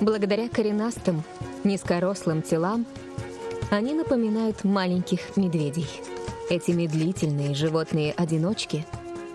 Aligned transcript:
Благодаря 0.00 0.48
коренастым, 0.48 1.22
низкорослым 1.62 2.42
телам 2.42 2.86
они 3.70 3.92
напоминают 3.94 4.64
маленьких 4.64 5.36
медведей. 5.36 5.86
Эти 6.48 6.70
медлительные 6.70 7.54
животные-одиночки 7.54 8.86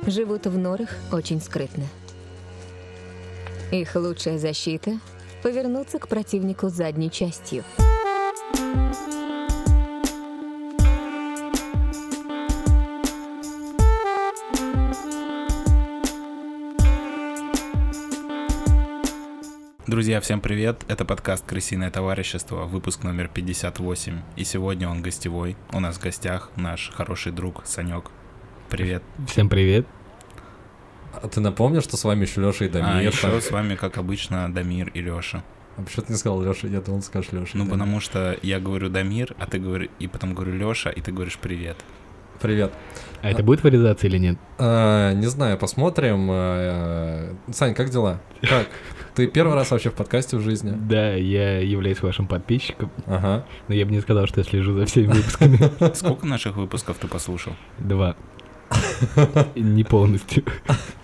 живут 0.07 0.47
в 0.47 0.57
норах 0.57 0.89
очень 1.11 1.39
скрытно. 1.39 1.85
Их 3.71 3.95
лучшая 3.95 4.37
защита— 4.37 4.99
повернуться 5.43 5.99
к 5.99 6.07
противнику 6.07 6.69
задней 6.69 7.11
частью. 7.11 7.63
Друзья, 20.05 20.21
всем 20.21 20.39
привет! 20.39 20.83
Это 20.87 21.03
подкаст 21.03 21.43
«Крысиное 21.47 21.89
товарищество», 21.89 22.65
выпуск 22.65 23.01
номер 23.01 23.27
58. 23.27 24.19
И 24.35 24.43
сегодня 24.43 24.87
он 24.87 25.01
гостевой. 25.01 25.57
У 25.73 25.79
нас 25.79 25.95
в 25.95 25.99
гостях 25.99 26.51
наш 26.55 26.91
хороший 26.93 27.31
друг 27.31 27.63
Санек. 27.65 28.11
Привет. 28.69 29.01
Всем 29.27 29.49
привет. 29.49 29.87
А 31.11 31.27
ты 31.27 31.41
напомнишь, 31.41 31.85
что 31.85 31.97
с 31.97 32.03
вами 32.03 32.21
еще 32.21 32.39
Леша 32.39 32.65
и 32.65 32.69
Дамир? 32.69 32.91
А 32.91 33.01
еще 33.01 33.41
с 33.41 33.49
вами, 33.49 33.73
как 33.73 33.97
обычно, 33.97 34.53
Дамир 34.53 34.89
и 34.89 35.01
Леша. 35.01 35.43
А 35.75 35.81
почему 35.81 36.05
ты 36.05 36.13
не 36.13 36.19
сказал 36.19 36.39
Леша? 36.39 36.67
Я 36.67 36.81
думал, 36.81 37.01
скажешь 37.01 37.31
Леша. 37.31 37.57
Ну, 37.57 37.65
потому 37.65 37.99
что 37.99 38.37
я 38.43 38.59
говорю 38.59 38.89
Дамир, 38.89 39.33
а 39.39 39.47
ты 39.47 39.57
говоришь, 39.57 39.89
и 39.97 40.07
потом 40.07 40.35
говорю 40.35 40.53
Леша, 40.53 40.91
и 40.91 41.01
ты 41.01 41.11
говоришь 41.11 41.39
привет. 41.39 41.77
Привет. 42.39 42.71
А 43.23 43.31
это 43.31 43.41
будет 43.41 43.63
вырезаться 43.63 44.05
или 44.05 44.19
нет? 44.19 44.37
А, 44.59 45.13
не 45.13 45.25
знаю, 45.25 45.57
посмотрим. 45.57 46.27
А, 46.29 47.35
Сань, 47.51 47.73
как 47.73 47.89
дела? 47.89 48.21
Как? 48.41 48.67
Ты 49.15 49.27
первый 49.27 49.55
раз 49.55 49.71
вообще 49.71 49.89
в 49.89 49.93
подкасте 49.93 50.35
в 50.35 50.41
жизни? 50.41 50.71
Да, 50.77 51.13
я 51.13 51.59
являюсь 51.59 52.01
вашим 52.01 52.27
подписчиком. 52.27 52.91
Ага. 53.05 53.45
Но 53.69 53.73
я 53.73 53.85
бы 53.85 53.91
не 53.93 54.01
сказал, 54.01 54.27
что 54.27 54.41
я 54.41 54.43
слежу 54.43 54.73
за 54.73 54.85
всеми 54.85 55.07
выпусками. 55.07 55.57
Сколько 55.95 56.25
наших 56.25 56.57
выпусков 56.57 56.97
ты 56.97 57.07
послушал? 57.07 57.53
Два. 57.79 58.17
Не 59.55 59.83
полностью. 59.83 60.43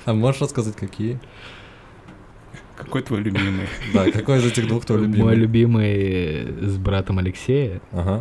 А 0.06 0.14
можешь 0.14 0.42
рассказать, 0.42 0.76
какие? 0.76 1.20
Какой 2.76 3.02
твой 3.04 3.22
любимый? 3.22 3.68
Да, 3.94 4.12
какой 4.12 4.40
из 4.40 4.46
этих 4.46 4.68
двух 4.68 4.84
твой 4.84 5.02
любимый? 5.02 5.24
Мой 5.24 5.36
любимый 5.36 6.68
с 6.68 6.78
братом 6.78 7.20
Алексея. 7.20 7.82
Ага. 7.92 8.20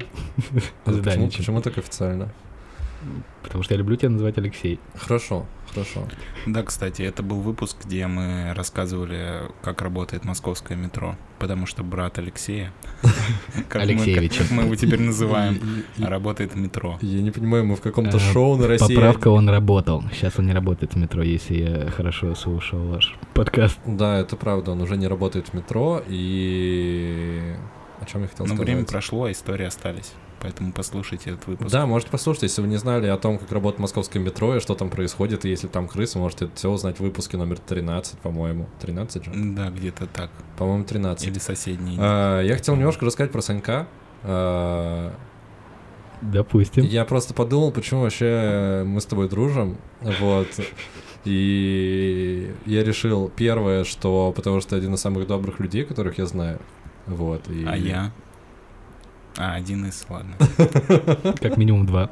А 0.84 0.90
почему 0.92 1.62
так 1.62 1.78
официально? 1.78 2.32
Потому 3.42 3.64
что 3.64 3.74
я 3.74 3.78
люблю 3.78 3.96
тебя 3.96 4.10
называть 4.10 4.38
Алексей. 4.38 4.78
Хорошо, 4.94 5.46
хорошо. 5.72 6.06
Да, 6.46 6.62
кстати, 6.62 7.02
это 7.02 7.22
был 7.22 7.40
выпуск, 7.40 7.76
где 7.84 8.06
мы 8.06 8.52
рассказывали, 8.54 9.42
как 9.62 9.82
работает 9.82 10.24
московское 10.24 10.76
метро. 10.76 11.16
Потому 11.38 11.66
что 11.66 11.82
брат 11.82 12.18
Алексея, 12.18 12.72
как 13.68 13.76
мы, 13.76 13.80
Алексеевича. 13.82 14.42
как 14.42 14.50
мы 14.50 14.62
его 14.64 14.76
теперь 14.76 15.00
называем, 15.00 15.60
работает 15.98 16.54
в 16.54 16.56
метро. 16.58 16.98
Я 17.00 17.22
не 17.22 17.30
понимаю, 17.30 17.64
мы 17.64 17.76
в 17.76 17.80
каком-то 17.80 18.16
А, 18.18 18.20
шоу 18.20 18.56
на 18.56 18.66
России. 18.68 18.94
Поправка, 18.94 19.28
он 19.28 19.48
работал. 19.48 20.02
Сейчас 20.12 20.38
он 20.38 20.46
не 20.46 20.52
работает 20.52 20.94
в 20.94 20.96
метро, 20.96 21.22
если 21.22 21.54
я 21.54 21.90
хорошо 21.90 22.34
слушал 22.34 22.78
ваш 22.88 23.16
подкаст. 23.34 23.78
Да, 23.86 24.18
это 24.18 24.36
правда, 24.36 24.72
он 24.72 24.82
уже 24.82 24.96
не 24.96 25.06
работает 25.06 25.48
в 25.48 25.54
метро, 25.54 26.02
и... 26.08 27.54
О 28.00 28.06
чем 28.06 28.22
я 28.22 28.28
хотел 28.28 28.46
Но 28.46 28.54
сказать? 28.54 28.66
время 28.66 28.84
прошло, 28.86 29.24
а 29.24 29.30
истории 29.32 29.66
остались. 29.66 30.12
Поэтому 30.40 30.72
послушайте 30.72 31.30
этот 31.30 31.46
выпуск. 31.46 31.70
Да, 31.70 31.84
можете 31.86 32.10
послушать, 32.10 32.44
если 32.44 32.62
вы 32.62 32.68
не 32.68 32.78
знали 32.78 33.06
о 33.08 33.18
том, 33.18 33.38
как 33.38 33.52
работает 33.52 33.78
московское 33.80 34.22
метро 34.22 34.56
и 34.56 34.60
что 34.60 34.74
там 34.74 34.88
происходит, 34.88 35.44
и 35.44 35.50
если 35.50 35.66
там 35.66 35.86
крысы, 35.86 36.18
можете 36.18 36.46
это 36.46 36.56
все 36.56 36.70
узнать 36.70 36.96
в 36.96 37.00
выпуске 37.00 37.36
номер 37.36 37.58
13, 37.58 38.18
по-моему. 38.20 38.66
13 38.80 39.24
же? 39.24 39.32
Да, 39.34 39.68
где-то 39.68 40.06
так. 40.06 40.30
По-моему, 40.56 40.84
13. 40.84 41.26
Или 41.28 41.38
соседний. 41.38 41.96
А, 41.98 42.40
я 42.40 42.54
хотел 42.54 42.74
немножко 42.76 43.04
рассказать 43.04 43.32
про 43.32 43.42
Санька. 43.42 43.86
А, 44.22 45.14
Допустим. 46.22 46.84
Я 46.84 47.04
просто 47.04 47.34
подумал, 47.34 47.72
почему 47.72 48.02
вообще 48.02 48.82
мы 48.86 49.00
с 49.00 49.06
тобой 49.06 49.28
дружим, 49.28 49.78
вот. 50.00 50.48
И 51.24 52.54
я 52.66 52.82
решил, 52.82 53.30
первое, 53.34 53.84
что 53.84 54.32
потому 54.34 54.60
что 54.60 54.76
один 54.76 54.94
из 54.94 55.00
самых 55.00 55.26
добрых 55.26 55.60
людей, 55.60 55.84
которых 55.84 56.18
я 56.18 56.26
знаю, 56.26 56.60
вот. 57.06 57.48
И... 57.48 57.64
А 57.66 57.76
я? 57.76 58.12
А, 59.36 59.54
один 59.54 59.86
из, 59.86 60.04
ладно. 60.08 60.34
Как 61.40 61.56
минимум 61.56 61.86
два. 61.86 62.10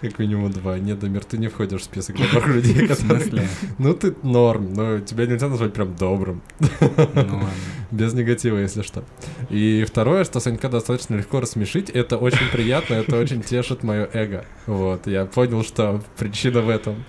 Как 0.00 0.18
минимум 0.18 0.50
два. 0.50 0.78
Нет, 0.78 0.98
Дамир, 0.98 1.24
ты 1.24 1.36
не 1.36 1.48
входишь 1.48 1.82
в 1.82 1.84
список 1.84 2.16
добрых 2.16 2.46
людей, 2.46 2.86
В 2.86 2.94
смысле? 2.94 3.48
Ну 3.78 3.92
ты 3.94 4.14
норм, 4.22 4.72
но 4.72 5.00
тебя 5.00 5.26
нельзя 5.26 5.48
назвать 5.48 5.72
прям 5.72 5.94
добрым. 5.96 6.42
Ну 6.60 6.68
ладно. 7.16 7.50
Без 7.90 8.14
негатива, 8.14 8.58
если 8.58 8.82
что. 8.82 9.04
И 9.50 9.84
второе, 9.86 10.24
что 10.24 10.40
Санька 10.40 10.68
достаточно 10.68 11.16
легко 11.16 11.40
рассмешить, 11.40 11.90
это 11.90 12.16
очень 12.16 12.48
приятно, 12.50 12.94
это 12.94 13.18
очень 13.18 13.42
тешит 13.42 13.82
мое 13.82 14.08
эго. 14.12 14.44
Вот, 14.66 15.06
я 15.06 15.26
понял, 15.26 15.62
что 15.64 16.02
причина 16.16 16.60
в 16.62 16.68
этом. 16.68 17.04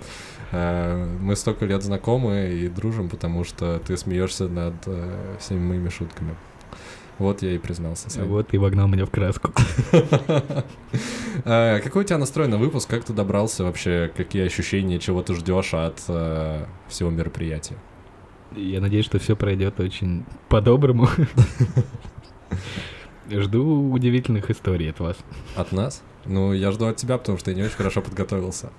А, 0.52 1.06
Мы 1.20 1.34
столько 1.36 1.64
лет 1.66 1.82
знакомы 1.82 2.50
и 2.52 2.68
дружим, 2.68 3.08
потому 3.08 3.44
что 3.44 3.80
ты 3.86 3.96
смеешься 3.96 4.48
над 4.48 4.74
э, 4.86 5.36
всеми 5.40 5.60
моими 5.60 5.88
шутками. 5.88 6.36
Вот 7.18 7.42
я 7.42 7.52
и 7.52 7.58
признался. 7.58 8.10
Сань. 8.10 8.24
Вот 8.24 8.52
и 8.52 8.58
вогнал 8.58 8.88
меня 8.88 9.06
в 9.06 9.10
краску. 9.10 9.52
А, 11.44 11.80
Какой 11.80 12.02
у 12.02 12.04
тебя 12.04 12.18
настрой 12.18 12.48
на 12.48 12.58
выпуск? 12.58 12.88
Как 12.88 13.04
ты 13.04 13.12
добрался 13.12 13.64
вообще? 13.64 14.10
Какие 14.16 14.46
ощущения, 14.46 14.98
чего 14.98 15.22
ты 15.22 15.34
ждешь 15.34 15.74
от 15.74 16.02
э, 16.08 16.64
всего 16.88 17.10
мероприятия? 17.10 17.76
Я 18.54 18.80
надеюсь, 18.80 19.04
что 19.04 19.18
все 19.18 19.36
пройдет 19.36 19.78
очень 19.80 20.24
по-доброму. 20.48 21.08
Жду 23.30 23.90
удивительных 23.90 24.50
историй 24.50 24.90
от 24.90 25.00
вас. 25.00 25.16
От 25.56 25.72
нас? 25.72 26.02
Ну, 26.24 26.52
я 26.52 26.70
жду 26.70 26.86
от 26.86 26.96
тебя, 26.96 27.18
потому 27.18 27.38
что 27.38 27.50
я 27.50 27.56
не 27.56 27.62
очень 27.62 27.76
хорошо 27.76 28.00
подготовился. 28.00 28.70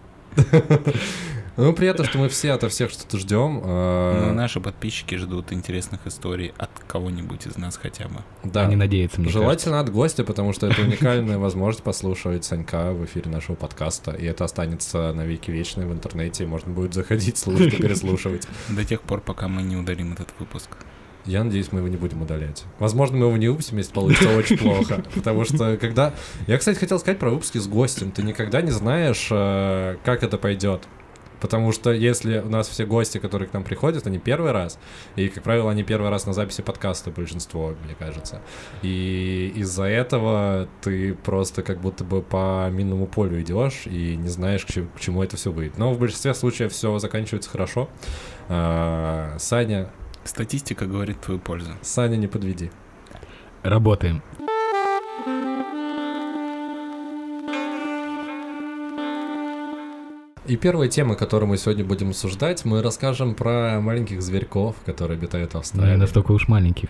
Ну, 1.58 1.74
приятно, 1.74 2.06
что 2.06 2.20
мы 2.20 2.30
все 2.30 2.52
ото 2.52 2.70
всех 2.70 2.92
что-то 2.92 3.18
ждем. 3.18 3.56
Ну, 3.56 3.62
А, 3.66 4.32
наши 4.34 4.62
подписчики 4.62 5.16
ждут 5.16 5.52
интересных 5.52 6.06
историй 6.06 6.54
от 6.58 6.70
кого-нибудь 6.88 7.48
из 7.48 7.58
нас 7.58 7.78
хотя 7.78 8.08
бы. 8.08 8.22
Да. 8.44 8.68
Они 8.68 8.76
надеются, 8.76 9.20
мне 9.20 9.30
Желательно 9.30 9.80
от 9.80 9.92
гостя, 9.92 10.24
потому 10.24 10.54
что 10.54 10.68
это 10.68 10.82
уникальная 10.82 11.40
возможность 11.40 11.84
послушать 11.84 12.46
Санька 12.46 12.94
в 12.94 13.04
эфире 13.06 13.32
нашего 13.32 13.56
подкаста. 13.56 14.12
И 14.12 14.26
это 14.26 14.46
останется 14.46 15.12
на 15.14 15.26
веки 15.26 15.50
вечные 15.50 15.88
в 15.88 15.92
интернете. 15.92 16.44
и 16.44 16.48
Можно 16.48 16.74
будет 16.74 16.94
заходить, 16.94 17.38
слушать 17.38 17.74
и 17.74 17.82
переслушивать. 17.82 18.48
До 18.70 18.86
тех 18.86 19.02
пор, 19.02 19.22
пока 19.22 19.48
мы 19.48 19.64
не 19.64 19.76
удалим 19.76 20.14
этот 20.14 20.30
выпуск. 20.38 20.70
Я 21.26 21.44
надеюсь, 21.44 21.72
мы 21.72 21.80
его 21.80 21.90
не 21.90 21.98
будем 21.98 22.22
удалять. 22.22 22.64
Возможно, 22.80 23.18
мы 23.18 23.26
его 23.26 23.36
не 23.36 23.50
выпустим, 23.50 23.78
если 23.78 23.92
получится 23.92 24.30
очень 24.38 24.58
плохо. 24.58 25.04
Потому 25.16 25.44
что 25.44 25.76
когда... 25.78 26.14
Я, 26.46 26.58
кстати, 26.58 26.78
хотел 26.78 27.00
сказать 27.00 27.20
про 27.20 27.32
выпуски 27.32 27.58
с 27.58 27.68
гостем. 27.68 28.12
Ты 28.12 28.22
никогда 28.24 28.62
не 28.62 28.72
знаешь, 28.72 29.28
э, 29.32 29.98
как 30.06 30.24
это 30.24 30.38
пойдет. 30.38 30.88
Потому 31.40 31.72
что 31.72 31.92
если 31.92 32.40
у 32.40 32.50
нас 32.50 32.68
все 32.68 32.86
гости, 32.86 33.18
которые 33.18 33.48
к 33.50 33.54
нам 33.54 33.64
приходят, 33.64 34.08
они 34.08 34.20
первый 34.20 34.52
раз, 34.52 34.80
и, 35.16 35.28
как 35.30 35.44
правило, 35.44 35.72
они 35.72 35.84
первый 35.84 36.10
раз 36.10 36.26
на 36.26 36.34
записи 36.34 36.62
подкаста, 36.62 37.12
большинство, 37.12 37.74
мне 37.84 37.96
кажется. 37.98 38.42
И 38.82 39.54
из-за 39.56 39.84
этого 39.84 40.68
ты 40.82 41.14
просто 41.14 41.64
как 41.64 41.80
будто 41.80 42.04
бы 42.04 42.22
по 42.22 42.70
минному 42.70 43.08
полю 43.08 43.42
идешь 43.42 43.84
и 43.86 44.16
не 44.16 44.30
знаешь, 44.30 44.66
к 44.66 44.72
чему, 44.72 44.88
к 44.96 45.00
чему 45.00 45.24
это 45.24 45.38
все 45.38 45.52
выйдет. 45.52 45.78
Но 45.78 45.94
в 45.94 46.00
большинстве 46.00 46.34
случаев 46.34 46.72
все 46.72 46.98
заканчивается 47.00 47.50
хорошо. 47.50 47.90
А, 48.50 49.36
Саня, 49.40 49.90
Статистика 50.28 50.86
говорит 50.86 51.22
твою 51.22 51.40
пользу. 51.40 51.72
Саня, 51.82 52.18
не 52.18 52.28
подведи. 52.28 52.70
Работаем. 53.64 54.22
И 60.48 60.56
первая 60.56 60.88
тема, 60.88 61.16
которую 61.16 61.50
мы 61.50 61.58
сегодня 61.58 61.84
будем 61.84 62.10
обсуждать, 62.10 62.64
мы 62.64 62.82
расскажем 62.82 63.36
про 63.36 63.80
маленьких 63.82 64.22
зверьков, 64.22 64.76
которые 64.86 65.18
обитают 65.18 65.54
в 65.54 65.58
Австралии. 65.58 65.92
не 65.92 65.98
настолько 65.98 66.32
уж 66.32 66.48
маленьких. 66.48 66.90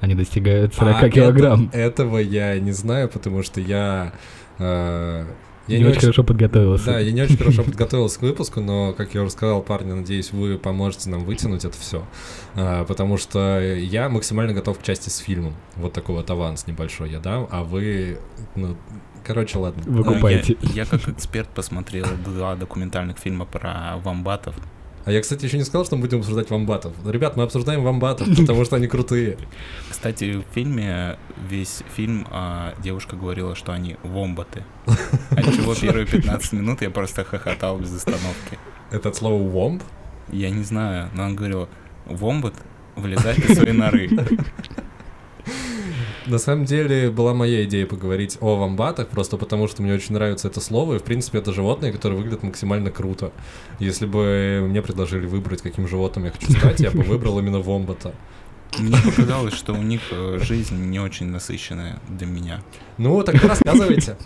Они 0.00 0.14
достигают 0.14 0.74
40 0.74 1.02
А, 1.02 1.08
килограмм. 1.10 1.68
это- 1.72 1.78
этого 1.78 2.18
я 2.18 2.58
не 2.58 2.72
знаю, 2.72 3.08
потому 3.08 3.42
что 3.42 3.60
я... 3.60 4.12
э, 4.58 5.24
я 5.68 5.78
не, 5.78 5.84
очень 5.86 6.00
хорошо 6.00 6.24
подготовился. 6.24 6.86
Да, 6.86 6.98
я 6.98 7.12
не 7.12 7.22
очень 7.22 7.36
хорошо 7.38 7.62
подготовился 7.64 8.18
к 8.18 8.22
выпуску, 8.22 8.60
но, 8.60 8.92
как 8.92 9.14
я 9.14 9.22
уже 9.22 9.30
сказал, 9.30 9.62
парни, 9.62 9.92
надеюсь, 9.92 10.32
вы 10.32 10.58
поможете 10.58 11.08
нам 11.08 11.24
вытянуть 11.24 11.64
это 11.64 11.76
все. 11.78 12.04
потому 12.88 13.16
что 13.16 13.60
я 13.62 14.08
максимально 14.08 14.52
готов 14.54 14.80
к 14.80 14.82
части 14.82 15.08
с 15.08 15.18
фильмом. 15.18 15.54
Вот 15.76 15.92
такой 15.92 16.16
вот 16.16 16.28
аванс 16.30 16.66
небольшой 16.66 17.10
я 17.10 17.20
дам, 17.20 17.46
а 17.50 17.62
вы... 17.62 18.18
Ну, 18.56 18.76
короче, 19.24 19.58
ладно. 19.58 19.82
Выкупайте. 19.86 20.56
Я, 20.60 20.84
я 20.84 20.84
как 20.84 21.08
эксперт 21.08 21.48
посмотрел 21.48 22.06
два 22.24 22.54
документальных 22.56 23.18
фильма 23.18 23.44
про 23.44 23.96
вамбатов. 24.02 24.54
А 25.04 25.10
я, 25.10 25.20
кстати, 25.20 25.44
еще 25.44 25.58
не 25.58 25.64
сказал, 25.64 25.84
что 25.84 25.96
мы 25.96 26.02
будем 26.02 26.20
обсуждать 26.20 26.50
вамбатов. 26.50 26.92
Ребят, 27.04 27.36
мы 27.36 27.42
обсуждаем 27.42 27.82
вамбатов, 27.82 28.28
потому 28.36 28.64
что 28.64 28.76
они 28.76 28.86
крутые. 28.86 29.36
Кстати, 29.90 30.38
в 30.38 30.54
фильме, 30.54 31.18
весь 31.48 31.82
фильм 31.96 32.26
а, 32.30 32.74
девушка 32.82 33.16
говорила, 33.16 33.56
что 33.56 33.72
они 33.72 33.96
вомбаты. 34.02 34.64
Отчего 35.30 35.74
первые 35.74 36.06
15 36.06 36.52
минут 36.52 36.82
я 36.82 36.90
просто 36.90 37.24
хохотал 37.24 37.78
без 37.78 37.94
остановки. 37.94 38.58
Это 38.90 39.08
от 39.08 39.16
слова 39.16 39.42
вомб? 39.42 39.82
Я 40.30 40.50
не 40.50 40.62
знаю, 40.62 41.10
но 41.14 41.24
она 41.24 41.34
говорила, 41.34 41.68
вомбат 42.06 42.54
вылезает 42.94 43.38
из 43.38 43.56
своей 43.56 43.72
норы. 43.72 44.08
На 46.26 46.38
самом 46.38 46.64
деле 46.66 47.10
была 47.10 47.34
моя 47.34 47.64
идея 47.64 47.84
поговорить 47.84 48.38
о 48.40 48.56
вамбатах, 48.56 49.08
просто 49.08 49.36
потому 49.36 49.66
что 49.66 49.82
мне 49.82 49.92
очень 49.94 50.14
нравится 50.14 50.46
это 50.48 50.60
слово, 50.60 50.94
и 50.94 50.98
в 50.98 51.02
принципе 51.02 51.38
это 51.38 51.52
животные, 51.52 51.92
которые 51.92 52.18
выглядят 52.18 52.44
максимально 52.44 52.90
круто. 52.90 53.32
Если 53.80 54.06
бы 54.06 54.64
мне 54.68 54.82
предложили 54.82 55.26
выбрать, 55.26 55.62
каким 55.62 55.88
животным 55.88 56.24
я 56.26 56.30
хочу 56.30 56.50
стать, 56.52 56.80
я 56.80 56.92
бы 56.92 57.02
выбрал 57.02 57.38
именно 57.40 57.58
вомбата. 57.58 58.14
Мне 58.78 58.96
показалось, 59.04 59.52
что 59.54 59.74
у 59.74 59.82
них 59.82 60.00
э, 60.12 60.38
жизнь 60.40 60.76
не 60.76 60.98
очень 61.00 61.26
насыщенная 61.26 61.98
для 62.08 62.26
меня. 62.26 62.60
Ну, 62.98 63.22
тогда 63.22 63.48
рассказывайте. 63.48 64.16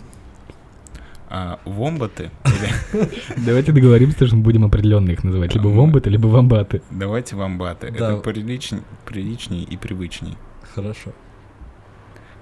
А 1.28 1.58
вомбаты, 1.64 2.30
Давайте 3.36 3.72
договоримся, 3.72 4.28
что 4.28 4.36
мы 4.36 4.42
будем 4.42 4.64
определенно 4.64 5.10
их 5.10 5.24
называть. 5.24 5.54
Либо 5.54 5.68
Ага. 5.70 5.76
вомбаты, 5.78 6.10
либо 6.10 6.28
вамбаты. 6.28 6.82
давайте 6.90 7.34
вамбаты. 7.34 7.90
Да. 7.90 8.12
Это 8.12 8.16
приличней 8.18 9.64
и 9.64 9.76
привычней. 9.76 10.36
Хорошо. 10.74 11.12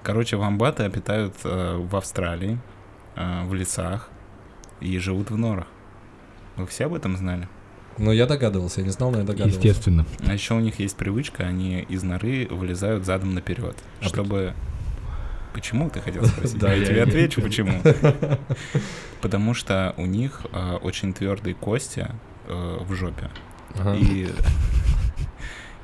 Короче, 0.03 0.37
вамбаты 0.37 0.83
обитают 0.83 1.33
э, 1.43 1.77
в 1.77 1.95
Австралии, 1.95 2.59
э, 3.15 3.43
в 3.45 3.53
лесах 3.53 4.09
и 4.79 4.97
живут 4.99 5.31
в 5.31 5.37
норах. 5.37 5.67
Вы 6.57 6.67
все 6.67 6.85
об 6.85 6.93
этом 6.93 7.17
знали? 7.17 7.47
Ну, 7.97 8.11
я 8.11 8.25
догадывался, 8.25 8.81
я 8.81 8.87
не 8.87 8.91
знал, 8.91 9.11
но 9.11 9.19
я 9.19 9.23
догадывался. 9.23 9.57
Естественно. 9.57 10.05
А 10.27 10.33
еще 10.33 10.53
у 10.53 10.59
них 10.59 10.79
есть 10.79 10.97
привычка, 10.97 11.43
они 11.43 11.81
из 11.81 12.03
норы 12.03 12.47
вылезают 12.49 13.05
задом 13.05 13.33
наперед, 13.33 13.75
А 14.01 14.05
чтобы... 14.05 14.53
Почему 15.53 15.89
ты 15.89 16.01
хотел 16.01 16.25
спросить? 16.25 16.59
Да, 16.59 16.73
я, 16.73 16.85
тебе 16.85 17.03
отвечу, 17.03 17.41
почему. 17.41 17.81
Потому 19.21 19.53
что 19.53 19.93
у 19.97 20.05
них 20.05 20.41
э, 20.51 20.73
очень 20.81 21.13
твердые 21.13 21.55
кости 21.55 22.07
э, 22.47 22.77
в 22.81 22.93
жопе 22.93 23.29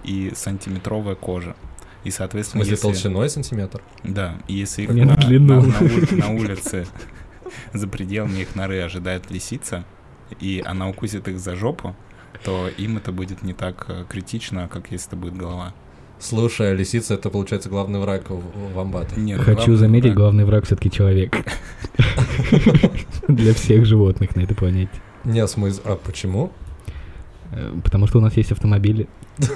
и 0.04 0.32
сантиметровая 0.36 1.16
кожа. 1.16 1.56
И, 2.04 2.10
соответственно, 2.12 2.64
если... 2.64 2.76
толщиной 2.82 3.30
сантиметр? 3.30 3.82
Да, 4.04 4.36
и 4.48 4.56
если 4.56 4.84
их 4.84 4.90
на, 4.90 5.06
на 5.06 5.16
на- 5.16 5.62
на 5.62 5.80
ули- 5.80 6.16
на 6.16 6.30
улице 6.32 6.88
за 7.74 7.88
пределами 7.88 8.40
их 8.40 8.56
норы 8.56 8.82
ожидает 8.82 9.30
лисица, 9.30 9.84
и 10.40 10.64
она 10.66 10.90
укусит 10.90 11.28
их 11.28 11.40
за 11.40 11.56
жопу, 11.56 11.96
то 12.44 12.68
им 12.78 12.98
это 12.98 13.12
будет 13.12 13.44
не 13.44 13.54
так 13.54 13.86
э, 13.90 14.06
критично, 14.10 14.68
как 14.68 14.92
если 14.92 15.10
это 15.10 15.16
будет 15.16 15.36
голова. 15.38 15.74
Слушай, 16.20 16.72
а 16.72 16.74
лисица— 16.74 17.14
это, 17.16 17.30
получается, 17.30 17.70
главный 17.70 18.00
враг 18.00 18.30
в- 18.30 18.36
в 18.40 18.74
вамбата. 18.74 19.20
Нет, 19.20 19.42
Хочу 19.42 19.76
заметить, 19.76 20.10
да. 20.12 20.16
главный 20.16 20.46
враг 20.46 20.66
все-таки 20.66 20.90
человек. 20.90 21.36
Для 23.28 23.54
всех 23.54 23.86
животных 23.86 24.36
на 24.36 24.42
этой 24.42 24.56
планете. 24.56 24.92
Не, 25.24 25.48
смысл... 25.48 25.82
А 25.86 25.96
почему? 25.96 26.52
Э, 27.52 27.74
Потому 27.84 28.08
что 28.08 28.18
у 28.20 28.22
нас 28.22 28.36
есть 28.38 28.52
автомобили. 28.52 29.08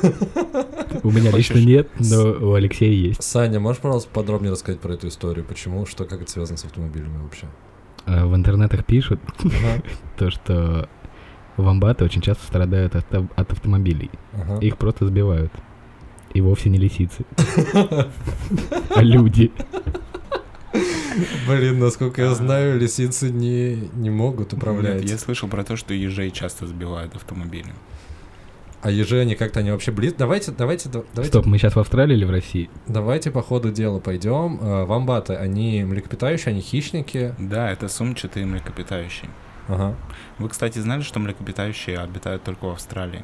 У 1.03 1.11
меня 1.11 1.31
лично 1.31 1.57
нет, 1.59 1.89
но 1.99 2.31
у 2.31 2.53
Алексея 2.53 2.91
есть. 2.93 3.23
Саня, 3.23 3.59
можешь, 3.59 3.81
пожалуйста, 3.81 4.09
подробнее 4.11 4.51
рассказать 4.51 4.79
про 4.79 4.93
эту 4.93 5.07
историю? 5.07 5.45
Почему? 5.45 5.85
Что, 5.85 6.05
как 6.05 6.21
это 6.21 6.31
связано 6.31 6.57
с 6.57 6.65
автомобилями 6.65 7.17
вообще? 7.23 7.47
Э, 8.05 8.25
В 8.25 8.35
интернетах 8.35 8.85
пишут 8.85 9.19
то, 10.17 10.29
что 10.31 10.89
вамбаты 11.57 12.03
очень 12.05 12.21
часто 12.21 12.45
страдают 12.45 12.95
от, 12.95 13.13
ав- 13.13 13.29
от 13.35 13.51
автомобилей. 13.51 14.09
ага. 14.33 14.57
Их 14.59 14.77
просто 14.77 15.05
сбивают. 15.07 15.51
И 16.33 16.41
вовсе 16.41 16.69
не 16.69 16.77
лисицы. 16.77 17.25
А 18.95 19.01
люди. 19.01 19.51
Блин, 21.47 21.79
насколько 21.79 22.21
я 22.21 22.33
знаю, 22.35 22.77
лисицы 22.77 23.29
не, 23.31 23.89
не 23.93 24.09
могут 24.09 24.51
управлять. 24.53 25.01
Нет, 25.01 25.11
я 25.11 25.17
слышал 25.17 25.47
про 25.47 25.63
то, 25.63 25.77
что 25.77 25.93
ежей 25.93 26.31
часто 26.31 26.67
сбивают 26.67 27.15
автомобили. 27.15 27.73
А 28.85 28.91
ежи, 28.91 29.19
они 29.19 29.33
как-то, 29.33 29.61
они 29.61 29.71
вообще 29.71 29.91
близ... 29.91 30.13
Давайте, 30.13 30.51
давайте, 30.51 30.89
да- 30.89 31.01
давайте, 31.15 31.31
Стоп, 31.31 31.47
мы 31.47 31.57
сейчас 31.57 31.75
в 31.75 31.79
Австралии 31.79 32.15
или 32.15 32.23
в 32.23 32.29
России? 32.29 32.69
давайте 32.85 33.31
по 33.31 33.41
ходу 33.41 33.71
дела 33.71 33.99
пойдем. 33.99 34.59
Э, 34.61 34.85
Вамбаты, 34.85 35.33
они 35.33 35.83
млекопитающие, 35.83 36.51
они 36.51 36.61
хищники. 36.61 37.33
Да, 37.39 37.71
это 37.71 37.87
сумчатые 37.87 38.45
млекопитающие. 38.45 39.31
Ага. 39.67 39.95
Вы, 40.37 40.49
кстати, 40.49 40.77
знали, 40.77 41.01
что 41.01 41.19
млекопитающие 41.19 41.97
обитают 41.97 42.43
только 42.43 42.65
в 42.65 42.69
Австралии? 42.69 43.23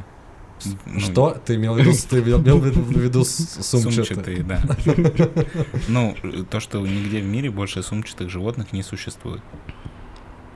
Ну, 0.87 0.99
Что? 0.99 1.37
Ты 1.45 1.55
имел 1.57 1.75
в 1.75 1.77
виду, 1.77 1.91
ты 2.09 2.19
имел 2.21 2.57
в 2.57 2.65
виду- 2.99 3.23
сумчатые? 3.23 4.03
Сумчатые, 4.03 4.43
да. 4.43 4.61
Ну, 5.87 6.15
то, 6.49 6.59
что 6.59 6.79
нигде 6.79 7.21
в 7.21 7.25
мире 7.25 7.51
больше 7.51 7.83
сумчатых 7.83 8.31
животных 8.31 8.73
не 8.73 8.81
существует. 8.81 9.41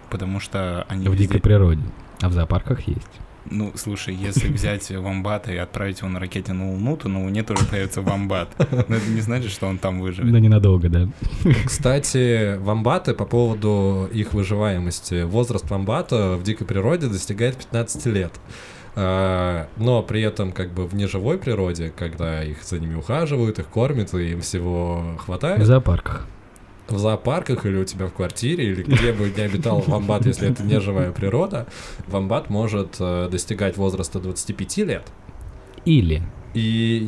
Потому 0.10 0.40
что 0.40 0.84
они 0.90 1.08
В 1.08 1.16
дикой 1.16 1.42
природе. 1.42 1.84
А 2.22 2.30
в 2.30 2.34
зоопарках 2.34 2.88
есть. 2.88 3.02
Ну, 3.52 3.72
слушай, 3.76 4.14
если 4.16 4.48
взять 4.48 4.90
вамбата 4.92 5.52
и 5.54 5.58
отправить 5.58 6.00
его 6.00 6.10
на 6.10 6.20
ракете 6.20 6.54
на 6.54 6.72
Луну, 6.72 6.98
то 6.98 7.08
на 7.10 7.24
Луне 7.24 7.44
тоже 7.44 7.64
появится 7.66 8.02
вамбат. 8.02 8.50
Но 8.90 8.96
это 8.96 9.10
не 9.10 9.22
значит, 9.22 9.52
что 9.52 9.68
он 9.68 9.78
там 9.78 9.98
Но 9.98 10.04
выживет. 10.04 10.34
ненадолго, 10.42 10.90
да. 10.90 11.08
Кстати, 11.66 12.58
вамбаты 12.58 13.14
по 13.14 13.26
поводу 13.26 14.10
их 14.12 14.34
выживаемости. 14.34 15.24
Возраст 15.24 15.70
вамбата 15.70 16.36
в 16.38 16.44
дикой 16.44 16.66
природе 16.68 17.08
достигает 17.08 17.58
15 17.58 18.06
лет. 18.08 18.32
А, 18.96 19.68
Но 19.78 20.02
при 20.04 20.22
этом 20.22 20.52
как 20.52 20.72
бы 20.74 20.88
в 20.88 20.96
неживой 20.96 21.38
природе, 21.38 21.92
когда 21.96 22.44
их 22.44 22.64
за 22.64 22.80
ними 22.80 22.96
ухаживают, 22.96 23.60
их 23.60 23.68
кормят, 23.68 24.14
и 24.14 24.32
им 24.32 24.42
всего 24.42 25.16
В 25.18 25.26
хватает, 25.26 25.66
зоопарках. 25.66 26.26
В 26.88 26.98
зоопарках 26.98 27.66
или 27.66 27.78
у 27.78 27.84
тебя 27.84 28.08
в 28.08 28.14
квартире, 28.14 28.72
или 28.72 28.84
где 28.84 29.12
бы 29.12 29.32
ни 29.36 29.42
обитал 29.42 29.80
вамбат, 29.82 30.26
если 30.26 30.52
это 30.52 30.64
не 30.64 30.80
живая 30.80 31.12
природа, 31.12 31.68
вамбат 32.08 32.50
может 32.50 32.98
э, 33.00 33.28
достигать 33.32 33.78
возраста 33.78 34.20
25 34.20 34.78
лет. 34.78 35.04
Или 35.86 36.22
И 36.54 36.60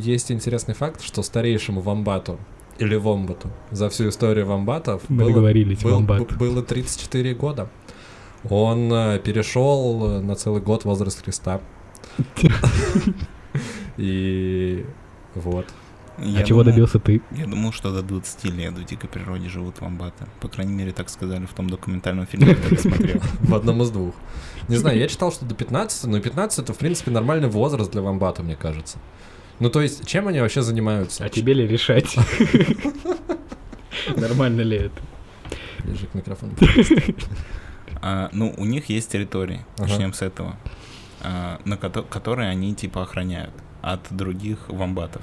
есть 0.02 0.30
интересный 0.32 0.74
факт, 0.74 1.02
что 1.02 1.22
старейшему 1.22 1.80
вамбату 1.80 2.38
или 2.78 2.94
вомбату 2.96 3.50
за 3.70 3.88
всю 3.88 4.08
историю 4.08 4.46
вамбатов 4.46 5.02
мы 5.08 5.18
было, 5.24 5.28
договорились, 5.28 5.82
был- 5.82 5.94
вамбат. 5.94 6.36
было 6.36 6.62
34 6.62 7.34
года. 7.34 7.68
Он 8.48 8.92
э, 8.92 9.18
перешел 9.18 10.18
э, 10.18 10.20
на 10.20 10.34
целый 10.36 10.60
год 10.62 10.84
возраст 10.84 11.22
Христа. 11.24 11.60
И 13.96 14.84
вот. 15.34 15.66
Я 16.20 16.40
А 16.40 16.42
чего 16.42 16.62
думал- 16.62 16.74
добился 16.74 16.98
ты? 16.98 17.22
Я 17.30 17.46
думал, 17.46 17.72
что 17.72 17.92
до 17.92 18.02
20 18.02 18.44
лет 18.50 18.72
в 18.74 18.84
дикой 18.84 19.08
природе 19.08 19.48
живут 19.48 19.80
вамбаты. 19.80 20.26
По 20.40 20.48
крайней 20.48 20.74
мере, 20.74 20.92
так 20.92 21.08
сказали 21.10 21.46
в 21.46 21.52
том 21.54 21.70
документальном 21.70 22.26
фильме, 22.26 22.54
который 22.54 22.74
я 22.74 22.78
смотрел. 22.82 23.20
В 23.40 23.54
одном 23.54 23.82
из 23.82 23.90
двух. 23.90 24.14
Не 24.68 24.76
знаю, 24.76 24.98
я 24.98 25.08
читал, 25.08 25.32
что 25.32 25.44
до 25.44 25.54
15, 25.54 26.04
но 26.10 26.20
15 26.20 26.58
это, 26.60 26.72
в 26.72 26.78
принципе, 26.78 27.10
нормальный 27.10 27.48
возраст 27.48 27.90
для 27.92 28.02
вамбата, 28.02 28.42
мне 28.42 28.56
кажется. 28.56 28.98
Ну, 29.60 29.70
то 29.70 29.80
есть, 29.80 30.06
чем 30.06 30.28
они 30.28 30.40
вообще 30.40 30.62
занимаются? 30.62 31.24
А 31.24 31.28
тебе 31.28 31.54
ли 31.54 31.66
решать? 31.66 32.16
Нормально 34.16 34.62
ли 34.62 34.76
это? 34.76 35.00
Ближе 35.84 36.06
к 36.06 36.14
микрофону. 36.14 36.52
А, 38.00 38.28
ну, 38.32 38.54
у 38.56 38.64
них 38.64 38.90
есть 38.90 39.10
территории, 39.10 39.66
начнем 39.76 40.12
с 40.12 40.22
этого, 40.22 40.54
а, 41.20 41.58
на 41.64 41.74
кото- 41.74 42.04
которые 42.08 42.48
они 42.48 42.72
типа 42.72 43.02
охраняют 43.02 43.50
от 43.82 44.00
других 44.10 44.68
вамбатов. 44.68 45.22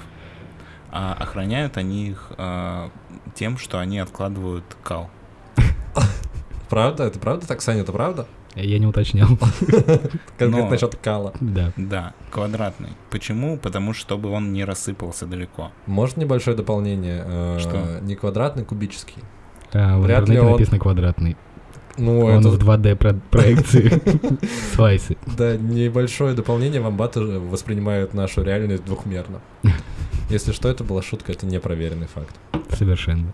А 0.98 1.12
охраняют 1.14 1.76
они 1.76 2.08
их 2.08 2.30
а, 2.38 2.90
тем, 3.34 3.58
что 3.58 3.78
они 3.78 3.98
откладывают 3.98 4.64
кал. 4.82 5.10
Правда? 6.68 7.04
Это 7.04 7.18
правда 7.18 7.46
так, 7.46 7.60
Саня, 7.62 7.80
это 7.82 7.92
правда? 7.92 8.26
Я 8.54 8.78
не 8.78 8.86
уточнял. 8.86 9.28
Как 10.38 10.48
Но- 10.48 10.68
насчет 10.68 10.96
кала? 10.96 11.34
Да. 11.40 11.72
Да, 11.76 12.14
квадратный. 12.30 12.90
Почему? 13.10 13.58
Потому 13.58 13.92
что 13.92 14.06
чтобы 14.06 14.30
он 14.30 14.52
не 14.52 14.64
рассыпался 14.64 15.26
далеко. 15.26 15.72
Может 15.86 16.16
небольшое 16.16 16.56
дополнение? 16.56 17.22
Э, 17.26 17.58
Что? 17.60 18.00
Не 18.00 18.14
квадратный, 18.14 18.64
кубический. 18.64 19.22
А, 19.72 19.98
в 19.98 20.02
Вряд 20.02 20.20
ли 20.28 20.36
интернете 20.36 20.52
написано 20.52 20.78
квадратный. 20.78 21.36
Ну, 21.98 22.20
Он 22.24 22.40
это, 22.40 22.48
в 22.50 22.58
2D 22.58 22.96
про- 22.96 23.14
проекции. 23.30 24.00
Слайсы. 24.74 25.16
да, 25.36 25.56
небольшое 25.56 26.34
дополнение. 26.34 26.80
Вамбаты 26.80 27.20
воспринимают 27.20 28.14
нашу 28.14 28.42
реальность 28.42 28.84
двухмерно. 28.84 29.40
Если 30.28 30.52
что, 30.52 30.68
это 30.68 30.82
была 30.82 31.02
шутка, 31.02 31.32
это 31.32 31.46
непроверенный 31.46 32.08
факт. 32.08 32.34
Совершенно. 32.70 33.32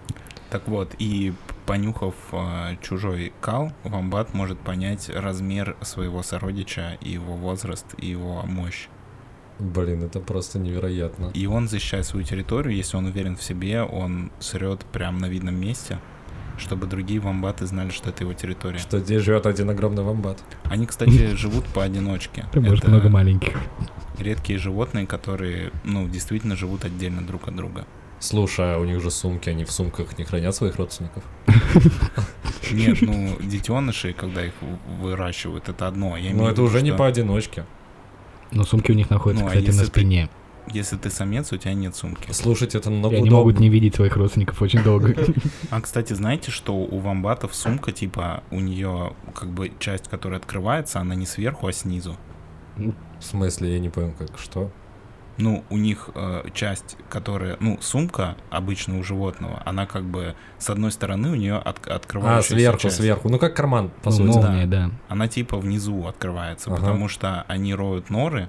Так 0.50 0.68
вот, 0.68 0.94
и 0.98 1.32
понюхав 1.64 2.14
а, 2.32 2.76
чужой 2.82 3.32
кал, 3.40 3.72
вамбат 3.84 4.34
может 4.34 4.58
понять 4.58 5.08
размер 5.08 5.76
своего 5.80 6.22
сородича, 6.22 6.98
и 7.00 7.12
его 7.12 7.34
возраст, 7.34 7.86
и 7.96 8.08
его 8.08 8.42
мощь. 8.42 8.88
Блин, 9.58 10.02
это 10.02 10.20
просто 10.20 10.58
невероятно. 10.58 11.30
И 11.32 11.46
он 11.46 11.68
защищает 11.68 12.04
свою 12.04 12.26
территорию, 12.26 12.76
если 12.76 12.98
он 12.98 13.06
уверен 13.06 13.36
в 13.36 13.42
себе, 13.42 13.82
он 13.82 14.30
срет 14.40 14.84
прямо 14.92 15.20
на 15.20 15.26
видном 15.30 15.54
месте, 15.54 15.98
чтобы 16.58 16.86
другие 16.86 17.20
вамбаты 17.20 17.64
знали, 17.64 17.88
что 17.88 18.10
это 18.10 18.24
его 18.24 18.34
территория. 18.34 18.78
Что 18.78 18.98
здесь 18.98 19.22
живет 19.22 19.46
один 19.46 19.70
огромный 19.70 20.02
вамбат. 20.02 20.42
Они, 20.64 20.84
кстати, 20.84 21.34
живут 21.34 21.64
поодиночке. 21.66 22.44
Ты 22.52 22.60
может 22.60 22.86
много 22.86 23.08
маленьких. 23.08 23.56
Редкие 24.18 24.58
животные, 24.58 25.06
которые, 25.06 25.72
ну, 25.84 26.08
действительно 26.08 26.56
живут 26.56 26.84
отдельно 26.84 27.22
друг 27.22 27.48
от 27.48 27.56
друга. 27.56 27.86
Слушай, 28.20 28.76
а 28.76 28.78
у 28.78 28.84
них 28.84 29.00
же 29.00 29.10
сумки, 29.10 29.48
они 29.48 29.64
в 29.64 29.72
сумках 29.72 30.16
не 30.16 30.24
хранят 30.24 30.54
своих 30.54 30.76
родственников. 30.76 31.24
Нет, 32.70 33.02
ну, 33.02 33.36
детеныши, 33.40 34.12
когда 34.12 34.46
их 34.46 34.52
выращивают, 35.00 35.68
это 35.68 35.88
одно. 35.88 36.16
Но 36.32 36.44
в 36.44 36.46
это 36.46 36.62
уже 36.62 36.82
не 36.82 36.92
поодиночке. 36.92 37.64
Но 38.52 38.64
сумки 38.64 38.92
у 38.92 38.94
них 38.94 39.10
находятся, 39.10 39.44
Ну, 39.44 39.50
а 39.50 39.54
кстати, 39.54 39.76
на 39.76 39.84
спине. 39.84 40.28
если 40.68 40.96
ты 40.96 41.10
самец, 41.10 41.52
у 41.52 41.56
тебя 41.56 41.74
нет 41.74 41.96
сумки. 41.96 42.30
Слушайте, 42.30 42.78
это 42.78 42.90
И 42.90 42.92
намного 42.92 43.16
они 43.16 43.28
могут 43.30 43.58
не 43.58 43.68
видеть 43.68 43.96
своих 43.96 44.16
родственников 44.16 44.60
очень 44.62 44.82
долго. 44.82 45.16
А, 45.70 45.80
кстати, 45.80 46.12
знаете, 46.12 46.50
что 46.50 46.74
у 46.74 46.98
вамбатов 46.98 47.54
сумка, 47.54 47.92
типа, 47.92 48.44
у 48.50 48.60
нее 48.60 49.14
как 49.34 49.48
бы 49.48 49.72
часть, 49.78 50.08
которая 50.08 50.38
открывается, 50.38 51.00
она 51.00 51.14
не 51.14 51.26
сверху, 51.26 51.66
а 51.66 51.72
снизу. 51.72 52.16
В 52.76 53.22
смысле, 53.24 53.74
я 53.74 53.78
не 53.78 53.88
понял, 53.90 54.12
как 54.18 54.38
что? 54.38 54.70
Ну, 55.38 55.64
у 55.70 55.76
них 55.78 56.10
э, 56.14 56.44
часть, 56.52 56.96
которая, 57.08 57.56
ну, 57.58 57.78
сумка 57.80 58.36
обычно 58.50 58.98
у 58.98 59.02
животного, 59.02 59.62
она 59.64 59.86
как 59.86 60.04
бы 60.04 60.34
с 60.58 60.68
одной 60.68 60.92
стороны 60.92 61.30
у 61.30 61.34
нее 61.34 61.56
от, 61.56 61.86
А, 61.88 61.94
открывающаяся 61.96 62.54
сверху, 62.54 62.78
часть. 62.80 62.96
сверху. 62.96 63.28
Ну, 63.30 63.38
как 63.38 63.56
карман, 63.56 63.90
по 64.02 64.10
Ну, 64.10 64.16
сути. 64.16 64.36
молния, 64.36 64.66
да. 64.66 64.90
Она 65.08 65.28
типа 65.28 65.56
внизу 65.56 66.06
открывается, 66.06 66.70
Ага. 66.70 66.80
потому 66.80 67.08
что 67.08 67.44
они 67.48 67.74
роют 67.74 68.10
норы, 68.10 68.48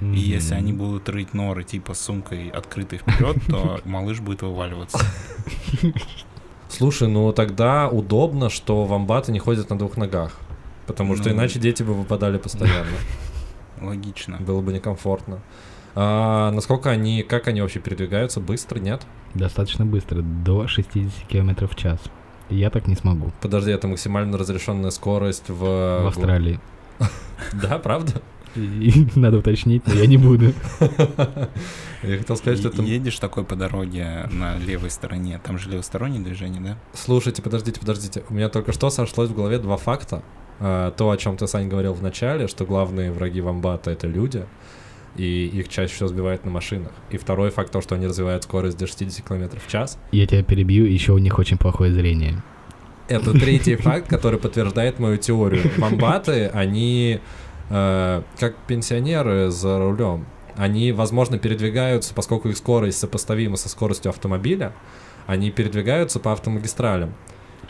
и 0.00 0.18
если 0.18 0.54
они 0.54 0.72
будут 0.72 1.08
рыть 1.08 1.32
норы 1.34 1.62
типа 1.64 1.94
с 1.94 2.00
сумкой 2.00 2.48
открытой 2.48 2.98
вперед, 2.98 3.36
то 3.48 3.80
малыш 3.84 4.20
будет 4.20 4.42
вываливаться. 4.42 4.98
Слушай, 6.68 7.08
ну 7.08 7.32
тогда 7.32 7.88
удобно, 7.88 8.48
что 8.50 8.84
вамбаты 8.84 9.32
не 9.32 9.38
ходят 9.38 9.70
на 9.70 9.78
двух 9.78 9.96
ногах. 9.96 10.38
Потому 10.86 11.16
что 11.16 11.28
Ну. 11.30 11.34
иначе 11.36 11.58
дети 11.58 11.82
бы 11.82 11.94
выпадали 11.94 12.36
постоянно. 12.38 12.86
Логично. 13.80 14.36
Было 14.38 14.60
бы 14.60 14.72
некомфортно. 14.72 15.40
А 15.94 16.50
насколько 16.52 16.90
они, 16.90 17.22
как 17.22 17.48
они 17.48 17.60
вообще 17.60 17.80
передвигаются? 17.80 18.40
Быстро, 18.40 18.78
нет? 18.78 19.02
Достаточно 19.34 19.84
быстро, 19.84 20.22
до 20.22 20.66
60 20.68 21.26
км 21.28 21.66
в 21.66 21.74
час. 21.74 22.00
Я 22.48 22.70
так 22.70 22.86
не 22.88 22.96
смогу. 22.96 23.32
Подожди, 23.40 23.70
это 23.70 23.86
максимально 23.88 24.36
разрешенная 24.38 24.90
скорость 24.90 25.48
в... 25.48 25.58
В 26.02 26.06
Австралии. 26.06 26.60
Да, 27.54 27.78
правда? 27.78 28.20
Надо 29.14 29.38
уточнить, 29.38 29.86
но 29.86 29.94
я 29.94 30.06
не 30.06 30.16
буду. 30.18 30.52
Я 32.02 32.18
хотел 32.18 32.36
сказать, 32.36 32.58
что. 32.58 32.68
Е- 32.82 32.94
Едешь 32.94 33.18
такой 33.18 33.44
по 33.44 33.54
дороге 33.56 34.28
на 34.32 34.56
левой 34.58 34.90
стороне, 34.90 35.40
там 35.42 35.58
же 35.58 35.70
левостороннее 35.70 36.22
движение, 36.22 36.60
да? 36.60 36.76
Слушайте, 36.92 37.42
подождите, 37.42 37.78
подождите. 37.78 38.24
У 38.28 38.34
меня 38.34 38.48
только 38.48 38.72
что 38.72 38.90
сошлось 38.90 39.30
в 39.30 39.34
голове 39.34 39.58
два 39.58 39.76
факта. 39.76 40.22
А, 40.60 40.90
То, 40.92 41.10
о 41.10 41.16
чем 41.16 41.36
ты, 41.36 41.46
Сань, 41.46 41.68
говорил 41.68 41.94
в 41.94 42.02
начале, 42.02 42.46
что 42.46 42.64
главные 42.64 43.10
враги 43.10 43.40
вамбата— 43.40 43.90
это 43.92 44.06
люди, 44.06 44.44
и 45.16 45.46
их 45.46 45.68
чаще 45.68 45.92
всего 45.94 46.08
сбивают 46.08 46.44
на 46.44 46.50
машинах. 46.50 46.92
И 47.10 47.16
второй 47.16 47.50
факт 47.50 47.72
то, 47.72 47.80
что 47.80 47.94
они 47.94 48.06
развивают 48.06 48.44
скорость 48.44 48.78
до 48.78 48.86
60 48.86 49.26
км 49.26 49.58
в 49.58 49.70
час. 49.70 49.98
Я 50.12 50.26
тебя 50.26 50.42
перебью, 50.42 50.84
еще 50.84 51.12
у 51.12 51.18
них 51.18 51.38
очень 51.38 51.56
плохое 51.56 51.92
зрение. 51.92 52.42
Это 53.08 53.32
третий 53.32 53.74
факт, 53.74 54.06
который 54.08 54.38
подтверждает 54.38 55.00
мою 55.00 55.16
теорию. 55.16 55.68
Вамбаты, 55.78 56.46
они 56.46 57.20
э, 57.70 58.22
как 58.38 58.56
пенсионеры 58.68 59.50
за 59.50 59.78
рулем. 59.78 60.26
Они, 60.56 60.92
возможно, 60.92 61.38
передвигаются, 61.38 62.14
поскольку 62.14 62.50
их 62.50 62.56
скорость 62.56 62.98
сопоставима 62.98 63.56
со 63.56 63.68
скоростью 63.68 64.10
автомобиля, 64.10 64.72
они 65.26 65.50
передвигаются 65.50 66.20
по 66.20 66.32
автомагистралям. 66.32 67.14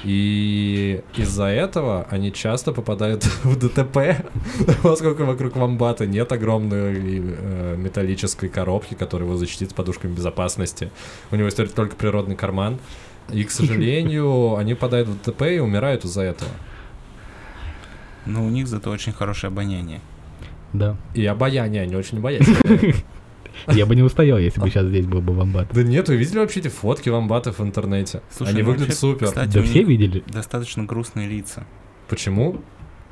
И 0.05 1.03
из-за 1.15 1.45
этого 1.45 2.07
они 2.11 2.33
часто 2.33 2.73
попадают 2.73 3.25
в 3.45 3.59
ДТП, 3.59 4.25
поскольку 4.83 5.25
вокруг 5.25 5.57
вамбата 5.57 6.07
нет 6.07 6.33
огромной 6.33 6.95
э, 6.97 7.77
металлической 7.77 8.49
коробки, 8.49 8.95
которая 8.95 9.29
его 9.29 9.37
защитит 9.37 9.71
с 9.71 9.75
подушками 9.75 10.15
безопасности. 10.15 10.91
У 11.31 11.37
него 11.37 11.47
есть 11.47 11.75
только 11.75 11.97
природный 11.97 12.37
карман. 12.37 12.79
И, 13.31 13.45
к 13.45 13.51
сожалению, 13.51 14.57
они 14.57 14.75
попадают 14.75 15.09
в 15.09 15.23
ДТП 15.23 15.43
и 15.43 15.59
умирают 15.59 16.05
из-за 16.05 16.23
этого. 16.23 16.51
Но 18.27 18.45
у 18.45 18.49
них 18.49 18.69
зато 18.69 18.91
очень 18.91 19.13
хорошее 19.13 19.49
обоняние. 19.49 20.01
Да. 20.73 20.97
И 21.15 21.27
обаяние, 21.27 21.83
они 21.83 21.97
очень 21.97 22.21
боятся. 22.21 22.53
Я 23.69 23.87
бы 23.87 23.97
не 23.97 24.03
устоял, 24.03 24.39
если 24.39 24.61
бы 24.61 24.69
сейчас 24.71 24.87
здесь 24.87 25.07
был 25.07 25.21
бы 25.21 25.35
вамбат. 25.35 25.69
Да 25.73 25.83
нет, 25.83 26.09
вы 26.09 26.17
видели 26.17 26.39
вообще 26.39 26.61
эти 26.61 26.69
фотки 26.69 27.09
вамбатов 27.09 27.59
в 27.59 27.63
интернете? 27.63 28.23
Слушай, 28.31 28.51
Они 28.53 28.63
ну 28.63 28.69
выглядят 28.69 28.89
вообще, 28.89 29.01
супер. 29.01 29.27
Кстати, 29.29 29.53
Да 29.53 29.63
все 29.63 29.83
видели? 29.83 30.25
достаточно 30.27 30.85
грустные 30.85 31.29
лица. 31.29 31.65
Почему? 32.09 32.61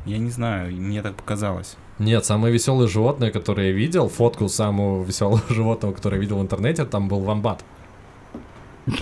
Я 0.06 0.18
не 0.18 0.30
знаю, 0.30 0.74
мне 0.74 1.02
так 1.02 1.14
показалось. 1.16 1.76
Нет, 1.98 2.24
самое 2.24 2.54
веселое 2.54 2.86
животное, 2.86 3.30
которое 3.30 3.68
я 3.68 3.72
видел, 3.72 4.08
фотку 4.08 4.48
самого 4.48 5.04
веселого 5.04 5.42
животного, 5.48 5.92
которое 5.92 6.16
я 6.16 6.20
видел 6.20 6.38
в 6.38 6.42
интернете, 6.42 6.84
там 6.84 7.08
был 7.08 7.20
вамбат. 7.20 7.64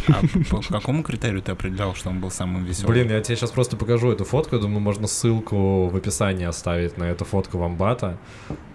А 0.09 0.21
по 0.51 0.61
какому 0.63 1.03
критерию 1.03 1.43
ты 1.43 1.53
определял, 1.53 1.95
что 1.95 2.11
он 2.11 2.21
был 2.21 2.31
самым 2.31 2.65
веселым? 2.65 2.93
Блин, 2.93 3.11
я 3.11 3.21
тебе 3.21 3.37
сейчас 3.37 3.51
просто 3.51 3.77
покажу 3.77 4.11
эту 4.11 4.25
фотку, 4.25 4.57
я 4.57 4.63
думаю, 4.63 4.81
можно 4.81 5.07
ссылку 5.07 5.87
в 5.89 5.97
описании 5.97 6.45
оставить 6.45 6.99
на 6.99 7.05
эту 7.05 7.25
фотку 7.25 7.59
вамбата. 7.59 8.19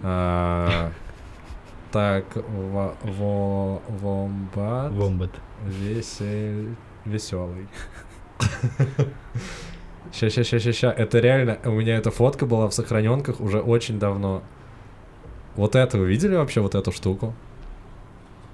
А, 0.02 0.90
Так, 1.92 2.24
ва- 2.36 2.94
во- 3.02 3.82
вомбат 4.00 4.92
Вомбат. 4.92 5.30
весел... 5.66 6.74
веселый. 7.04 7.66
Ща, 10.12 10.30
ща, 10.30 10.44
ща, 10.44 10.58
ща, 10.58 10.72
ща. 10.72 10.90
Это 10.90 11.20
реально, 11.20 11.58
у 11.64 11.70
меня 11.70 11.96
эта 11.96 12.10
фотка 12.10 12.46
была 12.46 12.66
в 12.68 12.72
сохраненках 12.74 13.40
уже 13.40 13.60
очень 13.60 13.98
давно. 13.98 14.42
Вот 15.56 15.74
это 15.76 15.98
вы 15.98 16.06
видели 16.08 16.34
вообще, 16.36 16.60
вот 16.60 16.74
эту 16.74 16.92
штуку? 16.92 17.34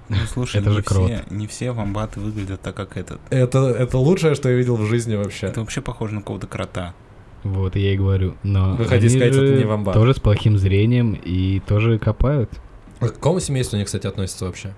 Ну, 0.09 0.15
слушай, 0.33 0.59
Это 0.61 0.69
не, 0.69 0.75
же 0.75 0.83
крот. 0.83 1.05
все, 1.11 1.23
не 1.29 1.47
все 1.47 1.71
вамбаты 1.71 2.19
выглядят 2.19 2.61
так, 2.61 2.75
как 2.75 2.97
этот. 2.97 3.19
Это, 3.29 3.59
это 3.69 3.97
лучшее, 3.97 4.35
что 4.35 4.49
я 4.49 4.55
видел 4.55 4.75
в 4.75 4.85
жизни 4.85 5.15
вообще. 5.15 5.47
Это 5.47 5.59
вообще 5.61 5.81
похоже 5.81 6.15
на 6.15 6.21
какого-то 6.21 6.47
крота. 6.47 6.93
Вот, 7.43 7.75
я 7.75 7.93
и 7.93 7.97
говорю. 7.97 8.35
Но 8.43 8.75
Вы 8.75 8.85
хотите 8.85 9.21
они 9.23 9.31
сказать, 9.31 9.49
это 9.49 9.57
не 9.59 9.65
вамбат? 9.65 9.93
Тоже 9.93 10.13
с 10.13 10.19
плохим 10.19 10.57
зрением 10.57 11.13
и 11.13 11.61
тоже 11.67 11.99
копают. 11.99 12.49
К 12.99 13.13
какому 13.13 13.39
семейству 13.39 13.75
они, 13.75 13.85
кстати, 13.85 14.07
относятся 14.07 14.45
вообще? 14.45 14.73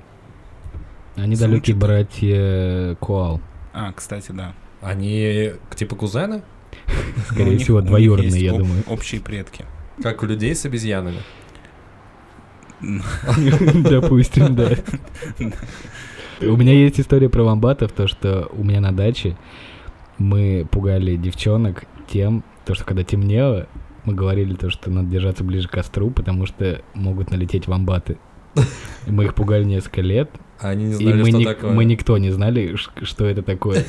Они 1.15 1.35
далекие 1.35 1.75
братья 1.75 2.95
Коал. 2.95 3.41
А, 3.73 3.91
кстати, 3.93 4.31
да. 4.31 4.53
Они 4.81 5.51
типа 5.75 5.95
кузены? 5.95 6.43
Но 6.87 7.23
Скорее 7.29 7.57
всего, 7.57 7.81
двоюродные, 7.81 8.43
я 8.43 8.53
думаю. 8.53 8.83
Общие 8.87 9.21
предки. 9.21 9.65
Как 10.01 10.23
у 10.23 10.25
людей 10.25 10.55
с 10.55 10.65
обезьянами. 10.65 11.19
Допустим, 13.89 14.55
да. 14.55 14.71
У 16.41 16.57
меня 16.57 16.73
есть 16.73 16.99
история 16.99 17.29
про 17.29 17.43
вамбатов, 17.43 17.91
то 17.91 18.07
что 18.07 18.49
у 18.53 18.63
меня 18.63 18.81
на 18.81 18.91
даче 18.91 19.37
мы 20.17 20.67
пугали 20.69 21.15
девчонок 21.15 21.83
тем, 22.07 22.43
то 22.65 22.73
что 22.73 22.83
когда 22.85 23.03
темнело, 23.03 23.67
мы 24.05 24.13
говорили 24.13 24.55
то, 24.55 24.69
что 24.69 24.89
надо 24.89 25.09
держаться 25.09 25.43
ближе 25.43 25.67
к 25.67 25.71
костру, 25.71 26.09
потому 26.11 26.45
что 26.45 26.81
могут 26.93 27.31
налететь 27.31 27.67
вамбаты. 27.67 28.17
И 29.07 29.11
мы 29.11 29.25
их 29.25 29.33
пугали 29.35 29.63
несколько 29.63 30.01
лет, 30.01 30.29
А 30.59 30.69
Они 30.69 30.85
не 30.85 30.91
и 30.91 30.95
знали, 30.95 31.21
мы, 31.21 31.29
что 31.29 31.37
ник- 31.37 31.47
такое. 31.47 31.71
мы 31.73 31.85
никто 31.85 32.17
не 32.17 32.29
знали, 32.31 32.75
ш- 32.75 32.91
что 33.03 33.25
это 33.25 33.41
такое. 33.43 33.85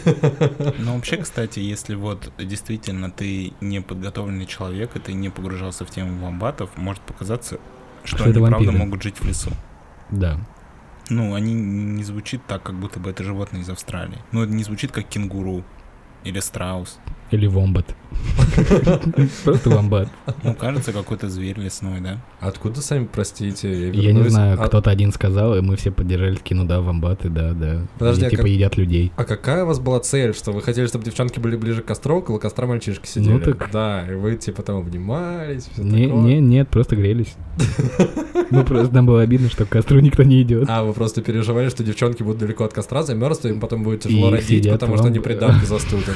Но 0.79 0.95
вообще, 0.95 1.17
кстати, 1.19 1.59
если 1.59 1.95
вот 1.97 2.33
действительно 2.39 3.11
ты 3.11 3.53
не 3.61 3.81
подготовленный 3.83 4.47
человек, 4.47 4.95
и 4.97 4.99
ты 5.01 5.13
не 5.15 5.29
погружался 5.31 5.85
в 5.85 5.91
тему 5.91 6.25
вамбатов, 6.25 6.71
может 6.77 7.03
показаться, 7.03 7.59
что, 8.05 8.19
Что 8.19 8.25
они 8.31 8.47
правда 8.47 8.73
могут 8.73 9.03
жить 9.03 9.17
в 9.19 9.27
лесу. 9.27 9.51
Да. 10.11 10.39
Ну, 11.11 11.35
они 11.35 11.53
не 11.53 12.05
звучит 12.05 12.41
так, 12.47 12.63
как 12.63 12.77
будто 12.77 13.01
бы 13.01 13.11
это 13.11 13.23
животное 13.25 13.61
из 13.63 13.69
Австралии. 13.69 14.19
Ну, 14.31 14.45
это 14.45 14.53
не 14.53 14.63
звучит 14.63 14.93
как 14.93 15.07
кенгуру 15.09 15.65
или 16.25 16.41
страус. 16.41 16.99
Или 17.31 17.47
вомбат. 17.47 17.87
Просто 19.45 19.71
вомбат. 19.71 20.09
Ну, 20.43 20.55
кажется, 20.55 20.93
какой-то 20.93 21.31
зверь 21.31 21.59
лесной, 21.59 22.01
да? 22.01 22.21
Откуда 22.41 22.83
сами, 22.83 23.09
простите? 23.11 23.91
Я 23.91 24.13
не 24.13 24.29
знаю, 24.29 24.61
А- 24.61 24.67
кто-то 24.69 24.91
один 24.91 25.13
сказал, 25.13 25.57
и 25.57 25.63
мы 25.63 25.77
все 25.77 25.91
поддержали, 25.91 26.35
такие, 26.35 26.57
ну 26.57 26.67
да, 26.67 26.83
вомбаты, 26.83 27.31
да, 27.31 27.53
да. 27.53 27.87
Подожди, 27.99 28.27
а 28.27 28.31
типа 28.31 28.45
едят 28.45 28.77
людей. 28.77 29.13
А 29.17 29.25
какая 29.25 29.65
у 29.65 29.67
вас 29.67 29.81
была 29.81 30.01
цель? 30.01 30.35
Что 30.35 30.53
вы 30.53 30.61
хотели, 30.61 30.87
чтобы 30.87 31.05
девчонки 31.07 31.41
были 31.41 31.57
ближе 31.57 31.81
к 31.81 31.87
костру, 31.87 32.19
около 32.19 32.39
костра 32.39 32.67
мальчишки 32.67 33.07
сидели? 33.07 33.33
Ну 33.33 33.41
так- 33.41 33.71
Да, 33.73 34.07
и 34.07 34.15
вы 34.15 34.37
типа 34.37 34.63
там 34.63 34.77
обнимались, 34.77 35.69
все 35.73 35.83
Не, 35.83 36.09
такое. 36.09 36.23
не, 36.23 36.41
нет, 36.41 36.69
просто 36.69 36.97
грелись. 36.97 37.35
Ну, 38.51 38.65
просто 38.65 38.95
нам 38.95 39.07
было 39.07 39.23
обидно, 39.23 39.49
что 39.49 39.65
к 39.65 39.71
костру 39.71 40.01
никто 40.01 40.23
не 40.23 40.43
идет. 40.43 40.67
А, 40.69 40.85
вы 40.85 40.93
просто 40.93 41.23
переживали, 41.23 41.71
что 41.71 41.83
девчонки 41.83 42.23
будут 42.23 42.39
далеко 42.41 42.65
от 42.65 42.75
костра, 42.75 43.03
замерзнут, 43.03 43.47
им 43.55 43.61
потом 43.61 43.83
будет 43.83 44.03
тяжело 44.03 44.31
родить, 44.31 44.71
потому 44.71 44.99
что 44.99 45.07
они 45.07 45.19
придавки 45.19 45.65
застудят. 45.65 46.12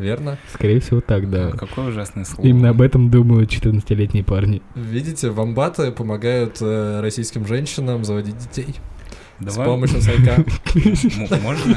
Верно? 0.00 0.38
Скорее 0.52 0.80
всего, 0.80 1.00
так, 1.02 1.28
да. 1.28 1.50
Какое 1.50 1.88
ужасное 1.88 2.24
слово. 2.24 2.46
Именно 2.46 2.70
об 2.70 2.80
этом 2.80 3.10
думают 3.10 3.50
14-летние 3.50 4.24
парни. 4.24 4.62
Видите, 4.74 5.28
вамбаты 5.30 5.92
помогают 5.92 6.56
э, 6.62 7.00
российским 7.00 7.46
женщинам 7.46 8.04
заводить 8.04 8.38
детей 8.38 8.76
с 9.40 9.44
Давай, 9.44 9.66
помощью 9.66 10.00
сайка. 10.00 10.44
можно? 11.42 11.76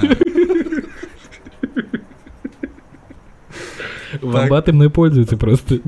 Вомбаты 4.21 4.71
мной 4.71 4.89
пользуются 4.89 5.35
просто. 5.35 5.79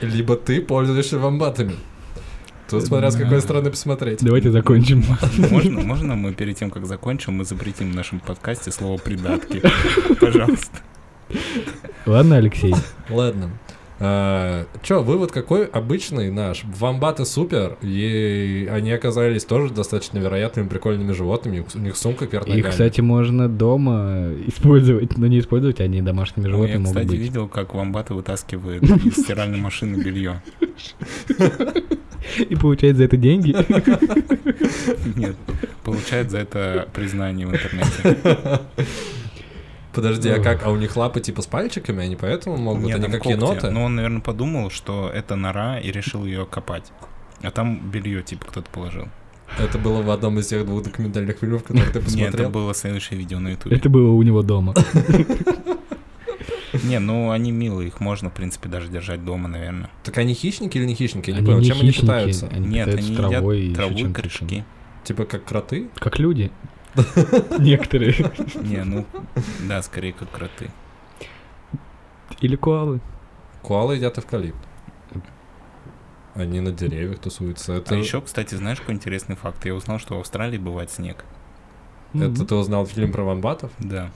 Либо 0.00 0.36
ты 0.36 0.62
пользуешься 0.62 1.18
вамбатами. 1.18 1.74
Тут 2.68 2.84
смотря 2.84 3.10
с 3.10 3.16
какой 3.16 3.40
стороны 3.40 3.70
посмотреть. 3.70 4.18
Давайте 4.24 4.50
закончим. 4.50 5.04
Можно, 5.50 5.80
можно 5.82 6.14
мы 6.16 6.32
перед 6.32 6.56
тем, 6.56 6.70
как 6.70 6.86
закончим, 6.86 7.34
мы 7.34 7.44
запретим 7.44 7.92
в 7.92 7.94
нашем 7.94 8.20
подкасте 8.20 8.70
слово 8.72 8.98
«придатки»? 8.98 9.62
Пожалуйста. 10.20 10.78
Ладно, 12.06 12.36
Алексей. 12.36 12.74
Ладно. 13.08 13.50
А, 13.98 14.66
Че, 14.82 15.02
вывод 15.02 15.32
какой? 15.32 15.64
Обычный 15.64 16.30
наш. 16.30 16.64
Вамбаты 16.64 17.24
супер, 17.24 17.78
и 17.80 18.68
они 18.70 18.92
оказались 18.92 19.44
тоже 19.44 19.72
достаточно 19.72 20.18
невероятными, 20.18 20.68
прикольными 20.68 21.12
животными. 21.12 21.64
У 21.74 21.78
них 21.78 21.96
сумка 21.96 22.26
кверх 22.26 22.46
Их, 22.46 22.56
ногами. 22.56 22.70
кстати, 22.70 23.00
можно 23.00 23.48
дома 23.48 24.32
использовать, 24.46 25.16
но 25.16 25.26
не 25.28 25.38
использовать, 25.40 25.80
они 25.80 26.02
домашними 26.02 26.44
Ну, 26.46 26.50
животными 26.50 26.72
я, 26.74 26.78
могут 26.80 26.96
кстати, 26.96 27.08
быть. 27.10 27.20
видел, 27.20 27.48
как 27.48 27.74
вамбаты 27.74 28.12
вытаскивают 28.12 28.82
из 28.82 29.14
стиральной 29.14 29.58
машины 29.60 30.02
белье. 30.02 30.42
И 32.38 32.56
получает 32.56 32.96
за 32.96 33.04
это 33.04 33.16
деньги. 33.16 33.54
Нет, 35.18 35.36
получает 35.84 36.30
за 36.30 36.38
это 36.38 36.88
признание 36.92 37.46
в 37.46 37.52
интернете. 37.52 38.60
Подожди, 39.92 40.28
а 40.28 40.40
как? 40.40 40.66
А 40.66 40.70
у 40.70 40.76
них 40.76 40.94
лапы 40.96 41.20
типа 41.20 41.40
с 41.40 41.46
пальчиками, 41.46 42.04
они 42.04 42.16
поэтому 42.16 42.58
могут? 42.58 42.84
Нет, 42.84 42.96
они 42.96 43.06
как 43.10 43.22
когти. 43.22 43.36
еноты? 43.36 43.70
Ну, 43.70 43.84
он, 43.84 43.94
наверное, 43.96 44.20
подумал, 44.20 44.70
что 44.70 45.10
это 45.12 45.36
нора 45.36 45.78
и 45.80 45.90
решил 45.90 46.26
ее 46.26 46.44
копать. 46.44 46.92
А 47.42 47.50
там 47.50 47.90
белье, 47.90 48.22
типа, 48.22 48.44
кто-то 48.46 48.68
положил. 48.70 49.08
Это 49.58 49.78
было 49.78 50.02
в 50.02 50.10
одном 50.10 50.38
из 50.38 50.48
тех 50.48 50.66
двух 50.66 50.82
документальных 50.82 51.38
фильмов, 51.38 51.62
которые 51.62 51.86
ты 51.86 51.98
Нет, 51.98 52.04
это 52.04 52.04
посмотрел. 52.04 52.50
было 52.50 52.74
следующее 52.74 53.18
видео 53.18 53.38
на 53.38 53.48
ютубе. 53.48 53.76
Это 53.76 53.88
было 53.88 54.10
у 54.10 54.22
него 54.22 54.42
дома. 54.42 54.74
Не, 56.86 56.98
ну 56.98 57.30
они 57.30 57.52
милые, 57.52 57.88
их 57.88 58.00
можно, 58.00 58.30
в 58.30 58.32
принципе, 58.32 58.68
даже 58.68 58.88
держать 58.88 59.24
дома, 59.24 59.48
наверное. 59.48 59.90
Так 60.04 60.18
они 60.18 60.34
хищники 60.34 60.78
или 60.78 60.84
не 60.84 60.94
хищники? 60.94 61.30
Я 61.30 61.36
не 61.36 61.38
Они 61.40 61.46
понял, 61.46 61.60
не 61.60 61.66
чем 61.66 61.80
они 61.80 61.92
питаются? 61.92 62.48
они 62.48 62.68
Нет, 62.68 62.88
они 62.88 63.08
едят 63.08 63.74
траву 63.74 64.00
и 64.02 64.12
корешки. 64.12 64.64
Типа 65.04 65.24
как 65.24 65.44
кроты? 65.44 65.88
Как 65.96 66.18
люди. 66.18 66.50
Некоторые. 67.58 68.14
Не, 68.54 68.84
ну, 68.84 69.06
да, 69.68 69.82
скорее 69.82 70.12
как 70.12 70.30
кроты. 70.30 70.70
Или 72.40 72.56
коалы. 72.56 73.00
Коалы 73.62 73.96
едят 73.96 74.18
эвкалипт. 74.18 74.56
Они 76.34 76.60
на 76.60 76.70
деревьях 76.70 77.18
тусуются. 77.18 77.74
Это, 77.74 77.94
А 77.94 77.98
еще, 77.98 78.20
кстати, 78.20 78.54
знаешь, 78.54 78.80
какой 78.80 78.94
интересный 78.94 79.36
факт? 79.36 79.64
Я 79.64 79.74
узнал, 79.74 79.98
что 79.98 80.16
в 80.16 80.20
Австралии 80.20 80.58
бывает 80.58 80.90
снег. 80.90 81.24
это 82.14 82.44
ты 82.44 82.54
узнал 82.54 82.86
фильм 82.86 83.10
про 83.10 83.22
вамбатов? 83.22 83.72
Да. 83.78 84.10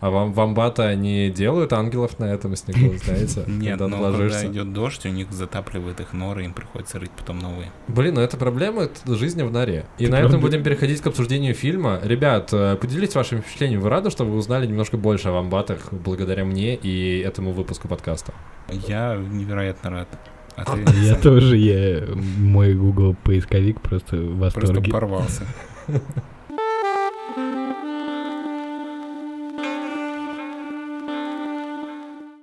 А 0.00 0.10
вам 0.10 0.32
вамбаты, 0.32 0.82
они 0.82 1.30
делают 1.30 1.72
ангелов 1.72 2.18
на 2.18 2.24
этом 2.24 2.54
снегу, 2.54 2.94
знаете? 3.04 3.44
Нет, 3.46 3.78
когда 3.78 3.88
но 3.88 4.12
когда 4.12 4.46
идет 4.46 4.72
дождь, 4.72 5.06
у 5.06 5.08
них 5.08 5.32
затапливает 5.32 6.00
их 6.00 6.12
норы, 6.12 6.44
им 6.44 6.52
приходится 6.52 6.98
рыть 6.98 7.10
потом 7.12 7.38
новые. 7.38 7.72
Блин, 7.88 8.14
ну 8.14 8.20
это 8.20 8.36
проблема 8.36 8.82
это 8.82 9.14
жизни 9.16 9.42
в 9.42 9.50
норе. 9.50 9.86
И 9.98 10.06
Ты 10.06 10.12
на 10.12 10.20
этом 10.20 10.40
будем 10.40 10.62
переходить 10.62 11.00
к 11.00 11.06
обсуждению 11.06 11.54
фильма. 11.54 11.98
Ребят, 12.02 12.50
э, 12.52 12.76
поделитесь 12.76 13.14
вашими 13.14 13.40
впечатлениями. 13.40 13.82
Вы 13.82 13.88
рады, 13.88 14.10
что 14.10 14.24
вы 14.24 14.36
узнали 14.36 14.66
немножко 14.66 14.96
больше 14.96 15.28
о 15.28 15.32
вамбатах 15.32 15.92
благодаря 15.92 16.44
мне 16.44 16.74
и 16.74 17.20
этому 17.20 17.52
выпуску 17.52 17.88
подкаста? 17.88 18.34
Я 18.70 19.16
невероятно 19.16 19.90
рад. 19.90 20.08
А 20.56 20.64
ты, 20.64 20.82
Я 21.02 21.14
тоже, 21.16 21.56
я 21.56 22.06
мой 22.38 22.74
Google 22.74 23.14
поисковик 23.24 23.80
просто 23.80 24.16
в 24.16 24.38
просто 24.38 24.60
восторге. 24.60 24.90
порвался. 24.90 25.42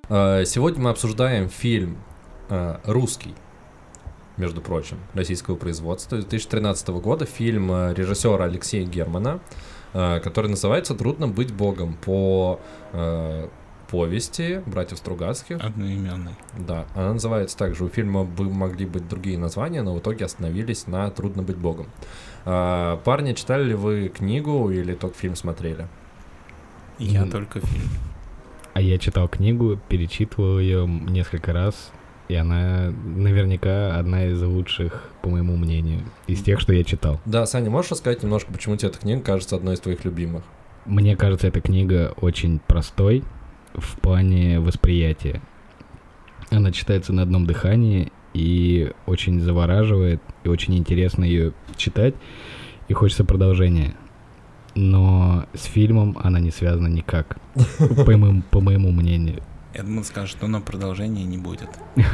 Сегодня 0.10 0.84
мы 0.84 0.90
обсуждаем 0.90 1.48
фильм 1.48 1.98
э, 2.50 2.76
русский, 2.84 3.34
между 4.36 4.60
прочим, 4.60 4.98
российского 5.14 5.56
производства 5.56 6.18
2013 6.18 6.90
года. 6.90 7.26
Фильм 7.26 7.72
э, 7.72 7.94
режиссера 7.94 8.44
Алексея 8.44 8.86
Германа, 8.86 9.40
э, 9.94 10.20
который 10.20 10.50
называется 10.50 10.94
«Трудно 10.94 11.30
быть 11.30 11.54
богом» 11.54 11.94
по 12.04 12.60
э, 12.92 13.48
повести 13.90 14.62
братьев 14.66 14.98
Стругацких. 14.98 15.64
Одноименный. 15.64 16.36
Да, 16.58 16.86
она 16.96 17.14
называется 17.14 17.58
также. 17.58 17.86
У 17.86 17.88
фильма 17.88 18.26
бы 18.26 18.50
могли 18.50 18.86
быть 18.86 19.08
другие 19.08 19.38
названия, 19.38 19.84
но 19.84 19.96
в 19.96 20.00
итоге 20.00 20.26
остановились 20.26 20.86
на 20.86 21.10
«Трудно 21.12 21.44
быть 21.44 21.58
богом». 21.58 21.88
Парни, 22.44 23.32
читали 23.36 23.64
ли 23.64 23.74
вы 23.74 24.10
книгу 24.10 24.70
или 24.70 24.96
только 24.96 25.16
фильм 25.16 25.38
смотрели? 25.38 25.88
Я 27.00 27.22
М. 27.22 27.32
только 27.32 27.62
фильм. 27.62 27.90
А 28.74 28.82
я 28.82 28.98
читал 28.98 29.28
книгу, 29.28 29.80
перечитывал 29.88 30.60
ее 30.60 30.88
несколько 30.88 31.54
раз, 31.54 31.92
и 32.28 32.36
она 32.36 32.92
наверняка 33.06 33.98
одна 33.98 34.26
из 34.26 34.42
лучших, 34.42 35.12
по 35.22 35.30
моему 35.30 35.56
мнению, 35.56 36.02
из 36.26 36.42
тех, 36.42 36.60
что 36.60 36.74
я 36.74 36.84
читал. 36.84 37.20
Да, 37.26 37.46
Саня, 37.46 37.70
можешь 37.70 37.92
рассказать 37.92 38.24
немножко, 38.24 38.52
почему 38.52 38.76
тебе 38.76 38.90
эта 38.90 39.00
книга 39.00 39.22
кажется 39.22 39.56
одной 39.56 39.76
из 39.76 39.80
твоих 39.80 40.04
любимых? 40.06 40.44
Мне 40.86 41.16
кажется, 41.16 41.48
эта 41.48 41.62
книга 41.62 42.14
очень 42.20 42.60
простой 42.60 43.24
в 43.76 44.00
плане 44.00 44.60
восприятия. 44.60 45.42
Она 46.50 46.72
читается 46.72 47.14
на 47.14 47.22
одном 47.22 47.46
дыхании 47.46 48.12
и 48.34 48.92
очень 49.06 49.40
завораживает, 49.40 50.22
и 50.44 50.50
очень 50.50 50.76
интересно 50.76 51.24
ее 51.24 51.54
читать, 51.78 52.16
и 52.88 52.94
хочется 52.94 53.24
продолжения. 53.24 53.96
Но 54.76 55.46
с 55.54 55.64
фильмом 55.66 56.18
она 56.22 56.40
не 56.40 56.52
связана 56.52 56.88
никак, 56.88 57.38
по 57.78 58.18
моему, 58.18 58.42
по 58.50 58.60
моему 58.60 58.92
мнению. 58.92 59.44
Я 59.74 59.84
думал, 59.84 60.04
скажешь, 60.04 60.32
что 60.32 60.48
на 60.48 60.62
продолжение 60.62 61.26
не 61.26 61.38
будет. 61.38 61.70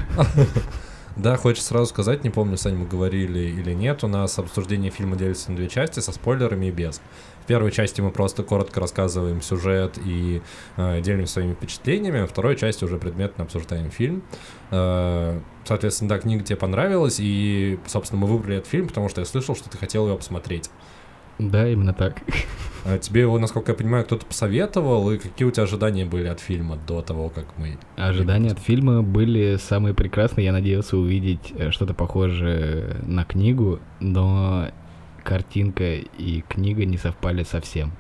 Да, 1.16 1.36
хочется 1.36 1.70
сразу 1.70 1.88
сказать, 1.88 2.24
не 2.24 2.30
помню, 2.30 2.56
Саня, 2.56 2.78
мы 2.78 2.88
говорили 2.88 3.40
или 3.40 3.74
нет, 3.74 4.06
у 4.06 4.08
нас 4.08 4.40
обсуждение 4.40 4.90
фильма 4.90 5.18
делится 5.18 5.52
на 5.52 5.58
две 5.58 5.68
части, 5.68 6.00
со 6.00 6.14
спойлерами 6.14 6.68
и 6.68 6.72
без. 6.72 7.02
В 7.44 7.46
первой 7.46 7.72
части 7.72 8.00
мы 8.00 8.12
просто 8.12 8.44
коротко 8.44 8.80
рассказываем 8.80 9.42
сюжет 9.42 9.98
и 9.98 10.42
э, 10.78 11.02
делимся 11.02 11.34
своими 11.34 11.56
впечатлениями, 11.56 12.22
во 12.22 12.28
второй 12.28 12.56
части 12.56 12.86
уже 12.86 12.98
предметно 12.98 13.44
обсуждаем 13.44 13.92
фильм. 13.92 14.24
Э, 14.72 15.42
соответственно, 15.66 16.10
да, 16.10 16.20
книга 16.20 16.44
тебе 16.44 16.56
понравилась, 16.56 17.18
и, 17.20 17.80
собственно, 17.86 18.22
мы 18.22 18.28
выбрали 18.28 18.58
этот 18.58 18.70
фильм, 18.70 18.88
потому 18.88 19.10
что 19.10 19.20
я 19.20 19.26
слышал, 19.26 19.58
что 19.58 19.70
ты 19.70 19.78
хотел 19.78 20.08
его 20.08 20.16
посмотреть. 20.16 20.70
Да, 21.40 21.68
именно 21.68 21.94
так. 21.94 22.22
А 22.86 22.98
тебе 22.98 23.22
его, 23.22 23.38
насколько 23.40 23.72
я 23.72 23.78
понимаю, 23.78 24.06
кто-то 24.06 24.26
посоветовал, 24.26 25.12
и 25.12 25.18
какие 25.18 25.48
у 25.48 25.52
тебя 25.52 25.64
ожидания 25.64 26.06
были 26.06 26.28
от 26.28 26.40
фильма 26.40 26.78
до 26.88 27.02
того, 27.02 27.30
как 27.30 27.46
мы... 27.58 27.78
Ожидания 27.98 28.52
от 28.52 28.60
фильма 28.60 29.02
были 29.02 29.58
самые 29.58 29.94
прекрасные. 29.94 30.46
Я 30.46 30.52
надеялся 30.52 30.98
увидеть 30.98 31.54
э, 31.58 31.72
что-то 31.72 31.94
похожее 31.94 32.98
на 33.04 33.26
книгу, 33.26 33.80
но 34.00 34.70
картинка 35.24 35.96
и 35.96 36.42
книга 36.48 36.86
не 36.86 36.98
совпали 36.98 37.44
совсем. 37.44 37.92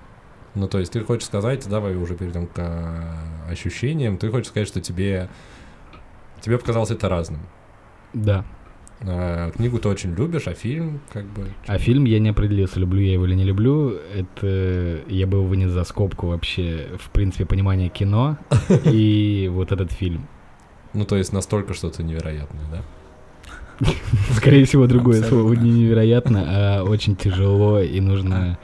Ну, 0.55 0.67
то 0.67 0.79
есть 0.79 0.91
ты 0.91 1.01
хочешь 1.01 1.27
сказать, 1.27 1.67
давай 1.69 1.95
уже 1.95 2.15
перейдем 2.15 2.47
к 2.47 2.57
а, 2.57 3.47
ощущениям, 3.49 4.17
ты 4.17 4.29
хочешь 4.31 4.47
сказать, 4.47 4.67
что 4.67 4.81
тебе, 4.81 5.29
тебе 6.41 6.57
показалось 6.57 6.91
это 6.91 7.07
разным. 7.07 7.41
Да. 8.13 8.45
А, 9.01 9.51
книгу 9.51 9.79
ты 9.79 9.87
очень 9.87 10.13
любишь, 10.13 10.47
а 10.47 10.53
фильм 10.53 10.99
как 11.11 11.25
бы... 11.25 11.47
А 11.67 11.77
фильм 11.77 12.05
я 12.05 12.19
не 12.19 12.29
определился, 12.29 12.79
люблю 12.79 13.01
я 13.01 13.13
его 13.13 13.25
или 13.25 13.35
не 13.35 13.45
люблю. 13.45 13.97
Это 14.13 15.01
я 15.07 15.25
бы 15.25 15.37
его 15.37 15.45
вынес 15.45 15.71
за 15.71 15.83
скобку 15.85 16.27
вообще, 16.27 16.89
в 16.99 17.09
принципе, 17.11 17.45
понимания 17.45 17.89
кино 17.89 18.37
и 18.85 19.49
вот 19.51 19.71
этот 19.71 19.91
фильм. 19.91 20.27
Ну, 20.93 21.05
то 21.05 21.15
есть 21.15 21.31
настолько 21.31 21.73
что-то 21.73 22.03
невероятное, 22.03 22.65
да? 22.71 23.87
Скорее 24.33 24.65
всего, 24.65 24.87
другое 24.87 25.23
слово 25.23 25.53
не 25.53 25.71
невероятно, 25.71 26.45
а 26.47 26.83
очень 26.83 27.15
тяжело 27.15 27.79
и 27.79 28.01
нужно 28.01 28.57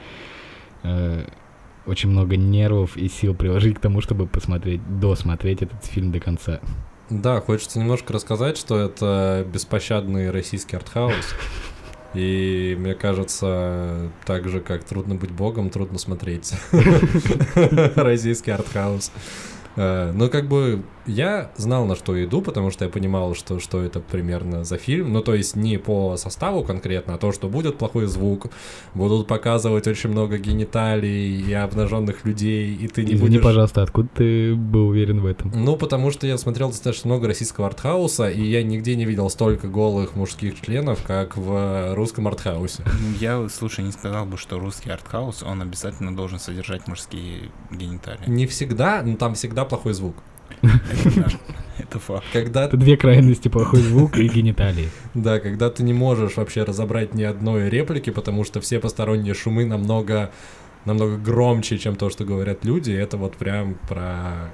э, 0.82 1.24
очень 1.86 2.10
много 2.10 2.36
нервов 2.36 2.96
и 2.96 3.08
сил 3.08 3.34
приложить 3.34 3.76
к 3.76 3.80
тому, 3.80 4.02
чтобы 4.02 4.26
посмотреть, 4.26 4.80
досмотреть 5.00 5.62
этот 5.62 5.84
фильм 5.86 6.12
до 6.12 6.20
конца. 6.20 6.60
Да, 7.10 7.40
хочется 7.40 7.78
немножко 7.78 8.12
рассказать, 8.12 8.56
что 8.56 8.78
это 8.78 9.46
беспощадный 9.52 10.30
российский 10.30 10.76
артхаус. 10.76 11.34
И 12.14 12.74
мне 12.78 12.94
кажется, 12.94 14.10
так 14.24 14.48
же, 14.48 14.60
как 14.60 14.84
трудно 14.84 15.14
быть 15.16 15.30
богом, 15.30 15.70
трудно 15.70 15.98
смотреть 15.98 16.54
российский 17.96 18.50
артхаус. 18.50 19.12
Э, 19.76 20.12
Ну, 20.12 20.30
как 20.30 20.48
бы, 20.48 20.82
я 21.06 21.50
знал, 21.56 21.86
на 21.86 21.94
что 21.96 22.22
иду, 22.22 22.42
потому 22.42 22.70
что 22.70 22.84
я 22.84 22.90
понимал, 22.90 23.34
что, 23.34 23.58
что 23.60 23.82
это 23.82 24.00
примерно 24.00 24.64
за 24.64 24.76
фильм. 24.76 25.12
Ну, 25.12 25.22
то 25.22 25.34
есть 25.34 25.56
не 25.56 25.78
по 25.78 26.16
составу 26.16 26.62
конкретно, 26.64 27.14
а 27.14 27.18
то, 27.18 27.32
что 27.32 27.48
будет 27.48 27.78
плохой 27.78 28.06
звук, 28.06 28.48
будут 28.94 29.26
показывать 29.26 29.86
очень 29.86 30.10
много 30.10 30.38
гениталий 30.38 31.40
и 31.42 31.52
обнаженных 31.52 32.24
людей, 32.24 32.74
и 32.74 32.88
ты 32.88 33.04
не 33.04 33.14
Извини, 33.14 33.28
будешь... 33.28 33.42
пожалуйста, 33.42 33.82
откуда 33.82 34.08
ты 34.14 34.54
был 34.54 34.88
уверен 34.88 35.20
в 35.20 35.26
этом? 35.26 35.52
Ну, 35.54 35.76
потому 35.76 36.10
что 36.10 36.26
я 36.26 36.38
смотрел 36.38 36.68
достаточно 36.68 37.08
много 37.08 37.26
российского 37.26 37.66
артхауса, 37.66 38.28
и 38.28 38.42
я 38.42 38.62
нигде 38.62 38.96
не 38.96 39.04
видел 39.04 39.30
столько 39.30 39.68
голых 39.68 40.16
мужских 40.16 40.60
членов, 40.60 41.02
как 41.06 41.36
в 41.36 41.94
русском 41.94 42.28
артхаусе. 42.28 42.82
Ну, 42.84 43.16
Я, 43.20 43.48
слушай, 43.48 43.84
не 43.84 43.92
сказал 43.92 44.26
бы, 44.26 44.36
что 44.36 44.58
русский 44.58 44.90
артхаус, 44.90 45.42
он 45.42 45.62
обязательно 45.62 46.14
должен 46.14 46.38
содержать 46.38 46.88
мужские 46.88 47.50
гениталии. 47.70 48.24
Не 48.26 48.46
всегда, 48.46 49.02
но 49.04 49.16
там 49.16 49.34
всегда 49.34 49.64
плохой 49.64 49.92
звук. 49.92 50.16
Это 51.78 51.98
факт. 51.98 52.24
Когда, 52.32 52.64
Это 52.64 52.76
две 52.76 52.96
крайности, 52.96 53.48
плохой 53.48 53.80
звук 53.80 54.16
и 54.18 54.28
гениталии. 54.28 54.88
да, 55.14 55.38
когда 55.40 55.70
ты 55.70 55.82
не 55.82 55.92
можешь 55.92 56.36
вообще 56.36 56.62
разобрать 56.64 57.14
ни 57.14 57.22
одной 57.22 57.68
реплики, 57.68 58.10
потому 58.10 58.44
что 58.44 58.60
все 58.60 58.80
посторонние 58.80 59.34
шумы 59.34 59.64
намного, 59.66 60.30
намного 60.84 61.16
громче, 61.18 61.78
чем 61.78 61.96
то, 61.96 62.10
что 62.10 62.24
говорят 62.24 62.64
люди, 62.64 62.92
это 62.92 63.16
вот 63.16 63.36
прям 63.36 63.74
про 63.88 64.50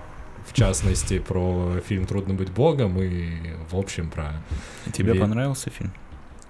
в 0.46 0.54
частности, 0.54 1.20
про 1.20 1.80
фильм 1.86 2.04
«Трудно 2.04 2.34
быть 2.34 2.50
богом» 2.50 3.00
и, 3.00 3.28
в 3.70 3.76
общем, 3.76 4.10
про... 4.10 4.32
Тебе 4.92 5.12
Ве- 5.12 5.20
понравился 5.20 5.70
фильм? 5.70 5.92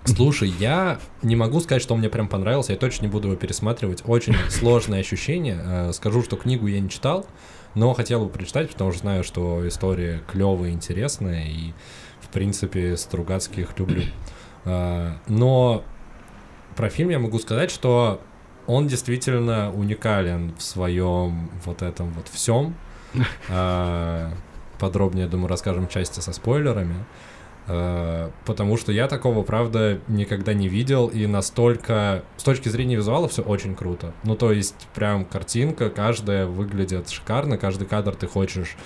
Слушай, 0.04 0.52
я 0.58 0.98
не 1.22 1.36
могу 1.36 1.60
сказать, 1.60 1.82
что 1.82 1.94
он 1.94 2.00
мне 2.00 2.08
прям 2.08 2.26
понравился, 2.26 2.72
я 2.72 2.78
точно 2.78 3.04
не 3.04 3.10
буду 3.12 3.28
его 3.28 3.36
пересматривать. 3.36 4.02
Очень 4.06 4.34
сложное 4.48 5.00
ощущение. 5.00 5.60
Э, 5.62 5.92
Скажу, 5.92 6.22
что 6.22 6.36
книгу 6.36 6.66
я 6.66 6.80
не 6.80 6.88
читал, 6.88 7.26
но 7.74 7.94
хотел 7.94 8.24
бы 8.24 8.30
прочитать, 8.30 8.70
потому 8.70 8.92
что 8.92 9.00
знаю, 9.00 9.24
что 9.24 9.66
история 9.66 10.22
клевая, 10.30 10.70
интересная, 10.70 11.46
и, 11.46 11.72
в 12.20 12.28
принципе, 12.28 12.96
Стругацких 12.96 13.78
люблю. 13.78 14.04
Э, 14.64 15.12
Но 15.26 15.84
про 16.76 16.88
фильм 16.88 17.10
я 17.10 17.18
могу 17.18 17.38
сказать, 17.38 17.70
что 17.70 18.20
он 18.66 18.86
действительно 18.86 19.72
уникален 19.72 20.54
в 20.56 20.62
своем 20.62 21.50
вот 21.64 21.82
этом 21.82 22.10
вот 22.12 22.28
всем. 22.28 22.74
Подробнее, 24.78 25.28
думаю, 25.28 25.48
расскажем 25.48 25.86
в 25.86 25.90
части 25.90 26.20
со 26.20 26.32
спойлерами. 26.32 27.04
Э, 27.68 28.30
Потому 28.44 28.76
что 28.76 28.92
я 28.92 29.08
такого, 29.08 29.42
правда, 29.42 30.00
никогда 30.08 30.52
не 30.54 30.68
видел, 30.68 31.08
и 31.08 31.26
настолько... 31.26 32.24
С 32.36 32.42
точки 32.42 32.68
зрения 32.68 32.96
визуала 32.96 33.28
все 33.28 33.42
очень 33.42 33.74
круто. 33.74 34.12
Ну, 34.24 34.36
то 34.36 34.52
есть, 34.52 34.88
прям 34.94 35.24
картинка, 35.24 35.90
каждая 35.90 36.46
выглядит 36.46 37.08
шикарно, 37.08 37.58
каждый 37.58 37.86
кадр 37.86 38.14
ты 38.14 38.26
хочешь... 38.26 38.76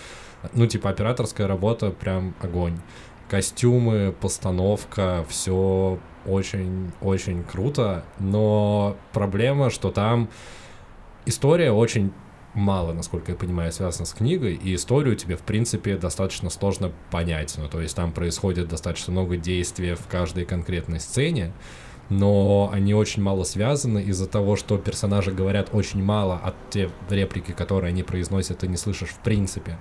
Ну, 0.53 0.67
типа, 0.67 0.91
операторская 0.91 1.49
работа 1.49 1.91
прям 1.91 2.35
огонь. 2.41 2.79
Костюмы, 3.29 4.15
постановка, 4.21 5.25
все 5.29 5.99
очень-очень 6.27 7.43
круто, 7.45 8.05
но 8.19 8.97
проблема, 9.13 9.71
что 9.71 9.91
там 9.91 10.29
история 11.25 11.73
очень 11.73 12.13
мало, 12.57 12.93
насколько 12.93 13.33
я 13.33 13.39
понимаю, 13.39 13.71
связана 13.71 14.07
с 14.07 14.13
книгой, 14.13 14.55
и 14.55 14.75
историю 14.75 15.15
тебе, 15.15 15.37
в 15.37 15.43
принципе, 15.43 15.97
достаточно 15.97 16.51
сложно 16.51 16.91
понять. 17.11 17.55
Ну, 17.59 17.69
то 17.69 17.81
есть 17.81 17.95
там 17.95 18.13
происходит 18.13 18.69
достаточно 18.69 19.13
много 19.13 19.37
действий 19.37 19.95
в 19.95 20.07
каждой 20.07 20.45
конкретной 20.45 20.99
сцене, 20.99 21.53
но 22.09 22.71
они 22.73 22.95
очень 22.95 23.23
мало 23.23 23.45
связаны 23.45 24.03
из-за 24.03 24.27
того, 24.27 24.57
что 24.57 24.79
персонажи 24.79 25.33
говорят 25.33 25.71
очень 25.73 26.03
мало, 26.03 26.41
а 26.43 26.55
те 26.71 26.91
реплики, 27.11 27.53
которые 27.53 27.91
они 27.91 28.03
произносят, 28.03 28.59
ты 28.59 28.69
не 28.69 28.77
слышишь 28.77 29.11
в 29.11 29.19
принципе. 29.19 29.79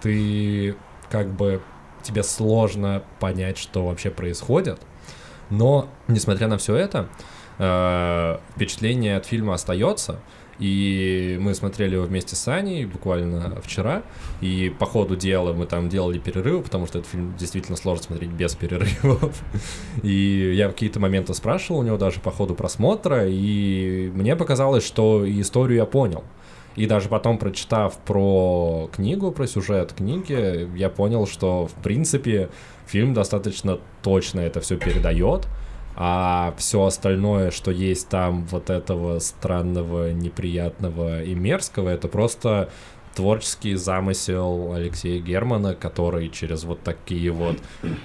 Ты 0.00 0.76
как 1.10 1.30
бы 1.32 1.62
тебе 2.02 2.22
сложно 2.22 3.02
понять, 3.18 3.58
что 3.58 3.86
вообще 3.86 4.10
происходит. 4.10 4.80
Но, 5.50 5.88
несмотря 6.06 6.48
на 6.48 6.58
все 6.58 6.76
это, 6.76 7.08
э, 7.58 8.38
впечатление 8.54 9.16
от 9.16 9.26
фильма 9.26 9.54
остается. 9.54 10.20
И 10.58 11.36
мы 11.40 11.54
смотрели 11.54 11.94
его 11.94 12.04
вместе 12.04 12.36
с 12.36 12.48
Аней 12.48 12.84
буквально 12.86 13.60
вчера. 13.62 14.02
И 14.40 14.72
по 14.78 14.86
ходу 14.86 15.16
дела 15.16 15.52
мы 15.52 15.66
там 15.66 15.88
делали 15.88 16.18
перерывы, 16.18 16.62
потому 16.62 16.86
что 16.86 16.98
этот 16.98 17.10
фильм 17.10 17.34
действительно 17.38 17.76
сложно 17.76 18.04
смотреть 18.04 18.30
без 18.30 18.54
перерывов. 18.54 19.42
И 20.02 20.54
я 20.54 20.68
какие-то 20.68 21.00
моменты 21.00 21.34
спрашивал 21.34 21.80
у 21.80 21.82
него 21.82 21.96
даже 21.96 22.20
по 22.20 22.30
ходу 22.30 22.54
просмотра, 22.54 23.26
и 23.26 24.10
мне 24.14 24.36
показалось, 24.36 24.84
что 24.84 25.24
историю 25.28 25.78
я 25.78 25.86
понял. 25.86 26.24
И 26.76 26.86
даже 26.86 27.08
потом, 27.08 27.38
прочитав 27.38 27.96
про 27.98 28.90
книгу, 28.92 29.30
про 29.30 29.46
сюжет 29.46 29.92
книги, 29.92 30.68
я 30.76 30.88
понял, 30.88 31.26
что, 31.26 31.66
в 31.66 31.74
принципе, 31.82 32.48
фильм 32.86 33.14
достаточно 33.14 33.78
точно 34.02 34.40
это 34.40 34.60
все 34.60 34.76
передает, 34.76 35.46
а 35.96 36.54
все 36.58 36.84
остальное, 36.84 37.50
что 37.50 37.70
есть 37.70 38.08
там 38.08 38.44
вот 38.46 38.70
этого 38.70 39.18
странного, 39.20 40.12
неприятного 40.12 41.22
и 41.22 41.34
мерзкого, 41.34 41.88
это 41.88 42.08
просто 42.08 42.70
творческий 43.14 43.74
замысел 43.76 44.72
Алексея 44.72 45.20
Германа, 45.20 45.74
который 45.74 46.28
через 46.30 46.64
вот 46.64 46.82
такие 46.82 47.30
вот 47.30 47.58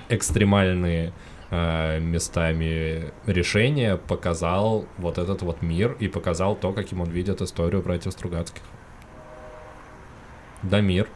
экстремальные 0.10 1.14
э, 1.50 2.00
местами 2.00 3.12
решения 3.26 3.98
показал 3.98 4.86
вот 4.98 5.18
этот 5.18 5.42
вот 5.42 5.62
мир 5.62 5.96
и 6.00 6.08
показал 6.08 6.56
то, 6.56 6.74
каким 6.74 7.02
он 7.02 7.10
видит 7.10 7.42
историю 7.42 7.82
братьев 7.82 8.14
Стругацких. 8.14 8.62
Дамир. 10.62 11.08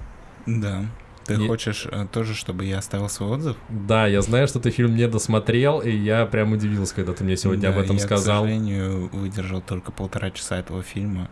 Да. 0.46 0.86
Ты 1.26 1.36
И- 1.36 1.48
хочешь 1.48 1.88
э, 1.90 2.06
тоже, 2.12 2.34
чтобы 2.36 2.66
я 2.66 2.80
оставил 2.80 3.08
свой 3.10 3.30
отзыв? 3.30 3.56
Да, 3.70 4.08
я 4.08 4.22
знаю, 4.22 4.48
что 4.48 4.60
ты 4.60 4.72
фильм 4.72 4.96
не 4.96 5.08
досмотрел, 5.08 5.80
и 5.80 5.90
я 5.90 6.26
прям 6.26 6.52
удивился, 6.52 6.96
когда 6.96 7.14
ты 7.14 7.24
мне 7.24 7.38
сегодня 7.38 7.70
об 7.70 7.76
Да, 7.76 7.82
этом 7.84 7.96
я, 7.96 8.02
сказал. 8.02 8.44
к 8.44 8.48
сожалению, 8.48 9.08
выдержал 9.14 9.62
только 9.62 9.92
полтора 9.92 10.32
часа 10.32 10.58
этого 10.58 10.84
фильма. 10.84 11.30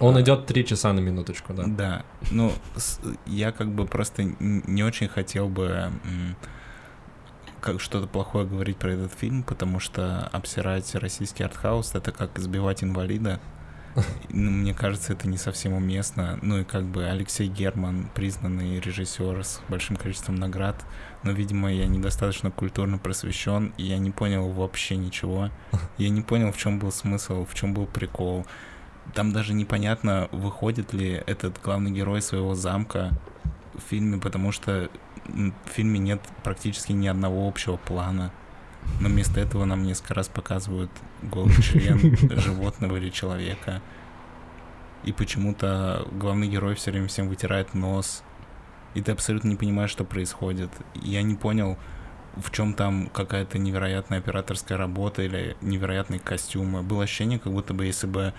Он 0.00 0.16
А. 0.16 0.20
идет 0.22 0.46
три 0.46 0.64
часа 0.64 0.92
на 0.92 1.00
минуточку, 1.00 1.52
да. 1.52 1.64
Да. 1.66 2.04
Ну, 2.30 2.52
я 3.26 3.52
как 3.52 3.68
бы 3.70 3.84
просто 3.84 4.22
не 4.40 4.82
очень 4.84 5.08
хотел 5.08 5.48
бы 5.48 5.90
как 7.60 7.80
что-то 7.80 8.06
плохое 8.06 8.46
говорить 8.46 8.76
про 8.76 8.92
этот 8.92 9.12
фильм, 9.12 9.42
потому 9.42 9.80
что 9.80 10.28
обсирать 10.32 10.94
российский 10.94 11.42
артхаус— 11.42 11.92
это 11.94 12.12
как 12.12 12.38
избивать 12.38 12.84
инвалида. 12.84 13.40
Ну, 14.30 14.50
мне 14.50 14.74
кажется, 14.74 15.12
это 15.12 15.28
не 15.28 15.36
совсем 15.36 15.72
уместно. 15.72 16.38
Ну 16.42 16.60
и 16.60 16.64
как 16.64 16.84
бы 16.84 17.04
Алексей 17.04 17.48
Герман, 17.48 18.08
признанный 18.14 18.80
режиссер 18.80 19.44
с 19.44 19.60
большим 19.68 19.96
количеством 19.96 20.36
наград, 20.36 20.84
но, 21.22 21.32
видимо, 21.32 21.72
я 21.72 21.86
недостаточно 21.86 22.50
культурно 22.50 22.98
просвещен, 22.98 23.72
и 23.76 23.84
я 23.84 23.98
не 23.98 24.10
понял 24.10 24.48
вообще 24.48 24.96
ничего. 24.96 25.50
Я 25.98 26.10
не 26.10 26.22
понял, 26.22 26.52
в 26.52 26.56
чем 26.56 26.78
был 26.78 26.92
смысл, 26.92 27.44
в 27.44 27.54
чем 27.54 27.74
был 27.74 27.86
прикол. 27.86 28.46
Там 29.14 29.32
даже 29.32 29.52
непонятно, 29.52 30.28
выходит 30.32 30.92
ли 30.92 31.22
этот 31.26 31.60
главный 31.62 31.90
герой 31.90 32.22
своего 32.22 32.54
замка 32.54 33.10
в 33.74 33.80
фильме, 33.90 34.18
потому 34.18 34.52
что 34.52 34.90
в 35.26 35.70
фильме 35.70 35.98
нет 35.98 36.20
практически 36.44 36.92
ни 36.92 37.06
одного 37.06 37.48
общего 37.48 37.76
плана. 37.76 38.32
Но 39.00 39.08
вместо 39.08 39.40
этого 39.40 39.64
нам 39.64 39.84
несколько 39.84 40.14
раз 40.14 40.28
показывают 40.28 40.90
голый 41.22 41.54
член 41.62 42.16
животного 42.38 42.96
или 42.96 43.10
человека. 43.10 43.80
И 45.04 45.12
почему-то 45.12 46.06
главный 46.12 46.48
герой 46.48 46.74
все 46.74 46.90
время 46.90 47.08
всем 47.08 47.28
вытирает 47.28 47.74
нос. 47.74 48.22
И 48.94 49.02
ты 49.02 49.12
абсолютно 49.12 49.48
не 49.48 49.56
понимаешь, 49.56 49.90
что 49.90 50.04
происходит. 50.04 50.70
Я 50.94 51.22
не 51.22 51.36
понял, 51.36 51.78
в 52.36 52.50
чем 52.50 52.74
там 52.74 53.08
какая-то 53.12 53.58
невероятная 53.58 54.18
операторская 54.18 54.76
работа 54.76 55.22
или 55.22 55.56
невероятные 55.60 56.20
костюмы. 56.20 56.82
Было 56.82 57.04
ощущение, 57.04 57.38
как 57.38 57.52
будто 57.52 57.74
бы 57.74 57.86
если 57.86 58.06
бы 58.06 58.34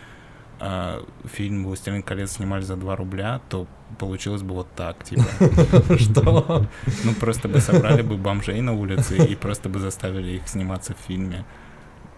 а, 0.59 1.05
фильм 1.25 1.65
«Властелин 1.65 2.03
колец» 2.03 2.33
снимали 2.33 2.63
за 2.63 2.75
2 2.75 2.95
рубля, 2.95 3.39
то 3.49 3.67
получилось 3.97 4.41
бы 4.41 4.55
вот 4.55 4.67
так, 4.75 5.03
типа. 5.03 5.23
Что? 5.97 6.67
Ну, 7.03 7.13
просто 7.19 7.47
бы 7.47 7.59
собрали 7.59 8.01
бы 8.01 8.17
бомжей 8.17 8.61
на 8.61 8.73
улице 8.73 9.17
и 9.17 9.35
просто 9.35 9.69
бы 9.69 9.79
заставили 9.79 10.37
их 10.37 10.47
сниматься 10.47 10.93
в 10.93 11.07
фильме. 11.07 11.45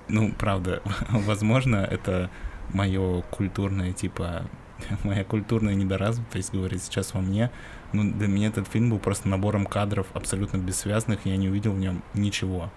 Ну, 0.08 0.34
правда, 0.38 0.82
возможно, 1.10 1.78
это 1.78 2.30
мое 2.74 3.22
культурное, 3.24 3.94
типа, 3.94 4.44
моя 5.04 5.24
культурная 5.24 5.76
недоразвитость 5.76 6.54
говорит 6.54 6.84
сейчас 6.84 7.14
во 7.14 7.22
мне. 7.22 7.52
Ну, 7.94 8.12
для 8.12 8.28
меня 8.28 8.48
этот 8.48 8.68
фильм 8.68 8.90
был 8.90 9.00
просто 9.00 9.28
набором 9.28 9.66
кадров 9.66 10.08
абсолютно 10.14 10.58
бессвязных, 10.58 11.26
и 11.26 11.30
я 11.30 11.38
не 11.38 11.50
увидел 11.50 11.74
в 11.74 11.80
нем 11.80 12.04
ничего. 12.14 12.72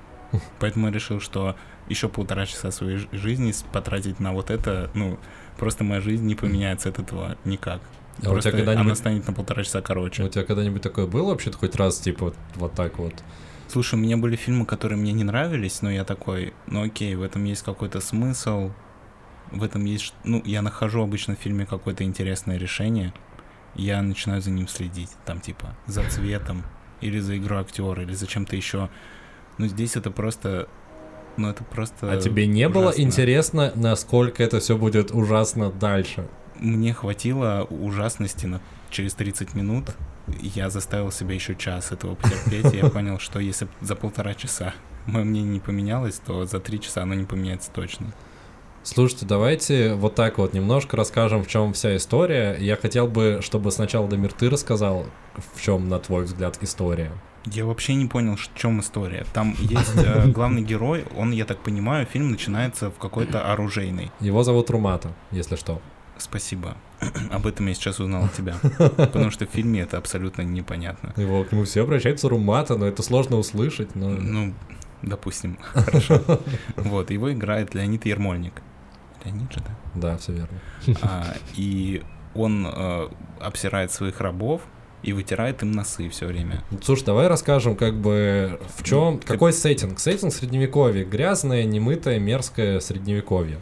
Поэтому 0.58 0.88
я 0.88 0.92
решил, 0.92 1.20
что 1.20 1.54
еще 1.88 2.08
полтора 2.08 2.46
часа 2.46 2.70
своей 2.70 2.96
жи- 2.96 3.08
жизни 3.12 3.52
потратить 3.72 4.18
на 4.18 4.32
вот 4.32 4.50
это, 4.50 4.90
ну, 4.94 5.18
просто 5.56 5.84
моя 5.84 6.00
жизнь 6.00 6.26
не 6.26 6.34
поменяется 6.34 6.88
от 6.88 6.98
этого 6.98 7.36
никак. 7.44 7.80
А 8.22 8.30
у 8.30 8.38
тебя 8.38 8.50
она 8.50 8.58
когда-нибудь 8.58 8.98
станет 8.98 9.26
на 9.26 9.32
полтора 9.32 9.64
часа 9.64 9.82
короче. 9.82 10.22
у 10.22 10.28
тебя 10.28 10.44
когда-нибудь 10.44 10.82
такое 10.82 11.06
было 11.06 11.30
вообще-то 11.30 11.58
хоть 11.58 11.74
раз, 11.76 11.98
типа, 11.98 12.26
вот, 12.26 12.36
вот 12.54 12.74
так 12.74 12.98
вот? 12.98 13.14
Слушай, 13.68 13.96
у 13.96 13.98
меня 13.98 14.16
были 14.16 14.36
фильмы, 14.36 14.66
которые 14.66 14.98
мне 14.98 15.12
не 15.12 15.24
нравились, 15.24 15.82
но 15.82 15.90
я 15.90 16.04
такой, 16.04 16.52
ну 16.66 16.84
окей, 16.84 17.14
в 17.16 17.22
этом 17.22 17.44
есть 17.44 17.62
какой-то 17.62 18.00
смысл, 18.00 18.70
в 19.50 19.62
этом 19.62 19.84
есть, 19.84 20.14
ну, 20.22 20.42
я 20.44 20.62
нахожу 20.62 21.02
обычно 21.02 21.34
в 21.34 21.38
фильме 21.38 21.66
какое-то 21.66 22.04
интересное 22.04 22.56
решение, 22.56 23.12
и 23.74 23.82
я 23.82 24.02
начинаю 24.02 24.40
за 24.42 24.50
ним 24.50 24.68
следить, 24.68 25.10
там 25.24 25.40
типа 25.40 25.76
за 25.86 26.04
цветом, 26.08 26.62
или 27.00 27.18
за 27.18 27.36
игрой 27.36 27.60
актера, 27.60 28.02
или 28.02 28.14
за 28.14 28.26
чем-то 28.26 28.54
еще. 28.56 28.88
Ну 29.58 29.66
здесь 29.66 29.96
это 29.96 30.10
просто, 30.10 30.68
ну 31.36 31.48
это 31.48 31.64
просто. 31.64 32.10
А 32.12 32.16
тебе 32.16 32.46
не 32.46 32.68
было 32.68 32.88
ужасно. 32.88 33.02
интересно, 33.02 33.72
насколько 33.74 34.42
это 34.42 34.60
все 34.60 34.76
будет 34.76 35.10
ужасно 35.10 35.70
дальше? 35.70 36.28
Мне 36.60 36.92
хватило 36.92 37.66
ужасности 37.68 38.46
на 38.46 38.60
через 38.90 39.14
30 39.14 39.54
минут. 39.54 39.90
Я 40.40 40.70
заставил 40.70 41.10
себя 41.10 41.34
еще 41.34 41.54
час 41.54 41.92
этого 41.92 42.14
потерпеть, 42.14 42.72
и 42.72 42.78
я 42.78 42.88
понял, 42.88 43.18
что 43.18 43.40
если 43.40 43.68
за 43.80 43.94
полтора 43.94 44.34
часа 44.34 44.72
мое 45.06 45.24
мнение 45.24 45.54
не 45.54 45.60
поменялось, 45.60 46.20
то 46.24 46.46
за 46.46 46.60
три 46.60 46.80
часа 46.80 47.02
оно 47.02 47.14
не 47.14 47.24
поменяется 47.24 47.70
точно. 47.70 48.14
Слушайте, 48.82 49.24
давайте 49.24 49.94
вот 49.94 50.14
так 50.14 50.36
вот 50.36 50.52
немножко 50.52 50.96
расскажем, 50.96 51.42
в 51.42 51.48
чем 51.48 51.72
вся 51.72 51.96
история. 51.96 52.54
Я 52.60 52.76
хотел 52.76 53.06
бы, 53.08 53.40
чтобы 53.42 53.70
сначала 53.70 54.06
Дамир 54.06 54.32
ты 54.32 54.50
рассказал, 54.50 55.06
в 55.54 55.62
чем, 55.62 55.88
на 55.88 55.98
твой 55.98 56.24
взгляд, 56.24 56.58
история. 56.60 57.10
Я 57.46 57.64
вообще 57.64 57.94
не 57.94 58.06
понял, 58.06 58.36
в 58.36 58.54
чем 58.54 58.80
история. 58.80 59.24
Там 59.32 59.54
есть 59.58 59.96
э, 59.96 60.28
главный 60.28 60.62
герой, 60.62 61.06
он, 61.16 61.32
я 61.32 61.46
так 61.46 61.58
понимаю, 61.60 62.06
фильм 62.06 62.30
начинается 62.30 62.90
в 62.90 62.98
какой-то 62.98 63.50
оружейной. 63.50 64.12
Его 64.20 64.42
зовут 64.42 64.68
Румата, 64.68 65.12
если 65.30 65.56
что. 65.56 65.80
Спасибо. 66.18 66.76
Об 67.30 67.46
этом 67.46 67.66
я 67.66 67.74
сейчас 67.74 68.00
узнал 68.00 68.24
от 68.24 68.32
тебя. 68.32 68.56
Потому 68.78 69.30
что 69.30 69.46
в 69.46 69.50
фильме 69.50 69.80
это 69.80 69.98
абсолютно 69.98 70.42
непонятно. 70.42 71.12
Его 71.16 71.44
к 71.44 71.52
нему 71.52 71.64
все 71.64 71.82
обращаются 71.82 72.28
Румата, 72.28 72.76
но 72.76 72.86
это 72.86 73.02
сложно 73.02 73.36
услышать. 73.36 73.94
Но... 73.94 74.08
Ну, 74.10 74.54
допустим, 75.02 75.58
хорошо. 75.72 76.22
Вот, 76.76 77.10
его 77.10 77.32
играет 77.32 77.74
Леонид 77.74 78.06
Ермольник. 78.06 78.62
Леонид 79.24 79.52
же, 79.52 79.60
да? 79.60 79.76
Да, 79.94 80.16
все 80.18 80.32
верно. 80.32 80.58
А, 81.02 81.34
и 81.56 82.02
он 82.34 82.66
э, 82.66 83.08
обсирает 83.40 83.90
своих 83.92 84.20
рабов 84.20 84.62
и 85.02 85.12
вытирает 85.12 85.62
им 85.62 85.72
носы 85.72 86.08
все 86.08 86.26
время. 86.26 86.62
Ну, 86.70 86.78
Слушай, 86.82 87.04
давай 87.04 87.26
расскажем, 87.28 87.76
как 87.76 87.94
бы 87.96 88.58
в 88.76 88.82
чем, 88.84 89.14
Ну, 89.14 89.18
ты- 89.18 89.26
какой 89.26 89.52
сеттинг. 89.52 89.98
Сеттинг 89.98 90.32
средневековье, 90.32 91.04
грязное, 91.04 91.64
немытое, 91.64 92.18
мерзкое 92.18 92.80
средневековье. 92.80 93.58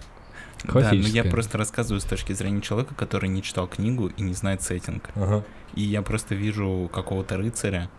Да, 0.64 0.92
но 0.92 1.09
я 1.09 1.25
просто 1.25 1.59
рассказываю 1.59 2.01
с 2.01 2.05
точки 2.05 2.33
зрения 2.33 2.61
человека, 2.61 2.94
который 2.94 3.29
не 3.29 3.42
читал 3.42 3.66
книгу 3.66 4.09
и 4.09 4.22
не 4.22 4.35
знает 4.35 4.62
сеттинг. 4.62 5.11
Ага. 5.14 5.44
И 5.75 5.83
я 5.83 6.03
просто 6.03 6.35
вижу 6.35 6.90
какого-то 6.92 7.37
рыцаря, 7.37 7.90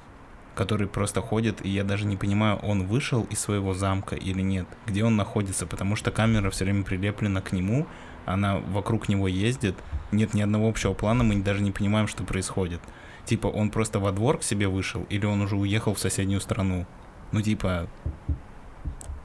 который 0.55 0.87
просто 0.87 1.21
ходит, 1.21 1.65
и 1.65 1.69
я 1.69 1.83
даже 1.83 2.05
не 2.05 2.15
понимаю, 2.15 2.57
он 2.57 2.85
вышел 2.85 3.23
из 3.23 3.39
своего 3.39 3.73
замка 3.73 4.15
или 4.15 4.41
нет, 4.41 4.67
где 4.85 5.03
он 5.03 5.15
находится, 5.15 5.65
потому 5.65 5.95
что 5.95 6.11
камера 6.11 6.49
все 6.51 6.65
время 6.65 6.83
прилеплена 6.83 7.41
к 7.41 7.51
нему, 7.51 7.87
она 8.25 8.57
вокруг 8.59 9.09
него 9.09 9.27
ездит, 9.27 9.75
нет 10.11 10.33
ни 10.33 10.41
одного 10.41 10.69
общего 10.69 10.93
плана, 10.93 11.23
мы 11.23 11.41
даже 11.41 11.61
не 11.61 11.71
понимаем, 11.71 12.07
что 12.07 12.23
происходит. 12.23 12.81
Типа, 13.25 13.47
он 13.47 13.69
просто 13.69 13.99
во 13.99 14.11
двор 14.11 14.37
к 14.37 14.43
себе 14.43 14.67
вышел, 14.67 15.05
или 15.09 15.25
он 15.25 15.41
уже 15.41 15.55
уехал 15.55 15.93
в 15.93 15.99
соседнюю 15.99 16.41
страну. 16.41 16.85
Ну, 17.31 17.41
типа, 17.41 17.87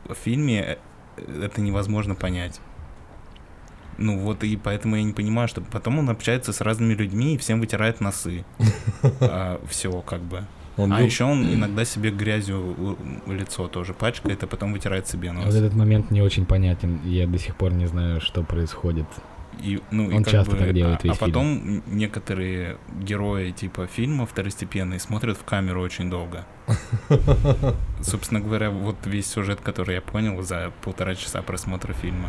в 0.05 0.15
фильме 0.15 0.79
э, 1.17 1.43
это 1.43 1.61
невозможно 1.61 2.15
понять. 2.15 2.61
Ну 3.99 4.19
вот 4.19 4.45
и 4.45 4.57
поэтому 4.57 4.97
я 4.97 5.03
не 5.03 5.13
понимаю, 5.13 5.49
что 5.49 5.61
потом 5.61 5.99
он 5.99 6.09
общается 6.09 6.53
с 6.53 6.61
разными 6.61 6.95
людьми 6.95 7.35
и 7.35 7.39
всем 7.39 7.61
вытирает 7.61 8.01
носы. 8.01 8.45
все 9.69 10.01
как 10.03 10.21
бы. 10.23 10.45
Он 10.77 10.93
А 10.93 10.99
был- 10.99 11.05
еще 11.07 11.25
он 11.25 11.45
иногда 11.53 11.85
себе 11.85 12.11
грязью 12.11 12.97
у- 13.27 13.33
лицо 13.33 13.67
тоже 13.67 13.95
пачкает, 13.95 14.45
а 14.45 14.47
потом 14.47 14.73
вытирает 14.73 15.09
себе 15.09 15.33
Вот 15.33 15.47
нос. 15.47 15.55
этот 15.55 15.75
момент 15.75 16.11
не 16.13 16.23
очень 16.23 16.47
понятен. 16.47 17.01
Я 17.05 17.27
до 17.27 17.39
сих 17.39 17.57
пор 17.57 17.73
не 17.73 17.87
знаю, 17.87 18.21
что 18.21 18.45
происходит. 18.45 19.07
И, 19.61 19.81
ну, 19.91 20.09
и 20.09 20.15
Он 20.15 20.23
как 20.23 20.33
часто 20.33 20.53
бы, 20.53 20.59
так 20.59 20.73
делает 20.73 21.01
а, 21.03 21.09
весь 21.09 21.17
а 21.17 21.19
потом 21.19 21.47
м- 21.47 21.83
некоторые 21.89 22.77
герои 23.01 23.51
типа 23.51 23.89
фильма 23.89 24.25
второстепенные 24.25 25.01
смотрят 25.01 25.37
в 25.37 25.43
камеру 25.43 25.83
очень 25.83 26.09
долго. 26.09 26.45
Собственно 28.01 28.41
говоря, 28.41 28.71
вот 28.71 28.97
весь 29.05 29.27
сюжет, 29.27 29.61
который 29.61 29.97
я 29.97 30.01
понял 30.01 30.41
за 30.43 30.71
полтора 30.85 31.17
часа 31.17 31.43
просмотра 31.43 31.93
фильма. 31.93 32.29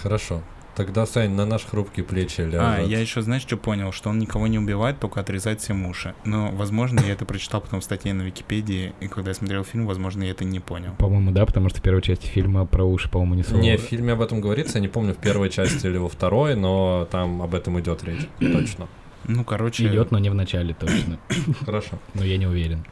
Хорошо. 0.00 0.42
Тогда, 0.76 1.04
Сань, 1.04 1.32
на 1.32 1.44
наши 1.44 1.66
хрупкие 1.66 2.04
плечи 2.04 2.40
ляжет. 2.40 2.60
А, 2.60 2.80
я 2.80 3.00
еще, 3.00 3.22
знаешь, 3.22 3.42
что 3.42 3.56
понял? 3.56 3.92
Что 3.92 4.10
он 4.10 4.18
никого 4.18 4.46
не 4.46 4.58
убивает, 4.58 5.00
только 5.00 5.20
отрезает 5.20 5.60
всем 5.60 5.84
уши. 5.86 6.14
Но, 6.24 6.50
возможно, 6.52 7.00
я 7.00 7.12
это 7.12 7.24
прочитал 7.24 7.60
потом 7.60 7.80
в 7.80 7.84
статье 7.84 8.12
на 8.14 8.22
Википедии, 8.22 8.92
и 9.00 9.08
когда 9.08 9.30
я 9.30 9.34
смотрел 9.34 9.64
фильм, 9.64 9.86
возможно, 9.86 10.22
я 10.22 10.30
это 10.30 10.44
не 10.44 10.60
понял. 10.60 10.94
По-моему, 10.98 11.32
да, 11.32 11.44
потому 11.44 11.68
что 11.68 11.80
в 11.80 11.82
первой 11.82 12.02
части 12.02 12.26
фильма 12.26 12.66
про 12.66 12.84
уши, 12.84 13.08
по-моему, 13.10 13.34
не 13.34 13.42
слово. 13.42 13.60
Не, 13.62 13.76
в 13.76 13.80
фильме 13.80 14.12
об 14.12 14.20
этом 14.22 14.40
говорится, 14.40 14.78
я 14.78 14.80
не 14.82 14.88
помню, 14.88 15.12
в 15.14 15.18
первой 15.18 15.50
части 15.50 15.86
или 15.86 15.98
во 15.98 16.08
второй, 16.08 16.54
но 16.54 17.06
там 17.10 17.42
об 17.42 17.54
этом 17.54 17.78
идет 17.80 18.04
речь. 18.04 18.28
Точно. 18.38 18.86
Ну, 19.24 19.44
короче, 19.44 19.86
Идет, 19.86 20.10
но 20.12 20.18
не 20.18 20.30
в 20.30 20.34
начале 20.34 20.72
точно. 20.74 21.18
Хорошо. 21.64 21.98
Но 22.14 22.24
я 22.24 22.38
не 22.38 22.46
уверен. 22.46 22.84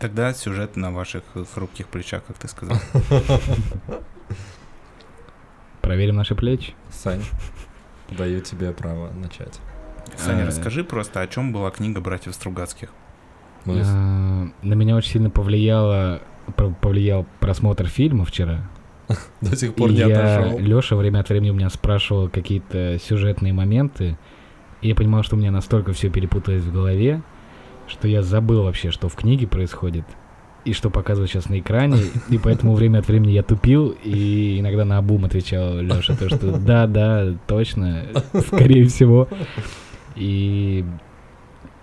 тогда 0.00 0.32
сюжет 0.34 0.76
на 0.76 0.90
ваших 0.90 1.22
хрупких 1.54 1.88
плечах, 1.88 2.24
как 2.24 2.38
ты 2.38 2.48
сказал. 2.48 2.78
Проверим 5.82 6.16
наши 6.16 6.34
плечи. 6.34 6.74
Сань, 6.90 7.22
даю 8.10 8.40
тебе 8.40 8.72
право 8.72 9.10
начать. 9.12 9.60
Саня, 10.16 10.44
А, 10.44 10.46
расскажи 10.46 10.84
просто, 10.84 11.20
о 11.20 11.26
чем 11.26 11.52
была 11.52 11.70
книга 11.70 12.00
братьев 12.00 12.34
Стругацких. 12.34 12.90
А, 13.66 14.48
На 14.62 14.74
меня 14.74 14.96
очень 14.96 15.12
сильно 15.12 15.30
повлияло 15.30 16.22
повлиял 16.80 17.24
просмотр 17.40 17.86
фильма 17.86 18.24
вчера. 18.24 18.68
до 19.40 19.56
сих 19.56 19.74
пор 19.74 19.90
не 19.90 19.98
я, 19.98 20.36
отошел. 20.38 20.58
Леша 20.58 20.96
время 20.96 21.20
от 21.20 21.28
времени 21.28 21.50
у 21.50 21.54
меня 21.54 21.70
спрашивал 21.70 22.28
какие-то 22.28 22.98
сюжетные 22.98 23.52
моменты, 23.52 24.18
и 24.80 24.88
я 24.88 24.94
понимал, 24.94 25.22
что 25.22 25.36
у 25.36 25.38
меня 25.38 25.50
настолько 25.50 25.92
все 25.92 26.10
перепуталось 26.10 26.62
в 26.64 26.72
голове, 26.72 27.22
что 27.86 28.08
я 28.08 28.22
забыл 28.22 28.64
вообще, 28.64 28.90
что 28.90 29.08
в 29.08 29.14
книге 29.14 29.46
происходит, 29.46 30.04
и 30.64 30.72
что 30.72 30.90
показывают 30.90 31.30
сейчас 31.30 31.48
на 31.48 31.58
экране, 31.58 31.98
и 32.30 32.38
поэтому 32.38 32.74
время 32.74 32.98
от 32.98 33.08
времени 33.08 33.32
я 33.32 33.42
тупил, 33.42 33.94
и 34.04 34.58
иногда 34.60 34.84
на 34.84 34.98
обум 34.98 35.24
отвечал 35.24 35.78
Леша, 35.80 36.14
то 36.16 36.28
что 36.28 36.58
да, 36.58 36.86
да, 36.86 37.34
точно, 37.46 38.04
скорее 38.46 38.86
всего. 38.86 39.28
И, 40.14 40.84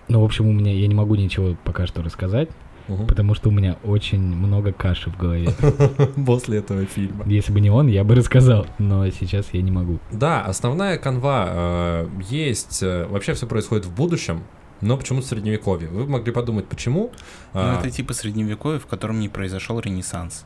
ну, 0.08 0.22
в 0.22 0.24
общем, 0.24 0.48
у 0.48 0.54
меня, 0.54 0.72
я 0.74 0.88
не 0.88 0.96
могу 0.96 1.16
ничего 1.16 1.56
пока 1.64 1.88
что 1.88 2.02
рассказать, 2.02 2.50
Мгм. 2.88 3.06
потому 3.08 3.36
что 3.36 3.50
у 3.50 3.52
меня 3.52 3.76
очень 3.84 4.20
много 4.22 4.72
каши 4.72 5.10
в 5.12 5.18
голове. 5.18 5.50
После 6.26 6.58
этого 6.60 6.86
фильма. 6.86 7.24
Если 7.28 7.52
бы 7.52 7.60
не 7.62 7.70
он, 7.70 7.88
я 7.88 8.04
бы 8.04 8.16
рассказал, 8.16 8.66
но 8.80 9.08
сейчас 9.12 9.48
я 9.54 9.62
не 9.62 9.72
могу. 9.72 10.00
Да, 10.12 10.42
основная 10.42 10.98
канва 10.98 11.48
э, 11.52 12.08
есть. 12.30 12.82
э, 12.82 13.06
вообще 13.08 13.34
все 13.34 13.46
происходит 13.46 13.86
в 13.86 13.94
будущем, 13.96 14.42
но 14.82 14.98
почему-то 14.98 15.26
в 15.26 15.30
средневековье. 15.30 15.90
Вы 15.90 16.06
могли 16.08 16.32
подумать, 16.32 16.68
почему? 16.68 17.12
Ну, 17.54 17.60
А, 17.62 17.80
это 17.80 17.90
типа 17.90 18.14
средневековье, 18.14 18.80
в 18.80 18.86
котором 18.88 19.20
не 19.20 19.30
произошел 19.30 19.80
ренессанс. 19.80 20.46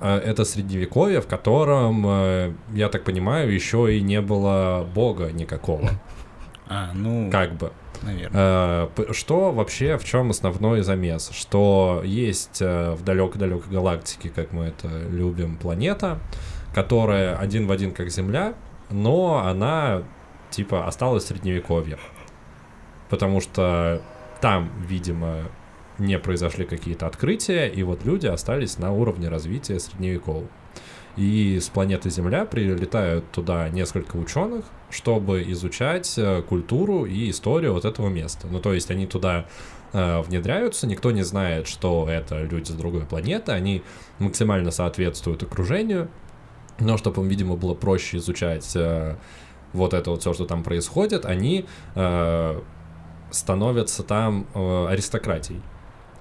а, 0.00 0.18
это 0.18 0.44
средневековье, 0.44 1.20
в 1.20 1.26
котором, 1.26 2.04
э, 2.06 2.52
я 2.72 2.88
так 2.88 3.04
понимаю, 3.04 3.52
еще 3.52 3.96
и 3.96 4.00
не 4.00 4.20
было 4.20 4.86
бога 4.94 5.30
никакого. 5.32 5.90
А, 6.70 6.90
ну, 6.92 7.30
Как 7.30 7.54
бы. 7.54 7.72
наверное. 8.02 8.86
П- 8.88 9.14
Что 9.14 9.52
вообще, 9.52 9.96
в 9.96 10.04
чем 10.04 10.28
основной 10.28 10.82
замес? 10.82 11.30
Что 11.32 12.02
есть 12.04 12.60
э, 12.60 12.92
в 12.92 13.02
далекой-далекой 13.04 13.72
галактике, 13.72 14.28
как 14.28 14.52
мы 14.52 14.64
это 14.64 14.86
любим, 15.10 15.56
планета, 15.56 16.18
которая 16.74 17.36
один 17.36 17.66
в 17.66 17.72
один 17.72 17.92
как 17.92 18.10
Земля, 18.10 18.52
но 18.90 19.38
она 19.46 20.02
типа 20.50 20.86
осталась 20.86 21.24
в 21.24 21.28
средневековье. 21.28 21.96
Потому 23.08 23.40
что 23.40 24.02
там, 24.40 24.70
видимо, 24.86 25.44
не 25.98 26.18
произошли 26.18 26.64
какие-то 26.64 27.06
открытия, 27.06 27.66
и 27.66 27.82
вот 27.82 28.04
люди 28.04 28.26
остались 28.26 28.78
на 28.78 28.92
уровне 28.92 29.28
развития 29.28 29.78
средневекового. 29.80 30.46
И 31.16 31.58
с 31.58 31.68
планеты 31.68 32.10
Земля 32.10 32.44
прилетают 32.44 33.32
туда 33.32 33.68
несколько 33.70 34.16
ученых, 34.16 34.66
чтобы 34.88 35.42
изучать 35.48 36.14
э, 36.16 36.42
культуру 36.42 37.06
и 37.06 37.30
историю 37.30 37.72
вот 37.72 37.84
этого 37.84 38.08
места. 38.08 38.46
Ну, 38.48 38.60
то 38.60 38.72
есть 38.72 38.88
они 38.92 39.06
туда 39.06 39.46
э, 39.92 40.20
внедряются, 40.20 40.86
никто 40.86 41.10
не 41.10 41.22
знает, 41.22 41.66
что 41.66 42.06
это 42.08 42.44
люди 42.44 42.70
с 42.70 42.74
другой 42.74 43.04
планеты, 43.04 43.50
они 43.50 43.82
максимально 44.20 44.70
соответствуют 44.70 45.42
окружению, 45.42 46.08
но 46.78 46.96
чтобы 46.96 47.22
им, 47.22 47.28
видимо, 47.28 47.56
было 47.56 47.74
проще 47.74 48.18
изучать 48.18 48.70
э, 48.76 49.16
вот 49.72 49.94
это 49.94 50.10
вот 50.10 50.20
все, 50.20 50.32
что 50.32 50.44
там 50.44 50.62
происходит, 50.62 51.26
они 51.26 51.66
э, 51.96 52.60
становятся 53.30 54.02
там 54.02 54.46
э, 54.54 54.86
аристократией. 54.88 55.60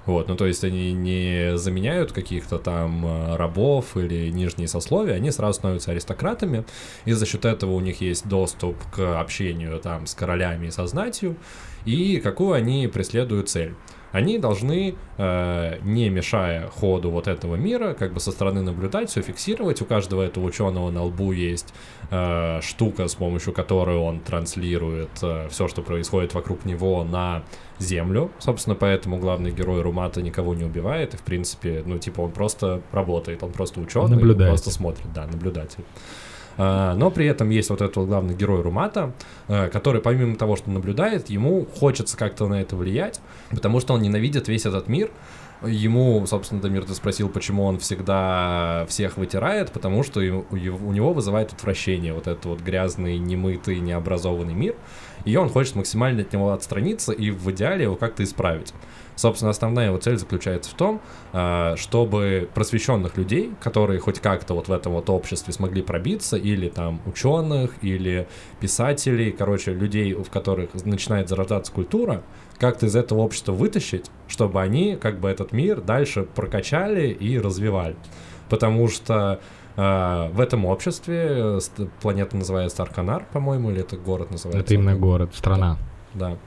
Вот, 0.08 0.30
ну 0.30 0.38
то 0.38 0.46
есть 0.46 0.64
они 0.64 0.94
не 0.94 1.58
заменяют 1.58 2.14
каких-то 2.14 2.60
там 2.60 3.06
э, 3.06 3.36
рабов 3.36 3.98
или 3.98 4.30
нижние 4.30 4.70
сословия, 4.70 5.16
они 5.16 5.32
сразу 5.32 5.60
становятся 5.60 5.92
аристократами, 5.92 6.64
и 7.04 7.12
за 7.12 7.26
счет 7.26 7.44
этого 7.44 7.72
у 7.74 7.82
них 7.82 8.00
есть 8.00 8.26
доступ 8.26 8.78
к 8.90 9.20
общению 9.20 9.80
там 9.80 10.08
с 10.08 10.16
королями 10.16 10.68
и 10.68 10.72
со 10.72 10.88
знатью, 10.88 11.36
и 11.84 12.22
какую 12.22 12.54
они 12.54 12.88
преследуют 12.88 13.50
цель. 13.50 13.76
Они 14.12 14.38
должны, 14.40 14.96
э, 15.18 15.80
не 15.84 16.10
мешая 16.10 16.68
ходу 16.70 17.12
вот 17.12 17.28
этого 17.28 17.56
мира, 17.56 17.94
как 17.94 18.14
бы 18.14 18.20
со 18.20 18.32
стороны 18.32 18.62
наблюдать, 18.62 19.10
все 19.10 19.22
фиксировать. 19.22 19.82
У 19.82 19.86
каждого 19.86 20.22
этого 20.22 20.46
ученого 20.46 20.92
на 20.92 21.04
лбу 21.04 21.32
есть 21.32 21.74
э, 22.10 22.60
штука, 22.62 23.08
с 23.08 23.16
помощью 23.16 23.54
которой 23.54 23.98
он 23.98 24.20
транслирует 24.20 25.10
все, 25.50 25.68
что 25.68 25.82
происходит 25.82 26.34
вокруг 26.34 26.66
него 26.66 27.04
на 27.04 27.44
Землю. 27.80 28.32
Собственно, 28.40 28.76
поэтому 28.76 29.18
главный 29.18 29.52
герой 29.52 29.82
Румата 29.82 30.22
никого 30.22 30.56
не 30.56 30.64
убивает, 30.64 31.14
и, 31.14 31.18
в 31.18 31.22
принципе, 31.22 31.84
ну, 31.86 31.98
типа, 32.00 32.22
он 32.22 32.32
просто 32.32 32.82
работает, 32.92 33.44
он 33.44 33.52
просто 33.52 33.80
ученый, 33.80 34.16
Наблюдатель. 34.16 34.50
просто 34.50 34.72
смотрит, 34.72 35.14
да, 35.14 35.28
наблюдатель. 35.28 35.84
А, 36.58 36.96
Но 36.96 37.12
при 37.12 37.26
этом 37.28 37.50
есть 37.50 37.70
вот 37.70 37.82
этот 37.82 37.96
вот 37.98 38.08
главный 38.08 38.36
герой 38.36 38.62
Румата, 38.62 39.14
э, 39.48 39.70
который 39.70 40.02
помимо 40.02 40.36
того, 40.36 40.56
что 40.56 40.70
наблюдает, 40.72 41.30
ему 41.30 41.66
хочется 41.66 42.18
как-то 42.18 42.48
на 42.48 42.62
это 42.62 42.76
влиять, 42.76 43.22
потому 43.52 43.80
что 43.80 43.94
он 43.94 44.02
ненавидит 44.02 44.48
весь 44.48 44.66
этот 44.66 44.88
мир. 44.88 45.12
Ему, 45.64 46.24
собственно, 46.28 46.62
Дамир, 46.62 46.86
ты 46.86 46.94
спросил, 46.94 47.30
почему 47.30 47.64
он 47.64 47.80
всегда 47.80 48.86
всех 48.90 49.18
вытирает, 49.18 49.72
потому 49.72 50.04
что 50.04 50.20
у 50.20 50.92
него 50.92 51.14
вызывает 51.14 51.52
отвращение 51.52 52.14
вот 52.14 52.28
этот 52.28 52.46
вот 52.46 52.62
грязный, 52.62 53.18
немытый, 53.18 53.80
необразованный 53.80 54.54
мир, 54.54 54.76
и 55.26 55.36
он 55.36 55.50
хочет 55.50 55.76
максимально 55.76 56.22
от 56.22 56.32
него 56.32 56.52
отстраниться 56.52 57.12
и 57.12 57.32
в 57.32 57.50
идеале 57.50 57.84
его 57.84 57.96
как-то 57.96 58.24
исправить. 58.24 58.72
Собственно, 59.18 59.50
основная 59.50 59.88
его 59.88 59.98
цель 59.98 60.18
заключается 60.18 60.70
в 60.70 60.76
том, 60.76 61.02
а, 61.34 61.76
чтобы 61.76 62.48
просвещенных 62.54 63.18
людей, 63.18 63.52
которые 63.60 64.00
хоть 64.00 64.20
как-то 64.20 64.54
вот 64.54 64.68
в 64.68 64.72
этом 64.72 64.94
вот 64.94 65.10
обществе 65.10 65.52
смогли 65.52 65.82
пробиться, 65.82 66.38
или 66.38 66.70
там 66.70 67.02
ученых, 67.08 67.74
или 67.82 68.28
писателей, 68.60 69.32
короче, 69.32 69.74
людей, 69.74 70.14
в 70.14 70.30
которых 70.30 70.74
начинает 70.86 71.30
зарождаться 71.30 71.74
культура, 71.74 72.22
как-то 72.60 72.86
из 72.86 72.96
этого 72.96 73.20
общества 73.22 73.54
вытащить, 73.54 74.06
чтобы 74.28 74.62
они 74.62 74.96
как 74.96 75.20
бы 75.20 75.30
этот 75.30 75.52
мир 75.52 75.82
дальше 75.82 76.24
прокачали 76.24 77.10
и 77.10 77.40
развивали. 77.40 77.96
Потому 78.50 78.88
что 78.88 79.40
э, 79.76 80.30
в 80.32 80.40
этом 80.40 80.66
обществе 80.66 81.60
э, 81.60 81.60
планета 82.02 82.38
называется 82.38 82.84
Арканар, 82.84 83.26
по-моему, 83.34 83.72
или 83.72 83.82
это 83.82 83.98
город 83.98 84.30
называется? 84.30 84.64
Это 84.64 84.74
именно 84.76 84.96
город, 84.96 85.34
страна. 85.34 85.78
Да. 86.14 86.38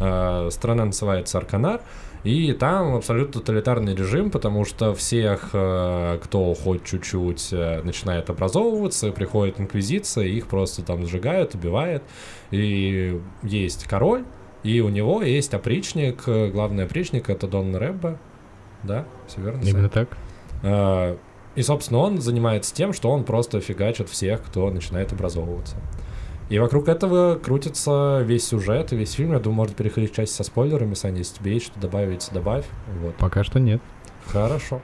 Э, 0.00 0.48
страна 0.50 0.84
называется 0.84 1.38
Арканар, 1.38 1.80
и 2.24 2.52
там 2.52 2.96
абсолютно 2.96 3.40
тоталитарный 3.40 3.94
режим, 3.94 4.30
потому 4.30 4.64
что 4.64 4.94
всех, 4.94 5.50
э, 5.52 6.18
кто 6.22 6.54
хоть 6.54 6.84
чуть-чуть 6.84 7.48
э, 7.52 7.82
начинает 7.82 8.28
образовываться, 8.28 9.12
приходит 9.12 9.60
инквизиция, 9.60 10.24
их 10.24 10.48
просто 10.48 10.82
там 10.82 11.06
сжигают, 11.06 11.54
убивают. 11.54 12.02
И 12.50 13.20
есть 13.42 13.84
король, 13.84 14.24
и 14.64 14.80
у 14.80 14.88
него 14.88 15.22
есть 15.22 15.54
опричник, 15.54 16.24
э, 16.26 16.50
главный 16.50 16.84
опричник 16.84 17.30
это 17.30 17.46
Дон 17.46 17.74
Рэббе, 17.76 18.18
да, 18.82 19.04
все 19.28 19.40
верно? 19.40 19.62
Именно 19.62 19.88
так. 19.88 20.08
И, 21.54 21.62
собственно, 21.62 22.00
он 22.00 22.20
занимается 22.20 22.74
тем, 22.74 22.92
что 22.92 23.10
он 23.10 23.24
просто 23.24 23.60
фигачит 23.60 24.08
всех, 24.08 24.44
кто 24.44 24.70
начинает 24.70 25.12
образовываться. 25.12 25.76
И 26.48 26.58
вокруг 26.58 26.88
этого 26.88 27.38
крутится 27.38 28.22
весь 28.24 28.46
сюжет 28.46 28.92
и 28.92 28.96
весь 28.96 29.12
фильм. 29.12 29.32
Я 29.32 29.38
думаю, 29.38 29.56
можно 29.56 29.74
переходить 29.74 30.12
к 30.12 30.14
части 30.16 30.34
со 30.34 30.44
спойлерами. 30.44 30.94
Саня, 30.94 31.18
если 31.18 31.36
тебе 31.36 31.54
есть 31.54 31.66
что 31.66 31.78
добавить, 31.78 32.28
добавь. 32.32 32.64
Вот. 33.00 33.14
Пока 33.16 33.44
что 33.44 33.60
нет. 33.60 33.82
Хорошо. 34.26 34.80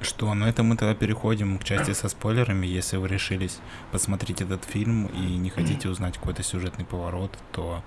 Что, 0.00 0.34
ну 0.34 0.46
это 0.46 0.62
мы 0.62 0.76
тогда 0.76 0.94
переходим 0.94 1.58
к 1.58 1.64
части 1.64 1.92
со 1.92 2.08
спойлерами. 2.08 2.66
Если 2.66 2.98
вы 2.98 3.08
решились 3.08 3.58
посмотреть 3.90 4.42
этот 4.42 4.64
фильм 4.64 5.06
и 5.06 5.36
не 5.36 5.50
хотите 5.50 5.88
узнать 5.88 6.18
какой-то 6.18 6.42
сюжетный 6.42 6.84
поворот, 6.84 7.30
то 7.52 7.82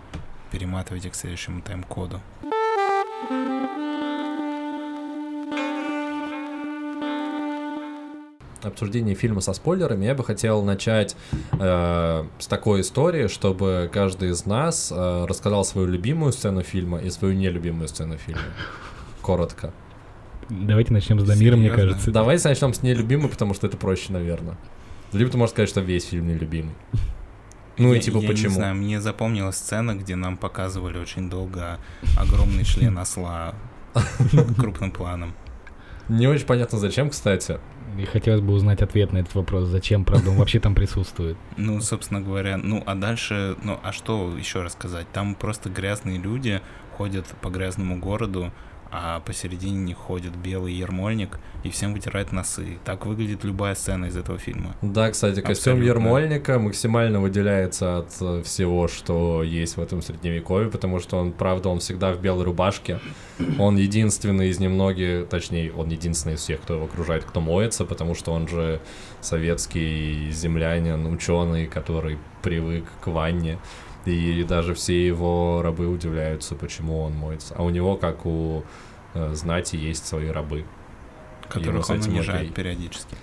перематывайте 0.51 1.10
к 1.10 1.15
следующему 1.15 1.62
тайм-коду. 1.62 2.19
Обсуждение 8.63 9.13
фильма 9.15 9.41
со 9.41 9.54
спойлерами 9.54 10.06
я 10.06 10.15
бы 10.15 10.24
хотел 10.24 10.63
начать 10.63 11.15
э, 11.60 12.26
с 12.39 12.48
такой 12.48 12.82
истории, 12.82 13.28
чтобы 13.28 13.89
каждый 13.93 14.30
из 14.32 14.46
нас 14.46 14.91
э, 14.96 15.26
рассказал 15.28 15.63
свою 15.63 15.88
любимую 15.88 16.32
сцену 16.34 16.63
фильма 16.63 17.00
и 17.00 17.10
свою 17.12 17.36
нелюбимую 17.36 17.88
сцену 17.88 18.17
фильма. 18.17 18.41
Коротко. 19.22 19.74
Давайте 20.50 20.91
начнем 20.93 21.20
с 21.20 21.24
Дамира, 21.24 21.56
мне 21.56 21.70
кажется. 21.70 22.10
Давайте 22.12 22.48
начнем 22.48 22.74
с 22.74 22.82
нелюбимой, 22.82 23.30
потому 23.30 23.54
что 23.54 23.67
это 23.67 23.78
проще, 23.78 24.12
наверное. 24.13 24.58
Либо 25.13 25.30
ты 25.30 25.38
можешь 25.38 25.52
сказать, 25.52 25.70
что 25.70 25.82
весь 25.82 26.06
фильм 26.06 26.28
нелюбимый. 26.28 26.74
Ну 27.78 27.93
и 27.93 27.98
Я- 27.98 28.02
типа 28.02 28.17
я 28.17 28.28
почему? 28.28 28.50
не 28.50 28.56
знаю, 28.56 28.76
мне 28.76 29.00
запомнилась 29.00 29.58
сцена, 29.58 29.93
где 29.96 30.15
нам 30.15 30.36
показывали 30.36 30.98
очень 30.98 31.30
долго 31.30 31.78
огромный 32.17 32.63
член 32.63 32.98
осла 32.98 33.54
крупным 34.58 34.89
планом. 34.91 35.34
Не 36.10 36.28
очень 36.28 36.46
понятно 36.46 36.78
зачем, 36.78 37.10
кстати. 37.10 37.60
И 37.98 38.06
хотелось 38.06 38.41
бы 38.41 38.54
узнать 38.54 38.82
ответ 38.82 39.12
на 39.12 39.20
этот 39.20 39.34
вопрос. 39.36 39.67
Зачем, 39.67 40.06
правда, 40.06 40.30
он 40.30 40.38
вообще 40.38 40.60
там 40.60 40.76
присутствует? 40.76 41.38
Ну, 41.58 41.82
собственно 41.82 42.22
говоря, 42.22 42.58
ну, 42.58 42.84
а 42.86 42.96
дальше, 42.96 43.56
ну, 43.63 43.80
а 43.84 43.91
что 43.91 44.38
еще 44.38 44.62
рассказать? 44.62 45.08
Там 45.12 45.36
просто 45.36 45.70
грязные 45.70 46.20
люди 46.20 46.62
ходят 46.96 47.26
по 47.41 47.50
грязному 47.50 47.98
городу, 47.98 48.52
а 48.91 49.19
посередине 49.21 49.93
ходит 49.93 50.36
белый 50.36 50.73
ермольник 50.73 51.39
и 51.63 51.69
всем 51.69 51.93
вытирает 51.93 52.32
носы. 52.32 52.78
Так 52.86 53.06
выглядит 53.06 53.43
любая 53.43 53.76
сцена 53.76 54.06
из 54.06 54.17
этого 54.17 54.38
фильма. 54.38 54.76
Да, 54.82 55.10
кстати, 55.12 55.41
костюм 55.41 55.73
Абсолютно. 55.73 55.84
Ермольника 55.86 56.60
максимально 56.60 57.19
выделяется 57.19 58.00
от 58.00 58.15
э, 58.21 58.43
всего, 58.43 58.88
что 58.88 59.43
есть 59.43 59.78
в 59.78 59.82
этом 59.82 60.02
средневековье, 60.02 60.69
потому 60.69 61.00
что 61.00 61.17
он, 61.17 61.32
правда, 61.32 61.69
он 61.69 61.80
всегда 61.80 62.13
в 62.13 62.21
белой 62.21 62.45
рубашке. 62.45 63.00
Он 63.60 63.78
единственный 63.78 64.50
из 64.50 64.60
немногих, 64.60 65.28
точнее, 65.30 65.71
он 65.73 65.89
единственный 65.89 66.36
из 66.36 66.39
всех, 66.41 66.62
кто 66.62 66.76
его 66.76 66.86
окружает, 66.86 67.23
кто 67.23 67.41
моется, 67.41 67.86
потому 67.86 68.15
что 68.15 68.32
он 68.32 68.47
же 68.47 68.82
советский 69.21 70.32
землянин, 70.32 71.06
ученый, 71.06 71.67
который 71.67 72.17
привык 72.41 72.86
к 73.02 73.08
ванне. 73.08 73.58
И 74.08 74.43
даже 74.43 74.74
все 74.74 75.06
его 75.06 75.62
рабы 75.62 75.88
удивляются, 75.88 76.56
почему 76.56 77.02
он 77.02 77.13
моется. 77.13 77.54
А 77.58 77.63
у 77.63 77.70
него, 77.70 77.98
как 77.98 78.26
у 78.26 78.63
э, 79.13 79.34
знати, 79.34 79.76
есть 79.76 80.08
свои 80.08 80.30
рабы. 80.30 80.65
Которых 81.50 81.89
он 81.89 81.98
этим 81.98 82.13
унижает 82.13 82.41
окей. 82.41 82.54
периодически. 82.54 83.15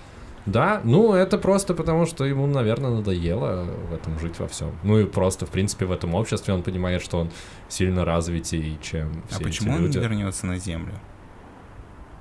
Да, 0.47 0.83
ну 0.85 1.15
это 1.15 1.39
просто 1.39 1.73
потому, 1.73 2.05
что 2.05 2.27
ему, 2.27 2.47
наверное, 2.47 2.91
надоело 2.91 3.67
в 3.89 3.95
этом 3.95 4.19
жить 4.19 4.39
во 4.39 4.47
всем. 4.47 4.73
Ну 4.83 4.99
и 4.99 5.07
просто, 5.07 5.47
в 5.47 5.51
принципе, 5.51 5.87
в 5.87 5.93
этом 5.93 6.15
обществе 6.15 6.53
он 6.53 6.63
понимает, 6.63 7.03
что 7.03 7.19
он 7.19 7.31
сильно 7.69 8.05
развитее, 8.05 8.77
чем 8.83 9.23
все 9.29 9.39
а 9.39 9.41
эти 9.41 9.45
почему 9.45 9.75
он 9.75 9.83
люди. 9.85 9.99
вернется 9.99 10.47
на 10.47 10.59
Землю? 10.59 10.93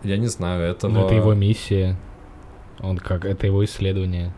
Я 0.04 0.18
не 0.18 0.28
знаю, 0.28 0.64
этого... 0.64 0.92
Ну, 0.92 1.06
это 1.06 1.16
его 1.16 1.34
миссия. 1.34 1.98
Он 2.80 2.98
как, 2.98 3.26
это 3.26 3.46
его 3.46 3.64
исследование. 3.66 4.34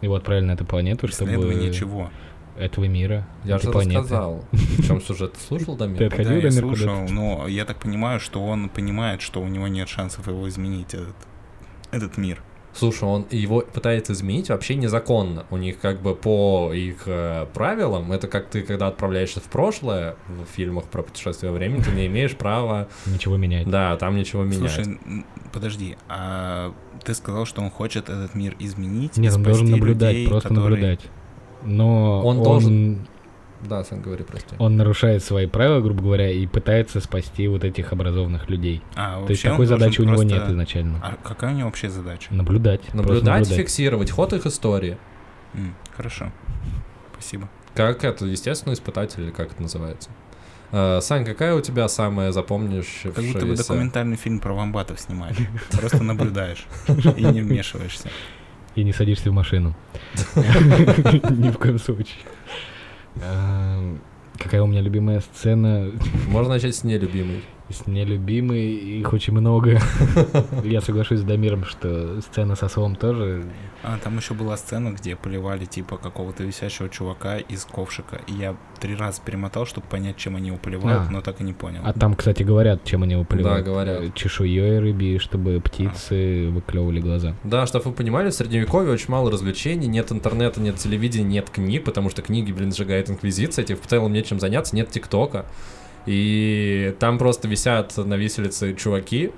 Его 0.00 0.14
отправили 0.14 0.46
на 0.46 0.52
эту 0.52 0.64
планету, 0.64 1.08
чтобы... 1.08 1.32
Исследование 1.32 1.72
чего? 1.72 2.10
Этого 2.58 2.86
мира, 2.86 3.26
Я 3.44 3.58
же 3.58 3.70
планеты. 3.70 3.98
рассказал. 3.98 4.44
В 4.52 4.86
чем 4.86 5.00
сюжет? 5.00 5.34
Ты 5.34 5.40
слушал, 5.40 5.74
Ты 5.74 5.80
Дамир? 5.84 6.02
отходил, 6.04 6.30
да, 6.32 6.36
я 6.48 6.50
слушал, 6.50 7.08
но 7.08 7.46
я 7.46 7.64
так 7.64 7.78
понимаю, 7.78 8.18
что 8.20 8.44
он 8.44 8.68
понимает, 8.68 9.22
что 9.22 9.40
у 9.40 9.46
него 9.48 9.68
нет 9.68 9.88
шансов 9.88 10.26
его 10.26 10.48
изменить, 10.48 10.92
этот, 10.94 11.14
этот 11.92 12.16
мир. 12.18 12.42
Слушай, 12.74 13.04
он 13.04 13.26
его 13.30 13.60
пытается 13.62 14.12
изменить 14.12 14.50
вообще 14.50 14.76
незаконно. 14.76 15.46
У 15.50 15.56
них 15.56 15.80
как 15.80 16.00
бы 16.00 16.14
по 16.14 16.70
их 16.72 17.04
э, 17.06 17.46
правилам, 17.54 18.12
это 18.12 18.28
как 18.28 18.48
ты, 18.50 18.62
когда 18.62 18.86
отправляешься 18.88 19.40
в 19.40 19.44
прошлое 19.44 20.14
в 20.28 20.44
фильмах 20.54 20.84
про 20.84 21.02
путешествие 21.02 21.50
во 21.50 21.58
времени, 21.58 21.80
ты 21.82 21.90
не 21.90 22.06
имеешь 22.06 22.36
права, 22.36 22.88
Ничего 23.06 23.36
менять. 23.36 23.68
да, 23.68 23.96
там 23.96 24.16
ничего 24.16 24.44
менять. 24.44 24.70
Слушай, 24.70 24.98
подожди, 25.52 25.96
а 26.08 26.72
ты 27.04 27.14
сказал, 27.14 27.46
что 27.46 27.62
он 27.62 27.70
хочет 27.70 28.10
этот 28.10 28.34
мир 28.34 28.54
изменить? 28.60 29.16
Нет, 29.16 29.34
он 29.34 29.42
должен 29.42 29.70
наблюдать, 29.70 30.12
людей, 30.14 30.28
просто 30.28 30.48
которые- 30.50 30.70
наблюдать. 30.70 31.00
Но 31.62 32.20
Он 32.24 32.38
он, 32.38 32.42
должен- 32.44 33.08
Да, 33.68 33.82
Сан, 33.84 34.00
говори, 34.00 34.22
прости. 34.24 34.54
он 34.58 34.76
нарушает 34.76 35.22
свои 35.24 35.46
правила, 35.46 35.80
грубо 35.80 36.00
говоря, 36.02 36.30
и 36.30 36.46
пытается 36.46 37.00
спасти 37.00 37.48
вот 37.48 37.64
этих 37.64 37.92
образованных 37.92 38.48
людей. 38.48 38.82
А, 38.94 39.24
То 39.24 39.30
есть 39.30 39.42
такой 39.42 39.66
задачи 39.66 40.00
у 40.00 40.04
него 40.04 40.16
просто- 40.16 40.34
нет 40.34 40.48
изначально. 40.48 41.00
А 41.02 41.16
какая 41.28 41.52
у 41.52 41.56
него 41.56 41.66
вообще 41.66 41.88
задача? 41.90 42.32
Наблюдать. 42.32 42.82
просто 42.82 43.02
Наблюдать, 43.24 43.48
фиксировать 43.48 44.10
ход 44.10 44.32
их 44.32 44.46
истории. 44.46 44.96
М, 45.54 45.74
хорошо. 45.96 46.30
Спасибо. 47.14 47.48
Как 47.74 48.04
это, 48.04 48.24
естественно, 48.26 48.72
испытатель, 48.74 49.22
или 49.24 49.30
как 49.30 49.52
это 49.52 49.62
называется? 49.62 50.10
Э, 50.70 51.00
Сань, 51.00 51.24
какая 51.24 51.54
у 51.54 51.60
тебя 51.60 51.88
самая 51.88 52.30
запомнившаяся? 52.30 53.10
Как 53.12 53.24
будто 53.24 53.46
бы 53.46 53.56
документальный 53.56 54.16
фильм 54.16 54.38
про 54.38 54.52
вамбатов 54.52 55.00
снимали. 55.00 55.34
Просто 55.72 56.02
наблюдаешь 56.04 56.66
и 57.16 57.24
не 57.24 57.40
вмешиваешься. 57.40 58.08
И 58.78 58.84
не 58.84 58.92
садишься 58.92 59.30
в 59.30 59.34
машину. 59.34 59.74
Ни 60.36 61.50
в 61.50 61.58
коем 61.58 61.80
случае. 61.80 62.14
Эм, 63.16 64.00
Какая 64.38 64.62
у 64.62 64.68
меня 64.68 64.80
любимая 64.82 65.20
сцена? 65.20 65.90
Можно 66.28 66.54
начать 66.54 66.76
с 66.76 66.84
нелюбимой. 66.84 67.42
С 67.70 67.86
нелюбимой, 67.86 68.72
их 68.72 69.12
очень 69.12 69.34
много. 69.34 69.78
Я 70.64 70.80
соглашусь 70.80 71.20
с 71.20 71.22
Дамиром, 71.22 71.64
что 71.64 72.20
сцена 72.22 72.56
со 72.56 72.68
словом 72.68 72.96
тоже. 72.96 73.44
А 73.82 73.98
там 73.98 74.16
еще 74.16 74.32
была 74.32 74.56
сцена, 74.56 74.90
где 74.90 75.16
поливали 75.16 75.66
типа 75.66 75.98
какого-то 75.98 76.44
висящего 76.44 76.88
чувака 76.88 77.36
из 77.38 77.66
ковшика. 77.66 78.20
И 78.26 78.32
я 78.32 78.56
три 78.80 78.96
раза 78.96 79.20
перемотал, 79.22 79.66
чтобы 79.66 79.86
понять, 79.86 80.16
чем 80.16 80.36
они 80.36 80.48
его 80.48 80.56
поливают, 80.56 81.08
А. 81.08 81.10
но 81.10 81.20
так 81.20 81.42
и 81.42 81.44
не 81.44 81.52
понял. 81.52 81.80
А 81.84 81.92
там, 81.92 82.14
кстати, 82.14 82.42
говорят, 82.42 82.84
чем 82.84 83.02
они 83.02 83.12
его 83.12 83.24
поливают. 83.24 83.64
Да, 83.66 83.70
говорят. 83.70 84.14
Чешуей 84.14 84.78
рыбьей, 84.78 85.18
чтобы 85.18 85.60
птицы 85.60 86.48
выклевывали 86.50 87.00
глаза. 87.00 87.34
Да, 87.44 87.66
чтобы 87.66 87.90
вы 87.90 87.92
понимали, 87.92 88.30
в 88.30 88.34
Средневековье 88.34 88.92
очень 88.92 89.10
мало 89.10 89.30
развлечений, 89.30 89.88
нет 89.88 90.10
интернета, 90.10 90.60
нет 90.60 90.76
телевидения, 90.76 91.24
нет 91.24 91.50
книг, 91.50 91.84
потому 91.84 92.08
что 92.08 92.22
книги, 92.22 92.50
блин, 92.50 92.72
сжигает 92.72 93.10
Инквизиция, 93.10 93.64
тебе 93.64 93.76
в 93.76 93.86
целом 93.86 94.12
нечем 94.12 94.40
заняться, 94.40 94.74
нет 94.74 94.90
ТикТока. 94.90 95.44
И 96.08 96.94
там 97.00 97.18
просто 97.18 97.48
висят 97.48 97.94
на 97.98 98.14
виселице 98.14 98.74
чуваки, 98.74 99.30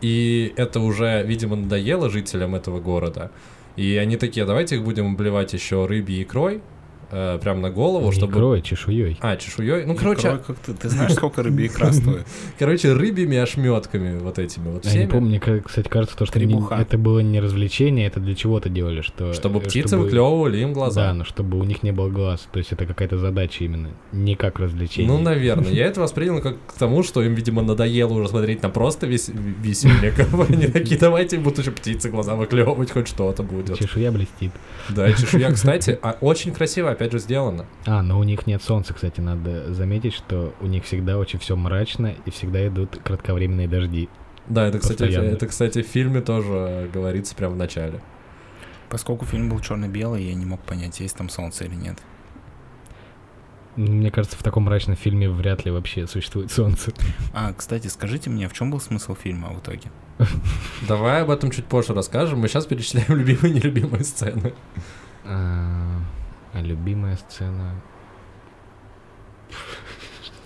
и 0.00 0.54
это 0.56 0.80
уже, 0.80 1.22
видимо, 1.22 1.54
надоело 1.54 2.08
жителям 2.08 2.54
этого 2.54 2.80
города. 2.80 3.30
И 3.76 3.96
они 3.96 4.16
такие, 4.16 4.46
давайте 4.46 4.76
их 4.76 4.84
будем 4.84 5.12
обливать 5.12 5.52
еще 5.52 5.84
рыбьей 5.84 6.22
икрой, 6.22 6.62
э, 7.10 7.38
прям 7.42 7.60
на 7.60 7.70
голову, 7.70 8.06
Не 8.06 8.12
чтобы... 8.12 8.32
икрой, 8.32 8.62
чешуей. 8.62 9.18
А, 9.20 9.36
чешуей. 9.36 9.84
Ну, 9.84 9.94
Икрой 9.94 10.16
короче, 10.16 10.42
как 10.46 10.56
ты, 10.58 10.74
ты 10.74 10.88
знаешь, 10.88 11.12
сколько 11.14 11.42
рыбья 11.42 11.66
икра 11.66 11.92
стоит? 11.92 12.26
короче, 12.58 12.92
рыбьими 12.92 13.36
ошметками 13.36 14.18
вот 14.18 14.38
этими 14.38 14.68
вот 14.70 14.84
Я 14.84 14.90
всеми. 14.90 15.02
не 15.04 15.08
помню, 15.08 15.28
мне, 15.44 15.60
кстати, 15.62 15.88
кажется, 15.88 16.16
то, 16.16 16.26
что 16.26 16.38
не- 16.38 16.54
это 16.80 16.98
было 16.98 17.20
не 17.20 17.40
развлечение, 17.40 18.06
это 18.06 18.20
для 18.20 18.34
чего-то 18.34 18.68
делали, 18.68 19.00
что... 19.02 19.32
Чтобы 19.32 19.60
э, 19.60 19.62
птицы 19.62 19.88
чтобы- 19.88 20.04
выклевывали 20.04 20.58
им 20.58 20.72
глаза. 20.72 21.08
Да, 21.08 21.14
но 21.14 21.24
чтобы 21.24 21.58
у 21.58 21.64
них 21.64 21.82
не 21.82 21.92
было 21.92 22.08
глаз. 22.08 22.48
То 22.52 22.58
есть 22.58 22.72
это 22.72 22.86
какая-то 22.86 23.18
задача 23.18 23.64
именно, 23.64 23.90
не 24.12 24.34
как 24.36 24.58
развлечение. 24.58 25.10
Ну, 25.12 25.18
наверное. 25.20 25.70
Я 25.70 25.86
это 25.86 26.00
воспринял 26.00 26.40
как 26.40 26.56
к 26.66 26.72
тому, 26.74 27.02
что 27.02 27.22
им, 27.22 27.34
видимо, 27.34 27.62
надоело 27.62 28.12
уже 28.12 28.28
смотреть 28.28 28.62
на 28.62 28.68
просто 28.70 29.06
вес- 29.06 29.30
весельников. 29.62 30.48
Они 30.50 30.66
такие, 30.66 30.98
давайте 30.98 31.38
будут 31.38 31.58
еще 31.58 31.70
птицы 31.70 32.10
глаза 32.10 32.34
выклевывать, 32.34 32.90
хоть 32.90 33.08
что-то 33.08 33.42
будет. 33.42 33.78
Чешуя 33.78 34.10
блестит. 34.12 34.52
Да, 34.88 35.12
чешуя, 35.12 35.50
кстати, 35.52 35.98
а 36.02 36.16
очень 36.20 36.52
красиво, 36.52 36.93
опять 36.94 37.12
же, 37.12 37.18
сделано. 37.18 37.66
А, 37.86 38.02
но 38.02 38.18
у 38.18 38.22
них 38.24 38.46
нет 38.46 38.62
солнца, 38.62 38.94
кстати, 38.94 39.20
надо 39.20 39.72
заметить, 39.74 40.14
что 40.14 40.54
у 40.60 40.66
них 40.66 40.84
всегда 40.84 41.18
очень 41.18 41.38
все 41.38 41.56
мрачно 41.56 42.14
и 42.24 42.30
всегда 42.30 42.66
идут 42.66 42.98
кратковременные 43.04 43.68
дожди. 43.68 44.08
Да, 44.48 44.66
это, 44.66 44.78
кстати, 44.78 44.98
Постоянно. 44.98 45.26
это, 45.30 45.46
кстати, 45.46 45.82
в 45.82 45.86
фильме 45.86 46.20
тоже 46.20 46.90
говорится 46.92 47.34
прямо 47.34 47.54
в 47.54 47.56
начале. 47.56 48.00
Поскольку 48.90 49.24
фильм 49.24 49.48
был 49.48 49.60
черно-белый, 49.60 50.24
я 50.24 50.34
не 50.34 50.44
мог 50.44 50.60
понять, 50.60 51.00
есть 51.00 51.16
там 51.16 51.28
солнце 51.28 51.64
или 51.64 51.74
нет. 51.74 51.98
Ну, 53.76 53.90
Мне 53.90 54.10
кажется, 54.10 54.36
в 54.36 54.42
таком 54.42 54.64
мрачном 54.64 54.96
фильме 54.96 55.28
вряд 55.28 55.64
ли 55.64 55.70
вообще 55.70 56.06
существует 56.06 56.52
солнце. 56.52 56.92
А, 57.32 57.52
кстати, 57.52 57.88
скажите 57.88 58.30
мне, 58.30 58.48
в 58.48 58.52
чем 58.52 58.70
был 58.70 58.80
смысл 58.80 59.14
фильма 59.14 59.48
в 59.48 59.58
итоге? 59.60 59.90
Давай 60.86 61.22
об 61.22 61.30
этом 61.30 61.50
чуть 61.50 61.64
позже 61.64 61.92
расскажем. 61.92 62.38
Мы 62.38 62.48
сейчас 62.48 62.66
перечисляем 62.66 63.06
любимые 63.18 63.52
и 63.52 63.56
нелюбимые 63.56 64.04
сцены. 64.04 64.52
А, 66.54 66.60
любимая 66.60 67.16
сцена... 67.16 67.74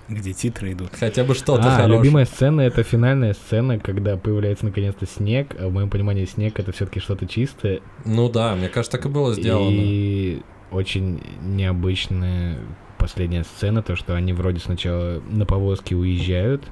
Где 0.08 0.32
титры 0.32 0.72
идут? 0.72 0.90
Хотя 0.98 1.22
бы 1.22 1.34
что-то 1.34 1.68
а, 1.68 1.76
хорошее. 1.76 1.98
любимая 1.98 2.24
сцена 2.24 2.62
это 2.62 2.82
финальная 2.82 3.34
сцена, 3.34 3.78
когда 3.78 4.16
появляется 4.16 4.64
наконец-то 4.64 5.04
снег. 5.04 5.54
А 5.58 5.68
в 5.68 5.72
моем 5.72 5.90
понимании 5.90 6.24
снег 6.24 6.58
это 6.58 6.72
все-таки 6.72 6.98
что-то 6.98 7.26
чистое. 7.26 7.80
Ну 8.06 8.30
да, 8.30 8.54
мне 8.54 8.70
кажется, 8.70 8.96
так 8.96 9.04
и 9.04 9.10
было 9.10 9.34
сделано. 9.34 9.68
И 9.70 10.40
очень 10.70 11.22
необычная 11.42 12.58
последняя 12.98 13.44
сцена, 13.44 13.82
то, 13.82 13.96
что 13.96 14.14
они 14.14 14.32
вроде 14.32 14.60
сначала 14.60 15.20
на 15.28 15.44
повозке 15.44 15.94
уезжают, 15.94 16.64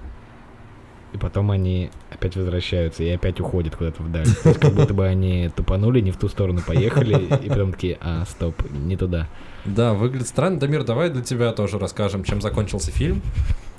и 1.17 1.19
потом 1.19 1.51
они 1.51 1.91
опять 2.11 2.37
возвращаются 2.37 3.03
и 3.03 3.09
опять 3.11 3.41
уходят 3.41 3.75
куда-то 3.75 4.03
вдаль. 4.03 4.27
То 4.43 4.51
есть 4.51 4.61
как 4.61 4.73
будто 4.75 4.95
бы 4.95 5.07
они 5.07 5.51
тупанули, 5.57 6.01
не 6.01 6.11
в 6.13 6.17
ту 6.17 6.29
сторону 6.29 6.61
поехали, 6.67 7.15
и 7.43 7.49
потом 7.49 7.73
такие, 7.73 7.99
а, 8.01 8.25
стоп, 8.27 8.55
не 8.71 8.97
туда. 8.97 9.27
Да, 9.65 9.95
выглядит 9.95 10.29
странно. 10.29 10.59
Дамир, 10.61 10.85
давай 10.85 11.11
для 11.11 11.23
тебя 11.23 11.53
тоже 11.53 11.79
расскажем, 11.79 12.23
чем 12.25 12.41
закончился 12.41 12.91
фильм. 12.93 13.23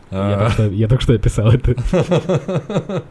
Я 0.10 0.18
А, 0.20 0.38
только 0.40 0.52
что- 0.54 0.68
Я 0.70 0.88
только 0.88 1.04
что 1.04 1.14
описал 1.14 1.52
это. 1.52 1.76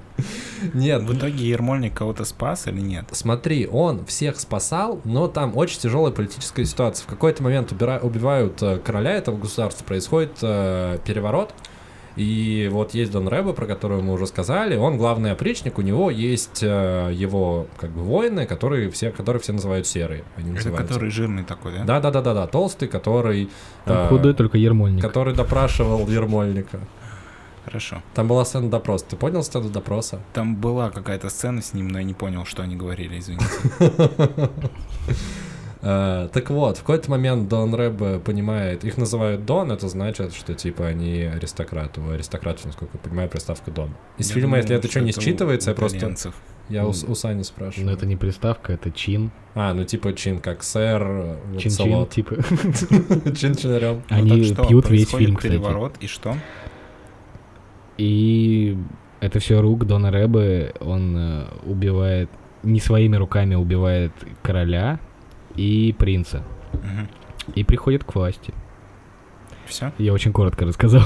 Нет, 0.74 1.02
В 1.02 1.16
итоге 1.16 1.46
Ермольник 1.48 1.94
кого-то 1.94 2.24
спас 2.24 2.66
или 2.66 2.80
нет? 2.80 3.04
Смотри, 3.12 3.66
он 3.66 4.04
всех 4.06 4.40
спасал, 4.40 5.00
но 5.04 5.28
там 5.28 5.56
очень 5.56 5.78
тяжелая 5.78 6.12
политическая 6.12 6.64
ситуация. 6.64 7.04
В 7.04 7.06
какой-то 7.08 7.42
момент 7.42 7.72
убира- 7.72 8.00
убивают 8.00 8.62
э, 8.62 8.78
короля 8.78 9.12
этого 9.12 9.36
государства, 9.36 9.84
происходит 9.84 10.32
э, 10.42 10.98
переворот. 11.04 11.52
И 12.16 12.68
вот 12.72 12.94
есть 12.94 13.12
Дон 13.12 13.28
Рэбо, 13.28 13.52
про 13.52 13.66
которого 13.66 14.00
мы 14.00 14.14
уже 14.14 14.26
сказали. 14.26 14.76
Он 14.76 14.96
главный 14.96 15.32
опричник, 15.32 15.78
у 15.78 15.82
него 15.82 16.10
есть 16.10 16.62
э, 16.62 17.10
его 17.12 17.66
как 17.78 17.90
бы 17.90 18.00
воины, 18.02 18.46
которые 18.46 18.90
все, 18.90 19.10
которые 19.10 19.40
все 19.42 19.52
называют 19.52 19.86
серые. 19.86 20.24
Они 20.36 20.46
Это 20.48 20.56
называются. 20.56 20.94
который 20.94 21.10
жирный 21.10 21.44
такой, 21.44 21.72
да? 21.74 21.84
Да, 21.84 22.00
да, 22.00 22.10
да, 22.10 22.22
да, 22.22 22.34
да, 22.34 22.46
толстый, 22.46 22.88
который, 22.88 23.50
Там 23.84 24.06
э, 24.06 24.08
худой 24.08 24.32
только 24.34 24.56
Ермольник. 24.56 25.02
который 25.02 25.34
допрашивал 25.34 26.08
Ермольника. 26.08 26.80
Хорошо. 27.66 28.00
Там 28.14 28.28
была 28.28 28.44
сцена 28.44 28.70
допроса. 28.70 29.04
Ты 29.10 29.16
понял 29.16 29.42
сцену 29.42 29.68
допроса? 29.68 30.20
Там 30.32 30.54
была 30.54 30.88
какая-то 30.90 31.28
сцена 31.28 31.60
с 31.60 31.74
ним, 31.74 31.88
но 31.88 31.98
я 31.98 32.04
не 32.04 32.14
понял, 32.14 32.44
что 32.44 32.62
они 32.62 32.76
говорили, 32.76 33.18
извините. 33.18 33.44
Э, 35.86 36.28
Так 36.32 36.50
вот, 36.50 36.78
в 36.78 36.80
какой-то 36.80 37.08
момент 37.12 37.48
Дон 37.48 37.72
Рэб 37.72 38.22
понимает, 38.24 38.84
их 38.84 38.96
называют 38.96 39.44
Дон, 39.46 39.70
это 39.70 39.88
значит, 39.88 40.34
что 40.34 40.52
типа 40.54 40.88
они 40.88 41.22
аристократы. 41.22 42.00
У 42.00 42.10
аристократов, 42.10 42.64
насколько 42.64 42.96
я 42.96 43.00
понимаю, 43.08 43.28
приставка 43.28 43.70
Дон. 43.70 43.90
Из 44.18 44.28
Я 44.28 44.34
фильма, 44.34 44.48
думал, 44.48 44.56
если 44.62 44.76
это 44.76 44.88
что 44.88 45.00
не 45.00 45.12
считывается, 45.12 45.68
я 45.68 45.74
просто... 45.74 46.14
Я 46.68 46.84
у, 46.84 46.88
у 46.88 47.14
Сани 47.14 47.42
спрашиваю. 47.42 47.86
Но 47.86 47.92
это 47.92 48.06
не 48.06 48.16
приставка, 48.16 48.72
это 48.72 48.90
чин. 48.90 49.30
А, 49.54 49.72
ну 49.72 49.84
типа 49.84 50.12
чин, 50.14 50.40
как 50.40 50.64
сэр, 50.64 51.04
вот 51.52 51.60
Чин-чин, 51.60 51.70
салат. 51.70 52.10
типа. 52.10 52.34
Чин-чинарем. 53.36 54.02
Они 54.08 54.52
пьют 54.66 54.90
весь 54.90 55.08
фильм, 55.10 55.36
кстати. 55.36 55.52
переворот, 55.52 55.94
и 56.00 56.08
что? 56.08 56.34
И 57.98 58.76
это 59.20 59.38
все 59.38 59.60
рук 59.60 59.86
Дона 59.86 60.10
Рэбе, 60.10 60.74
он 60.80 61.16
э, 61.16 61.44
убивает, 61.64 62.30
не 62.64 62.80
своими 62.80 63.14
руками 63.14 63.54
убивает 63.54 64.10
короля 64.42 64.98
и 65.56 65.94
принца. 65.98 66.42
И 67.54 67.64
приходит 67.64 68.04
к 68.04 68.14
власти. 68.14 68.52
Все? 69.66 69.92
Я 69.98 70.12
очень 70.12 70.32
коротко 70.32 70.64
рассказал. 70.64 71.02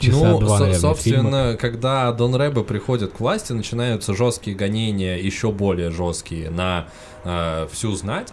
Часа 0.00 0.30
ну, 0.30 0.40
два, 0.40 0.58
со- 0.58 0.64
наверное, 0.64 0.74
фильма. 0.74 0.80
собственно, 0.80 1.56
когда 1.58 2.12
Дон 2.12 2.34
Рэбе 2.34 2.64
приходит 2.64 3.12
к 3.12 3.20
власти, 3.20 3.52
начинаются 3.52 4.14
жесткие 4.14 4.56
гонения, 4.56 5.16
еще 5.16 5.52
более 5.52 5.90
жесткие, 5.90 6.50
на 6.50 6.88
э, 7.24 7.68
всю 7.70 7.94
знать. 7.94 8.32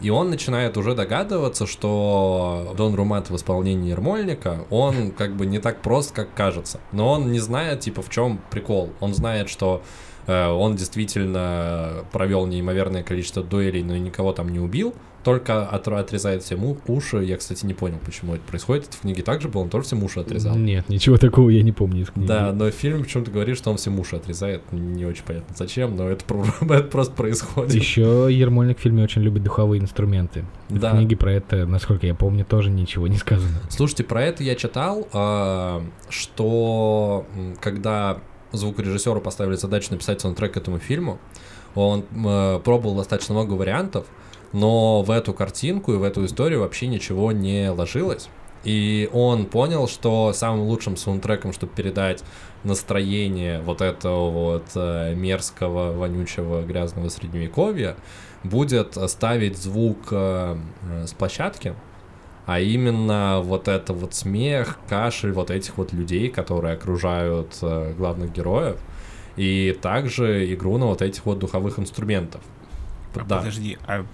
И 0.00 0.10
он 0.10 0.30
начинает 0.30 0.76
уже 0.76 0.94
догадываться, 0.94 1.66
что 1.66 2.74
Дон 2.76 2.94
Румат 2.94 3.30
в 3.30 3.36
исполнении 3.36 3.90
Ермольника, 3.90 4.66
он 4.70 5.12
как 5.12 5.36
бы 5.36 5.46
не 5.46 5.60
так 5.60 5.82
прост, 5.82 6.12
как 6.12 6.34
кажется. 6.34 6.80
Но 6.92 7.12
он 7.12 7.30
не 7.30 7.38
знает, 7.38 7.80
типа, 7.80 8.02
в 8.02 8.10
чем 8.10 8.40
прикол. 8.50 8.92
Он 9.00 9.14
знает, 9.14 9.48
что 9.48 9.82
он 10.32 10.76
действительно 10.76 12.04
провел 12.12 12.46
неимоверное 12.46 13.02
количество 13.02 13.42
дуэлей, 13.42 13.82
но 13.82 13.96
никого 13.96 14.32
там 14.32 14.48
не 14.50 14.58
убил. 14.58 14.94
Только 15.22 15.66
отр- 15.72 15.98
отрезает 15.98 16.42
всем 16.42 16.64
у- 16.64 16.76
уши. 16.86 17.24
Я, 17.24 17.38
кстати, 17.38 17.64
не 17.64 17.72
понял, 17.72 17.98
почему 18.04 18.34
это 18.34 18.42
происходит. 18.44 18.88
Это 18.88 18.96
в 18.98 19.00
книге 19.00 19.22
также 19.22 19.48
было, 19.48 19.62
он 19.62 19.70
тоже 19.70 19.86
всем 19.86 20.04
уши 20.04 20.20
отрезал. 20.20 20.54
Нет, 20.54 20.90
ничего 20.90 21.16
такого 21.16 21.48
я 21.48 21.62
не 21.62 21.72
помню 21.72 22.02
из 22.02 22.10
книги. 22.10 22.26
Да, 22.28 22.52
но 22.52 22.70
фильм 22.70 23.02
почему-то 23.04 23.30
говорит, 23.30 23.56
что 23.56 23.70
он 23.70 23.78
всем 23.78 23.98
уши 23.98 24.16
отрезает. 24.16 24.60
Не 24.70 25.06
очень 25.06 25.24
понятно 25.24 25.54
зачем, 25.56 25.96
но 25.96 26.10
это, 26.10 26.24
это 26.60 26.82
просто 26.84 27.14
происходит. 27.14 27.72
Еще 27.74 28.28
Ермольник 28.30 28.76
в 28.78 28.82
фильме 28.82 29.02
очень 29.02 29.22
любит 29.22 29.42
духовые 29.42 29.80
инструменты. 29.80 30.44
Да. 30.68 30.92
В 30.92 30.96
книге 30.98 31.16
про 31.16 31.32
это, 31.32 31.64
насколько 31.64 32.06
я 32.06 32.14
помню, 32.14 32.44
тоже 32.44 32.68
ничего 32.68 33.08
не 33.08 33.16
сказано. 33.16 33.60
Слушайте, 33.70 34.04
про 34.04 34.22
это 34.24 34.42
я 34.44 34.54
читал, 34.56 35.08
а, 35.14 35.82
что 36.10 37.24
когда 37.62 38.18
звукорежиссеру 38.56 39.20
поставили 39.20 39.56
задачу 39.56 39.88
написать 39.90 40.20
саундтрек 40.20 40.54
к 40.54 40.56
этому 40.56 40.78
фильму, 40.78 41.18
он 41.74 42.04
м, 42.12 42.60
пробовал 42.62 42.96
достаточно 42.96 43.34
много 43.34 43.52
вариантов, 43.54 44.06
но 44.52 45.02
в 45.02 45.10
эту 45.10 45.32
картинку 45.34 45.92
и 45.92 45.96
в 45.96 46.02
эту 46.02 46.24
историю 46.24 46.60
вообще 46.60 46.86
ничего 46.86 47.32
не 47.32 47.70
ложилось. 47.70 48.28
И 48.64 49.10
он 49.12 49.44
понял, 49.44 49.86
что 49.88 50.32
самым 50.32 50.62
лучшим 50.62 50.96
саундтреком, 50.96 51.52
чтобы 51.52 51.74
передать 51.74 52.24
настроение 52.64 53.60
вот 53.60 53.82
этого 53.82 54.30
вот 54.30 54.64
э, 54.74 55.14
мерзкого, 55.14 55.92
вонючего, 55.92 56.62
грязного 56.62 57.10
средневековья, 57.10 57.96
будет 58.42 58.96
ставить 59.10 59.58
звук 59.58 59.98
э, 60.10 60.56
э, 60.90 61.06
с 61.06 61.12
площадки, 61.12 61.74
а 62.46 62.60
именно 62.60 63.40
вот 63.42 63.68
это 63.68 63.92
вот 63.92 64.14
смех, 64.14 64.78
кашель 64.88 65.32
вот 65.32 65.50
этих 65.50 65.76
вот 65.78 65.92
людей, 65.92 66.28
которые 66.28 66.74
окружают 66.74 67.56
э, 67.62 67.94
главных 67.96 68.32
героев, 68.32 68.78
и 69.36 69.76
также 69.80 70.52
игру 70.54 70.78
на 70.78 70.86
вот 70.86 71.02
этих 71.02 71.24
вот 71.26 71.38
духовых 71.38 71.78
инструментов. 71.78 72.42
А 73.14 73.20
да, 73.24 73.38
Подожди, 73.38 73.78
а 73.86 74.04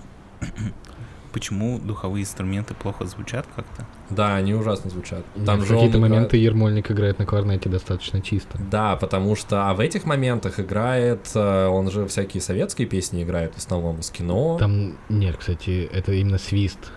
почему 1.32 1.78
духовые 1.78 2.22
инструменты 2.22 2.74
плохо 2.74 3.04
звучат 3.06 3.46
как-то? 3.56 3.86
да, 4.10 4.34
они 4.36 4.54
ужасно 4.54 4.90
звучат. 4.90 5.24
Там 5.46 5.60
в 5.60 5.62
какие-то 5.62 5.98
играет- 5.98 6.00
моменты 6.00 6.36
Ермольник 6.36 6.90
играет 6.90 7.18
на 7.18 7.26
кларнете 7.26 7.68
достаточно 7.68 8.20
чисто. 8.20 8.58
Да, 8.70 8.96
потому 8.96 9.36
что 9.36 9.68
а 9.70 9.74
в 9.74 9.80
этих 9.80 10.04
моментах 10.04 10.58
играет, 10.58 11.30
э, 11.34 11.66
он 11.66 11.90
же 11.90 12.06
всякие 12.06 12.40
советские 12.40 12.88
песни 12.88 13.22
играет 13.22 13.54
в 13.54 13.58
основном 13.58 14.00
из 14.00 14.10
кино. 14.10 14.56
Там 14.58 14.96
нет, 15.08 15.36
кстати, 15.36 15.88
это 15.92 16.12
именно 16.12 16.38
свист. 16.38 16.92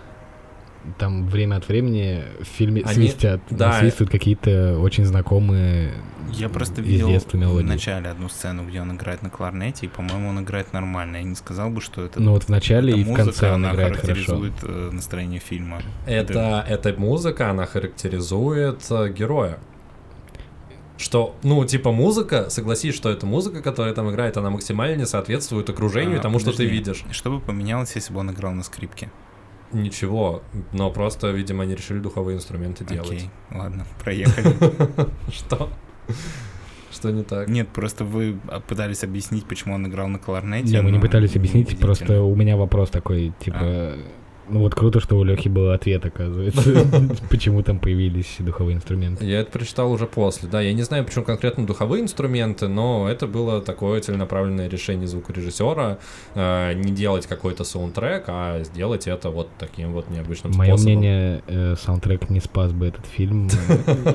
Там 0.98 1.26
время 1.26 1.56
от 1.56 1.68
времени 1.68 2.22
в 2.40 2.44
фильме 2.44 2.82
Они- 2.82 2.94
свистят, 2.94 3.40
да. 3.50 3.68
насвистывают 3.68 4.10
какие-то 4.10 4.78
очень 4.78 5.04
знакомые 5.04 5.92
Я 6.32 6.48
просто 6.48 6.82
видел 6.82 7.08
в 7.08 7.62
начале 7.62 8.08
одну 8.10 8.28
сцену, 8.28 8.66
где 8.66 8.80
он 8.82 8.94
играет 8.94 9.22
на 9.22 9.30
кларнете, 9.30 9.86
и, 9.86 9.88
по-моему, 9.88 10.28
он 10.28 10.40
играет 10.42 10.72
нормально. 10.72 11.16
Я 11.18 11.22
не 11.22 11.34
сказал 11.36 11.70
бы, 11.70 11.80
что 11.80 12.04
это, 12.04 12.20
Ну 12.20 12.32
вот 12.32 12.44
в 12.44 12.48
начале 12.48 12.92
и 12.92 13.02
в 13.02 13.08
музыка, 13.08 13.24
конце 13.24 13.48
он 13.48 13.54
она 13.64 13.72
играет 13.72 13.96
хорошо. 13.96 14.06
характеризует 14.12 14.52
э, 14.62 14.90
настроение 14.92 15.40
фильма. 15.40 15.80
Это, 16.06 16.64
эта 16.68 16.92
музыка, 16.98 17.50
она 17.50 17.66
характеризует 17.66 18.82
э, 18.90 19.08
героя. 19.10 19.58
Что, 20.96 21.34
ну, 21.42 21.64
типа 21.64 21.90
музыка, 21.92 22.50
согласись, 22.50 22.94
что 22.94 23.10
эта 23.10 23.26
музыка, 23.26 23.62
которая 23.62 23.92
там 23.94 24.10
играет, 24.10 24.36
она 24.36 24.50
максимально 24.50 24.96
не 25.00 25.06
соответствует 25.06 25.68
окружению 25.68 26.16
и 26.16 26.18
А, 26.18 26.22
тому, 26.22 26.38
что 26.38 26.50
ты 26.52 26.58
подожди. 26.58 26.72
видишь. 26.76 27.04
Что 27.10 27.30
бы 27.30 27.40
поменялось, 27.40 27.92
если 27.96 28.12
бы 28.12 28.20
он 28.20 28.30
играл 28.30 28.52
на 28.52 28.62
скрипке? 28.62 29.10
Ничего, 29.74 30.42
но 30.72 30.90
просто, 30.90 31.30
видимо, 31.30 31.64
они 31.64 31.74
решили 31.74 31.98
духовые 31.98 32.36
инструменты 32.36 32.84
делать. 32.84 33.10
Окей, 33.10 33.30
ладно, 33.50 33.86
проехали. 34.02 34.56
Что? 35.32 35.70
Что 36.92 37.10
не 37.10 37.24
так? 37.24 37.48
Нет, 37.48 37.68
просто 37.68 38.04
вы 38.04 38.38
а, 38.48 38.60
пытались 38.60 39.02
объяснить, 39.02 39.44
почему 39.46 39.74
он 39.74 39.86
играл 39.86 40.08
на 40.08 40.18
кларнете. 40.18 40.72
Не, 40.72 40.82
мы 40.82 40.90
не 40.90 41.00
пытались 41.00 41.36
объяснить, 41.36 41.78
просто 41.78 42.22
у 42.22 42.34
меня 42.34 42.56
вопрос 42.56 42.90
такой, 42.90 43.32
типа... 43.40 43.96
Ну 44.48 44.60
вот 44.60 44.74
круто, 44.74 45.00
что 45.00 45.16
у 45.16 45.24
Лехи 45.24 45.48
был 45.48 45.70
ответ, 45.70 46.04
оказывается. 46.04 46.62
Почему 47.30 47.62
там 47.62 47.78
появились 47.78 48.36
духовые 48.38 48.76
инструменты. 48.76 49.24
Я 49.24 49.40
это 49.40 49.50
прочитал 49.50 49.90
уже 49.90 50.06
после, 50.06 50.48
да. 50.48 50.60
Я 50.60 50.72
не 50.74 50.82
знаю, 50.82 51.04
почему 51.04 51.24
конкретно 51.24 51.66
духовые 51.66 52.02
инструменты, 52.02 52.68
но 52.68 53.08
это 53.08 53.26
было 53.26 53.60
такое 53.62 54.00
целенаправленное 54.00 54.68
решение 54.68 55.06
звукорежиссера 55.06 55.98
э, 56.34 56.72
не 56.74 56.92
делать 56.92 57.26
какой-то 57.26 57.64
саундтрек, 57.64 58.24
а 58.28 58.62
сделать 58.64 59.06
это 59.06 59.30
вот 59.30 59.48
таким 59.58 59.92
вот 59.92 60.10
необычным 60.10 60.52
Мое 60.54 60.68
способом. 60.76 60.92
мнение, 60.98 61.42
э, 61.46 61.74
саундтрек 61.82 62.28
не 62.28 62.40
спас 62.40 62.72
бы 62.72 62.86
этот 62.88 63.06
фильм 63.06 63.48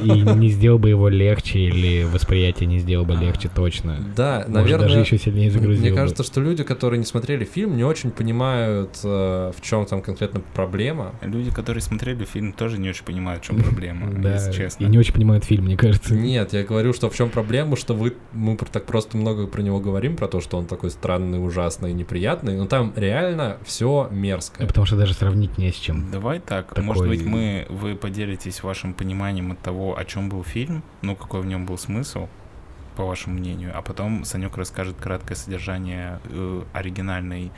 и 0.03 0.21
не 0.21 0.49
сделал 0.49 0.77
бы 0.77 0.89
его 0.89 1.09
легче, 1.09 1.59
или 1.59 2.03
восприятие 2.03 2.67
не 2.67 2.79
сделал 2.79 3.05
бы 3.05 3.15
легче 3.15 3.49
точно. 3.53 3.97
Да, 4.15 4.37
Может, 4.47 4.53
наверное. 4.53 4.87
даже 4.87 4.99
еще 4.99 5.17
сильнее 5.17 5.49
загрузил 5.49 5.81
Мне 5.81 5.91
бы. 5.91 5.97
кажется, 5.97 6.23
что 6.23 6.39
люди, 6.39 6.63
которые 6.63 6.99
не 6.99 7.05
смотрели 7.05 7.45
фильм, 7.45 7.75
не 7.75 7.83
очень 7.83 8.11
понимают, 8.11 8.99
э, 9.03 9.51
в 9.57 9.61
чем 9.61 9.85
там 9.85 10.01
конкретно 10.01 10.18
проблема. 10.27 11.15
Люди, 11.21 11.51
которые 11.51 11.81
смотрели 11.81 12.25
фильм, 12.25 12.53
тоже 12.53 12.77
не 12.77 12.89
очень 12.89 13.05
понимают, 13.05 13.43
в 13.43 13.47
чем 13.47 13.61
проблема, 13.61 14.11
Да, 14.21 14.33
если 14.33 14.51
честно. 14.51 14.83
и 14.83 14.87
не 14.87 14.97
очень 14.97 15.13
понимают 15.13 15.43
фильм, 15.45 15.65
мне 15.65 15.77
кажется. 15.77 16.13
Нет, 16.13 16.53
я 16.53 16.63
говорю, 16.63 16.93
что 16.93 17.09
в 17.09 17.15
чем 17.15 17.29
проблема, 17.29 17.75
что 17.75 17.93
вы 17.93 18.15
мы 18.33 18.57
так 18.57 18.85
просто 18.85 19.17
много 19.17 19.47
про 19.47 19.61
него 19.61 19.79
говорим, 19.79 20.15
про 20.15 20.27
то, 20.27 20.41
что 20.41 20.57
он 20.57 20.65
такой 20.65 20.89
странный, 20.89 21.43
ужасный, 21.43 21.93
неприятный, 21.93 22.57
но 22.57 22.65
там 22.65 22.93
реально 22.95 23.57
все 23.63 24.07
мерзкое. 24.11 24.67
Потому 24.67 24.85
что 24.85 24.97
даже 24.97 25.13
сравнить 25.13 25.57
не 25.57 25.71
с 25.71 25.75
чем. 25.75 26.11
Давай 26.11 26.39
так, 26.39 26.69
Такой- 26.69 26.83
может 26.83 27.07
быть, 27.07 27.23
мы 27.25 27.65
вы 27.69 27.95
поделитесь 27.95 28.63
вашим 28.63 28.93
пониманием 28.93 29.51
от 29.51 29.59
того, 29.59 29.97
о 29.97 30.05
чем 30.05 30.29
был 30.29 30.43
фильм, 30.43 30.83
ну 31.01 31.15
какой 31.15 31.41
в 31.41 31.45
нем 31.45 31.65
был 31.65 31.77
смысл, 31.77 32.27
по 32.95 33.05
вашему 33.05 33.37
мнению, 33.39 33.71
а 33.73 33.81
потом 33.81 34.25
Санек 34.25 34.57
расскажет 34.57 34.97
краткое 34.99 35.35
содержание 35.35 36.19
э, 36.25 36.61
оригинальной 36.73 37.51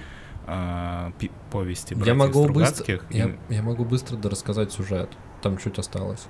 э, 0.48 1.12
повести 1.50 1.96
Я 2.06 2.14
могу 2.14 2.48
быстро, 2.48 3.00
я, 3.10 3.36
я 3.50 3.62
могу 3.62 3.86
быстро 3.86 4.18
рассказать 4.30 4.72
сюжет. 4.72 5.10
Там 5.42 5.58
чуть 5.58 5.80
осталось. 5.80 6.28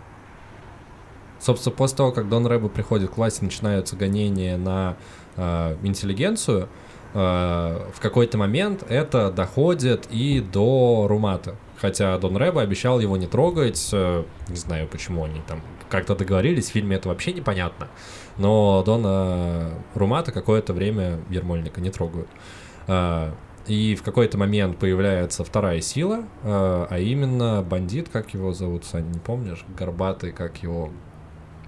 Собственно, 1.40 1.76
после 1.76 1.98
того, 1.98 2.12
как 2.12 2.30
Дон 2.30 2.46
Рэбо 2.46 2.70
приходит 2.70 3.12
к 3.12 3.18
власти, 3.18 3.44
начинаются 3.44 3.96
гонения 3.96 4.58
на 4.58 4.96
э, 5.36 5.76
интеллигенцию, 5.82 6.70
э, 7.14 7.18
в 7.94 8.00
какой-то 8.00 8.38
момент 8.38 8.84
это 8.88 9.32
доходит 9.32 10.08
и 10.12 10.40
до 10.40 11.08
Румата. 11.10 11.56
Хотя 11.80 12.16
Дон 12.20 12.38
Рэбо 12.38 12.62
обещал 12.62 13.00
его 13.00 13.18
не 13.18 13.26
трогать, 13.26 13.90
э, 13.92 14.24
не 14.50 14.56
знаю 14.56 14.88
почему 14.88 15.24
они 15.24 15.42
там 15.48 15.62
как-то 15.90 16.16
договорились, 16.16 16.70
в 16.70 16.74
фильме 16.74 16.98
это 16.98 17.10
вообще 17.10 17.34
непонятно. 17.34 17.88
Но 18.38 18.84
Дона 18.86 19.72
Румата 19.96 20.32
какое-то 20.32 20.74
время 20.74 21.20
Ермольника 21.32 21.82
не 21.82 21.90
трогают. 21.90 22.30
Э, 22.88 23.32
и 23.68 23.96
в 23.96 24.04
какой-то 24.04 24.38
момент 24.38 24.78
появляется 24.78 25.44
вторая 25.44 25.82
сила, 25.82 26.24
э, 26.44 26.88
а 26.90 27.00
именно 27.00 27.62
бандит, 27.62 28.10
как 28.10 28.34
его 28.34 28.54
зовут, 28.54 28.86
Сань, 28.86 29.10
не 29.12 29.20
помнишь? 29.20 29.64
Горбатый, 29.78 30.32
как 30.32 30.64
его... 30.64 30.92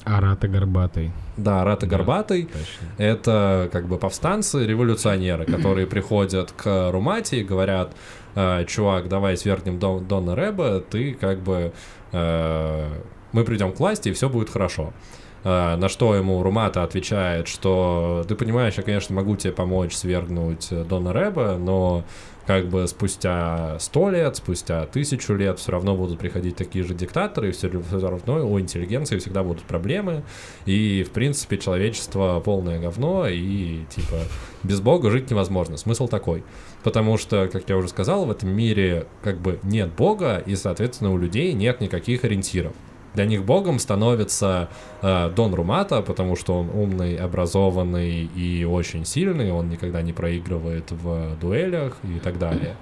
Арата 0.04 0.50
Горбатый. 0.50 1.12
Да, 1.38 1.64
Рата 1.64 1.86
Да. 1.86 1.96
Горбатый. 1.98 2.44
Точно. 2.44 2.88
Это 2.98 3.70
как 3.72 3.88
бы 3.88 3.98
повстанцы, 3.98 4.66
революционеры, 4.66 5.46
которые 5.52 5.88
приходят 5.88 6.52
к 6.52 6.91
Румате 6.91 7.39
и 7.39 7.44
говорят, 7.44 7.96
«Э, 8.36 8.66
чувак, 8.66 9.08
давай 9.08 9.38
свергнем 9.38 9.80
Дон, 9.80 10.06
Дона 10.06 10.36
Рэба, 10.36 10.82
ты 10.82 11.14
как 11.14 11.39
бы... 11.39 11.72
э, 12.12 12.89
мы 13.32 13.44
придем 13.46 13.72
к 13.72 13.80
власти, 13.80 14.10
и 14.10 14.14
все 14.14 14.30
будет 14.30 14.50
хорошо. 14.50 14.94
Э, 14.94 15.23
на 15.44 15.89
что 15.89 16.16
ему 16.16 16.41
Румата 16.41 16.84
отвечает, 16.84 17.48
что 17.48 18.24
ты 18.28 18.36
понимаешь, 18.36 18.76
я, 18.76 18.84
конечно, 18.84 19.16
могу 19.16 19.36
тебе 19.36 19.52
помочь 19.52 19.94
свергнуть 19.94 20.68
э, 20.72 20.86
Дона 20.86 21.12
Рэба, 21.12 21.58
но 21.60 22.06
как 22.46 22.68
бы 22.68 22.88
спустя 22.88 23.78
сто 23.80 24.10
лет, 24.10 24.36
спустя 24.36 24.86
тысячу 24.86 25.34
лет 25.34 25.60
все 25.60 25.72
равно 25.72 25.96
будут 25.96 26.20
приходить 26.20 26.56
такие 26.56 26.84
же 26.84 26.94
диктаторы, 26.94 27.50
и 27.50 27.52
все 27.52 27.70
равно 27.70 28.50
у 28.50 28.60
интеллигенции 28.60 29.18
всегда 29.18 29.44
будут 29.44 29.64
проблемы, 29.64 30.24
и, 30.66 31.04
в 31.08 31.12
принципе, 31.12 31.58
человечество 31.58 32.41
полное 32.41 32.80
говно, 32.80 33.28
и, 33.28 33.86
типа, 33.89 34.18
без 34.64 34.82
Бога 34.82 35.10
жить 35.10 35.30
невозможно. 35.32 35.78
Смысл 35.78 36.08
такой. 36.08 36.44
Потому 36.84 37.18
что, 37.18 37.48
как 37.48 37.70
я 37.70 37.78
уже 37.78 37.88
сказал, 37.88 38.26
в 38.26 38.32
этом 38.32 38.50
мире 38.50 39.08
как 39.22 39.39
бы 39.39 39.60
нет 39.64 39.94
Бога, 39.94 40.44
и, 40.46 40.56
соответственно, 40.56 41.12
у 41.12 41.18
людей 41.18 41.54
нет 41.54 41.80
никаких 41.80 42.24
ориентиров. 42.26 42.74
Для 43.14 43.26
них 43.26 43.45
богом 43.45 43.80
становится 43.80 44.70
э, 45.01 45.32
Дон 45.36 45.53
Румата, 45.53 46.01
потому 46.01 46.36
что 46.36 46.59
он 46.59 46.70
умный, 46.70 47.16
образованный 47.16 48.24
и 48.24 48.66
очень 48.66 49.05
сильный, 49.05 49.51
он 49.51 49.70
никогда 49.70 50.01
не 50.01 50.14
проигрывает 50.14 50.91
в 50.91 51.38
дуэлях 51.39 51.97
и 52.03 52.20
так 52.20 52.39
далее. 52.39 52.76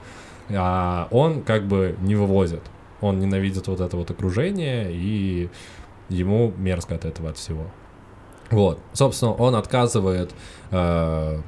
А 0.50 1.08
он 1.12 1.44
как 1.44 1.68
бы 1.68 1.96
не 2.02 2.16
вывозит. 2.16 2.62
Он 3.02 3.20
ненавидит 3.20 3.68
вот 3.68 3.80
это 3.82 3.98
вот 3.98 4.12
окружение, 4.12 4.92
и 4.92 5.50
ему 6.10 6.54
мерзко 6.58 6.96
от 6.96 7.06
этого 7.06 7.30
от 7.30 7.38
всего. 7.38 7.66
Вот. 8.52 8.80
Собственно, 8.94 9.34
он 9.34 9.56
отказывает 9.56 10.34
э, 10.72 11.42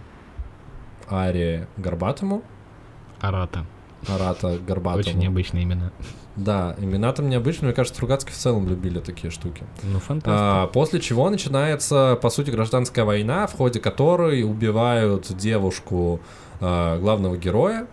Аре 1.09 1.67
Горбатому, 1.77 2.43
Арата. 3.19 3.65
Арата 4.07 4.57
Горбатому. 4.59 4.99
Очень 4.99 5.19
необычные 5.19 5.63
имена. 5.63 5.91
Да, 6.35 6.75
имена 6.79 7.13
там 7.13 7.29
необычные. 7.29 7.67
Мне 7.67 7.75
кажется, 7.75 7.95
Стругацкие 7.95 8.33
в 8.33 8.37
целом 8.37 8.67
любили 8.67 8.99
такие 8.99 9.29
штуки. 9.29 9.63
Ну, 9.83 9.99
фантастика. 9.99 10.63
А, 10.63 10.67
после 10.67 10.99
чего 10.99 11.29
начинается, 11.29 12.17
по 12.21 12.29
сути, 12.29 12.49
гражданская 12.49 13.05
война, 13.05 13.45
в 13.45 13.53
ходе 13.53 13.79
которой 13.79 14.43
убивают 14.43 15.31
девушку 15.37 16.19
а, 16.59 16.97
главного 16.99 17.37
героя 17.37 17.85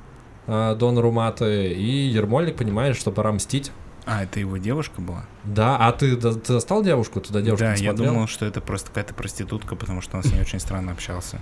а, 0.46 0.74
Дона 0.74 1.02
Руматы, 1.02 1.72
и 1.72 2.06
Ермольник 2.08 2.56
понимает, 2.56 2.96
что 2.96 3.10
пора 3.12 3.32
мстить. 3.32 3.72
А, 4.06 4.22
это 4.22 4.40
его 4.40 4.56
девушка 4.56 5.02
была? 5.02 5.26
Да, 5.44 5.76
а 5.76 5.92
ты, 5.92 6.16
ты 6.16 6.32
достал 6.54 6.82
девушку? 6.82 7.20
Туда 7.20 7.42
девушку 7.42 7.66
да, 7.66 7.74
я 7.74 7.92
думал, 7.92 8.26
что 8.26 8.46
это 8.46 8.62
просто 8.62 8.88
какая-то 8.88 9.12
проститутка, 9.12 9.76
потому 9.76 10.00
что 10.00 10.16
он 10.16 10.22
с 10.22 10.32
ней 10.32 10.40
очень 10.40 10.60
странно 10.60 10.92
общался. 10.92 11.40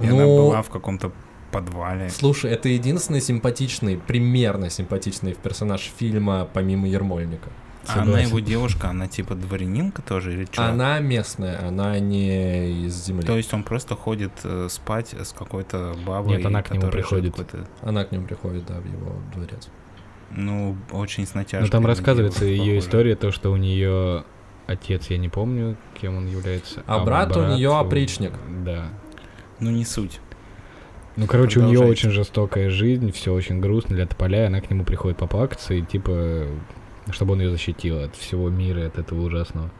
И 0.00 0.06
Ну- 0.06 0.16
она 0.16 0.24
была 0.24 0.62
в 0.62 0.70
каком-то 0.70 1.12
подвале. 1.50 2.08
Слушай, 2.10 2.52
это 2.52 2.68
единственный 2.68 3.20
симпатичный, 3.20 3.96
примерно 3.96 4.70
симпатичный 4.70 5.34
персонаж 5.34 5.90
фильма, 5.96 6.48
помимо 6.52 6.88
Ермольника. 6.88 7.50
А 7.86 7.94
она 7.94 8.04
Согласен. 8.04 8.28
его 8.28 8.40
девушка, 8.40 8.90
она 8.90 9.08
типа 9.08 9.34
дворянинка 9.34 10.02
тоже 10.02 10.34
или 10.34 10.44
что? 10.44 10.66
Она 10.66 10.98
местная, 10.98 11.66
она 11.66 11.98
не 11.98 12.84
из 12.86 13.06
земли. 13.06 13.26
То 13.26 13.36
есть 13.36 13.54
он 13.54 13.62
просто 13.62 13.96
ходит 13.96 14.32
э, 14.44 14.68
спать 14.70 15.14
с 15.14 15.32
какой-то 15.32 15.96
бабой, 16.06 16.36
Нет, 16.36 16.46
она 16.46 16.62
к 16.62 16.70
нему 16.70 16.90
приходит. 16.90 17.34
Она 17.80 18.04
к 18.04 18.12
нему 18.12 18.26
приходит, 18.26 18.66
да, 18.66 18.74
в 18.80 18.84
его 18.84 19.14
дворец. 19.34 19.68
Ну, 20.30 20.76
очень 20.92 21.26
с 21.26 21.34
натяжкой. 21.34 21.62
Ну, 21.66 21.68
там 21.70 21.86
рассказывается 21.86 22.44
ее 22.44 22.58
похоже. 22.58 22.78
история, 22.78 23.16
то, 23.16 23.32
что 23.32 23.50
у 23.50 23.56
нее 23.56 24.24
отец, 24.66 25.06
я 25.08 25.18
не 25.18 25.28
помню, 25.28 25.76
кем 26.00 26.16
он 26.18 26.26
является. 26.28 26.84
А 26.86 27.00
брат 27.04 27.36
у 27.36 27.46
неё 27.46 27.72
у- 27.72 27.78
опричник. 27.78 28.32
Да. 28.64 28.88
Ну, 29.58 29.70
не 29.70 29.84
суть. 29.84 30.20
Ну, 31.16 31.26
короче, 31.26 31.60
у 31.60 31.64
нее 31.64 31.80
очень 31.80 32.10
жестокая 32.10 32.70
жизнь, 32.70 33.12
все 33.12 33.32
очень 33.32 33.60
грустно 33.60 33.96
для 33.96 34.06
тополя, 34.06 34.44
и 34.44 34.46
она 34.46 34.60
к 34.60 34.70
нему 34.70 34.84
приходит 34.84 35.18
поплакаться, 35.18 35.74
и 35.74 35.82
типа, 35.82 36.46
чтобы 37.10 37.32
он 37.32 37.40
ее 37.40 37.50
защитил 37.50 38.00
от 38.02 38.16
всего 38.16 38.48
мира, 38.48 38.86
от 38.86 38.98
этого 38.98 39.22
ужасного. 39.22 39.70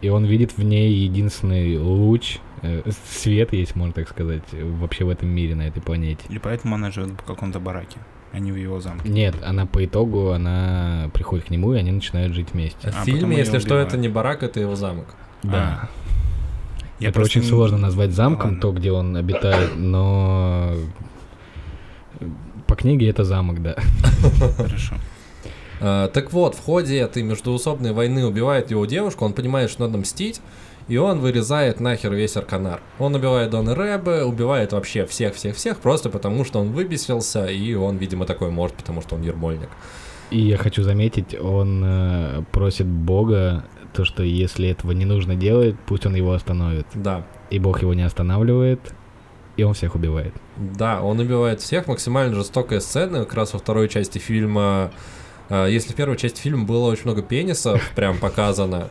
И 0.00 0.08
он 0.08 0.24
видит 0.24 0.56
в 0.58 0.62
ней 0.64 0.92
единственный 0.92 1.78
луч, 1.78 2.38
э, 2.62 2.82
свет, 3.08 3.52
если 3.52 3.78
можно 3.78 3.92
так 3.92 4.08
сказать, 4.08 4.42
вообще 4.52 5.04
в 5.04 5.10
этом 5.10 5.28
мире, 5.28 5.54
на 5.54 5.68
этой 5.68 5.80
планете. 5.80 6.24
И 6.28 6.38
поэтому 6.38 6.74
она 6.74 6.90
живет 6.90 7.10
в 7.10 7.22
каком-то 7.24 7.60
бараке, 7.60 7.98
а 8.32 8.40
не 8.40 8.50
в 8.50 8.56
его 8.56 8.80
замке. 8.80 9.08
Нет, 9.08 9.36
она 9.44 9.64
по 9.64 9.84
итогу, 9.84 10.32
она 10.32 11.08
приходит 11.14 11.46
к 11.46 11.50
нему, 11.50 11.72
и 11.74 11.78
они 11.78 11.92
начинают 11.92 12.34
жить 12.34 12.48
вместе. 12.52 12.90
В 12.90 12.96
А 13.00 13.04
фильме, 13.04 13.36
если 13.36 13.60
что, 13.60 13.78
это 13.78 13.96
не 13.96 14.08
барак, 14.08 14.42
это 14.42 14.58
его 14.58 14.74
замок. 14.74 15.06
Да. 15.44 15.88
Я 17.02 17.08
это 17.10 17.20
очень 17.20 17.40
не- 17.42 17.46
сложно 17.46 17.78
назвать 17.78 18.12
замком, 18.12 18.50
Ладно. 18.50 18.60
то, 18.60 18.72
где 18.72 18.92
он 18.92 19.16
обитает, 19.16 19.70
но 19.76 20.74
по 22.66 22.74
книге 22.74 23.08
это 23.10 23.24
замок, 23.24 23.62
да. 23.62 23.76
Хорошо. 24.56 24.94
Э, 25.80 26.08
так 26.14 26.32
вот, 26.32 26.54
в 26.54 26.60
ходе 26.60 26.98
этой 26.98 27.22
междуусобной 27.22 27.92
войны 27.92 28.24
убивает 28.24 28.70
его 28.70 28.86
девушку, 28.86 29.24
он 29.24 29.32
понимает, 29.32 29.70
что 29.70 29.86
надо 29.86 29.98
мстить, 29.98 30.40
и 30.88 30.96
он 30.96 31.20
вырезает 31.20 31.80
нахер 31.80 32.12
весь 32.14 32.36
Арканар. 32.36 32.80
Он 32.98 33.14
убивает 33.14 33.50
Дона 33.50 33.74
Рэбе, 33.74 34.24
убивает 34.24 34.72
вообще 34.72 35.06
всех-всех-всех, 35.06 35.78
просто 35.78 36.10
потому 36.10 36.44
что 36.44 36.60
он 36.60 36.72
выбесился, 36.72 37.46
и 37.46 37.74
он, 37.74 37.96
видимо, 37.96 38.26
такой 38.26 38.50
может, 38.50 38.76
потому 38.76 39.00
что 39.02 39.16
он 39.16 39.22
ермольник. 39.22 39.68
И 40.30 40.40
я 40.40 40.56
хочу 40.56 40.82
заметить, 40.82 41.38
он 41.38 41.82
э, 41.84 42.42
просит 42.52 42.86
Бога, 42.86 43.64
то, 43.92 44.04
что 44.04 44.22
если 44.22 44.68
этого 44.68 44.92
не 44.92 45.04
нужно 45.04 45.34
делать, 45.34 45.76
пусть 45.86 46.06
он 46.06 46.14
его 46.14 46.32
остановит. 46.32 46.86
Да. 46.94 47.26
И 47.50 47.58
Бог 47.58 47.82
его 47.82 47.94
не 47.94 48.02
останавливает, 48.02 48.80
и 49.56 49.62
он 49.62 49.74
всех 49.74 49.94
убивает. 49.94 50.32
Да, 50.56 51.02
он 51.02 51.18
убивает 51.20 51.60
всех, 51.60 51.86
максимально 51.86 52.34
жестокая 52.34 52.80
сцена, 52.80 53.20
как 53.24 53.34
раз 53.34 53.52
во 53.52 53.58
второй 53.58 53.88
части 53.88 54.18
фильма. 54.18 54.90
э, 55.50 55.68
Если 55.70 55.92
в 55.92 55.96
первой 55.96 56.16
части 56.16 56.40
фильма 56.40 56.64
было 56.64 56.90
очень 56.90 57.04
много 57.04 57.22
пенисов, 57.22 57.82
прям 57.96 58.18
показано, 58.18 58.88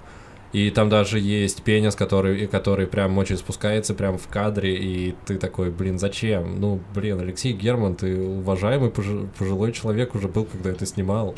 и 0.54 0.70
там 0.70 0.90
даже 0.90 1.18
есть 1.20 1.64
пенис, 1.64 1.96
который, 1.96 2.46
который 2.46 2.86
прям 2.86 3.18
очень 3.18 3.38
спускается 3.38 3.94
прям 3.94 4.18
в 4.18 4.28
кадре, 4.28 4.76
и 4.76 5.16
ты 5.26 5.38
такой, 5.38 5.72
блин, 5.72 5.98
зачем? 5.98 6.60
Ну, 6.60 6.82
блин, 6.94 7.22
Алексей 7.22 7.54
Герман, 7.54 7.96
ты 7.96 8.22
уважаемый 8.22 8.90
пожи- 8.90 9.30
пожилой 9.40 9.72
человек 9.72 10.14
уже 10.14 10.28
был, 10.28 10.44
когда 10.46 10.72
это 10.72 10.86
снимал. 10.86 11.36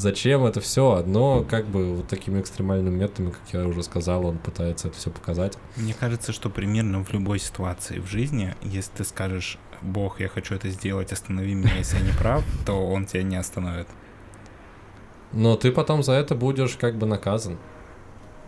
Зачем 0.00 0.46
это 0.46 0.62
все? 0.62 1.02
Но 1.06 1.42
как 1.44 1.66
бы 1.66 1.96
вот 1.96 2.08
такими 2.08 2.40
экстремальными 2.40 2.96
методами, 2.96 3.32
как 3.32 3.42
я 3.52 3.66
уже 3.68 3.82
сказал, 3.82 4.24
он 4.24 4.38
пытается 4.38 4.88
это 4.88 4.96
все 4.96 5.10
показать. 5.10 5.58
Мне 5.76 5.92
кажется, 5.92 6.32
что 6.32 6.48
примерно 6.48 7.04
в 7.04 7.12
любой 7.12 7.38
ситуации 7.38 7.98
в 7.98 8.06
жизни, 8.06 8.54
если 8.62 8.90
ты 8.96 9.04
скажешь, 9.04 9.58
Бог, 9.82 10.20
я 10.20 10.28
хочу 10.28 10.54
это 10.54 10.70
сделать, 10.70 11.12
останови 11.12 11.52
меня, 11.54 11.74
если 11.76 11.98
я 11.98 12.02
не 12.02 12.12
прав, 12.12 12.42
то 12.66 12.72
он 12.88 13.04
тебя 13.04 13.24
не 13.24 13.36
остановит. 13.36 13.88
Но 15.32 15.56
ты 15.56 15.70
потом 15.70 16.02
за 16.02 16.12
это 16.14 16.34
будешь 16.34 16.76
как 16.76 16.96
бы 16.96 17.06
наказан, 17.06 17.58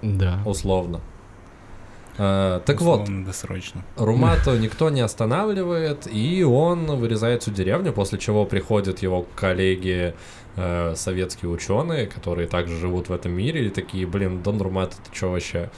Да. 0.01 0.41
условно. 0.47 1.03
А, 2.19 2.61
так 2.61 2.81
вот, 2.81 3.03
Условно, 3.03 3.25
досрочно. 3.27 3.85
Румату 3.97 4.57
никто 4.59 4.91
не 4.91 5.01
останавливает, 5.03 6.07
и 6.13 6.43
он 6.45 6.87
вырезает 6.97 7.43
всю 7.43 7.51
деревню, 7.53 7.93
после 7.93 8.19
чего 8.19 8.45
приходят 8.45 8.99
его 9.01 9.27
коллеги, 9.37 10.15
э, 10.57 10.95
советские 10.97 11.51
ученые, 11.51 12.07
которые 12.07 12.49
также 12.49 12.77
живут 12.77 13.09
в 13.09 13.13
этом 13.13 13.33
мире, 13.33 13.67
и 13.67 13.71
такие, 13.71 14.07
блин, 14.07 14.43
Дон 14.43 14.61
Румата, 14.61 14.97
ты 15.05 15.17
чё 15.17 15.31
вообще? 15.31 15.71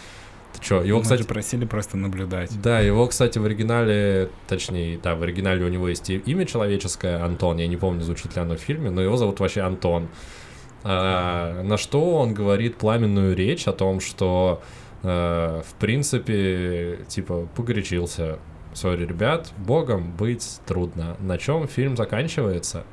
Ты 0.53 0.61
чё? 0.61 0.83
Его, 0.83 1.01
кстати, 1.01 1.23
просили 1.23 1.65
просто 1.65 1.97
наблюдать. 1.97 2.51
да, 2.63 2.81
его, 2.81 3.07
кстати, 3.07 3.39
в 3.39 3.45
оригинале, 3.45 4.31
точнее, 4.47 4.99
да, 5.03 5.15
в 5.15 5.23
оригинале 5.23 5.65
у 5.65 5.69
него 5.69 5.89
есть 5.89 6.09
имя 6.11 6.47
человеческое, 6.47 7.23
Антон, 7.25 7.59
я 7.59 7.67
не 7.67 7.77
помню, 7.77 8.03
звучит 8.03 8.37
ли 8.37 8.43
оно 8.43 8.57
в 8.57 8.61
фильме, 8.61 8.91
но 8.91 9.03
его 9.03 9.17
зовут 9.17 9.41
вообще 9.41 9.63
Антон. 9.63 10.09
А, 10.85 11.63
на 11.63 11.79
что 11.79 12.17
он 12.19 12.35
говорит 12.35 12.77
пламенную 12.77 13.35
речь 13.35 13.67
о 13.67 13.73
том, 13.73 14.01
что, 14.01 14.63
э, 15.03 15.63
в 15.67 15.75
принципе, 15.81 16.99
типа, 17.09 17.49
погорячился. 17.57 18.39
Сори, 18.75 19.07
ребят, 19.07 19.53
богом 19.57 20.13
быть 20.13 20.61
трудно. 20.67 21.17
На 21.21 21.39
чем 21.39 21.69
фильм 21.69 21.97
заканчивается? 21.97 22.85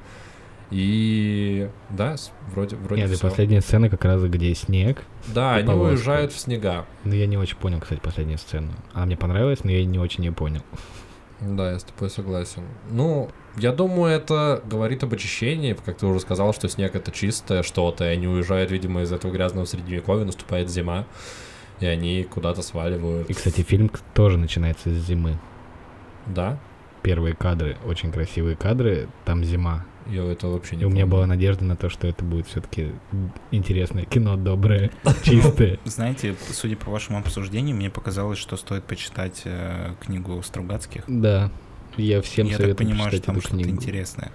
И 0.72 1.70
да, 1.90 2.16
вроде, 2.54 2.78
вроде 2.78 3.02
Нет, 3.02 3.12
и 3.12 3.16
всё. 3.16 3.28
последняя 3.28 3.60
сцена 3.60 3.90
как 3.90 4.06
раз, 4.06 4.24
где 4.24 4.54
снег. 4.56 5.04
Да, 5.28 5.58
и 5.58 5.60
они 5.60 5.68
повозка. 5.68 5.90
уезжают 5.92 6.32
в 6.32 6.40
снега. 6.40 6.86
Но 7.04 7.14
я 7.14 7.28
не 7.28 7.38
очень 7.38 7.58
понял, 7.58 7.82
кстати, 7.82 8.00
последнюю 8.00 8.38
сцену. 8.38 8.72
Она 8.94 9.06
мне 9.06 9.18
понравилась, 9.18 9.66
но 9.66 9.72
я 9.72 9.84
не 9.86 10.00
очень 10.00 10.24
ее 10.24 10.32
понял. 10.32 10.62
Да, 11.42 11.72
я 11.72 11.80
с 11.80 11.84
тобой 11.84 12.10
согласен. 12.10 12.64
Ну, 12.90 13.30
я 13.58 13.74
думаю, 13.74 14.14
это 14.14 14.62
говорит 14.66 15.04
об 15.04 15.14
очищении, 15.14 15.74
как 15.74 15.98
ты 15.98 16.06
уже 16.06 16.20
сказал, 16.20 16.54
что 16.54 16.70
снег 16.70 16.96
это 16.96 17.12
чистое 17.12 17.64
что-то, 17.64 18.06
и 18.06 18.14
они 18.14 18.28
уезжают, 18.28 18.72
видимо, 18.72 19.02
из 19.02 19.12
этого 19.12 19.32
грязного 19.32 19.66
средневековья, 19.66 20.24
наступает 20.24 20.70
зима, 20.70 21.06
и 21.80 21.86
они 21.86 22.24
куда-то 22.24 22.62
сваливают. 22.62 23.30
И, 23.30 23.34
кстати, 23.34 23.62
фильм 23.62 23.92
тоже 24.14 24.38
начинается 24.38 24.90
с 24.90 24.94
зимы. 24.94 25.38
Да? 26.28 26.60
Первые 27.02 27.36
кадры, 27.36 27.76
очень 27.86 28.12
красивые 28.12 28.56
кадры, 28.56 29.10
там 29.26 29.44
зима. 29.44 29.86
Я 30.12 30.26
это 30.26 30.48
вообще 30.48 30.76
не 30.76 30.84
И 30.84 30.86
у 30.86 30.90
меня 30.90 31.06
была 31.06 31.26
надежда 31.26 31.64
на 31.64 31.76
то, 31.78 31.90
что 31.90 32.06
это 32.06 32.24
будет 32.26 32.48
все-таки 32.48 32.92
интересное 33.52 34.04
кино, 34.04 34.36
доброе, 34.36 34.92
чистое. 35.24 35.80
Знаете, 35.86 36.36
судя 36.52 36.76
по 36.76 36.92
вашему 36.92 37.18
обсуждению, 37.20 37.78
мне 37.78 37.90
показалось, 37.90 38.38
что 38.38 38.58
стоит 38.58 38.84
почитать 38.84 39.44
э, 39.46 39.94
книгу 40.02 40.42
Стругацких. 40.44 41.04
Да, 41.08 41.50
я 41.96 42.22
всем 42.22 42.46
я 42.46 42.58
так 42.58 42.62
советую 42.62 42.88
понимаю, 42.90 43.12
что 43.12 43.22
там 43.22 43.40
что-то 43.42 43.70
интересное. 43.70 44.32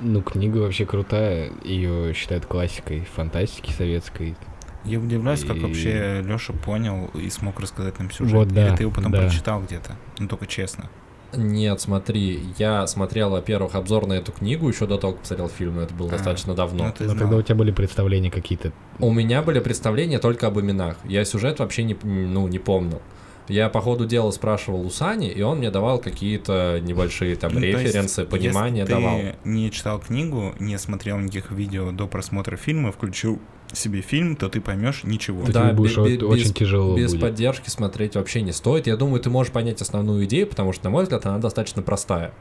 Ну, 0.00 0.22
книга 0.22 0.58
вообще 0.58 0.86
крутая, 0.86 1.52
ее 1.64 2.12
считают 2.14 2.46
классикой 2.46 3.06
фантастики 3.14 3.72
советской. 3.72 4.36
Я 4.84 5.00
удивляюсь, 5.00 5.44
как 5.44 5.56
И- 5.56 5.60
вообще 5.60 6.22
Леша 6.24 6.52
понял 6.52 7.10
и 7.14 7.28
смог 7.30 7.60
рассказать 7.60 7.98
нам 7.98 8.10
сюжет. 8.10 8.32
Вот, 8.34 8.48
да, 8.48 8.68
Или 8.68 8.76
ты 8.76 8.82
его 8.84 8.92
потом 8.92 9.12
да. 9.12 9.22
прочитал 9.22 9.62
где-то? 9.62 9.96
Ну, 10.18 10.28
только 10.28 10.46
честно. 10.46 10.88
Нет, 11.34 11.80
смотри, 11.80 12.40
я 12.58 12.86
смотрел, 12.86 13.30
во-первых, 13.30 13.74
обзор 13.74 14.06
на 14.06 14.14
эту 14.14 14.32
книгу 14.32 14.68
еще 14.68 14.86
до 14.86 14.96
того, 14.96 15.12
как 15.12 15.22
посмотрел 15.22 15.48
фильм, 15.48 15.76
но 15.76 15.82
это 15.82 15.92
было 15.94 16.08
А, 16.08 16.12
достаточно 16.12 16.54
давно. 16.54 16.92
Ну, 16.98 17.06
Но 17.06 17.14
тогда 17.18 17.36
у 17.36 17.42
тебя 17.42 17.54
были 17.54 17.70
представления 17.70 18.30
какие-то. 18.30 18.72
У 18.98 19.12
меня 19.12 19.42
были 19.42 19.60
представления 19.60 20.18
только 20.18 20.46
об 20.46 20.58
именах. 20.58 20.96
Я 21.04 21.24
сюжет 21.24 21.58
вообще 21.58 21.84
не, 21.84 21.96
ну, 22.02 22.48
не 22.48 22.58
помнил. 22.58 23.02
Я 23.48 23.70
по 23.70 23.80
ходу 23.80 24.04
дела 24.06 24.30
спрашивал 24.30 24.84
у 24.84 24.90
Сани, 24.90 25.28
и 25.30 25.40
он 25.40 25.58
мне 25.58 25.70
давал 25.70 25.98
какие-то 25.98 26.80
небольшие 26.82 27.34
там 27.34 27.52
Ну, 27.54 27.60
то 27.60 27.66
есть, 27.66 27.84
референсы, 27.84 28.24
понимание 28.24 28.82
если 28.82 28.92
давал. 28.92 29.18
ты 29.18 29.34
не 29.44 29.70
читал 29.70 29.98
книгу, 30.00 30.54
не 30.58 30.78
смотрел 30.78 31.18
никаких 31.18 31.50
видео 31.50 31.90
до 31.90 32.06
просмотра 32.06 32.56
фильма, 32.56 32.92
включил 32.92 33.38
себе 33.72 34.00
фильм, 34.00 34.36
то 34.36 34.48
ты 34.48 34.60
поймешь 34.60 35.04
ничего. 35.04 35.44
Да, 35.46 35.64
тебе 35.64 35.72
будет 35.74 35.96
бе- 35.96 36.16
бе- 36.16 36.26
очень 36.26 36.44
без- 36.44 36.52
тяжело 36.54 36.96
Без 36.96 37.10
будет. 37.12 37.20
поддержки 37.20 37.68
смотреть 37.68 38.14
вообще 38.16 38.42
не 38.42 38.52
стоит. 38.52 38.86
Я 38.86 38.96
думаю, 38.96 39.20
ты 39.20 39.30
можешь 39.30 39.52
понять 39.52 39.80
основную 39.82 40.24
идею, 40.24 40.46
потому 40.46 40.72
что, 40.72 40.84
на 40.84 40.90
мой 40.90 41.02
взгляд, 41.04 41.24
она 41.26 41.38
достаточно 41.38 41.82
простая. 41.82 42.32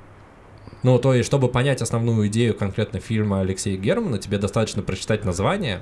Ну, 0.83 0.99
то 0.99 1.13
есть, 1.13 1.27
чтобы 1.27 1.47
понять 1.49 1.81
основную 1.81 2.27
идею 2.27 2.53
конкретно 2.55 2.99
фильма 2.99 3.41
Алексея 3.41 3.77
Германа, 3.77 4.19
тебе 4.19 4.37
достаточно 4.37 4.81
прочитать 4.81 5.25
название 5.25 5.81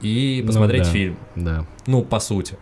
и 0.00 0.40
Ну 0.42 0.48
посмотреть 0.48 0.82
да. 0.84 0.90
фильм. 0.90 1.16
Да. 1.34 1.66
Ну, 1.86 2.02
по 2.02 2.20
сути. 2.20 2.56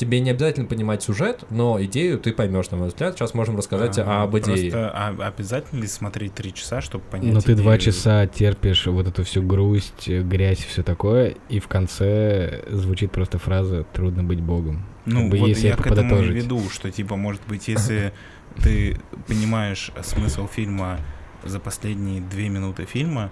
Тебе 0.00 0.20
не 0.20 0.30
обязательно 0.30 0.64
понимать 0.66 1.02
сюжет, 1.02 1.44
но 1.50 1.78
идею 1.84 2.18
ты 2.18 2.32
поймешь, 2.32 2.70
на 2.70 2.78
мой 2.78 2.88
взгляд. 2.88 3.18
Сейчас 3.18 3.34
можем 3.34 3.58
рассказать 3.58 3.98
А, 3.98 4.22
об 4.22 4.30
идее. 4.38 4.70
Просто 4.70 4.90
а- 4.94 5.26
обязательно 5.28 5.80
ли 5.82 5.86
смотреть 5.86 6.34
три 6.34 6.54
часа, 6.54 6.80
чтобы 6.80 7.04
понять? 7.04 7.34
Но 7.34 7.40
ты 7.42 7.54
два 7.54 7.76
идею? 7.76 7.92
часа 7.92 8.26
терпишь 8.26 8.86
вот 8.86 9.06
эту 9.06 9.24
всю 9.24 9.42
грусть, 9.42 10.08
грязь 10.08 10.60
и 10.60 10.68
все 10.68 10.82
такое, 10.82 11.34
и 11.50 11.58
в 11.60 11.68
конце 11.68 12.64
звучит 12.70 13.12
просто 13.12 13.38
фраза 13.38 13.84
«трудно 13.92 14.24
быть 14.24 14.40
богом». 14.40 14.86
Ну, 15.04 15.20
Как 15.20 15.30
бы 15.32 15.38
вот 15.38 15.48
если 15.50 15.66
я 15.66 15.74
это 15.74 15.82
к 15.82 15.86
этому 15.88 16.00
и 16.00 16.10
подытожить. 16.12 16.44
веду, 16.44 16.70
что, 16.70 16.90
типа, 16.90 17.16
может 17.16 17.42
быть, 17.46 17.68
если 17.68 18.14
ты 18.62 18.96
понимаешь 19.28 19.90
смысл 20.02 20.46
фильма 20.46 20.98
за 21.44 21.60
последние 21.60 22.22
две 22.22 22.48
минуты 22.48 22.86
фильма, 22.86 23.30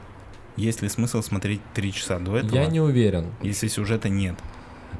есть 0.57 0.83
ли 0.83 0.91
смысл 0.91 1.23
смотреть 1.23 1.61
три 1.73 1.95
часа 1.95 2.19
до 2.19 2.37
этого, 2.37 2.55
Я 2.57 2.67
не 2.67 2.81
уверен. 2.83 3.29
если 3.43 3.69
сюжета 3.69 4.11
нет? 4.11 4.35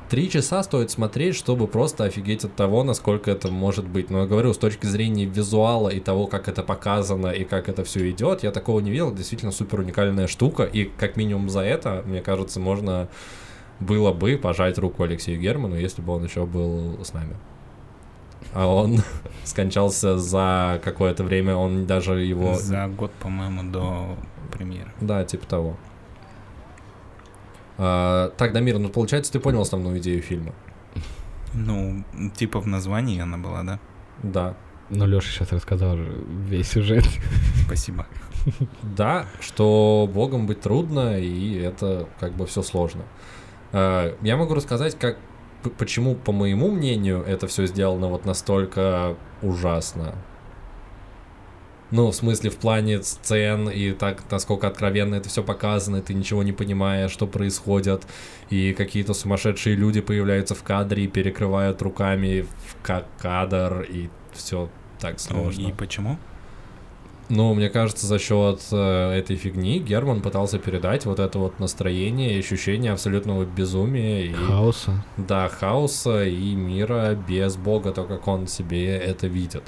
Три 0.09 0.31
часа 0.31 0.63
стоит 0.63 0.91
смотреть, 0.91 1.37
чтобы 1.37 1.67
просто 1.67 2.05
офигеть 2.05 2.43
от 2.43 2.57
того, 2.57 2.83
насколько 2.83 3.31
это 3.31 3.51
может 3.51 3.87
быть. 3.87 4.09
Но 4.09 4.21
я 4.21 4.27
говорю, 4.27 4.55
с 4.55 4.59
точки 4.59 4.87
зрения 4.87 5.27
визуала 5.27 5.91
и 5.91 6.01
того, 6.01 6.27
как 6.27 6.49
это 6.49 6.63
показано 6.63 7.27
и 7.27 7.45
как 7.45 7.69
это 7.69 7.85
все 7.85 8.11
идет, 8.11 8.43
я 8.43 8.51
такого 8.51 8.81
не 8.81 8.91
видел. 8.91 9.13
Действительно 9.13 9.53
супер 9.53 9.81
уникальная 9.81 10.27
штука. 10.27 10.63
И 10.65 10.85
как 10.85 11.17
минимум 11.17 11.51
за 11.51 11.61
это, 11.61 12.03
мне 12.07 12.23
кажется, 12.23 12.59
можно 12.59 13.09
было 13.81 14.13
бы 14.13 14.39
пожать 14.39 14.79
руку 14.79 15.03
Алексею 15.03 15.39
Герману, 15.39 15.77
если 15.77 16.01
бы 16.01 16.15
он 16.15 16.25
еще 16.25 16.47
был 16.47 17.05
с 17.05 17.13
нами. 17.13 17.37
А 18.55 18.67
он 18.67 19.03
скончался 19.45 20.19
за 20.19 20.81
какое-то 20.83 21.23
время, 21.23 21.55
он 21.55 21.87
даже 21.87 22.23
его... 22.23 22.55
За 22.55 22.87
год, 22.87 23.13
по-моему, 23.21 23.71
до 23.71 24.17
премьеры. 24.51 24.91
Да, 25.03 25.23
типа 25.25 25.47
того. 25.47 25.77
А, 27.79 28.31
так, 28.37 28.53
Дамир, 28.53 28.79
ну 28.79 28.89
получается, 28.89 29.33
ты 29.33 29.41
понял 29.41 29.61
основную 29.61 29.99
идею 29.99 30.21
фильма? 30.23 30.53
Ну, 31.55 32.05
типа 32.37 32.61
в 32.61 32.67
названии 32.67 33.21
она 33.21 33.39
была, 33.39 33.63
да? 33.63 33.79
Да. 34.23 34.57
Но 34.91 35.07
Леша 35.07 35.31
сейчас 35.31 35.53
рассказал 35.53 35.97
же 35.97 36.25
весь 36.47 36.69
сюжет. 36.71 37.05
Спасибо. 37.67 38.07
Да, 38.83 39.27
что 39.41 40.09
богом 40.13 40.47
быть 40.47 40.61
трудно, 40.61 41.19
и 41.21 41.55
это 41.57 42.09
как 42.19 42.33
бы 42.33 42.47
все 42.47 42.63
сложно. 42.63 43.03
Э, 43.73 44.15
Я 44.23 44.37
могу 44.37 44.55
рассказать, 44.55 44.99
как 44.99 45.19
почему, 45.77 46.15
по 46.15 46.33
моему 46.33 46.71
мнению, 46.71 47.23
это 47.23 47.47
все 47.47 47.67
сделано 47.67 48.09
вот 48.09 48.25
настолько 48.25 49.17
ужасно. 49.43 50.15
Ну, 51.91 52.11
в 52.11 52.15
смысле, 52.15 52.51
в 52.51 52.57
плане 52.57 53.03
сцен 53.03 53.69
и 53.71 53.93
так, 53.93 54.23
насколько 54.31 54.67
откровенно 54.67 55.15
это 55.15 55.29
все 55.31 55.43
показано, 55.43 55.97
и 55.97 56.01
ты 56.03 56.13
ничего 56.13 56.43
не 56.43 56.53
понимаешь, 56.53 57.11
что 57.11 57.27
происходит, 57.27 58.07
и 58.51 58.75
какие-то 58.75 59.15
сумасшедшие 59.15 59.75
люди 59.75 60.03
появляются 60.03 60.55
в 60.55 60.63
кадре 60.63 61.05
и 61.05 61.09
перекрывают 61.09 61.81
руками 61.81 62.43
в 62.43 62.83
ка- 62.87 63.07
кадр, 63.19 63.87
и 63.89 64.11
все 64.35 64.69
так 65.01 65.19
сложно. 65.19 65.69
И 65.69 65.73
почему? 65.73 66.19
Ну, 67.31 67.53
мне 67.53 67.69
кажется, 67.69 68.07
за 68.07 68.19
счет 68.19 68.61
э, 68.73 69.11
этой 69.13 69.37
фигни 69.37 69.79
Герман 69.81 70.23
пытался 70.23 70.59
передать 70.59 71.05
вот 71.05 71.19
это 71.21 71.39
вот 71.39 71.59
настроение 71.61 72.35
и 72.35 72.39
ощущение 72.39 72.93
абсолютного 72.93 73.45
безумия 73.45 74.25
и 74.25 74.33
Хаоса. 74.33 75.05
да, 75.19 75.49
хаоса 75.49 76.25
и 76.25 76.55
мира 76.55 77.15
без 77.15 77.57
бога, 77.57 77.93
то, 77.93 78.05
как 78.05 78.27
он 78.29 78.47
себе 78.47 78.97
это 78.97 79.27
видит. 79.27 79.63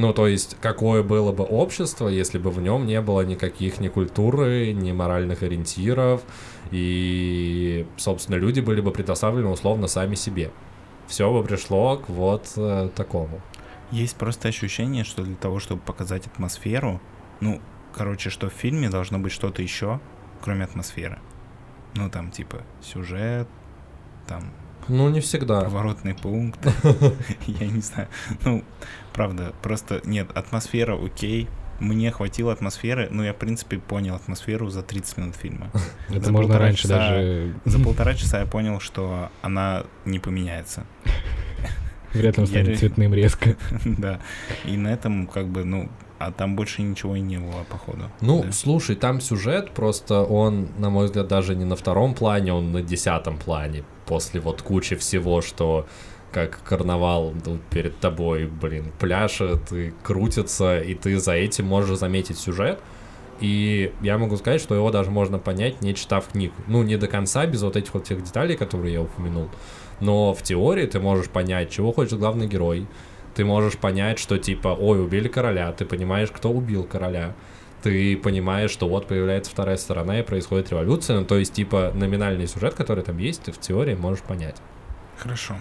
Ну, 0.00 0.14
то 0.14 0.26
есть, 0.26 0.56
какое 0.62 1.02
было 1.02 1.30
бы 1.30 1.44
общество, 1.44 2.08
если 2.08 2.38
бы 2.38 2.50
в 2.50 2.58
нем 2.62 2.86
не 2.86 3.02
было 3.02 3.20
никаких 3.20 3.80
ни 3.80 3.88
культуры, 3.88 4.72
ни 4.72 4.92
моральных 4.92 5.42
ориентиров, 5.42 6.22
и, 6.70 7.86
собственно, 7.98 8.36
люди 8.36 8.60
были 8.60 8.80
бы 8.80 8.92
предоставлены 8.92 9.48
условно 9.48 9.88
сами 9.88 10.14
себе. 10.14 10.52
Все 11.06 11.30
бы 11.30 11.44
пришло 11.44 11.98
к 11.98 12.08
вот 12.08 12.50
э, 12.56 12.88
такому. 12.96 13.42
Есть 13.90 14.16
просто 14.16 14.48
ощущение, 14.48 15.04
что 15.04 15.22
для 15.22 15.36
того, 15.36 15.58
чтобы 15.60 15.82
показать 15.82 16.26
атмосферу, 16.26 16.98
ну, 17.40 17.60
короче, 17.94 18.30
что 18.30 18.48
в 18.48 18.54
фильме 18.54 18.88
должно 18.88 19.18
быть 19.18 19.32
что-то 19.32 19.60
еще, 19.60 20.00
кроме 20.40 20.64
атмосферы. 20.64 21.18
Ну, 21.94 22.08
там, 22.08 22.30
типа, 22.30 22.62
сюжет, 22.82 23.48
там, 24.26 24.44
Ну, 24.88 25.10
не 25.10 25.20
всегда. 25.20 25.60
поворотный 25.62 26.14
пункт. 26.14 26.60
Я 27.46 27.66
не 27.66 27.80
знаю. 27.80 28.08
Ну, 28.44 28.64
правда, 29.12 29.52
просто 29.62 30.00
нет, 30.04 30.30
атмосфера 30.34 30.96
окей. 31.02 31.48
Мне 31.78 32.10
хватило 32.10 32.52
атмосферы, 32.52 33.08
ну, 33.10 33.22
я, 33.22 33.32
в 33.32 33.36
принципе, 33.36 33.78
понял 33.78 34.14
атмосферу 34.14 34.68
за 34.68 34.82
30 34.82 35.16
минут 35.16 35.34
фильма. 35.36 35.70
Это 36.10 36.26
За 36.26 36.32
можно 36.32 36.58
раньше 36.58 36.82
часа- 36.82 36.98
даже... 36.98 37.54
За 37.64 37.78
полтора 37.82 38.14
часа 38.14 38.40
я 38.40 38.46
понял, 38.46 38.80
что 38.80 39.30
она 39.40 39.84
не 40.04 40.18
поменяется. 40.18 40.84
Вряд 42.12 42.36
ли 42.36 42.42
он 42.42 42.46
станет 42.46 42.78
цветным 42.78 43.14
резко. 43.14 43.56
Да. 43.84 44.20
И 44.66 44.76
на 44.76 44.88
этом, 44.88 45.26
как 45.26 45.46
бы, 45.48 45.64
ну, 45.64 45.88
а 46.18 46.32
там 46.32 46.54
больше 46.54 46.82
ничего 46.82 47.16
и 47.16 47.20
не 47.20 47.38
было, 47.38 47.64
походу. 47.70 48.10
Ну, 48.20 48.42
Да. 48.42 48.52
слушай, 48.52 48.94
там 48.96 49.20
сюжет, 49.22 49.70
просто 49.70 50.22
он, 50.22 50.68
на 50.76 50.90
мой 50.90 51.06
взгляд, 51.06 51.28
даже 51.28 51.54
не 51.54 51.64
на 51.64 51.76
втором 51.76 52.14
плане, 52.14 52.52
он 52.52 52.72
на 52.72 52.82
десятом 52.82 53.38
плане. 53.38 53.84
После 54.04 54.38
вот 54.40 54.60
кучи 54.60 54.96
всего, 54.96 55.40
что 55.40 55.86
как 56.32 56.62
карнавал 56.62 57.34
перед 57.70 57.98
тобой, 57.98 58.46
блин, 58.46 58.92
пляшет 58.98 59.72
и 59.72 59.92
крутится, 60.02 60.78
и 60.78 60.94
ты 60.94 61.18
за 61.18 61.32
этим 61.32 61.66
можешь 61.66 61.98
заметить 61.98 62.38
сюжет. 62.38 62.80
И 63.40 63.92
я 64.02 64.18
могу 64.18 64.36
сказать, 64.36 64.60
что 64.60 64.74
его 64.74 64.90
даже 64.90 65.10
можно 65.10 65.38
понять, 65.38 65.80
не 65.80 65.94
читав 65.94 66.28
книгу. 66.28 66.54
Ну, 66.66 66.82
не 66.82 66.96
до 66.96 67.06
конца, 67.06 67.46
без 67.46 67.62
вот 67.62 67.74
этих 67.76 67.94
вот 67.94 68.04
всех 68.04 68.22
деталей, 68.22 68.56
которые 68.56 68.92
я 68.94 69.02
упомянул. 69.02 69.48
Но 70.00 70.34
в 70.34 70.42
теории 70.42 70.86
ты 70.86 71.00
можешь 71.00 71.30
понять, 71.30 71.70
чего 71.70 71.92
хочет 71.92 72.18
главный 72.18 72.46
герой. 72.46 72.86
Ты 73.34 73.44
можешь 73.44 73.78
понять, 73.78 74.18
что 74.18 74.38
типа, 74.38 74.68
ой, 74.68 75.02
убили 75.02 75.28
короля, 75.28 75.72
ты 75.72 75.84
понимаешь, 75.84 76.30
кто 76.30 76.50
убил 76.50 76.84
короля. 76.84 77.34
Ты 77.82 78.16
понимаешь, 78.18 78.70
что 78.70 78.88
вот 78.88 79.06
появляется 79.06 79.50
вторая 79.50 79.78
сторона 79.78 80.20
и 80.20 80.22
происходит 80.22 80.70
революция. 80.70 81.20
Ну, 81.20 81.24
то 81.24 81.38
есть, 81.38 81.54
типа, 81.54 81.92
номинальный 81.94 82.46
сюжет, 82.46 82.74
который 82.74 83.02
там 83.02 83.16
есть, 83.16 83.44
ты 83.44 83.52
в 83.52 83.58
теории 83.58 83.94
можешь 83.94 84.22
понять. 84.22 84.56
Хорошо. 85.16 85.54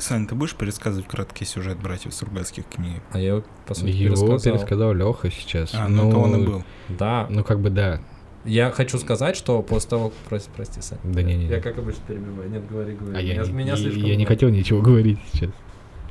Сань, 0.00 0.26
ты 0.26 0.34
будешь 0.34 0.54
пересказывать 0.54 1.06
краткий 1.06 1.44
сюжет 1.44 1.78
братьев 1.78 2.14
Сургатских 2.14 2.64
книг? 2.66 3.02
А 3.12 3.18
я 3.18 3.28
его, 3.28 3.44
по 3.66 3.74
сути, 3.74 3.90
Его 3.90 4.14
пересказал. 4.16 4.38
пересказал 4.58 4.94
Леха 4.94 5.30
сейчас. 5.30 5.74
А, 5.74 5.88
ну, 5.88 6.10
то 6.10 6.18
он 6.18 6.42
и 6.42 6.46
был. 6.46 6.64
Да, 6.88 7.26
Ну, 7.30 7.44
как 7.44 7.60
бы 7.60 7.70
да. 7.70 8.00
я 8.44 8.70
хочу 8.70 8.98
сказать, 8.98 9.36
что 9.36 9.62
после 9.62 9.90
того... 9.90 10.12
Прости, 10.28 10.50
прости 10.56 10.80
Сань. 10.80 10.98
Да 11.04 11.22
не-не-не. 11.22 11.50
Я 11.50 11.60
как 11.60 11.78
обычно 11.78 12.00
перебиваю. 12.08 12.50
Нет, 12.50 12.66
говори, 12.68 12.94
говори. 12.94 13.16
А 13.16 13.20
я, 13.20 13.34
Меня- 13.34 13.44
не, 13.46 13.52
меня 13.52 13.74
и- 13.74 13.76
слишком 13.76 14.02
я 14.04 14.16
не 14.16 14.24
хотел 14.24 14.48
ничего 14.48 14.80
говорить 14.80 15.18
сейчас. 15.32 15.50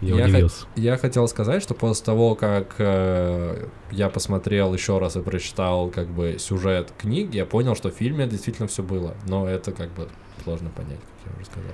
Я, 0.02 0.16
Я 0.16 0.26
удивился. 0.28 0.66
Я 0.78 0.96
хотел 0.98 1.28
сказать, 1.28 1.62
что 1.62 1.74
после 1.74 2.06
того, 2.06 2.36
как 2.36 2.76
э, 2.78 3.68
я 3.92 4.08
посмотрел 4.10 4.74
еще 4.74 4.98
раз 4.98 5.18
и 5.18 5.22
прочитал 5.22 5.90
как 5.90 6.08
бы 6.08 6.38
сюжет 6.40 6.94
книги, 6.98 7.36
я 7.36 7.46
понял, 7.46 7.76
что 7.76 7.90
в 7.90 7.94
фильме 7.96 8.26
действительно 8.28 8.68
все 8.70 8.82
было. 8.82 9.16
Но 9.28 9.46
это 9.46 9.74
как 9.74 9.90
бы 9.96 10.08
сложно 10.46 10.70
понять, 10.70 11.00
как 11.26 11.34
я 11.34 11.38
уже 11.38 11.46
сказал. 11.48 11.72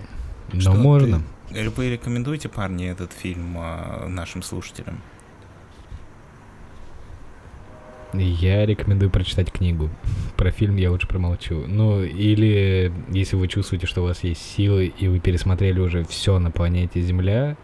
Но 0.56 0.62
Что 0.62 0.72
можно. 0.74 1.22
ты- 1.50 1.70
Вы 1.70 1.90
рекомендуете, 1.92 2.50
парни, 2.50 2.88
этот 2.90 3.12
фильм 3.14 3.56
а, 3.58 4.08
нашим 4.08 4.42
слушателям? 4.42 5.02
Я 8.14 8.66
рекомендую 8.66 9.12
прочитать 9.12 9.52
книгу. 9.52 9.90
Про 10.38 10.52
фильм 10.52 10.78
я 10.78 10.90
лучше 10.90 11.08
промолчу. 11.08 11.66
Ну, 11.68 12.02
или 12.02 12.92
если 13.10 13.36
вы 13.36 13.48
чувствуете, 13.50 13.88
что 13.88 14.02
у 14.02 14.06
вас 14.06 14.24
есть 14.24 14.42
силы, 14.42 14.86
и 14.86 15.08
вы 15.10 15.20
пересмотрели 15.20 15.80
уже 15.82 16.06
все 16.06 16.40
на 16.40 16.50
планете 16.50 17.02
Земля, 17.02 17.58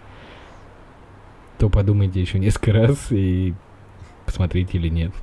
то 1.58 1.70
подумайте 1.70 2.20
еще 2.20 2.38
несколько 2.38 2.74
раз 2.74 3.12
и 3.12 3.54
посмотрите 4.26 4.78
или 4.78 4.90
нет. 4.90 5.14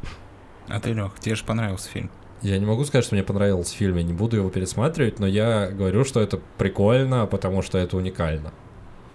А 0.66 0.80
ты, 0.80 0.92
Лех, 0.94 1.12
тебе 1.20 1.34
же 1.34 1.44
понравился 1.44 1.90
фильм. 1.90 2.10
Я 2.42 2.58
не 2.58 2.66
могу 2.66 2.84
сказать, 2.84 3.04
что 3.04 3.14
мне 3.14 3.24
понравился 3.24 3.74
фильм, 3.74 3.96
я 3.96 4.02
не 4.02 4.12
буду 4.12 4.36
его 4.36 4.48
пересматривать, 4.50 5.18
но 5.18 5.26
я 5.26 5.68
говорю, 5.68 6.04
что 6.04 6.20
это 6.20 6.40
прикольно, 6.56 7.26
потому 7.26 7.62
что 7.62 7.78
это 7.78 7.96
уникально. 7.96 8.52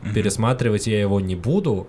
Мгм. 0.01 0.13
Пересматривать 0.13 0.87
я 0.87 0.99
его 0.99 1.19
не 1.19 1.35
буду. 1.35 1.87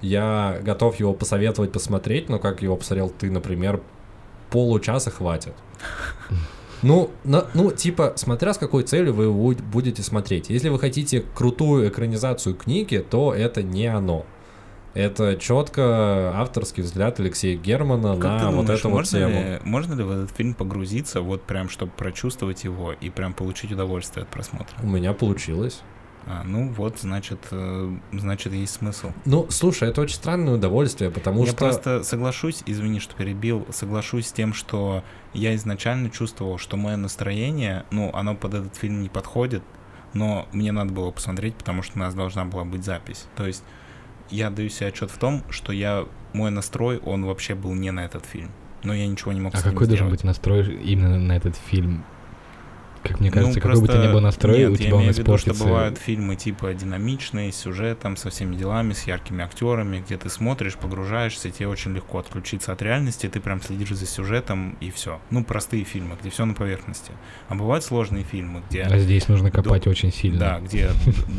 Я 0.00 0.58
готов 0.62 0.98
его 0.98 1.14
посоветовать 1.14 1.70
посмотреть, 1.70 2.28
но 2.28 2.38
как 2.40 2.62
его 2.62 2.76
посмотрел 2.76 3.10
ты, 3.10 3.30
например, 3.30 3.80
получаса 4.50 5.10
хватит. 5.10 5.54
Ну, 6.84 7.10
на- 7.22 7.46
ну, 7.54 7.70
типа, 7.70 8.14
смотря 8.16 8.52
с 8.52 8.58
какой 8.58 8.82
целью 8.82 9.14
вы 9.14 9.24
его 9.26 9.54
будете 9.72 10.02
смотреть. 10.02 10.50
Если 10.50 10.68
вы 10.68 10.80
хотите 10.80 11.22
крутую 11.32 11.88
экранизацию 11.88 12.56
книги, 12.56 12.96
то 12.98 13.32
это 13.32 13.62
не 13.62 13.86
оно. 13.86 14.26
Это 14.94 15.36
четко 15.36 16.32
авторский 16.36 16.82
взгляд 16.82 17.18
Алексея 17.18 17.56
Германа 17.56 18.16
Как 18.16 18.24
на 18.24 18.38
ты 18.38 18.44
вот 18.46 18.52
думаешь, 18.52 18.80
эту 18.80 18.88
вот 18.88 18.94
можно, 18.96 19.18
тему. 19.18 19.40
ли, 19.40 19.60
можно 19.64 19.94
ли 19.94 20.02
в 20.02 20.10
этот 20.10 20.36
фильм 20.36 20.54
погрузиться, 20.54 21.22
вот 21.22 21.42
прям, 21.42 21.68
чтобы 21.68 21.92
прочувствовать 21.92 22.64
его 22.64 22.92
и 22.92 23.08
прям 23.08 23.32
получить 23.32 23.72
удовольствие 23.72 24.24
от 24.24 24.28
просмотра? 24.28 24.76
У 24.82 24.86
меня 24.86 25.14
получилось. 25.14 25.80
А, 26.26 26.42
ну 26.44 26.68
вот, 26.68 26.98
значит, 27.00 27.40
э, 27.50 27.96
значит, 28.12 28.52
есть 28.52 28.74
смысл. 28.74 29.10
Ну, 29.24 29.46
слушай, 29.50 29.88
это 29.88 30.02
очень 30.02 30.14
странное 30.14 30.54
удовольствие, 30.54 31.10
потому 31.10 31.40
я 31.40 31.50
что... 31.50 31.56
просто 31.56 32.04
соглашусь, 32.04 32.62
извини, 32.66 33.00
что 33.00 33.16
перебил, 33.16 33.66
соглашусь 33.70 34.28
с 34.28 34.32
тем, 34.32 34.54
что 34.54 35.02
я 35.32 35.54
изначально 35.56 36.10
чувствовал, 36.10 36.58
что 36.58 36.76
мое 36.76 36.96
настроение, 36.96 37.86
ну, 37.90 38.10
оно 38.14 38.36
под 38.36 38.54
этот 38.54 38.76
фильм 38.76 39.02
не 39.02 39.08
подходит, 39.08 39.64
но 40.12 40.46
мне 40.52 40.70
надо 40.70 40.92
было 40.92 41.10
посмотреть, 41.10 41.56
потому 41.56 41.82
что 41.82 41.96
у 41.96 42.00
нас 42.00 42.14
должна 42.14 42.44
была 42.44 42.64
быть 42.64 42.84
запись. 42.84 43.26
То 43.34 43.46
есть 43.46 43.64
я 44.30 44.50
даю 44.50 44.68
себе 44.68 44.88
отчет 44.88 45.10
в 45.10 45.18
том, 45.18 45.42
что 45.50 45.72
я 45.72 46.06
мой 46.32 46.50
настрой, 46.50 46.98
он 46.98 47.24
вообще 47.24 47.54
был 47.54 47.74
не 47.74 47.90
на 47.90 48.04
этот 48.04 48.24
фильм. 48.24 48.50
Но 48.84 48.94
я 48.94 49.06
ничего 49.06 49.32
не 49.32 49.40
мог 49.40 49.54
А 49.54 49.58
с 49.58 49.60
этим 49.60 49.72
какой 49.72 49.86
должен 49.86 50.10
быть 50.10 50.24
настрой 50.24 50.74
именно 50.82 51.18
на 51.18 51.36
этот 51.36 51.56
фильм? 51.56 52.04
Как 53.02 53.18
мне 53.20 53.30
Ну, 53.30 53.34
кажется, 53.34 53.60
какой 53.60 53.80
бы 53.80 53.86
ты 53.86 53.92
просто- 53.92 54.08
ни 54.08 54.12
был 54.12 54.20
настрой, 54.20 54.58
Нет, 54.58 54.68
у 54.68 54.72
я 54.72 54.78
тебя 54.78 54.94
он 54.94 55.00
имею 55.02 55.14
в 55.14 55.18
виду, 55.18 55.36
что 55.38 55.50
испортится. 55.50 55.64
бывают 55.64 55.98
фильмы 55.98 56.36
типа 56.36 56.72
динамичные, 56.74 57.50
с 57.52 57.56
сюжетом, 57.56 58.16
со 58.16 58.30
всеми 58.30 58.54
делами, 58.56 58.92
с 58.92 59.04
яркими 59.06 59.42
актерами, 59.44 60.02
где 60.06 60.16
ты 60.16 60.30
смотришь, 60.30 60.76
погружаешься, 60.76 61.50
тебе 61.50 61.68
очень 61.68 61.92
легко 61.94 62.18
отключиться 62.18 62.72
от 62.72 62.80
реальности, 62.82 63.28
ты 63.28 63.40
прям 63.40 63.60
следишь 63.60 63.90
за 63.90 64.06
сюжетом 64.06 64.76
и 64.80 64.90
все. 64.90 65.20
Ну, 65.30 65.42
простые 65.44 65.84
фильмы, 65.84 66.16
где 66.20 66.30
все 66.30 66.44
на 66.44 66.54
поверхности. 66.54 67.12
А 67.48 67.54
бывают 67.54 67.84
сложные 67.84 68.24
фильмы, 68.24 68.62
где... 68.70 68.82
А 68.82 68.98
здесь 68.98 69.26
нужно 69.28 69.50
копать 69.50 69.86
очень 69.86 70.12
сильно. 70.12 70.38
Да, 70.38 70.60
где 70.60 70.90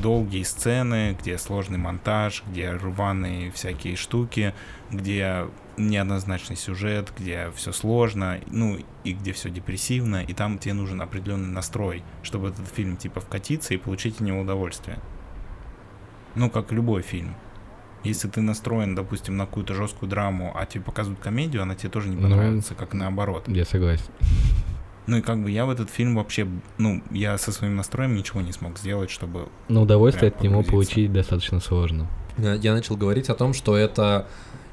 долгие 0.02 0.44
сцены, 0.44 1.16
где 1.20 1.38
сложный 1.38 1.78
монтаж, 1.78 2.44
где 2.50 2.72
рваные 2.72 3.52
всякие 3.52 3.96
штуки, 3.96 4.54
где 4.92 5.46
неоднозначный 5.78 6.56
сюжет, 6.56 7.12
где 7.18 7.52
все 7.56 7.72
сложно, 7.72 8.40
ну 8.48 8.78
и 9.04 9.14
где 9.14 9.34
все 9.34 9.50
депрессивно, 9.50 10.24
и 10.24 10.34
там 10.34 10.58
тебе 10.58 10.74
нужен 10.74 11.02
определенный 11.02 11.50
настрой, 11.50 12.04
чтобы 12.22 12.50
этот 12.50 12.68
фильм 12.68 12.98
типа 12.98 13.22
вкатиться 13.22 13.74
и 13.74 13.78
получить 13.78 14.16
от 14.16 14.22
него 14.22 14.42
удовольствие. 14.42 15.00
Ну, 16.36 16.50
как 16.50 16.72
любой 16.72 17.02
фильм. 17.02 17.36
Если 18.04 18.28
ты 18.28 18.42
настроен, 18.42 18.96
допустим, 18.96 19.38
на 19.38 19.46
какую-то 19.46 19.74
жесткую 19.74 20.10
драму, 20.10 20.52
а 20.56 20.66
тебе 20.66 20.84
показывают 20.84 21.22
комедию, 21.22 21.62
она 21.62 21.76
тебе 21.76 21.90
тоже 21.90 22.10
не 22.10 22.16
Ну, 22.18 22.24
понравится, 22.24 22.76
как 22.76 22.94
наоборот. 22.94 23.48
Я 23.48 23.66
согласен. 23.66 24.06
Ну 25.06 25.18
и 25.18 25.22
как 25.22 25.42
бы 25.44 25.52
я 25.52 25.66
в 25.66 25.70
этот 25.70 25.90
фильм 25.90 26.16
вообще, 26.16 26.48
ну, 26.78 27.02
я 27.12 27.38
со 27.38 27.52
своим 27.52 27.76
настроем 27.76 28.16
ничего 28.16 28.42
не 28.42 28.52
смог 28.52 28.78
сделать, 28.78 29.10
чтобы 29.10 29.50
Но 29.68 29.84
удовольствие 29.84 30.30
от 30.30 30.42
него 30.42 30.64
получить 30.64 31.12
достаточно 31.12 31.60
сложно. 31.60 32.08
Я 32.38 32.74
начал 32.74 32.98
говорить 32.98 33.30
о 33.30 33.36
том, 33.36 33.54
что 33.54 33.78
это 33.78 34.28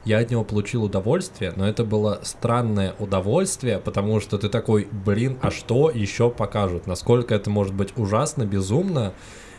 я 0.04 0.18
от 0.18 0.30
него 0.30 0.44
получил 0.44 0.84
удовольствие, 0.84 1.52
но 1.56 1.68
это 1.68 1.84
было 1.84 2.20
странное 2.22 2.94
удовольствие, 2.98 3.78
потому 3.78 4.20
что 4.20 4.38
ты 4.38 4.48
такой, 4.48 4.88
блин, 4.90 5.38
а 5.42 5.50
что 5.50 5.90
еще 5.90 6.30
покажут? 6.30 6.86
Насколько 6.86 7.34
это 7.34 7.50
может 7.50 7.74
быть 7.74 7.92
ужасно, 7.96 8.44
безумно, 8.44 9.12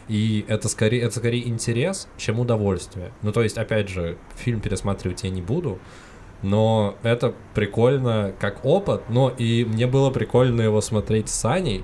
и 0.07 0.43
это 0.47 0.67
скорее, 0.67 1.03
это 1.03 1.19
скорее 1.19 1.47
интерес, 1.47 2.07
чем 2.17 2.39
удовольствие. 2.39 3.11
Ну, 3.21 3.31
то 3.31 3.43
есть, 3.43 3.57
опять 3.57 3.87
же, 3.87 4.17
фильм 4.35 4.59
пересматривать 4.59 5.23
я 5.23 5.29
не 5.29 5.41
буду, 5.41 5.79
но 6.41 6.95
это 7.03 7.35
прикольно 7.53 8.33
как 8.39 8.65
опыт, 8.65 9.03
но 9.09 9.29
и 9.29 9.63
мне 9.63 9.85
было 9.85 10.09
прикольно 10.09 10.61
его 10.61 10.81
смотреть 10.81 11.29
с 11.29 11.33
Саней, 11.33 11.83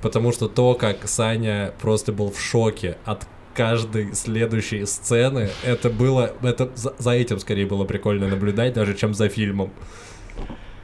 потому 0.00 0.32
что 0.32 0.48
то, 0.48 0.74
как 0.74 1.06
Саня 1.06 1.74
просто 1.80 2.12
был 2.12 2.30
в 2.30 2.40
шоке 2.40 2.96
от 3.04 3.26
каждой 3.54 4.14
следующей 4.14 4.84
сцены, 4.86 5.48
это 5.64 5.90
было, 5.90 6.32
это 6.42 6.70
за, 6.74 6.94
за 6.98 7.10
этим 7.12 7.38
скорее 7.38 7.66
было 7.66 7.84
прикольно 7.84 8.28
наблюдать, 8.28 8.74
даже 8.74 8.94
чем 8.94 9.14
за 9.14 9.28
фильмом. 9.28 9.70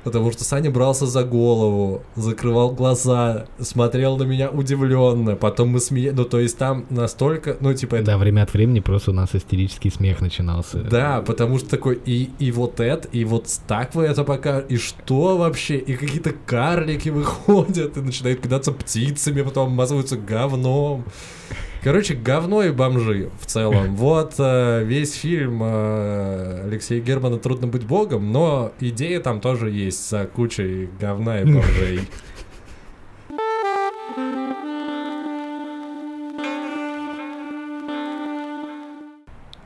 Потому 0.02 0.32
что 0.32 0.44
Саня 0.44 0.70
брался 0.70 1.04
за 1.04 1.24
голову, 1.24 2.02
закрывал 2.16 2.72
глаза, 2.72 3.46
смотрел 3.58 4.16
на 4.16 4.22
меня 4.22 4.48
удивленно, 4.48 5.36
потом 5.36 5.68
мы 5.68 5.80
смеялись, 5.80 6.16
ну 6.16 6.24
то 6.24 6.40
есть 6.40 6.56
там 6.56 6.86
настолько, 6.88 7.58
ну 7.60 7.74
типа 7.74 7.96
это 7.96 8.06
Да, 8.06 8.18
время 8.18 8.42
от 8.42 8.52
времени 8.54 8.80
просто 8.80 9.10
у 9.10 9.14
нас 9.14 9.34
истерический 9.34 9.90
смех 9.90 10.22
начинался. 10.22 10.78
да, 10.78 11.20
потому 11.20 11.58
что 11.58 11.68
такой, 11.68 12.00
и, 12.06 12.30
и 12.38 12.50
вот 12.50 12.80
это, 12.80 13.08
и 13.08 13.24
вот 13.24 13.46
так 13.68 13.94
вы 13.94 14.04
это 14.04 14.24
пока, 14.24 14.60
и 14.60 14.78
что 14.78 15.36
вообще, 15.36 15.76
и 15.76 15.94
какие-то 15.94 16.32
карлики 16.46 17.10
выходят, 17.10 17.98
и 17.98 18.00
начинают 18.00 18.40
кидаться 18.40 18.72
птицами, 18.72 19.42
потом 19.42 19.68
обмазываются 19.68 20.16
говном. 20.16 21.04
Короче, 21.82 22.14
говно 22.14 22.62
и 22.62 22.70
бомжи 22.72 23.30
в 23.40 23.46
целом. 23.46 23.96
Вот 24.00 24.34
э, 24.38 24.84
весь 24.84 25.14
фильм 25.14 25.62
э, 25.62 26.64
Алексея 26.64 27.00
Германа 27.00 27.38
«Трудно 27.38 27.68
быть 27.68 27.86
богом», 27.86 28.32
но 28.32 28.72
идея 28.80 29.20
там 29.20 29.40
тоже 29.40 29.70
есть 29.70 30.08
за 30.10 30.26
кучей 30.26 30.90
говна 31.00 31.40
и 31.40 31.44
бомжей. 31.44 32.00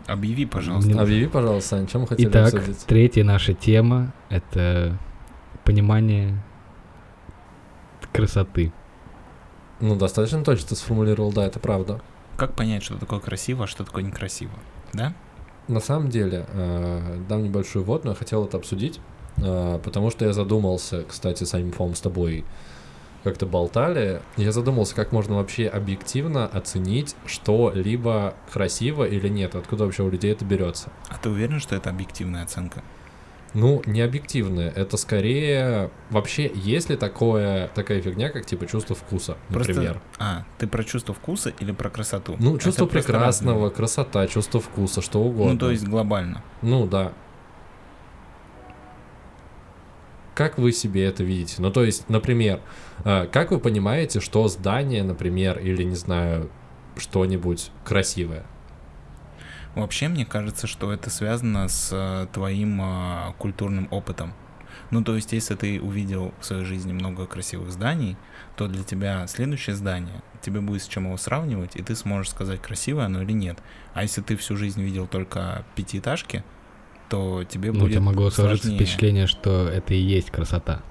Объяви, 0.07 0.47
пожалуйста. 0.47 1.01
Объяви, 1.01 1.27
пожалуйста, 1.27 1.71
Сань, 1.71 1.87
чем 1.87 2.03
мы 2.03 2.07
хотели 2.07 2.29
Итак, 2.29 2.55
обсудить? 2.55 2.85
третья 2.87 3.25
наша 3.25 3.55
тема— 3.55 4.12
это 4.29 4.99
понимание 5.65 6.35
красоты. 8.12 8.73
Ну, 9.85 9.97
достаточно 9.97 10.43
точно 10.43 10.70
ты 10.70 10.76
сформулировал, 10.76 11.30
да, 11.30 11.45
это 11.45 11.59
правда. 11.59 12.01
Как 12.39 12.55
понять, 12.55 12.82
что 12.82 12.97
такое 12.97 13.20
красиво, 13.20 13.64
а 13.64 13.66
что 13.66 13.85
такое 13.85 14.03
некрасиво? 14.03 14.55
Да? 14.95 15.12
На 15.68 15.80
самом 15.80 16.09
деле, 16.09 16.47
э, 16.49 17.18
дам 17.28 17.43
небольшую 17.43 17.85
вводную, 17.85 18.16
хотел 18.16 18.47
это 18.47 18.57
обсудить, 18.57 18.99
э, 19.37 19.78
потому 19.85 20.11
что 20.11 20.24
я 20.24 20.32
задумался, 20.32 21.05
кстати, 21.07 21.45
с 21.45 21.55
по 21.76 21.95
с 21.95 22.01
тобой 22.01 22.47
как-то 23.24 23.45
болтали, 23.45 24.22
я 24.39 24.53
задумался, 24.53 24.95
как 24.95 25.12
можно 25.12 25.37
вообще 25.37 25.66
объективно 25.66 26.47
оценить 26.47 27.14
что-либо 27.26 28.37
красиво 28.51 29.05
или 29.05 29.28
нет, 29.28 29.55
откуда 29.55 29.85
вообще 29.85 30.03
у 30.03 30.09
людей 30.09 30.32
это 30.32 30.47
берется. 30.47 30.89
А 31.11 31.18
ты 31.18 31.28
уверен, 31.28 31.61
что 31.61 31.76
это 31.76 31.91
объективная 31.91 32.45
оценка? 32.45 32.82
Ну, 33.55 33.82
не 33.86 34.00
объективное, 34.00 34.70
это 34.70 34.96
скорее... 34.96 35.90
Вообще, 36.11 36.50
есть 36.55 36.90
ли 36.90 36.96
такое, 36.96 37.68
такая 37.68 38.02
фигня, 38.02 38.28
как 38.30 38.44
типа 38.46 38.66
чувство 38.66 38.96
вкуса, 38.96 39.36
например? 39.48 39.94
Просто... 39.94 40.02
А, 40.18 40.44
ты 40.59 40.66
про 40.66 40.82
чувство 40.82 41.14
вкуса 41.14 41.52
или 41.61 41.70
про 41.70 41.88
красоту? 41.88 42.36
Ну, 42.40 42.57
Это 42.57 42.64
чувство 42.64 42.86
просто 42.86 43.12
прекрасного, 43.12 43.70
красота, 43.70 44.26
чувство 44.26 44.61
вкуса, 44.61 45.02
что 45.02 45.20
угодно. 45.20 45.52
Ну, 45.52 45.59
то 45.59 45.70
есть 45.70 45.86
глобально. 45.86 46.42
Ну 46.62 46.86
да. 46.86 47.12
Как 50.34 50.59
вы 50.59 50.72
себе 50.72 51.05
это 51.05 51.22
видите? 51.22 51.57
Ну, 51.59 51.70
то 51.70 51.84
есть, 51.84 52.09
например, 52.09 52.61
э, 53.05 53.28
как 53.30 53.52
вы 53.52 53.61
понимаете, 53.61 54.18
что 54.18 54.48
здание, 54.48 55.05
например, 55.05 55.61
или, 55.61 55.84
не 55.84 55.94
знаю, 55.94 56.50
что-нибудь 56.96 57.70
красивое? 57.84 58.44
Вообще, 59.75 60.09
мне 60.09 60.25
кажется, 60.25 60.66
что 60.66 60.93
это 60.93 61.11
связано 61.11 61.68
с 61.68 61.91
э, 61.93 62.27
твоим 62.33 62.81
э, 62.81 63.33
культурным 63.39 63.89
опытом. 63.91 64.33
Ну, 64.91 65.03
то 65.03 65.16
есть, 65.16 65.33
если 65.33 65.55
ты 65.57 65.81
увидел 65.81 66.33
в 66.41 66.45
своей 66.45 66.64
жизни 66.64 66.93
много 66.93 67.27
красивых 67.27 67.72
зданий, 67.72 68.16
то 68.57 68.68
для 68.68 68.85
тебя 68.85 69.27
следующее 69.27 69.75
здание, 69.75 70.22
тебе 70.43 70.61
будет 70.61 70.83
с 70.83 70.87
чем 70.89 71.07
его 71.07 71.16
сравнивать, 71.16 71.75
и 71.75 71.83
ты 71.83 71.97
сможешь 71.97 72.31
сказать, 72.31 72.61
красивое 72.62 73.07
оно 73.07 73.22
или 73.22 73.33
нет. 73.33 73.59
А 73.95 74.03
если 74.03 74.20
ты 74.20 74.37
всю 74.37 74.57
жизнь 74.57 74.81
видел 74.83 75.07
только 75.09 75.64
пятиэтажки, 75.75 76.45
то 77.09 77.43
тебе 77.45 77.72
Ну, 77.72 77.81
будет 77.81 77.93
тебя 77.93 78.01
могло 78.03 78.31
сложиться 78.31 78.68
сложнее. 78.68 78.87
впечатление, 78.87 79.27
что 79.27 79.68
это 79.68 79.95
и 79.95 79.99
есть 79.99 80.31
красота. 80.31 80.83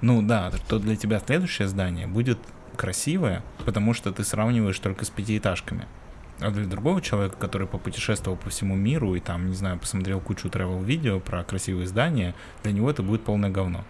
Ну 0.00 0.22
да, 0.22 0.50
то 0.68 0.78
для 0.78 0.96
тебя 0.96 1.20
следующее 1.20 1.68
здание 1.68 2.06
будет 2.06 2.38
красивое, 2.76 3.42
потому 3.64 3.94
что 3.94 4.12
ты 4.12 4.24
сравниваешь 4.24 4.78
только 4.78 5.04
с 5.04 5.10
пятиэтажками. 5.10 5.86
А 6.40 6.50
для 6.50 6.66
другого 6.66 7.00
человека, 7.00 7.36
который 7.38 7.66
попутешествовал 7.66 8.36
по 8.36 8.50
всему 8.50 8.76
миру 8.76 9.14
и 9.14 9.20
там, 9.20 9.48
не 9.48 9.54
знаю, 9.54 9.78
посмотрел 9.78 10.20
кучу 10.20 10.48
travel 10.48 10.84
видео 10.84 11.18
про 11.18 11.42
красивые 11.44 11.86
здания, 11.86 12.34
для 12.62 12.72
него 12.72 12.90
это 12.90 13.02
будет 13.02 13.24
полное 13.24 13.50
говно. 13.50 13.84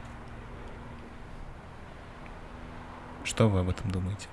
Что 3.25 3.49
вы 3.49 3.61
об 3.61 3.69
этом 3.69 3.91
думаете? 3.91 4.29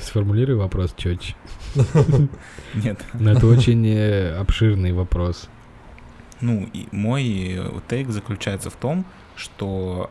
Сформулируй 0.00 0.56
вопрос 0.56 0.92
четче. 0.96 1.36
Нет. 2.74 3.00
Но 3.14 3.30
это 3.30 3.46
очень 3.46 3.86
э, 3.86 4.36
обширный 4.36 4.92
вопрос. 4.92 5.48
Ну, 6.40 6.68
и 6.72 6.88
мой 6.90 7.54
э, 7.56 7.80
тейк 7.88 8.10
заключается 8.10 8.68
в 8.68 8.74
том, 8.74 9.04
что 9.36 10.10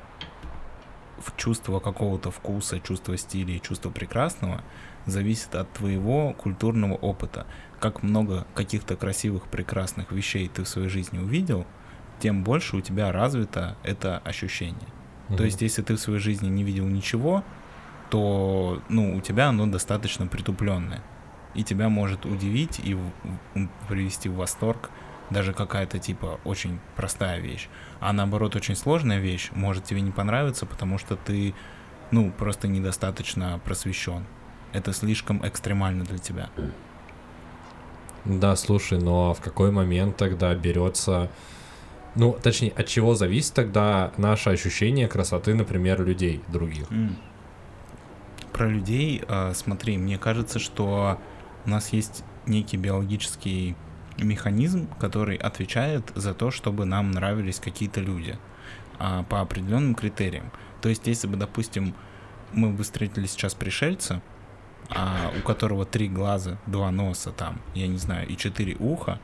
в 1.20 1.36
чувство 1.38 1.80
какого-то 1.80 2.32
вкуса, 2.32 2.80
чувство 2.80 3.18
стиля 3.18 3.56
и 3.56 3.62
чувство 3.62 3.90
прекрасного 3.90 4.62
зависит 5.06 5.56
от 5.56 5.72
твоего 5.74 6.34
культурного 6.34 6.94
опыта. 6.94 7.46
Как 7.80 8.04
много 8.04 8.46
каких-то 8.54 8.96
красивых, 8.96 9.48
прекрасных 9.48 10.12
вещей 10.12 10.48
ты 10.48 10.64
в 10.64 10.68
своей 10.68 10.90
жизни 10.90 11.18
увидел, 11.18 11.66
тем 12.20 12.44
больше 12.44 12.78
у 12.78 12.82
тебя 12.82 13.12
развито 13.12 13.78
это 13.84 14.20
ощущение. 14.20 14.88
То 15.38 15.46
есть, 15.46 15.62
если 15.62 15.82
ты 15.82 15.96
в 15.96 16.00
своей 16.00 16.20
жизни 16.20 16.50
не 16.50 16.64
видел 16.64 16.86
ничего, 16.86 17.44
то, 18.10 18.82
ну, 18.90 19.16
у 19.16 19.22
тебя 19.22 19.48
оно 19.48 19.66
достаточно 19.66 20.28
притупленное. 20.28 21.02
И 21.54 21.64
тебя 21.64 21.88
может 21.88 22.26
удивить 22.26 22.80
и 22.80 22.98
привести 23.88 24.28
в 24.28 24.36
восторг 24.36 24.92
даже 25.30 25.54
какая-то, 25.54 26.00
типа, 26.00 26.40
очень 26.44 26.80
простая 26.98 27.40
вещь. 27.40 27.70
А 28.02 28.12
наоборот, 28.12 28.56
очень 28.56 28.76
сложная 28.76 29.20
вещь 29.20 29.50
может 29.54 29.86
тебе 29.86 30.02
не 30.02 30.12
понравиться, 30.12 30.66
потому 30.66 30.98
что 30.98 31.16
ты, 31.16 31.54
ну, 32.12 32.32
просто 32.32 32.68
недостаточно 32.68 33.60
просвещен. 33.64 34.26
Это 34.74 34.94
слишком 34.94 35.46
экстремально 35.46 36.04
для 36.06 36.18
тебя. 36.18 36.50
Да, 38.26 38.56
слушай, 38.56 39.00
но 39.00 39.34
в 39.34 39.42
какой 39.42 39.72
момент 39.72 40.18
тогда 40.18 40.54
берется... 40.56 41.30
Ну, 42.16 42.38
точнее, 42.42 42.72
от 42.72 42.88
чего 42.88 43.16
зависит 43.16 43.54
тогда 43.54 44.12
наше 44.18 44.50
ощущение 44.50 45.08
красоты, 45.08 45.54
например, 45.54 46.04
людей 46.04 46.42
других? 46.50 46.88
Про 48.52 48.68
людей, 48.68 49.24
а, 49.28 49.54
смотри, 49.54 49.98
мне 49.98 50.18
кажется, 50.18 50.60
что 50.60 51.20
у 51.66 51.70
нас 51.70 51.94
есть 51.94 52.24
некий 52.46 52.78
биологический 52.78 53.76
механизм, 54.18 54.88
который 55.00 55.38
отвечает 55.38 56.12
за 56.16 56.34
то, 56.34 56.52
чтобы 56.52 56.86
нам 56.86 57.12
нравились 57.12 57.60
какие-то 57.60 58.02
люди 58.02 58.38
а, 59.00 59.24
по 59.24 59.40
определенным 59.40 59.96
критериям. 59.96 60.52
То 60.82 60.90
есть, 60.90 61.08
если 61.08 61.28
бы, 61.28 61.38
допустим, 61.38 61.96
мы 62.52 62.72
бы 62.72 62.84
встретили 62.84 63.26
сейчас 63.26 63.54
пришельца, 63.54 64.22
а, 64.90 65.32
у 65.38 65.42
которого 65.46 65.86
три 65.86 66.08
глаза, 66.08 66.58
два 66.66 66.92
носа 66.92 67.32
там, 67.32 67.62
я 67.74 67.88
не 67.88 67.98
знаю, 67.98 68.28
и 68.28 68.36
четыре 68.38 68.76
уха, 68.80 69.20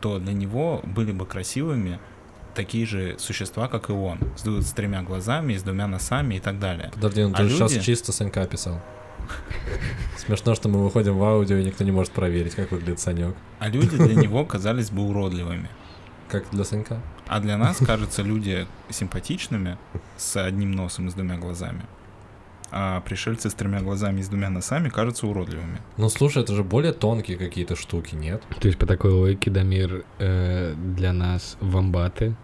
то 0.00 0.18
для 0.18 0.32
него 0.32 0.80
были 0.84 1.12
бы 1.12 1.26
красивыми 1.26 1.98
такие 2.54 2.86
же 2.86 3.16
существа, 3.18 3.68
как 3.68 3.90
и 3.90 3.92
он, 3.92 4.18
с, 4.36 4.44
с 4.44 4.72
тремя 4.72 5.02
глазами, 5.02 5.56
с 5.56 5.62
двумя 5.62 5.86
носами 5.86 6.36
и 6.36 6.40
так 6.40 6.58
далее. 6.58 6.90
Подожди, 6.94 7.22
ну 7.24 7.32
А 7.34 7.38
ты 7.38 7.48
сейчас 7.50 7.72
люди? 7.72 7.84
чисто 7.84 8.12
Санька 8.12 8.46
писал. 8.46 8.80
Смешно, 10.16 10.54
что 10.54 10.68
мы 10.68 10.82
выходим 10.82 11.16
в 11.16 11.22
аудио, 11.24 11.56
и 11.56 11.64
никто 11.64 11.84
не 11.84 11.92
может 11.92 12.12
проверить, 12.12 12.54
как 12.54 12.70
выглядит 12.72 13.00
Санек. 13.00 13.34
А 13.58 13.68
люди 13.68 13.96
для 13.96 14.14
него 14.14 14.44
казались 14.44 14.90
бы 14.90 15.02
уродливыми. 15.02 15.68
Как 16.28 16.48
для 16.50 16.64
Санька? 16.64 17.00
А 17.26 17.40
для 17.40 17.56
нас 17.56 17.78
кажутся 17.78 18.22
люди 18.22 18.66
симпатичными 18.88 19.78
с 20.16 20.36
одним 20.42 20.72
носом 20.72 21.08
и 21.08 21.10
с 21.10 21.14
двумя 21.14 21.36
глазами. 21.36 21.82
А 22.72 23.00
пришельцы 23.00 23.50
с 23.50 23.54
тремя 23.54 23.80
глазами 23.80 24.20
и 24.20 24.22
с 24.22 24.28
двумя 24.28 24.48
носами 24.48 24.88
кажутся 24.88 25.26
уродливыми. 25.26 25.78
Ну 25.96 26.08
слушай, 26.08 26.42
это 26.42 26.54
же 26.54 26.62
более 26.62 26.92
тонкие 26.92 27.36
какие-то 27.36 27.74
штуки, 27.76 28.14
нет? 28.14 28.42
То 28.60 28.68
есть 28.68 28.78
по 28.78 28.86
такой 28.86 29.10
логике, 29.12 29.50
Дамир, 29.50 30.04
э, 30.18 30.74
для 30.74 31.12
нас 31.12 31.56
вамбаты 31.60 32.36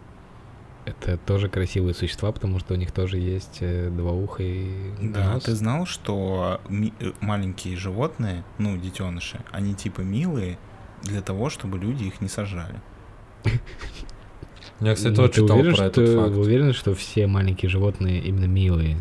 это 0.85 1.17
тоже 1.19 1.49
красивые 1.49 1.95
существа, 1.95 2.31
потому 2.33 2.59
что 2.61 2.75
у 2.75 2.77
них 2.77 2.93
тоже 2.93 3.19
есть 3.19 3.59
э, 3.61 3.91
два 3.91 4.13
уха 4.13 4.43
и 4.43 4.69
Да, 5.01 5.35
нос. 5.35 5.45
ты 5.45 5.55
знал, 5.55 5.85
что 5.87 6.61
ми- 6.69 6.93
э, 7.01 7.11
маленькие 7.21 7.77
животные, 7.77 8.45
ну, 8.59 8.77
детеныши, 8.77 9.41
они 9.51 9.75
типа 9.75 10.03
милые 10.03 10.59
для 11.03 11.23
того, 11.23 11.51
чтобы 11.51 11.79
люди 11.79 12.05
их 12.05 12.21
не 12.21 12.29
сожрали. 12.29 12.81
Я, 14.81 14.95
кстати, 14.95 15.11
Ну, 15.11 15.17
тоже 15.17 15.33
читал 15.33 15.59
уверен, 15.59 15.77
про 15.77 15.85
этот 15.87 16.09
факт. 16.15 16.31
Вы 16.33 16.41
уверены, 16.41 16.73
что 16.73 16.95
все 16.95 17.27
маленькие 17.27 17.69
животные 17.69 18.21
именно 18.21 18.45
милые? 18.47 18.99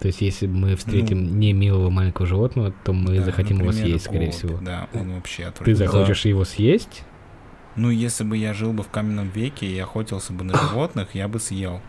То 0.00 0.06
есть, 0.08 0.20
если 0.22 0.46
мы 0.46 0.76
встретим 0.76 1.24
Ну, 1.24 1.34
не 1.36 1.52
милого 1.52 1.90
маленького 1.90 2.26
животного, 2.26 2.72
то 2.84 2.92
мы 2.94 3.18
Да, 3.18 3.24
захотим 3.24 3.58
его 3.58 3.66
например, 3.66 3.86
съесть, 3.88 4.04
скорее 4.06 4.18
голубь, 4.20 4.34
всего. 4.34 4.58
Да, 4.62 4.88
он 4.94 5.12
вообще 5.14 5.42
Ты 5.42 5.48
отвратительный. 5.48 5.86
захочешь 5.86 6.24
его 6.24 6.44
съесть? 6.44 7.02
Ну, 7.76 7.90
если 7.90 8.24
бы 8.24 8.36
я 8.36 8.54
жил 8.54 8.72
бы 8.72 8.82
в 8.82 8.88
каменном 8.88 9.28
веке 9.28 9.66
и 9.66 9.78
охотился 9.78 10.32
бы 10.32 10.42
на 10.44 10.56
животных, 10.58 11.14
я 11.14 11.28
бы 11.28 11.38
съел. 11.38 11.80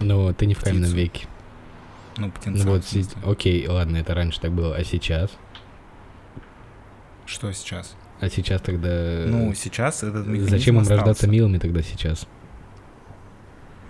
Но 0.00 0.32
ты 0.32 0.46
не 0.46 0.54
в 0.54 0.60
каменном 0.62 0.84
Птицу. 0.90 0.96
веке. 0.96 1.26
Ну, 2.16 2.26
Ну 2.26 2.32
потенциал. 2.32 2.68
вот, 2.74 2.84
си- 2.86 3.04
окей, 3.24 3.66
ладно, 3.68 3.98
это 3.98 4.14
раньше 4.14 4.40
так 4.40 4.52
было, 4.52 4.74
а 4.74 4.82
сейчас? 4.82 5.30
Что 7.26 7.52
сейчас? 7.52 7.94
А 8.20 8.28
сейчас 8.28 8.60
тогда... 8.62 9.24
Ну, 9.26 9.54
сейчас 9.54 10.02
этот 10.02 10.26
Зачем 10.48 10.76
им 10.76 10.80
остался. 10.82 11.00
рождаться 11.00 11.28
милыми 11.28 11.58
тогда 11.58 11.82
сейчас? 11.82 12.26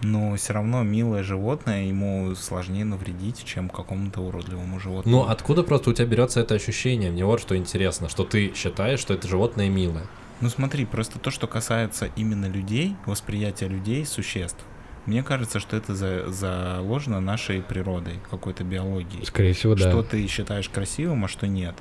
Но 0.02 0.34
все 0.36 0.54
равно 0.54 0.82
милое 0.82 1.22
животное 1.22 1.84
ему 1.84 2.34
сложнее 2.34 2.84
навредить, 2.86 3.44
чем 3.44 3.68
какому-то 3.68 4.20
уродливому 4.22 4.80
животному. 4.80 5.18
Ну, 5.24 5.28
откуда 5.28 5.62
просто 5.62 5.90
у 5.90 5.92
тебя 5.92 6.06
берется 6.06 6.40
это 6.40 6.54
ощущение? 6.54 7.10
Мне 7.10 7.24
вот 7.26 7.40
что 7.40 7.56
интересно, 7.56 8.08
что 8.08 8.24
ты 8.24 8.52
считаешь, 8.54 8.98
что 9.00 9.12
это 9.12 9.28
животное 9.28 9.68
милое. 9.68 10.06
Ну 10.40 10.48
смотри, 10.48 10.86
просто 10.86 11.18
то, 11.18 11.30
что 11.30 11.46
касается 11.46 12.08
именно 12.16 12.46
людей, 12.46 12.96
восприятия 13.04 13.68
людей, 13.68 14.06
существ, 14.06 14.64
мне 15.04 15.22
кажется, 15.22 15.60
что 15.60 15.76
это 15.76 15.94
за- 15.94 16.28
заложено 16.30 17.20
нашей 17.20 17.60
природой, 17.60 18.20
какой-то 18.30 18.64
биологией. 18.64 19.26
Скорее 19.26 19.52
всего, 19.52 19.74
да. 19.74 19.90
Что 19.90 20.02
ты 20.02 20.26
считаешь 20.28 20.68
красивым, 20.70 21.24
а 21.26 21.28
что 21.28 21.46
нет. 21.46 21.74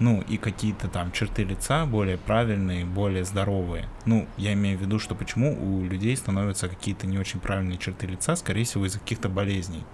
Ну, 0.00 0.22
и 0.28 0.36
какие-то 0.36 0.88
там 0.88 1.10
черты 1.12 1.44
лица 1.44 1.84
более 1.86 2.18
правильные, 2.18 2.84
более 2.84 3.24
здоровые. 3.24 3.88
Ну, 4.04 4.28
я 4.36 4.52
имею 4.52 4.78
в 4.78 4.82
виду, 4.82 4.98
что 4.98 5.14
почему 5.14 5.56
у 5.60 5.84
людей 5.84 6.16
становятся 6.16 6.68
какие-то 6.68 7.06
не 7.06 7.18
очень 7.18 7.40
правильные 7.40 7.78
черты 7.78 8.06
лица, 8.06 8.36
скорее 8.36 8.64
всего, 8.64 8.86
из-за 8.86 9.00
каких-то 9.00 9.28
болезней. 9.28 9.84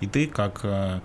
И 0.00 0.06
ты 0.06 0.26
как, 0.26 0.60
э, 0.64 1.00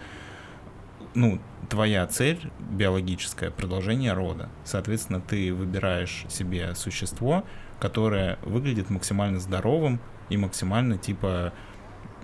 ну, 1.15 1.39
твоя 1.69 2.05
цель 2.07 2.39
биологическая, 2.59 3.49
продолжение 3.49 4.13
рода. 4.13 4.49
Соответственно, 4.65 5.21
ты 5.21 5.53
выбираешь 5.53 6.25
себе 6.29 6.75
существо, 6.75 7.45
которое 7.79 8.37
выглядит 8.41 8.89
максимально 8.89 9.39
здоровым 9.39 9.99
и 10.29 10.37
максимально, 10.37 10.97
типа, 10.97 11.53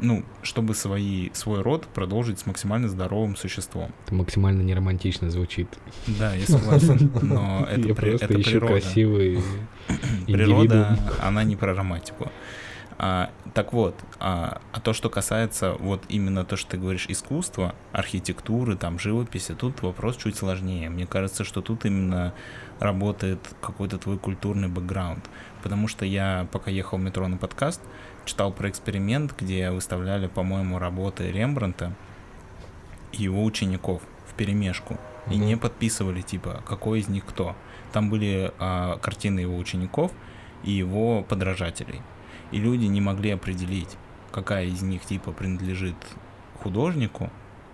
ну, 0.02 0.24
чтобы 0.44 0.74
свои, 0.76 1.30
свой 1.34 1.62
род 1.62 1.86
продолжить 1.94 2.40
с 2.40 2.46
максимально 2.46 2.88
здоровым 2.90 3.36
существом. 3.36 3.92
Это 4.06 4.16
максимально 4.16 4.62
неромантично 4.62 5.30
звучит. 5.30 5.68
Да, 6.08 6.34
я 6.36 6.46
согласен, 6.46 7.12
но 7.22 7.68
это, 7.72 7.88
Я 7.88 7.96
при- 7.96 8.10
просто 8.12 8.26
это 8.26 8.42
ищу 8.42 8.52
природа. 8.52 8.74
красивый 8.74 9.40
Природа, 10.26 11.00
она 11.22 11.44
не 11.44 11.56
про 11.56 11.74
романтику. 11.74 12.32
А, 13.02 13.32
так 13.54 13.72
вот, 13.72 13.96
а, 14.20 14.60
а 14.74 14.82
то, 14.82 14.92
что 14.92 15.10
касается 15.10 15.74
вот 15.80 16.04
именно 16.10 16.44
то, 16.44 16.58
что 16.58 16.72
ты 16.72 16.78
говоришь, 16.78 17.06
искусства, 17.08 17.74
архитектуры, 17.94 18.76
там, 18.76 19.00
живописи, 19.00 19.56
тут 19.56 19.82
вопрос 19.82 20.18
чуть 20.18 20.36
сложнее. 20.36 20.90
Мне 20.90 21.08
кажется, 21.08 21.46
что 21.46 21.62
тут 21.62 21.86
именно 21.86 22.34
работает 22.80 23.40
какой-то 23.62 23.98
твой 23.98 24.18
культурный 24.18 24.68
бэкграунд. 24.68 25.30
Потому 25.64 25.88
что 25.88 26.06
я, 26.06 26.48
пока 26.52 26.72
ехал 26.72 26.98
в 26.98 27.02
метро 27.02 27.26
на 27.30 27.38
подкаст, 27.38 27.82
читал 28.26 28.52
про 28.52 28.70
эксперимент, 28.70 29.34
где 29.40 29.72
выставляли, 29.72 30.28
по-моему, 30.28 30.78
работы 30.78 31.32
Рембранта 31.32 31.94
и 33.14 33.24
его 33.24 33.46
учеников 33.46 34.02
в 34.28 34.34
перемешку. 34.34 34.98
И 35.28 35.38
Мгм. 35.38 35.46
не 35.46 35.56
подписывали, 35.56 36.22
типа, 36.22 36.64
какой 36.66 37.00
из 37.00 37.08
них 37.08 37.26
кто. 37.26 37.56
Там 37.94 38.10
были 38.10 38.52
а, 38.60 38.98
картины 38.98 39.40
его 39.40 39.58
учеников 39.58 40.12
и 40.64 40.72
его 40.72 41.24
подражателей. 41.24 42.02
И 42.52 42.58
люди 42.58 42.86
не 42.86 43.02
могли 43.02 43.32
определить, 43.32 43.90
какая 44.32 44.66
из 44.66 44.82
них, 44.82 45.06
типа, 45.06 45.32
принадлежит 45.32 45.96
художнику, 46.62 47.30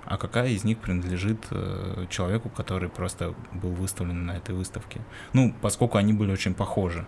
а 0.06 0.18
какая 0.18 0.50
из 0.50 0.64
них 0.64 0.78
принадлежит 0.78 1.40
э, 1.50 2.06
человеку, 2.10 2.50
который 2.50 2.90
просто 2.90 3.34
был 3.54 3.72
выставлен 3.72 4.26
на 4.26 4.38
этой 4.38 4.54
выставке. 4.54 5.02
Ну, 5.34 5.54
поскольку 5.62 5.98
они 5.98 6.14
были 6.14 6.32
очень 6.32 6.54
похожи. 6.54 7.06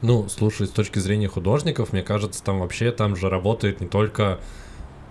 Ну, 0.00 0.28
слушай, 0.28 0.66
с 0.66 0.70
точки 0.70 0.98
зрения 0.98 1.28
художников, 1.28 1.92
мне 1.92 2.02
кажется, 2.02 2.42
там 2.42 2.60
вообще 2.60 2.90
там 2.90 3.16
же 3.16 3.28
работает 3.28 3.80
не 3.82 3.86
только 3.86 4.40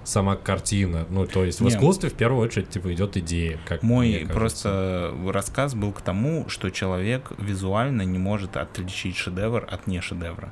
сама 0.04 0.36
картина. 0.36 1.06
Ну, 1.10 1.28
то 1.28 1.46
есть 1.46 1.60
в 1.62 1.64
Не. 1.64 1.70
искусстве 1.70 2.10
в 2.10 2.14
первую 2.14 2.44
очередь 2.44 2.70
типа 2.70 2.92
идет 2.94 3.16
идея. 3.18 3.60
Как 3.68 3.84
Мой 3.84 4.28
просто 4.32 5.14
рассказ 5.28 5.76
был 5.76 5.92
к 5.92 6.02
тому, 6.02 6.50
что 6.50 6.72
человек 6.72 7.32
визуально 7.38 8.02
не 8.02 8.18
может 8.18 8.58
отличить 8.58 9.16
шедевр 9.16 9.68
от 9.70 9.86
не 9.86 10.02
шедевра. 10.02 10.52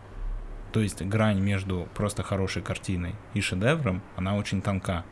То 0.72 0.82
есть 0.82 1.01
грань 1.01 1.39
между 1.39 1.88
просто 1.95 2.24
хорошей 2.24 2.61
картиной 2.61 3.15
и 3.34 3.41
шедевром, 3.41 4.01
она 4.15 4.36
очень 4.36 4.61
тонка. 4.61 5.05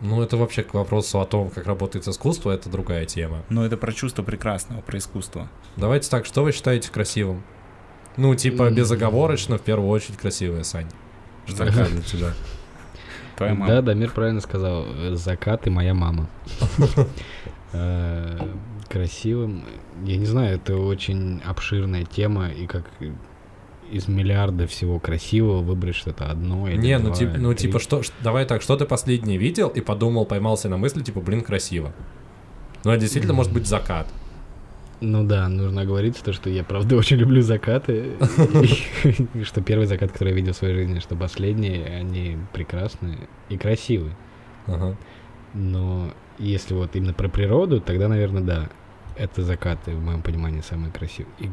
Ну, 0.00 0.22
это 0.22 0.36
вообще 0.36 0.62
к 0.62 0.72
вопросу 0.72 1.20
о 1.20 1.26
том, 1.26 1.50
как 1.50 1.66
работает 1.66 2.08
искусство, 2.08 2.50
это 2.50 2.70
другая 2.70 3.04
тема. 3.04 3.42
Но 3.50 3.66
это 3.66 3.76
про 3.76 3.92
чувство 3.92 4.22
прекрасного, 4.22 4.80
про 4.80 4.98
искусство. 4.98 5.48
Давайте 5.76 6.08
так, 6.08 6.24
что 6.24 6.42
вы 6.42 6.52
считаете 6.52 6.90
красивым? 6.90 7.42
Ну, 8.16 8.34
типа, 8.34 8.70
безоговорочно, 8.70 9.58
в 9.58 9.62
первую 9.62 9.88
очередь, 9.90 10.16
красивая, 10.16 10.62
Сань. 10.62 10.88
Что 11.46 11.66
Закат. 11.66 11.90
для 11.90 12.02
тебя? 12.02 12.32
Твоя 13.36 13.54
мама. 13.54 13.66
Да, 13.66 13.82
Дамир 13.82 14.10
правильно 14.10 14.40
сказал. 14.40 14.86
Закат 15.12 15.66
и 15.66 15.70
моя 15.70 15.94
мама. 15.94 16.28
Э, 17.72 18.36
Красивым. 18.88 19.62
Я 20.02 20.16
не 20.16 20.26
знаю, 20.26 20.56
это 20.56 20.76
очень 20.76 21.40
обширная 21.46 22.04
тема, 22.04 22.48
и 22.48 22.66
как 22.66 22.84
из 23.90 24.08
миллиарда 24.08 24.66
всего 24.66 24.98
красивого 24.98 25.62
выбрать 25.62 25.96
что-то 25.96 26.30
одно 26.30 26.68
или 26.68 26.78
Не, 26.78 26.98
ну, 26.98 27.06
два, 27.06 27.16
типа, 27.16 27.38
ну, 27.38 27.54
три. 27.54 27.68
типа, 27.68 27.78
что, 27.78 28.02
давай 28.22 28.46
так, 28.46 28.62
что 28.62 28.76
ты 28.76 28.84
последнее 28.86 29.38
видел 29.38 29.68
и 29.68 29.80
подумал, 29.80 30.26
поймался 30.26 30.68
на 30.68 30.76
мысли, 30.76 31.02
типа, 31.02 31.20
блин, 31.20 31.42
красиво. 31.42 31.92
Ну, 32.84 32.90
это 32.92 33.00
действительно 33.00 33.34
может 33.34 33.52
быть 33.52 33.66
закат. 33.66 34.06
Ну 35.00 35.24
да, 35.24 35.48
нужно 35.48 35.82
оговориться, 35.82 36.22
то, 36.22 36.32
что 36.32 36.50
я 36.50 36.62
правда 36.62 36.96
очень 36.98 37.16
люблю 37.16 37.42
закаты. 37.42 38.12
И 39.34 39.44
что 39.44 39.62
первый 39.62 39.86
закат, 39.86 40.12
который 40.12 40.30
я 40.30 40.34
видел 40.34 40.52
в 40.52 40.56
своей 40.56 40.74
жизни, 40.74 40.98
что 40.98 41.16
последние, 41.16 41.86
они 41.86 42.36
прекрасные 42.52 43.28
и 43.48 43.56
красивые. 43.56 44.14
Ага. 44.66 44.96
Но 45.54 46.12
если 46.38 46.74
вот 46.74 46.94
именно 46.96 47.14
про 47.14 47.28
природу, 47.28 47.80
тогда, 47.80 48.08
наверное, 48.08 48.42
да. 48.42 48.68
Это 49.16 49.42
закаты, 49.42 49.94
в 49.94 50.00
моем 50.00 50.22
понимании, 50.22 50.62
самые 50.62 50.92
красивые. 50.92 51.34
И, 51.40 51.50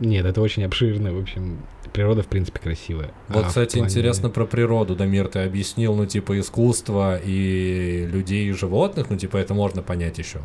нет, 0.00 0.26
это 0.26 0.40
очень 0.40 0.64
обширно. 0.64 1.12
В 1.12 1.20
общем, 1.20 1.58
природа, 1.92 2.22
в 2.22 2.26
принципе, 2.26 2.58
красивая. 2.58 3.12
Вот, 3.28 3.44
А 3.44 3.48
кстати, 3.48 3.76
плане- 3.76 3.88
интересно 3.90 4.30
про 4.30 4.46
природу, 4.46 4.96
Дамир, 4.96 5.28
ты 5.28 5.40
объяснил, 5.40 5.94
ну, 5.94 6.06
типа, 6.06 6.38
искусство 6.40 7.18
и 7.22 8.06
людей 8.10 8.48
и 8.48 8.52
животных, 8.52 9.10
ну, 9.10 9.16
типа, 9.16 9.36
это 9.36 9.54
можно 9.54 9.82
понять 9.82 10.18
еще. 10.18 10.40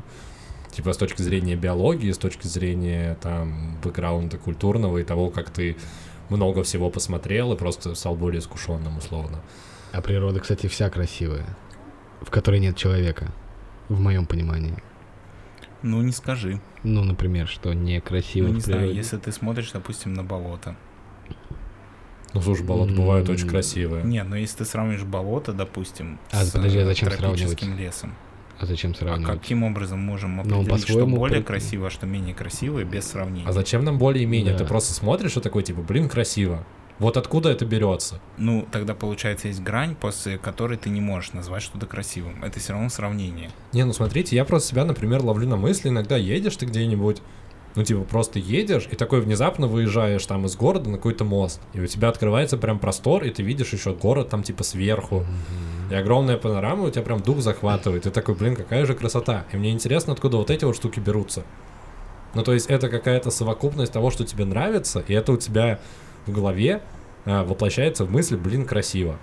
Типа, 0.71 0.91
с 0.93 0.97
точки 0.97 1.21
зрения 1.21 1.55
биологии, 1.55 2.11
с 2.11 2.17
точки 2.17 2.47
зрения, 2.47 3.17
там, 3.21 3.77
бэкграунда 3.81 4.37
культурного 4.37 4.97
и 4.97 5.03
того, 5.03 5.29
как 5.29 5.49
ты 5.49 5.77
много 6.29 6.63
всего 6.63 6.89
посмотрел 6.89 7.53
и 7.53 7.57
просто 7.57 7.95
стал 7.95 8.15
более 8.15 8.39
искушенным, 8.39 8.97
условно. 8.97 9.41
А 9.93 10.01
природа, 10.01 10.41
кстати, 10.41 10.67
вся 10.67 10.89
красивая, 10.89 11.45
в 12.21 12.29
которой 12.29 12.59
нет 12.59 12.75
человека, 12.75 13.31
в 13.87 14.01
моем 14.01 14.25
понимании. 14.25 14.75
Ну, 15.85 16.01
не 16.01 16.11
скажи. 16.11 16.59
Ну, 16.83 17.03
например, 17.03 17.47
что 17.47 17.71
некрасиво 17.73 18.47
Ну, 18.47 18.55
не 18.55 18.59
знаю, 18.59 18.91
если 18.91 19.17
ты 19.17 19.31
смотришь, 19.31 19.71
допустим, 19.71 20.15
на 20.15 20.23
болото. 20.23 20.75
Ну, 22.33 22.41
слушай, 22.41 22.65
болота 22.65 22.93
бывают 22.93 23.29
очень 23.29 23.47
красивые. 23.47 24.03
Нет, 24.03 24.27
но 24.27 24.35
если 24.35 24.57
ты 24.57 24.65
сравнишь 24.65 25.03
болото, 25.03 25.53
допустим, 25.53 26.17
А, 26.31 26.43
с 26.43 26.49
подожди, 26.49 26.79
а 26.79 26.81
э, 26.81 26.85
зачем 26.85 27.09
тропическим 27.09 27.77
лесом, 27.77 28.15
А 28.59 28.65
зачем 28.65 28.91
а 28.91 28.95
сравнивать? 28.95 29.39
каким 29.39 29.63
образом 29.63 29.99
можем 29.99 30.37
Ну, 30.37 30.41
определить, 30.41 30.65
что 30.65 30.87
по-своему 30.87 31.17
более 31.17 31.41
при- 31.41 31.45
красиво, 31.45 31.87
а 31.87 31.89
что 31.91 32.07
менее 32.07 32.33
красиво, 32.33 32.83
без 32.83 33.05
сравнения? 33.05 33.47
А 33.47 33.51
зачем 33.53 33.83
нам 33.83 33.99
более-менее? 33.99 34.53
Да. 34.53 34.59
Ты 34.59 34.65
просто 34.65 34.91
смотришь 34.95 35.37
и 35.37 35.39
такой, 35.39 35.61
типа, 35.61 35.81
блин, 35.83 36.09
красиво. 36.09 36.65
Вот 36.97 37.17
откуда 37.17 37.49
это 37.49 37.65
берется? 37.65 38.21
Ну, 38.37 38.65
тогда 38.71 38.93
получается 38.93 39.49
есть 39.49 39.61
грань, 39.61 39.95
после 39.95 40.37
которой 40.37 40.77
ты 40.77 40.89
не 40.89 41.01
можешь 41.01 41.33
назвать 41.33 41.61
что-то 41.61 41.87
красивым. 41.87 42.41
Это 42.43 42.59
все 42.59 42.71
равно 42.71 42.87
сравнение. 42.89 43.51
Не, 43.73 43.83
ну 43.83 43.91
смотрите, 43.91 44.35
я 44.35 44.45
просто 44.45 44.69
себя, 44.69 44.85
например, 44.85 45.21
ловлю 45.21 45.47
на 45.47 45.57
мысли, 45.57 45.89
иногда 45.89 46.15
едешь 46.15 46.55
ты 46.55 46.65
где-нибудь, 46.65 47.21
ну 47.75 47.83
типа 47.83 48.03
просто 48.03 48.39
едешь 48.39 48.87
и 48.89 48.95
такой 48.95 49.19
внезапно 49.19 49.67
выезжаешь 49.67 50.25
там 50.25 50.45
из 50.45 50.55
города 50.55 50.89
на 50.89 50.95
какой-то 50.95 51.25
мост, 51.25 51.59
и 51.73 51.81
у 51.81 51.87
тебя 51.87 52.07
открывается 52.07 52.57
прям 52.57 52.79
простор, 52.79 53.25
и 53.25 53.29
ты 53.29 53.43
видишь 53.43 53.73
еще 53.73 53.93
город 53.93 54.29
там 54.29 54.43
типа 54.43 54.63
сверху, 54.63 55.25
и 55.91 55.95
огромная 55.95 56.37
панорама, 56.37 56.85
у 56.85 56.89
тебя 56.89 57.03
прям 57.03 57.19
дух 57.19 57.41
захватывает, 57.41 58.05
и 58.07 58.09
такой, 58.09 58.35
блин, 58.35 58.55
какая 58.55 58.85
же 58.85 58.95
красота. 58.95 59.45
И 59.51 59.57
мне 59.57 59.71
интересно, 59.71 60.13
откуда 60.13 60.37
вот 60.37 60.49
эти 60.49 60.63
вот 60.63 60.77
штуки 60.77 61.01
берутся. 61.01 61.43
Ну 62.33 62.43
то 62.43 62.53
есть 62.53 62.67
это 62.67 62.87
какая-то 62.87 63.31
совокупность 63.31 63.91
того, 63.91 64.11
что 64.11 64.23
тебе 64.23 64.45
нравится, 64.45 65.03
и 65.07 65.13
это 65.13 65.33
у 65.33 65.37
тебя 65.37 65.79
в 66.25 66.31
голове 66.31 66.81
а, 67.25 67.43
воплощается 67.43 68.05
в 68.05 68.11
мысли, 68.11 68.35
блин, 68.35 68.65
красиво. 68.65 69.17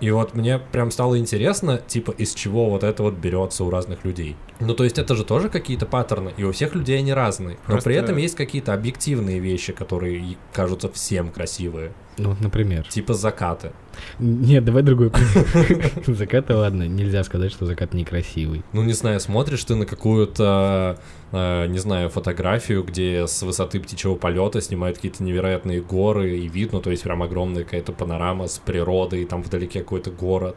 И 0.00 0.10
вот 0.10 0.34
мне 0.34 0.58
прям 0.58 0.90
стало 0.90 1.18
интересно, 1.18 1.78
типа, 1.78 2.10
из 2.10 2.34
чего 2.34 2.68
вот 2.68 2.84
это 2.84 3.02
вот 3.02 3.14
берется 3.14 3.64
у 3.64 3.70
разных 3.70 4.04
людей. 4.04 4.36
Ну, 4.60 4.74
то 4.74 4.84
есть 4.84 4.98
это 4.98 5.14
же 5.14 5.24
тоже 5.24 5.48
какие-то 5.48 5.86
паттерны, 5.86 6.32
и 6.36 6.44
у 6.44 6.52
всех 6.52 6.74
людей 6.74 6.98
они 6.98 7.14
разные. 7.14 7.56
Но 7.66 7.72
Просто- 7.72 7.90
при 7.90 7.96
этом 7.96 8.16
есть 8.18 8.34
какие-то 8.34 8.74
объективные 8.74 9.38
вещи, 9.38 9.72
которые 9.72 10.36
кажутся 10.52 10.90
всем 10.90 11.30
красивые. 11.30 11.92
Ну, 12.18 12.30
вот, 12.30 12.40
например. 12.40 12.86
Типа 12.88 13.14
закаты. 13.14 13.72
Нет, 14.18 14.64
давай 14.64 14.82
другой 14.82 15.10
пример. 15.10 15.90
Закаты, 16.16 16.54
ладно, 16.54 16.88
нельзя 16.88 17.22
сказать, 17.24 17.52
что 17.52 17.66
закат 17.66 17.94
некрасивый. 17.94 18.62
Ну, 18.72 18.82
не 18.82 18.92
знаю, 18.92 19.20
смотришь 19.20 19.64
ты 19.64 19.74
на 19.74 19.86
какую-то, 19.86 20.98
э, 21.32 21.66
не 21.66 21.78
знаю, 21.78 22.08
фотографию, 22.08 22.84
где 22.84 23.26
с 23.26 23.42
высоты 23.42 23.80
птичьего 23.80 24.14
полета 24.14 24.60
снимают 24.60 24.96
какие-то 24.96 25.22
невероятные 25.22 25.82
горы, 25.82 26.38
и 26.38 26.48
видно, 26.48 26.80
то 26.80 26.90
есть 26.90 27.02
прям 27.02 27.22
огромная 27.22 27.64
какая-то 27.64 27.92
панорама 27.92 28.46
с 28.46 28.58
природой, 28.58 29.22
и 29.22 29.26
там 29.26 29.42
вдалеке 29.42 29.80
какой-то 29.80 30.10
город. 30.10 30.56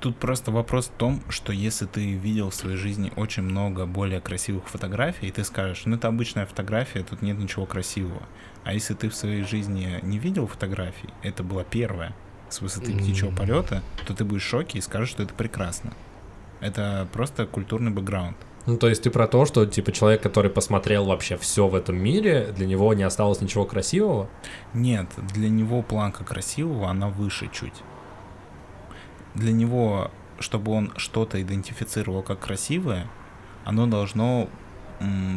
Тут 0.00 0.16
просто 0.16 0.50
вопрос 0.50 0.88
в 0.88 0.98
том, 0.98 1.22
что 1.30 1.50
если 1.50 1.86
ты 1.86 2.12
видел 2.12 2.50
в 2.50 2.54
своей 2.54 2.76
жизни 2.76 3.10
очень 3.16 3.42
много 3.42 3.86
более 3.86 4.20
красивых 4.20 4.68
фотографий, 4.68 5.28
и 5.28 5.30
ты 5.30 5.44
скажешь, 5.44 5.86
ну 5.86 5.96
это 5.96 6.08
обычная 6.08 6.44
фотография, 6.44 7.02
тут 7.02 7.22
нет 7.22 7.38
ничего 7.38 7.64
красивого. 7.64 8.22
А 8.64 8.72
если 8.72 8.94
ты 8.94 9.08
в 9.08 9.14
своей 9.14 9.42
жизни 9.42 10.00
не 10.02 10.18
видел 10.18 10.46
фотографий, 10.46 11.10
это 11.22 11.42
была 11.42 11.64
первая 11.64 12.14
с 12.48 12.60
высоты 12.60 12.96
птичьего 12.96 13.28
М. 13.28 13.36
полета, 13.36 13.82
то 14.06 14.14
ты 14.14 14.24
будешь 14.24 14.44
в 14.44 14.48
шоке 14.48 14.78
и 14.78 14.80
скажешь, 14.80 15.10
что 15.10 15.22
это 15.22 15.34
прекрасно. 15.34 15.92
Это 16.60 17.06
просто 17.12 17.46
культурный 17.46 17.90
бэкграунд. 17.90 18.36
Ну, 18.66 18.78
то 18.78 18.88
есть 18.88 19.02
ты 19.02 19.10
про 19.10 19.26
то, 19.28 19.44
что, 19.44 19.66
типа, 19.66 19.92
человек, 19.92 20.22
который 20.22 20.50
посмотрел 20.50 21.04
вообще 21.04 21.36
все 21.36 21.68
в 21.68 21.74
этом 21.74 21.96
мире, 21.96 22.52
для 22.56 22.66
него 22.66 22.94
не 22.94 23.02
осталось 23.02 23.42
ничего 23.42 23.66
красивого? 23.66 24.30
Нет, 24.72 25.06
для 25.34 25.50
него 25.50 25.82
планка 25.82 26.24
красивого, 26.24 26.88
она 26.88 27.08
выше 27.08 27.50
чуть. 27.52 27.82
Для 29.34 29.52
него, 29.52 30.10
чтобы 30.38 30.72
он 30.72 30.92
что-то 30.96 31.42
идентифицировал 31.42 32.22
как 32.22 32.40
красивое, 32.40 33.06
оно 33.66 33.86
должно 33.86 34.48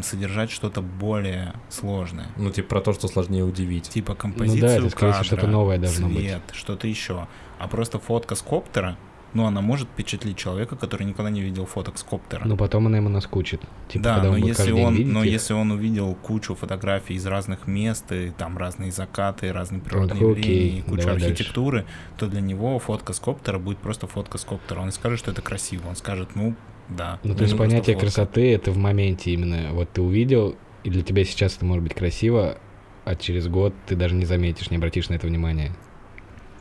содержать 0.03 0.51
что-то 0.51 0.81
более 0.81 1.53
сложное. 1.69 2.27
Ну, 2.37 2.51
типа 2.51 2.69
про 2.69 2.81
то, 2.81 2.93
что 2.93 3.07
сложнее 3.07 3.43
удивить. 3.43 3.89
Типа 3.89 4.15
композицию 4.15 4.81
Ну 4.81 4.87
это, 4.87 4.89
скорее 4.89 5.11
всего, 5.13 5.23
кадра, 5.23 5.23
что-то 5.23 5.47
новое 5.47 5.77
должно 5.77 6.07
быть. 6.07 6.17
цвет, 6.17 6.41
что-то 6.53 6.87
еще. 6.87 7.27
А 7.59 7.67
просто 7.67 7.99
фотка 7.99 8.35
с 8.35 8.41
коптера, 8.41 8.97
ну, 9.33 9.45
она 9.45 9.61
может 9.61 9.89
впечатлить 9.89 10.37
человека, 10.37 10.75
который 10.75 11.05
никогда 11.05 11.29
не 11.29 11.41
видел 11.41 11.65
фоток 11.65 11.97
с 11.97 12.03
коптера. 12.03 12.45
Но 12.45 12.55
потом 12.55 12.87
она 12.87 12.97
ему 12.97 13.09
наскучит. 13.09 13.61
Типа, 13.89 14.03
да, 14.03 14.15
когда 14.15 14.29
но 14.29 14.35
он 14.35 14.43
если 14.43 14.71
он, 14.71 14.95
но 15.11 15.23
их, 15.23 15.31
если 15.31 15.53
он 15.53 15.71
увидел 15.71 16.15
кучу 16.15 16.55
фотографий 16.55 17.15
из 17.15 17.25
разных 17.25 17.67
мест, 17.67 18.11
и 18.11 18.29
там 18.29 18.57
разные 18.57 18.91
закаты, 18.91 19.51
разные 19.51 19.81
природные 19.81 20.13
такой, 20.13 20.29
явления, 20.29 20.41
окей, 20.41 20.79
и 20.79 20.81
кучу 20.81 21.01
давай 21.01 21.13
дальше. 21.15 21.27
архитектуры, 21.27 21.85
то 22.17 22.27
для 22.27 22.41
него 22.41 22.79
фотка 22.79 23.13
с 23.13 23.19
коптера 23.19 23.59
будет 23.59 23.79
просто 23.79 24.07
фотка 24.07 24.37
с 24.37 24.45
коптера. 24.45 24.79
Он 24.79 24.87
не 24.87 24.91
скажет, 24.91 25.19
что 25.19 25.31
это 25.31 25.41
красиво, 25.41 25.87
он 25.89 25.95
скажет, 25.95 26.29
ну, 26.35 26.55
да. 26.89 27.19
Ну, 27.23 27.35
то 27.35 27.43
есть 27.43 27.57
понятие 27.57 27.95
фотка. 27.95 27.99
красоты 27.99 28.53
это 28.53 28.71
в 28.71 28.77
моменте 28.77 29.31
именно. 29.31 29.73
Вот 29.73 29.91
ты 29.91 30.01
увидел, 30.01 30.55
и 30.83 30.89
для 30.89 31.01
тебя 31.01 31.23
сейчас 31.25 31.57
это 31.57 31.65
может 31.65 31.83
быть 31.83 31.93
красиво, 31.93 32.57
а 33.05 33.15
через 33.15 33.47
год 33.47 33.73
ты 33.85 33.95
даже 33.95 34.15
не 34.15 34.25
заметишь, 34.25 34.69
не 34.69 34.77
обратишь 34.77 35.09
на 35.09 35.15
это 35.15 35.27
внимания. 35.27 35.75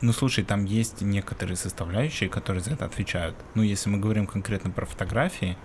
Ну, 0.01 0.11
слушай, 0.11 0.43
там 0.43 0.65
есть 0.65 1.01
некоторые 1.01 1.55
составляющие, 1.55 2.29
которые 2.29 2.61
за 2.61 2.71
это 2.71 2.85
отвечают. 2.85 3.35
Ну, 3.55 3.63
если 3.63 3.89
мы 3.89 3.99
говорим 3.99 4.27
конкретно 4.27 4.69
про 4.69 4.85
фотографии, 4.85 5.57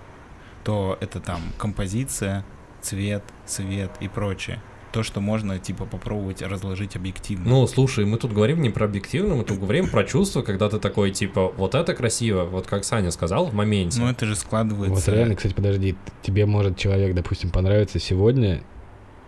то 0.64 0.96
это 1.00 1.20
там 1.20 1.40
композиция, 1.58 2.44
цвет, 2.80 3.22
свет 3.46 3.90
и 4.00 4.08
прочее. 4.08 4.62
То, 4.92 5.02
что 5.02 5.20
можно, 5.20 5.58
типа, 5.58 5.86
попробовать 5.86 6.42
разложить 6.42 6.96
объективно. 6.96 7.48
Ну, 7.48 7.66
слушай, 7.66 8.04
мы 8.04 8.18
тут 8.18 8.32
говорим 8.32 8.60
не 8.60 8.70
про 8.70 8.84
объективно, 8.84 9.36
мы 9.36 9.44
тут 9.44 9.58
говорим 9.58 9.88
про 9.88 10.04
чувство, 10.04 10.42
когда 10.42 10.68
ты 10.68 10.78
такой, 10.78 11.10
типа, 11.10 11.48
вот 11.48 11.74
это 11.74 11.94
красиво, 11.94 12.44
вот 12.44 12.66
как 12.66 12.84
Саня 12.84 13.10
сказал, 13.10 13.46
в 13.46 13.54
моменте. 13.54 13.98
Ну, 13.98 14.08
это 14.08 14.26
же 14.26 14.32
Вот 14.32 14.40
складывается... 14.40 15.10
реально, 15.12 15.34
кстати, 15.34 15.54
подожди, 15.54 15.96
тебе 16.22 16.44
может 16.44 16.76
человек, 16.76 17.14
допустим, 17.14 17.50
понравиться 17.50 17.98
сегодня, 17.98 18.62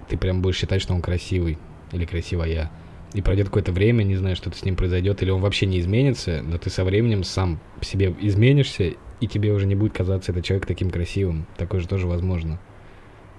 ты 0.08 0.18
прям 0.18 0.42
будешь 0.42 0.56
считать, 0.56 0.82
что 0.82 0.94
он 0.94 1.00
красивый 1.00 1.58
или 1.92 2.04
красивая. 2.04 2.70
И 3.14 3.22
пройдет 3.22 3.46
какое-то 3.46 3.72
время, 3.72 4.02
не 4.02 4.16
знаю, 4.16 4.36
что-то 4.36 4.58
с 4.58 4.64
ним 4.64 4.76
произойдет, 4.76 5.22
или 5.22 5.30
он 5.30 5.40
вообще 5.40 5.66
не 5.66 5.78
изменится, 5.80 6.42
но 6.42 6.58
ты 6.58 6.68
со 6.68 6.84
временем 6.84 7.24
сам 7.24 7.60
по 7.78 7.84
себе 7.84 8.14
изменишься, 8.20 8.92
и 9.20 9.26
тебе 9.26 9.52
уже 9.52 9.66
не 9.66 9.76
будет 9.76 9.94
казаться 9.94 10.32
этот 10.32 10.44
человек 10.44 10.66
таким 10.66 10.90
красивым. 10.90 11.46
Такое 11.56 11.80
же 11.80 11.88
тоже 11.88 12.06
возможно. 12.06 12.58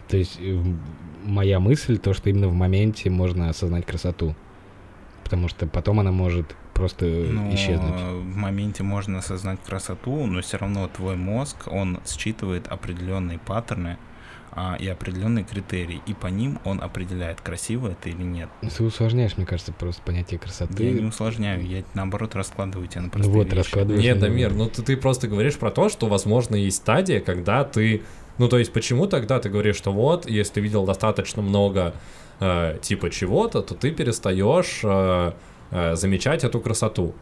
То 0.08 0.18
есть 0.18 0.38
э, 0.40 0.62
моя 1.24 1.60
мысль, 1.60 1.98
то, 1.98 2.14
что 2.14 2.30
именно 2.30 2.48
в 2.48 2.54
моменте 2.54 3.10
можно 3.10 3.50
осознать 3.50 3.86
красоту. 3.86 4.36
Потому 5.24 5.48
что 5.48 5.66
потом 5.66 6.00
она 6.00 6.12
может 6.12 6.56
просто 6.74 7.06
э, 7.06 7.30
Ну, 7.32 7.54
исчезнуть. 7.56 7.96
в 7.96 8.36
моменте 8.36 8.84
можно 8.84 9.20
осознать 9.20 9.60
красоту, 9.66 10.26
но 10.28 10.42
все 10.42 10.58
равно 10.58 10.88
твой 10.88 11.16
мозг, 11.16 11.68
он 11.68 12.00
считывает 12.06 12.68
определенные 12.68 13.40
паттерны 13.40 13.98
а, 14.52 14.76
и 14.80 14.88
определенные 14.88 15.44
критерии, 15.44 16.02
и 16.06 16.14
по 16.14 16.28
ним 16.28 16.60
он 16.64 16.82
определяет, 16.82 17.42
красиво 17.42 17.90
это 17.90 18.10
или 18.10 18.22
нет. 18.24 18.50
Ты 18.62 18.84
усложняешь, 18.84 19.36
мне 19.36 19.46
кажется, 19.46 19.74
просто 19.74 20.02
понятие 20.04 20.40
красоты. 20.40 20.84
Я 20.84 20.92
не 20.92 21.06
усложняю, 21.06 21.66
я 21.66 21.84
наоборот 21.94 22.36
раскладываю 22.36 22.88
тебя 22.88 23.02
на 23.02 23.08
Ну 23.08 23.12
простые 23.12 23.34
вот, 23.34 23.46
вещи. 23.48 23.56
раскладываешь. 23.58 24.04
Нет, 24.04 24.20
Дамир, 24.20 24.54
ну 24.54 24.70
ты, 24.70 24.82
ты 24.84 24.96
просто 24.96 25.28
говоришь 25.28 25.58
про 25.58 25.72
то, 25.72 25.90
что, 25.90 26.08
возможно, 26.08 26.56
есть 26.56 26.78
стадия, 26.78 27.20
когда 27.20 27.64
ты... 27.64 28.04
Ну, 28.38 28.50
то 28.50 28.58
есть, 28.58 28.74
почему 28.74 29.08
тогда 29.08 29.40
ты 29.40 29.50
говоришь, 29.50 29.78
что 29.78 29.92
вот, 29.92 30.30
если 30.30 30.56
ты 30.56 30.62
видел 30.62 30.86
достаточно 30.86 31.42
много 31.42 31.94
э, 32.40 32.78
типа 32.82 33.10
чего-то, 33.10 33.62
то 33.62 33.76
ты 33.76 33.92
перестаешь 33.92 34.82
э, 34.84 35.32
э, 35.72 35.96
замечать 35.96 36.44
эту 36.44 36.60
красоту. 36.60 37.14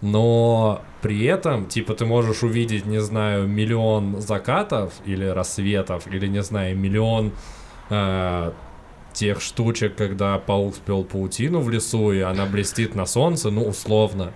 Но 0.00 0.82
при 1.00 1.24
этом, 1.26 1.66
типа, 1.66 1.94
ты 1.94 2.04
можешь 2.04 2.42
увидеть, 2.42 2.86
не 2.86 3.00
знаю, 3.00 3.46
миллион 3.46 4.20
закатов 4.20 4.94
или 5.04 5.24
рассветов, 5.26 6.06
или, 6.08 6.26
не 6.26 6.42
знаю, 6.42 6.76
миллион 6.76 7.32
э, 7.88 8.52
тех 9.12 9.40
штучек, 9.40 9.94
когда 9.94 10.38
паук 10.38 10.74
спел 10.74 11.04
паутину 11.04 11.60
в 11.60 11.70
лесу, 11.70 12.12
и 12.12 12.20
она 12.20 12.46
блестит 12.46 12.94
на 12.94 13.06
солнце, 13.06 13.50
ну, 13.50 13.64
условно. 13.64 14.32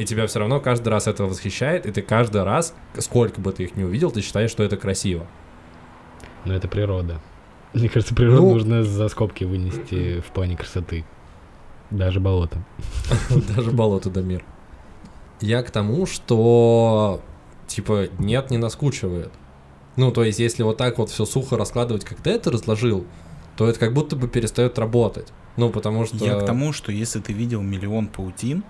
И 0.00 0.04
тебя 0.06 0.26
все 0.26 0.38
равно 0.38 0.60
каждый 0.60 0.88
раз 0.88 1.06
это 1.08 1.24
восхищает, 1.26 1.84
и 1.84 1.92
ты 1.92 2.00
каждый 2.00 2.42
раз, 2.42 2.74
сколько 3.00 3.38
бы 3.38 3.52
ты 3.52 3.64
их 3.64 3.76
не 3.76 3.84
увидел, 3.84 4.10
ты 4.10 4.22
считаешь, 4.22 4.50
что 4.50 4.62
это 4.62 4.78
красиво. 4.78 5.26
Но 6.46 6.54
это 6.54 6.68
природа. 6.68 7.20
Мне 7.74 7.90
кажется, 7.90 8.14
природу 8.14 8.40
Ну- 8.40 8.52
нужно 8.54 8.82
за 8.82 9.08
скобки 9.08 9.44
вынести 9.44 10.20
в 10.20 10.32
плане 10.32 10.56
красоты. 10.56 11.04
Даже 11.90 12.18
болото. 12.18 12.64
Даже 13.54 13.72
болото 13.72 14.08
да 14.08 14.22
мир. 14.22 14.42
Я 15.42 15.62
к 15.62 15.70
тому, 15.70 16.06
что 16.06 17.20
типа 17.66 18.06
нет, 18.18 18.50
не 18.50 18.56
наскучивает. 18.56 19.30
Ну, 19.96 20.12
то 20.12 20.24
есть, 20.24 20.38
если 20.38 20.62
вот 20.62 20.78
так 20.78 20.96
вот 20.96 21.10
все 21.10 21.26
сухо 21.26 21.58
раскладывать, 21.58 22.06
как 22.06 22.22
ты 22.22 22.30
это 22.30 22.50
разложил, 22.50 23.04
то 23.54 23.68
это 23.68 23.78
как 23.78 23.92
будто 23.92 24.16
бы 24.16 24.28
перестает 24.28 24.78
работать. 24.78 25.28
Ну, 25.58 25.68
потому 25.68 26.06
что... 26.06 26.24
Я 26.24 26.40
к 26.40 26.46
тому, 26.46 26.72
что 26.72 26.90
если 26.90 27.20
ты 27.20 27.34
видел 27.34 27.60
миллион 27.60 28.06
паутин, 28.06 28.64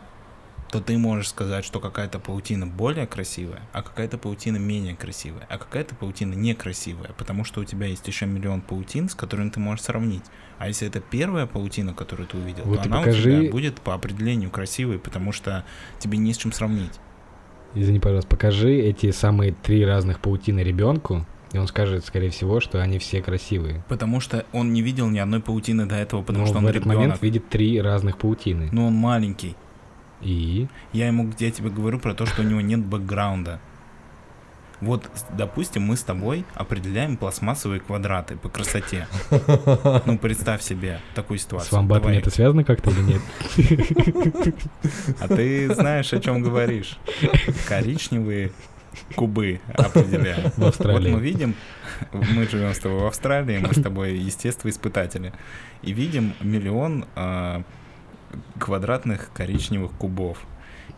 то 0.71 0.81
ты 0.81 0.97
можешь 0.99 1.29
сказать, 1.29 1.65
что 1.65 1.81
какая-то 1.81 2.19
паутина 2.19 2.67
более 2.67 3.07
красивая, 3.07 3.61
а 3.73 3.83
какая-то 3.83 4.19
паутина 4.19 4.57
менее 4.59 4.95
красивая, 4.95 5.47
а 5.49 5.59
какая-то 5.59 5.95
паутина 5.95 6.35
некрасивая, 6.35 7.11
потому 7.19 7.45
что 7.45 7.61
у 7.61 7.65
тебя 7.65 7.87
есть 7.87 8.07
еще 8.07 8.27
миллион 8.27 8.61
паутин, 8.61 9.09
с 9.09 9.15
которыми 9.15 9.51
ты 9.51 9.59
можешь 9.61 9.85
сравнить. 9.85 10.23
А 10.59 10.69
если 10.69 10.87
это 10.87 11.01
первая 11.01 11.47
паутина, 11.47 11.95
которую 11.95 12.27
ты 12.29 12.37
увидел, 12.39 12.65
Вот 12.65 12.79
то 12.83 12.85
она 12.85 13.01
у 13.01 13.05
покажи- 13.05 13.41
тебя 13.43 13.51
будет 13.51 13.81
по 13.81 13.95
определению 13.95 14.51
красивой, 14.51 14.99
потому 14.99 15.33
что 15.33 15.65
тебе 15.99 16.19
не 16.19 16.33
с 16.33 16.37
чем 16.37 16.53
сравнить. 16.53 16.93
Извини, 17.75 18.01
пожалуйста, 18.01 18.29
покажи 18.29 18.73
эти 18.75 19.11
самые 19.13 19.53
три 19.53 19.85
разных 19.85 20.21
паутины 20.21 20.61
ребенку, 20.61 21.25
и 21.53 21.59
он 21.59 21.67
скажет, 21.67 22.05
скорее 22.05 22.31
всего, 22.31 22.61
что 22.61 22.81
они 22.83 22.99
все 22.99 23.23
красивые. 23.23 23.85
Потому 23.89 24.21
что 24.21 24.45
он 24.53 24.73
не 24.73 24.83
видел 24.83 25.09
ни 25.09 25.19
одной 25.19 25.41
паутины 25.41 25.87
до 25.87 25.97
этого, 25.97 26.23
потому 26.23 26.45
Но 26.45 26.47
что 26.47 26.55
в 26.57 26.59
он 26.59 26.67
этот 26.69 26.83
ребенок. 26.85 26.97
момент 26.99 27.23
видит 27.23 27.49
три 27.49 27.81
разных 27.81 28.19
паутины. 28.19 28.69
Но 28.73 28.87
он 28.87 28.95
маленький. 28.95 29.57
И 30.21 30.69
Я 30.93 31.07
ему, 31.07 31.31
я 31.39 31.51
тебе 31.51 31.71
говорю 31.71 31.99
про 31.99 32.15
то, 32.15 32.27
что 32.27 32.43
у 32.43 32.45
него 32.45 32.61
нет 32.61 32.81
бэкграунда. 32.81 33.59
Вот, 34.81 35.07
допустим, 35.37 35.83
мы 35.83 35.97
с 35.97 36.03
тобой 36.03 36.45
определяем 36.55 37.19
пластмассовые 37.19 37.81
квадраты 37.81 38.37
по 38.37 38.49
красоте. 38.49 39.07
Ну, 40.07 40.17
представь 40.19 40.63
себе 40.63 41.01
такую 41.15 41.39
ситуацию. 41.39 41.69
с 41.69 41.73
вамбатами 41.73 42.17
это 42.17 42.31
связано 42.31 42.65
как-то 42.65 42.91
или 42.91 43.03
нет? 43.03 43.23
А 45.21 45.29
ты 45.29 45.73
знаешь, 45.75 46.13
о 46.13 46.21
чем 46.21 46.41
говоришь. 46.43 46.97
Коричневые 47.69 48.53
кубы 49.15 49.61
определяем. 49.75 50.51
В 50.53 50.59
Вот 50.59 50.69
Австралии. 50.69 51.13
мы 51.13 51.21
видим, 51.21 51.55
мы 52.13 52.47
живем 52.49 52.73
с 52.75 52.79
тобой 52.79 53.01
в 53.01 53.07
Австралии, 53.07 53.59
мы 53.59 53.75
с 53.75 53.83
тобой 53.83 54.17
естествоиспытатели, 54.17 55.33
и 55.83 55.93
видим 55.93 56.33
миллион 56.41 57.05
а, 57.17 57.63
квадратных 58.59 59.31
коричневых 59.33 59.93
кубов. 59.93 60.39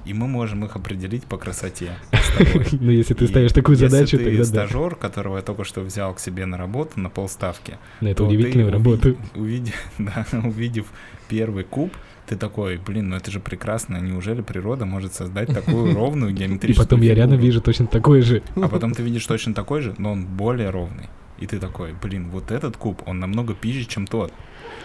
И 0.05 0.15
мы 0.15 0.27
можем 0.27 0.65
их 0.65 0.75
определить 0.75 1.25
по 1.25 1.37
красоте. 1.37 1.93
Ну, 2.73 2.91
если 2.91 3.15
ты 3.15 3.27
И 3.27 3.29
ставишь 3.29 3.53
такую 3.53 3.77
если 3.77 3.89
задачу, 3.89 4.17
тогда 4.17 4.39
да. 4.39 4.45
стажер, 4.45 4.97
которого 4.97 5.37
я 5.37 5.43
только 5.43 5.65
что 5.65 5.83
взял 5.83 6.15
к 6.15 6.19
себе 6.19 6.47
на 6.47 6.57
работу, 6.57 6.99
на 6.99 7.11
полставки, 7.11 7.79
На 8.01 8.09
эту 8.09 8.25
то 8.25 8.31
ты 8.31 8.35
удивительную 8.35 8.73
работу. 8.73 9.17
увидев 10.45 10.87
первый 11.29 11.65
куб, 11.65 11.93
ты 12.27 12.37
такой, 12.37 12.79
блин, 12.79 13.11
ну 13.11 13.17
это 13.17 13.31
же 13.31 13.41
прекрасно, 13.41 13.99
неужели 13.99 14.41
природа 14.41 14.87
может 14.87 15.13
создать 15.15 15.49
такую 15.53 15.95
ровную 15.95 16.33
И 16.33 16.35
геометрическую 16.35 16.87
потом 16.87 17.03
я 17.03 17.15
рядом 17.15 17.39
вижу 17.39 17.61
точно 17.61 17.87
такой 17.87 18.23
же. 18.23 18.43
А 18.57 18.69
потом 18.69 18.95
ты 18.95 19.03
видишь 19.03 19.27
точно 19.27 19.55
такой 19.55 19.83
же, 19.83 19.95
но 19.99 20.13
он 20.13 20.25
более 20.25 20.71
ровный. 20.71 21.09
И 21.39 21.47
ты 21.47 21.59
такой, 21.59 21.93
блин, 22.01 22.31
вот 22.31 22.51
этот 22.51 22.77
куб, 22.77 23.03
он 23.07 23.21
намного 23.21 23.55
пизже, 23.55 23.85
чем 23.85 24.07
тот. 24.07 24.33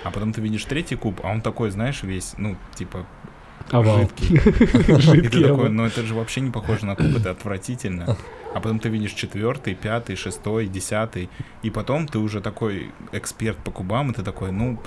А 0.04 0.12
потом 0.12 0.34
ты 0.34 0.42
видишь 0.42 0.66
третий 0.66 0.96
куб, 0.96 1.20
а 1.24 1.32
он 1.32 1.42
такой, 1.42 1.70
знаешь, 1.70 2.04
весь, 2.04 2.34
ну, 2.38 2.56
типа, 2.76 3.06
Овал. 3.72 4.00
жидкий. 4.00 4.38
И 5.26 5.28
ты 5.28 5.44
такой, 5.44 5.70
ну 5.70 5.86
это 5.86 6.04
же 6.04 6.14
вообще 6.14 6.42
не 6.42 6.52
похоже 6.52 6.86
на 6.86 6.96
куб, 6.96 7.16
это 7.16 7.32
отвратительно. 7.32 8.18
А 8.54 8.60
потом 8.60 8.80
ты 8.80 8.90
видишь 8.90 9.12
четвертый, 9.12 9.76
пятый, 9.76 10.16
шестой, 10.16 10.68
десятый. 10.68 11.30
И 11.64 11.70
потом 11.70 12.08
ты 12.08 12.20
уже 12.20 12.42
такой 12.42 12.92
эксперт 13.12 13.58
по 13.58 13.72
кубам, 13.72 14.12
и 14.12 14.14
ты 14.14 14.24
такой, 14.24 14.52
ну, 14.52 14.80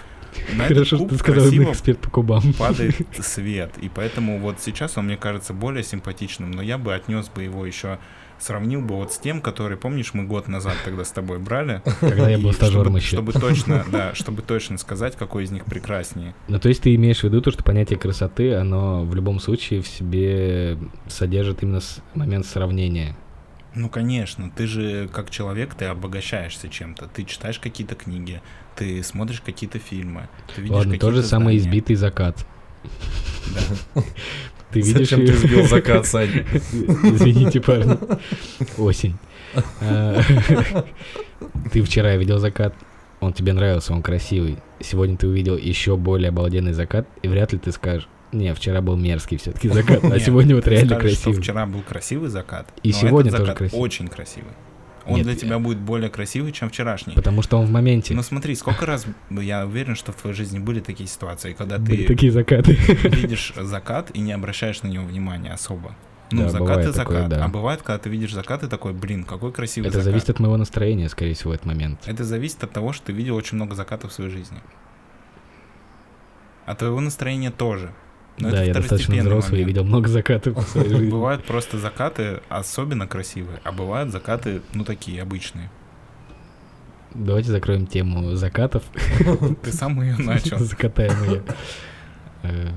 на 0.54 0.62
этот 0.62 0.68
Хорошо, 0.68 0.84
что 0.84 0.98
куб 0.98 1.08
ты 1.10 1.16
сказал, 1.18 1.48
эксперт 1.48 1.98
по 1.98 2.10
кубам. 2.10 2.52
падает 2.54 2.96
свет. 3.20 3.72
И 3.80 3.88
поэтому 3.88 4.38
вот 4.38 4.60
сейчас 4.60 4.96
он 4.96 5.06
мне 5.06 5.16
кажется 5.16 5.52
более 5.52 5.84
симпатичным, 5.84 6.50
но 6.50 6.62
я 6.62 6.78
бы 6.78 6.94
отнес 6.94 7.28
бы 7.28 7.42
его 7.42 7.66
еще, 7.66 7.98
сравнил 8.40 8.80
бы 8.80 8.96
вот 8.96 9.12
с 9.12 9.18
тем, 9.18 9.40
который, 9.40 9.76
помнишь, 9.76 10.14
мы 10.14 10.24
год 10.24 10.48
назад 10.48 10.74
тогда 10.84 11.04
с 11.04 11.10
тобой 11.10 11.38
брали. 11.38 11.82
Когда 12.00 12.28
я 12.28 12.38
был 12.38 12.52
стажером 12.52 12.96
еще. 12.96 13.08
Чтобы 13.08 13.32
точно, 13.32 13.84
да, 13.92 14.14
чтобы 14.14 14.42
точно 14.42 14.78
сказать, 14.78 15.16
какой 15.16 15.44
из 15.44 15.50
них 15.50 15.64
прекраснее. 15.66 16.34
Ну, 16.48 16.58
то 16.58 16.68
есть 16.68 16.82
ты 16.82 16.94
имеешь 16.94 17.20
в 17.20 17.24
виду 17.24 17.40
то, 17.40 17.50
что 17.50 17.62
понятие 17.62 17.98
красоты, 17.98 18.54
оно 18.54 19.04
в 19.04 19.14
любом 19.14 19.38
случае 19.40 19.82
в 19.82 19.88
себе 19.88 20.78
содержит 21.08 21.62
именно 21.62 21.80
момент 22.14 22.46
сравнения. 22.46 23.16
Ну, 23.74 23.88
конечно, 23.88 24.50
ты 24.50 24.66
же 24.66 25.08
как 25.12 25.30
человек, 25.30 25.74
ты 25.74 25.84
обогащаешься 25.84 26.68
чем-то. 26.68 27.06
Ты 27.06 27.24
читаешь 27.24 27.60
какие-то 27.60 27.94
книги, 27.94 28.42
ты 28.74 29.02
смотришь 29.02 29.40
какие-то 29.40 29.78
фильмы, 29.78 30.28
ты 30.54 30.62
видишь 30.62 30.74
Ладно, 30.74 30.94
какие-то 30.94 31.06
тот 31.06 31.14
же 31.14 31.22
здания. 31.22 31.56
избитый 31.56 31.96
закат. 31.96 32.44
Да. 33.94 34.02
Ты 34.72 34.80
видишь 34.80 35.10
Зачем 35.10 35.26
ты 35.26 35.32
сбил 35.36 35.66
закат, 35.66 36.06
Сань? 36.06 36.44
Извините, 37.02 37.60
парни. 37.60 37.96
Осень. 38.78 39.16
А, 39.80 40.20
Ты 41.72 41.82
вчера 41.82 42.14
видел 42.16 42.38
закат, 42.38 42.74
он 43.20 43.32
тебе 43.32 43.52
нравился, 43.52 43.92
он 43.92 44.02
красивый. 44.02 44.58
Сегодня 44.80 45.16
ты 45.16 45.26
увидел 45.26 45.56
еще 45.56 45.96
более 45.96 46.28
обалденный 46.28 46.72
закат, 46.72 47.06
и 47.22 47.28
вряд 47.28 47.52
ли 47.52 47.58
ты 47.58 47.72
скажешь, 47.72 48.08
не, 48.32 48.54
вчера 48.54 48.80
был 48.80 48.96
мерзкий 48.96 49.38
все-таки 49.38 49.68
закат, 49.68 50.04
а 50.04 50.20
сегодня 50.20 50.54
вот 50.54 50.66
реально 50.68 50.96
красивый. 50.96 51.40
вчера 51.40 51.66
был 51.66 51.82
красивый 51.82 52.28
закат, 52.30 52.68
И 52.82 52.92
сегодня 52.92 53.32
тоже 53.32 53.54
красивый. 53.54 53.82
очень 53.82 54.06
красивый. 54.08 54.52
Он 55.10 55.16
Нет, 55.16 55.26
для 55.26 55.34
тебя 55.36 55.58
будет 55.58 55.78
более 55.78 56.08
красивый, 56.10 56.52
чем 56.52 56.68
вчерашний. 56.70 57.14
Потому 57.14 57.42
что 57.42 57.58
он 57.58 57.66
в 57.66 57.70
моменте. 57.70 58.14
Ну 58.14 58.22
смотри, 58.22 58.54
сколько 58.54 58.86
раз, 58.86 59.06
я 59.30 59.66
уверен, 59.66 59.96
что 59.96 60.12
в 60.12 60.16
твоей 60.16 60.36
жизни 60.36 60.58
были 60.58 60.80
такие 60.80 61.08
ситуации, 61.08 61.52
когда 61.52 61.78
Были 61.78 62.02
ты 62.02 62.06
такие 62.06 62.30
закаты. 62.32 62.72
видишь 62.74 63.52
закат 63.56 64.10
и 64.14 64.20
не 64.20 64.32
обращаешь 64.32 64.82
на 64.82 64.88
него 64.88 65.04
внимания 65.04 65.52
особо. 65.52 65.94
Ну, 66.32 66.42
Да, 66.44 66.48
закат 66.50 66.78
и 66.78 66.82
закат. 66.84 66.94
такое, 66.96 67.26
да. 67.28 67.44
А 67.44 67.48
бывает, 67.48 67.82
когда 67.82 67.98
ты 67.98 68.08
видишь 68.08 68.32
закат 68.32 68.62
и 68.62 68.68
такой, 68.68 68.92
блин, 68.92 69.24
какой 69.24 69.50
красивый 69.52 69.88
Это 69.88 69.96
закат. 69.98 70.04
зависит 70.12 70.30
от 70.30 70.38
моего 70.38 70.56
настроения, 70.56 71.08
скорее 71.08 71.34
всего, 71.34 71.50
в 71.50 71.54
этот 71.54 71.66
момент. 71.66 72.00
Это 72.06 72.22
зависит 72.24 72.62
от 72.62 72.70
того, 72.70 72.92
что 72.92 73.06
ты 73.06 73.12
видел 73.12 73.34
очень 73.34 73.56
много 73.56 73.74
закатов 73.74 74.12
в 74.12 74.14
своей 74.14 74.30
жизни. 74.30 74.58
А 76.66 76.74
твоего 76.76 77.00
настроения 77.00 77.50
тоже. 77.50 77.92
Но 78.40 78.50
да, 78.50 78.58
это 78.58 78.66
я 78.66 78.74
достаточно 78.74 79.16
взрослый 79.16 79.62
и 79.62 79.64
видел 79.64 79.84
много 79.84 80.08
закатов 80.08 80.56
в 80.56 80.68
своей 80.68 80.88
жизни. 80.88 81.10
Бывают 81.10 81.44
просто 81.44 81.78
закаты 81.78 82.40
особенно 82.48 83.06
красивые, 83.06 83.60
а 83.64 83.72
бывают 83.72 84.10
закаты, 84.10 84.62
ну, 84.72 84.84
такие, 84.84 85.20
обычные. 85.22 85.70
Давайте 87.14 87.50
закроем 87.50 87.86
тему 87.86 88.34
закатов. 88.36 88.84
Ты 89.62 89.72
сам 89.72 90.00
ее 90.00 90.16
начал. 90.16 90.58
Закатаем 90.60 91.22
ее. 91.24 91.42
Э, 92.42 92.70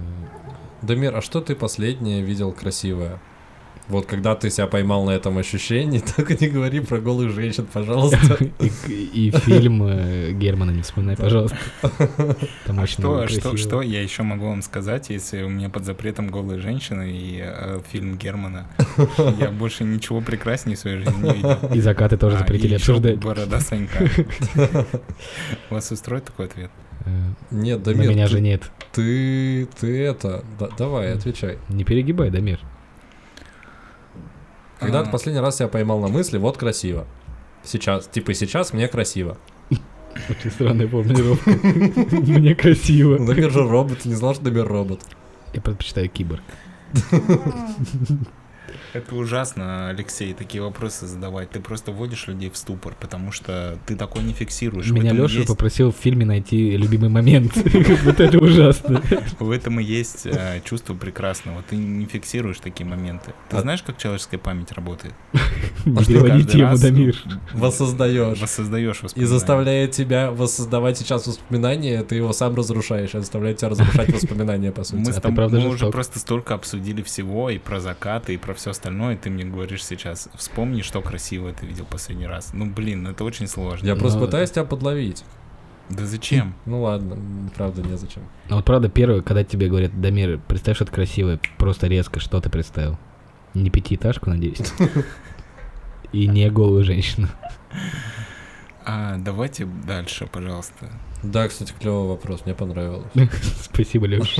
Дамир, 0.81 1.15
а 1.15 1.21
что 1.21 1.39
ты 1.39 1.55
последнее 1.55 2.21
видел 2.21 2.51
красивое? 2.51 3.21
Вот 3.89 4.05
когда 4.05 4.33
ты 4.35 4.49
себя 4.49 4.67
поймал 4.67 5.03
на 5.05 5.11
этом 5.11 5.37
ощущении, 5.37 6.01
только 6.15 6.35
не 6.35 6.47
говори 6.49 6.79
про 6.79 6.99
голых 6.99 7.31
женщин, 7.31 7.67
пожалуйста. 7.71 8.37
И, 8.59 9.27
и 9.27 9.31
фильм 9.31 9.83
э, 9.83 10.31
Германа 10.31 10.71
не 10.71 10.81
вспоминай, 10.83 11.17
пожалуйста. 11.17 11.57
Там 12.65 12.79
А 12.79 12.87
что, 12.87 13.27
что, 13.27 13.57
что 13.57 13.81
я 13.81 14.01
еще 14.01 14.23
могу 14.23 14.47
вам 14.47 14.61
сказать, 14.61 15.09
если 15.09 15.41
у 15.43 15.49
меня 15.49 15.69
под 15.69 15.83
запретом 15.85 16.29
голые 16.29 16.59
женщины 16.59 17.11
и 17.11 17.41
э, 17.43 17.81
фильм 17.91 18.17
Германа? 18.17 18.67
Я 19.39 19.49
больше 19.51 19.83
ничего 19.83 20.21
прекраснее 20.21 20.77
в 20.77 20.79
своей 20.79 20.97
жизни 20.99 21.21
не 21.21 21.33
видел. 21.33 21.57
И 21.73 21.81
закаты 21.81 22.15
тоже 22.17 22.37
А, 22.37 22.39
запретили 22.39 22.75
обсуждать. 22.75 23.17
Борода 23.17 23.59
Санька. 23.59 24.09
Вас 25.69 25.91
устроит 25.91 26.25
такой 26.25 26.45
ответ? 26.45 26.71
Э, 27.05 27.09
Нет, 27.51 27.79
На 27.79 27.93
Дамир, 27.93 28.09
меня 28.11 28.25
ты- 28.27 28.31
же 28.31 28.39
нет. 28.41 28.71
ты, 28.93 29.67
ты 29.79 30.01
это, 30.03 30.43
да- 30.59 30.69
давай, 30.77 31.13
отвечай. 31.13 31.57
Не 31.69 31.83
перегибай, 31.83 32.29
Дамир. 32.29 32.59
Когда 34.83 34.99
А. 34.99 35.03
ты 35.03 35.11
последний 35.11 35.41
раз 35.41 35.57
себя 35.57 35.67
поймал 35.67 35.99
на 35.99 36.07
мысли, 36.07 36.37
вот 36.37 36.57
красиво. 36.57 37.05
Сейчас, 37.63 38.07
типа 38.07 38.33
сейчас 38.33 38.73
мне 38.73 38.87
красиво. 38.87 39.37
Очень 40.29 40.51
странная 40.51 40.87
формулировка. 40.87 41.49
Мне 41.51 42.53
красиво. 42.55 43.17
Дамир 43.17 43.49
же 43.51 43.67
робот, 43.67 44.05
не 44.05 44.13
знал, 44.13 44.35
что 44.35 44.43
Дамир 44.43 44.67
робот. 44.67 45.01
Я 45.53 45.61
предпочитаю 45.61 46.09
киборг. 46.09 46.41
Это 48.93 49.15
ужасно, 49.15 49.89
Алексей, 49.89 50.33
такие 50.35 50.61
вопросы 50.61 51.07
задавать. 51.07 51.49
Ты 51.49 51.59
просто 51.59 51.91
вводишь 51.91 52.27
людей 52.27 52.51
в 52.51 52.57
ступор, 52.57 52.93
потому 52.99 53.31
что 53.31 53.79
ты 53.87 53.95
такой 53.95 54.21
не 54.23 54.33
фиксируешь. 54.33 54.89
Меня 54.91 55.13
Леша 55.13 55.37
есть- 55.37 55.47
попросил 55.47 55.91
в 55.91 55.95
фильме 55.95 56.25
найти 56.25 56.77
любимый 56.77 57.09
момент. 57.09 57.53
Вот 58.03 58.19
это 58.19 58.37
ужасно. 58.37 59.01
В 59.39 59.49
этом 59.49 59.79
и 59.79 59.83
есть 59.83 60.25
э, 60.25 60.61
чувство 60.63 60.93
прекрасного. 60.93 61.63
Ты 61.67 61.75
не 61.75 62.05
фиксируешь 62.05 62.59
такие 62.59 62.85
моменты. 62.85 63.33
Ты 63.49 63.57
А- 63.57 63.61
знаешь, 63.61 63.81
как 63.81 63.97
человеческая 63.97 64.37
память 64.37 64.71
работает? 64.73 65.13
Переводи 65.83 66.45
тему, 66.45 66.77
Дамир. 66.77 67.15
Воссоздаешь. 67.53 68.39
Воссоздаешь 68.39 69.01
И 69.15 69.25
заставляет 69.25 69.91
тебя 69.91 70.31
воссоздавать 70.31 70.97
сейчас 70.97 71.25
воспоминания, 71.25 72.03
ты 72.03 72.15
его 72.15 72.31
сам 72.33 72.55
разрушаешь, 72.55 73.15
и 73.15 73.19
заставляет 73.19 73.57
тебя 73.57 73.69
разрушать 73.69 74.13
воспоминания, 74.13 74.71
по 74.71 74.83
сути. 74.83 75.09
Мы, 75.09 75.33
А 75.43 75.67
уже 75.67 75.89
просто 75.89 76.19
столько 76.19 76.53
обсудили 76.53 77.01
всего, 77.01 77.49
и 77.49 77.57
про 77.57 77.79
закаты, 77.79 78.35
и 78.35 78.37
про 78.37 78.53
все 78.53 78.71
остальное, 78.71 78.82
и 78.89 79.15
ты 79.17 79.29
мне 79.29 79.43
говоришь 79.45 79.83
сейчас, 79.85 80.29
вспомни, 80.35 80.81
что 80.81 81.01
красиво 81.01 81.51
ты 81.53 81.65
видел 81.65 81.85
последний 81.85 82.27
раз. 82.27 82.51
Ну, 82.53 82.65
блин, 82.65 83.07
это 83.07 83.23
очень 83.23 83.47
сложно. 83.47 83.85
Я 83.85 83.95
просто 83.95 84.19
Но- 84.19 84.25
пытаюсь 84.25 84.51
тебя 84.51 84.65
подловить. 84.65 85.23
Да 85.89 86.05
зачем? 86.05 86.53
Ну 86.65 86.81
ладно, 86.81 87.17
правда, 87.55 87.81
незачем. 87.81 88.21
Ну 88.49 88.55
вот 88.57 88.65
правда, 88.65 88.89
первое, 88.89 89.21
когда 89.21 89.43
тебе 89.43 89.67
говорят, 89.67 89.99
Дамир, 89.99 90.39
представь 90.47 90.77
что-то 90.77 90.91
красивое, 90.91 91.39
просто 91.57 91.87
резко, 91.87 92.19
что 92.19 92.39
ты 92.39 92.49
представил? 92.49 92.97
Не 93.53 93.69
пятиэтажку, 93.69 94.29
надеюсь? 94.29 94.61
И 96.11 96.27
не 96.27 96.49
голую 96.49 96.83
женщину. 96.83 97.27
А, 98.85 99.17
давайте 99.17 99.65
дальше, 99.65 100.27
пожалуйста. 100.31 100.89
Да, 101.23 101.47
кстати, 101.47 101.73
клевый 101.79 102.07
вопрос, 102.09 102.45
мне 102.45 102.53
понравилось. 102.53 103.07
Спасибо, 103.61 104.05
Леш. 104.05 104.35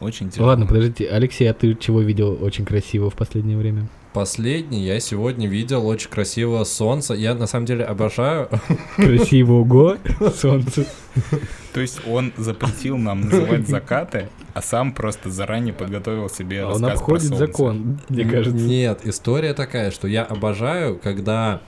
Очень 0.00 0.30
тяжело. 0.30 0.48
Ладно, 0.48 0.66
подождите, 0.66 1.08
Алексей, 1.08 1.46
а 1.50 1.54
ты 1.54 1.74
чего 1.74 2.00
видел 2.00 2.38
очень 2.42 2.64
красиво 2.64 3.10
в 3.10 3.14
последнее 3.14 3.58
время? 3.58 3.86
Последний 4.12 4.84
я 4.84 4.98
сегодня 4.98 5.46
видел 5.46 5.86
очень 5.86 6.10
красивое 6.10 6.64
солнце. 6.64 7.14
Я 7.14 7.34
на 7.34 7.46
самом 7.46 7.66
деле 7.66 7.84
обожаю. 7.84 8.48
Красивого 8.96 9.98
солнце. 10.34 10.86
То 11.72 11.80
есть 11.80 12.00
он 12.08 12.32
запретил 12.36 12.96
нам 12.96 13.20
называть 13.20 13.68
закаты, 13.68 14.28
а 14.52 14.62
сам 14.62 14.92
просто 14.92 15.30
заранее 15.30 15.72
подготовил 15.72 16.28
себе 16.28 16.64
Он 16.64 16.72
рассказ 16.72 16.88
про 16.88 16.94
обходит 16.94 17.28
солнце. 17.28 17.46
закон, 17.46 18.00
мне 18.08 18.24
кажется. 18.24 18.64
Нет, 18.64 19.00
история 19.04 19.54
такая, 19.54 19.92
что 19.92 20.08
я 20.08 20.24
обожаю, 20.24 20.98
когда 20.98 21.60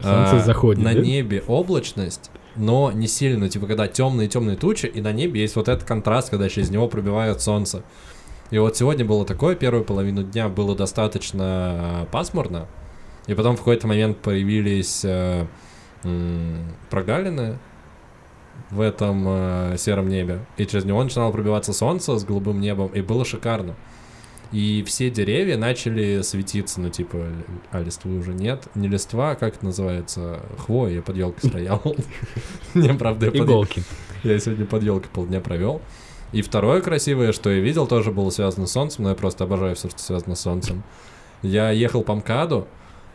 Солнце 0.00 0.36
а, 0.36 0.40
заходит, 0.40 0.84
на 0.84 0.92
да? 0.92 1.00
небе 1.00 1.42
облачность, 1.46 2.30
но 2.56 2.92
не 2.92 3.06
сильно, 3.06 3.48
типа 3.48 3.66
когда 3.66 3.88
темные-темные 3.88 4.56
тучи, 4.56 4.86
и 4.86 5.00
на 5.00 5.12
небе 5.12 5.40
есть 5.40 5.56
вот 5.56 5.68
этот 5.68 5.84
контраст, 5.84 6.30
когда 6.30 6.48
через 6.48 6.70
него 6.70 6.88
пробивает 6.88 7.40
солнце. 7.40 7.82
И 8.50 8.58
вот 8.58 8.76
сегодня 8.76 9.04
было 9.04 9.24
такое, 9.24 9.56
первую 9.56 9.84
половину 9.84 10.22
дня 10.22 10.48
было 10.48 10.76
достаточно 10.76 11.44
а, 11.44 12.06
пасмурно, 12.10 12.66
и 13.26 13.34
потом 13.34 13.56
в 13.56 13.58
какой-то 13.58 13.88
момент 13.88 14.18
появились 14.18 15.04
э, 15.04 15.46
м, 16.04 16.72
прогалины 16.88 17.58
в 18.70 18.80
этом 18.80 19.24
э, 19.26 19.76
сером 19.78 20.08
небе, 20.08 20.46
и 20.56 20.66
через 20.66 20.84
него 20.84 21.02
начинало 21.02 21.32
пробиваться 21.32 21.72
солнце 21.72 22.16
с 22.16 22.24
голубым 22.24 22.60
небом, 22.60 22.88
и 22.88 23.00
было 23.00 23.24
шикарно. 23.24 23.74
И 24.52 24.84
все 24.86 25.10
деревья 25.10 25.56
начали 25.56 26.22
светиться, 26.22 26.80
ну 26.80 26.88
типа, 26.88 27.26
а 27.72 27.80
листвы 27.80 28.16
уже 28.16 28.32
нет. 28.32 28.68
Не 28.74 28.88
листва, 28.88 29.32
а 29.32 29.34
как 29.34 29.56
это 29.56 29.64
называется? 29.64 30.40
Хвоя, 30.58 30.94
я 30.94 31.02
под 31.02 31.16
елкой 31.16 31.48
стоял. 31.48 31.82
Не, 32.74 32.94
правда, 32.94 33.26
я 33.26 33.32
Иголки. 33.32 33.82
я 34.22 34.38
сегодня 34.38 34.64
под 34.64 34.82
елкой 34.84 35.10
полдня 35.12 35.40
провел. 35.40 35.82
И 36.32 36.42
второе 36.42 36.80
красивое, 36.80 37.32
что 37.32 37.50
я 37.50 37.60
видел, 37.60 37.86
тоже 37.86 38.12
было 38.12 38.30
связано 38.30 38.66
с 38.66 38.72
солнцем, 38.72 39.04
но 39.04 39.10
я 39.10 39.16
просто 39.16 39.44
обожаю 39.44 39.74
все, 39.74 39.88
что 39.88 39.98
связано 39.98 40.34
с 40.34 40.40
солнцем. 40.40 40.82
Я 41.42 41.70
ехал 41.70 42.02
по 42.02 42.14
МКАДу, 42.14 42.66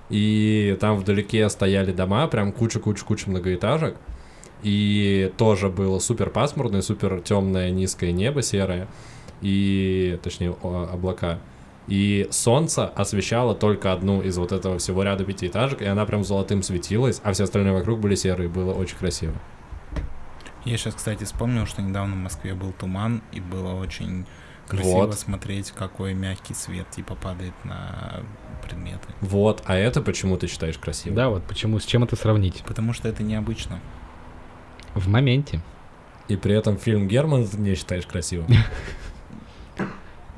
и 0.09 0.77
там 0.79 0.97
вдалеке 0.97 1.49
стояли 1.49 1.91
дома, 1.91 2.27
прям 2.27 2.51
куча-куча-куча 2.51 3.29
многоэтажек. 3.29 3.95
И 4.63 5.31
тоже 5.37 5.69
было 5.69 5.99
супер 5.99 6.29
пасмурное, 6.29 6.81
супер 6.81 7.21
темное 7.21 7.71
низкое 7.71 8.11
небо 8.11 8.41
серое, 8.41 8.87
и, 9.41 10.19
точнее, 10.23 10.55
облака. 10.61 11.39
И 11.88 12.27
солнце 12.31 12.85
освещало 12.88 13.55
только 13.55 13.91
одну 13.91 14.22
из 14.22 14.38
вот 14.38 14.51
этого 14.51 14.77
всего 14.77 15.03
ряда 15.03 15.26
пятиэтажек, 15.26 15.81
и 15.81 15.85
она 15.85 16.05
прям 16.05 16.23
золотым 16.23 16.63
светилась, 16.63 17.19
а 17.23 17.34
все 17.34 17.43
остальные 17.43 17.73
вокруг 17.73 17.99
были 17.99 18.15
серые, 18.15 18.49
было 18.49 18.73
очень 18.73 18.97
красиво. 18.97 19.34
Я 20.63 20.77
сейчас, 20.77 20.93
кстати, 20.93 21.23
вспомнил, 21.23 21.65
что 21.65 21.81
недавно 21.81 22.15
в 22.15 22.19
Москве 22.19 22.53
был 22.53 22.72
туман, 22.72 23.23
и 23.31 23.39
было 23.39 23.73
очень 23.73 24.26
красиво 24.68 25.07
Вот. 25.07 25.15
смотреть, 25.15 25.72
какой 25.72 26.13
мягкий 26.13 26.53
свет 26.53 26.89
типа 26.91 27.15
падает 27.15 27.53
на 27.63 28.22
предметы. 28.63 29.07
Вот, 29.19 29.63
а 29.65 29.76
это 29.76 30.01
почему 30.01 30.38
ты 30.38 30.47
считаешь 30.47 30.77
красивым? 30.77 31.15
Да, 31.15 31.30
вот 31.30 31.43
почему, 31.43 31.80
с 31.80 31.85
чем 31.85 32.03
это 32.03 32.15
сравнить? 32.15 32.63
Потому 32.65 32.93
что 32.93 33.09
это 33.09 33.23
необычно. 33.23 33.80
В 34.93 35.07
моменте. 35.07 35.61
И 36.27 36.35
при 36.35 36.53
этом 36.55 36.77
фильм 36.77 37.07
Герман 37.07 37.47
ты 37.47 37.57
не 37.57 37.76
считаешь 37.76 38.05
красивым. 38.05 38.47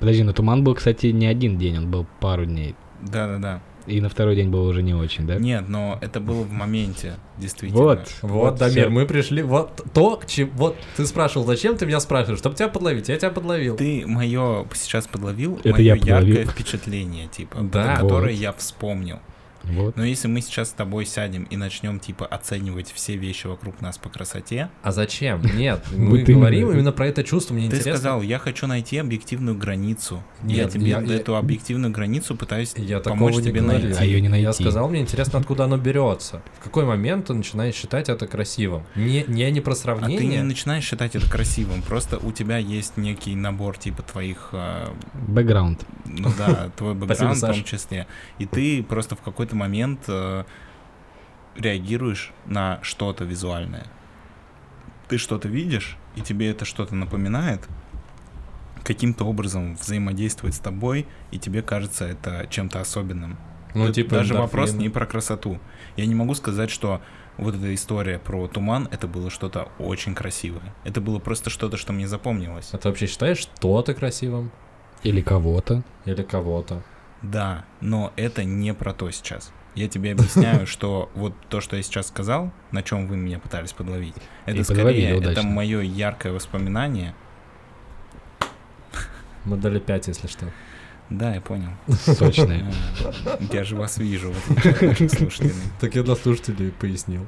Подожди, 0.04 0.24
но 0.24 0.34
туман 0.34 0.66
был, 0.66 0.76
кстати, 0.76 1.08
не 1.08 1.26
один 1.28 1.58
день, 1.58 1.78
он 1.78 1.90
был 1.90 2.06
пару 2.20 2.46
дней. 2.46 2.76
Да-да-да. 3.02 3.62
И 3.86 4.02
на 4.02 4.10
второй 4.10 4.36
день 4.36 4.50
было 4.50 4.68
уже 4.70 4.82
не 4.84 4.94
очень, 4.94 5.26
да? 5.26 5.36
Нет, 5.36 5.70
но 5.70 5.98
это 6.02 6.20
было 6.20 6.44
в 6.44 6.52
моменте, 6.52 7.14
действительно. 7.38 7.82
Вот. 7.82 8.14
Вот, 8.22 8.56
Дамир, 8.58 8.90
мы 8.90 9.06
пришли, 9.06 9.42
вот 9.44 9.82
то, 9.94 10.18
к 10.18 10.26
чему, 10.26 10.52
вот 10.56 10.76
ты 10.98 11.06
спрашивал, 11.06 11.46
зачем 11.46 11.78
ты 11.78 11.86
меня 11.86 12.00
спрашиваешь, 12.02 12.40
чтобы 12.40 12.56
тебя 12.56 12.68
подловить, 12.70 13.08
я 13.10 13.18
тебя 13.18 13.30
подловил. 13.30 13.76
Ты 13.78 14.04
мое 14.06 14.66
сейчас 14.74 15.08
подловил, 15.08 15.58
Это 15.64 15.70
мое 15.72 15.84
я 15.84 15.94
яркое 15.96 16.20
подловил. 16.20 16.50
впечатление, 16.50 17.28
типа, 17.28 17.58
Да. 17.62 17.96
которое 17.98 18.32
Вот. 18.34 18.40
я 18.42 18.52
вспомнил. 18.54 19.20
Вот. 19.64 19.96
Но 19.98 20.04
если 20.04 20.28
мы 20.28 20.42
сейчас 20.42 20.70
с 20.70 20.74
тобой 20.74 21.06
сядем 21.06 21.44
и 21.44 21.58
начнем, 21.58 22.00
типа, 22.00 22.26
оценивать 22.26 22.92
все 22.92 23.16
вещи 23.16 23.48
вокруг 23.48 23.82
нас 23.82 23.98
по 23.98 24.10
красоте, 24.10 24.70
А 24.82 24.92
зачем? 24.92 25.42
Нет, 25.56 25.86
мы 25.96 26.24
говорим 26.24 26.72
именно 26.72 26.92
про 26.92 27.08
это 27.08 27.24
чувство, 27.24 27.54
мне 27.54 27.70
ты 27.70 27.78
интересно. 27.78 27.98
сказал, 28.00 28.22
я 28.22 28.40
хочу 28.40 28.68
найти 28.68 28.98
объективную 28.98 29.58
границу. 29.58 30.24
я 30.44 30.68
тебе 30.68 30.92
эту 30.92 31.36
объективную 31.36 31.92
границу 31.94 32.36
пытаюсь 32.36 32.74
Я 32.76 33.00
такого 33.00 33.30
помочь 33.30 33.44
тебе 33.44 33.62
найти. 33.62 33.88
А 33.88 34.30
найти. 34.30 34.44
Я 34.44 34.54
сказал, 34.54 34.90
мне 34.90 35.02
интересно, 35.02 35.40
откуда 35.40 35.66
оно 35.66 35.78
берется. 35.78 36.42
В 36.60 36.64
какой 36.64 36.86
момент 36.86 37.28
ты 37.28 37.34
начинаешь 37.34 37.76
считать 37.76 38.10
это 38.10 38.28
красивым? 38.28 38.84
Не, 38.96 39.24
не, 39.28 39.50
не 39.52 39.62
про 39.62 39.74
А 39.74 39.76
ты 39.76 39.80
не 39.80 39.84
сравнение. 39.84 40.44
начинаешь 40.44 40.84
считать 40.84 41.16
это 41.16 41.30
красивым, 41.30 41.82
просто 41.82 42.18
у 42.18 42.32
тебя 42.32 42.58
есть 42.58 42.98
некий 42.98 43.36
набор 43.36 43.78
типа 43.78 44.02
твоих, 44.04 44.54
Бэкграунд. 45.28 45.86
ну 46.06 46.30
да, 46.38 46.70
твой 46.78 46.94
бэкграунд 46.96 47.38
в 47.38 47.42
том 47.42 47.64
числе, 47.64 48.08
и 48.40 48.46
ты 48.46 48.84
просто 48.84 49.16
в 49.16 49.22
какой-то 49.22 49.53
момент 49.54 50.02
э, 50.08 50.44
реагируешь 51.56 52.32
на 52.46 52.80
что-то 52.82 53.24
визуальное. 53.26 53.86
Ты 55.08 55.18
что-то 55.18 55.48
видишь, 55.48 55.98
и 56.16 56.22
тебе 56.22 56.50
это 56.50 56.66
что-то 56.66 56.96
напоминает, 56.96 57.68
каким-то 58.84 59.26
образом 59.26 59.76
взаимодействует 59.76 60.54
с 60.54 60.60
тобой, 60.60 61.08
и 61.32 61.40
тебе 61.40 61.62
кажется 61.62 62.06
это 62.06 62.48
чем-то 62.50 62.82
особенным. 62.82 63.38
ну, 63.74 63.86
Это 63.86 63.94
типа, 63.94 64.16
даже 64.16 64.34
вопрос 64.34 64.70
эндорфины. 64.70 64.84
не 64.84 64.90
про 64.90 65.06
красоту. 65.06 65.60
Я 65.96 66.06
не 66.06 66.16
могу 66.16 66.34
сказать, 66.36 66.70
что 66.70 67.02
вот 67.38 67.56
эта 67.56 67.74
история 67.74 68.20
про 68.20 68.48
туман, 68.48 68.88
это 68.92 69.08
было 69.08 69.30
что-то 69.30 69.70
очень 69.80 70.14
красивое. 70.14 70.74
Это 70.84 71.02
было 71.02 71.20
просто 71.20 71.50
что-то, 71.50 71.78
что 71.78 71.94
мне 71.94 72.08
запомнилось. 72.08 72.70
А 72.74 72.78
ты 72.78 72.90
вообще 72.90 73.08
считаешь 73.08 73.40
что-то 73.40 73.94
красивым? 73.94 74.52
Или 75.04 75.22
кого-то. 75.22 75.84
Или 76.06 76.24
кого-то? 76.24 76.84
Да, 77.24 77.66
но 77.82 78.12
это 78.16 78.44
не 78.44 78.74
про 78.74 78.94
то 78.94 79.10
сейчас. 79.10 79.52
Я 79.76 79.88
тебе 79.88 80.12
объясняю, 80.12 80.68
что 80.68 81.10
вот 81.16 81.34
то, 81.50 81.62
что 81.62 81.76
я 81.78 81.82
сейчас 81.82 82.08
сказал, 82.08 82.52
на 82.72 82.84
чем 82.84 83.08
вы 83.08 83.18
меня 83.18 83.40
пытались 83.40 83.74
подловить, 83.74 84.16
это 84.46 84.60
И 84.60 84.64
скорее 84.64 85.20
это 85.20 85.42
мое 85.44 85.82
яркое 85.82 86.34
воспоминание. 86.34 87.16
Мы 89.46 89.58
дали 89.58 89.80
5, 89.80 90.08
если 90.08 90.28
что. 90.28 90.46
Да, 91.10 91.36
я 91.36 91.42
понял. 91.42 91.72
Сочные. 91.88 92.66
А, 93.26 93.38
Я 93.52 93.64
же 93.64 93.76
вас 93.76 93.98
вижу, 93.98 94.32
вот, 94.32 95.12
слушатели. 95.12 95.54
Так 95.80 95.96
я 95.96 96.04
для 96.04 96.16
слушателей 96.16 96.72
пояснил. 96.72 97.26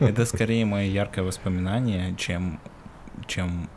Это 0.00 0.24
скорее 0.26 0.64
мое 0.64 0.86
яркое 0.86 1.24
воспоминание, 1.24 2.14
чем, 2.16 2.60
чем 3.26 3.68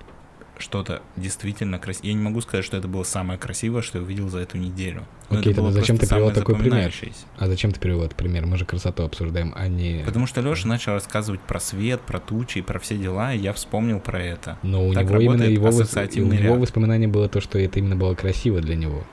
что-то 0.60 1.02
действительно 1.16 1.80
красивое. 1.80 2.10
Я 2.10 2.14
не 2.18 2.24
могу 2.24 2.42
сказать, 2.42 2.66
что 2.66 2.78
это 2.78 2.88
было 2.88 3.04
самое 3.04 3.40
красивое, 3.40 3.82
что 3.82 3.98
я 3.98 4.04
увидел 4.04 4.30
за 4.30 4.40
эту 4.40 4.58
неделю. 4.58 5.06
Но 5.30 5.40
Окей, 5.40 5.54
тогда 5.54 5.72
зачем 5.72 5.98
ты 5.98 6.08
привел 6.08 6.32
такой 6.32 6.56
пример? 6.56 6.92
А 7.38 7.48
зачем 7.48 7.72
ты 7.72 7.80
привел 7.80 8.04
этот 8.04 8.16
пример? 8.16 8.46
Мы 8.46 8.58
же 8.58 8.66
красоту 8.66 9.04
обсуждаем, 9.04 9.54
а 9.56 9.68
не... 9.68 10.04
Потому 10.06 10.28
что 10.28 10.42
Леша 10.42 10.68
начал 10.68 10.94
рассказывать 10.94 11.42
про 11.42 11.60
свет, 11.60 12.02
про 12.02 12.20
тучи, 12.20 12.62
про 12.62 12.80
все 12.80 12.98
дела, 12.98 13.34
и 13.34 13.38
я 13.40 13.54
вспомнил 13.54 14.00
про 14.00 14.22
это. 14.22 14.58
Но 14.64 14.88
у 14.88 14.94
Так 14.94 15.10
него 15.10 15.20
именно 15.22 15.44
его, 15.44 15.70
вос- 15.70 16.20
у 16.22 16.26
него 16.26 16.34
ряд. 16.54 16.60
воспоминание 16.60 17.08
было 17.08 17.28
то, 17.30 17.42
что 17.42 17.60
это 17.60 17.80
именно 17.80 17.96
было 17.96 18.16
красиво 18.16 18.62
для 18.62 18.76
него. 18.76 19.04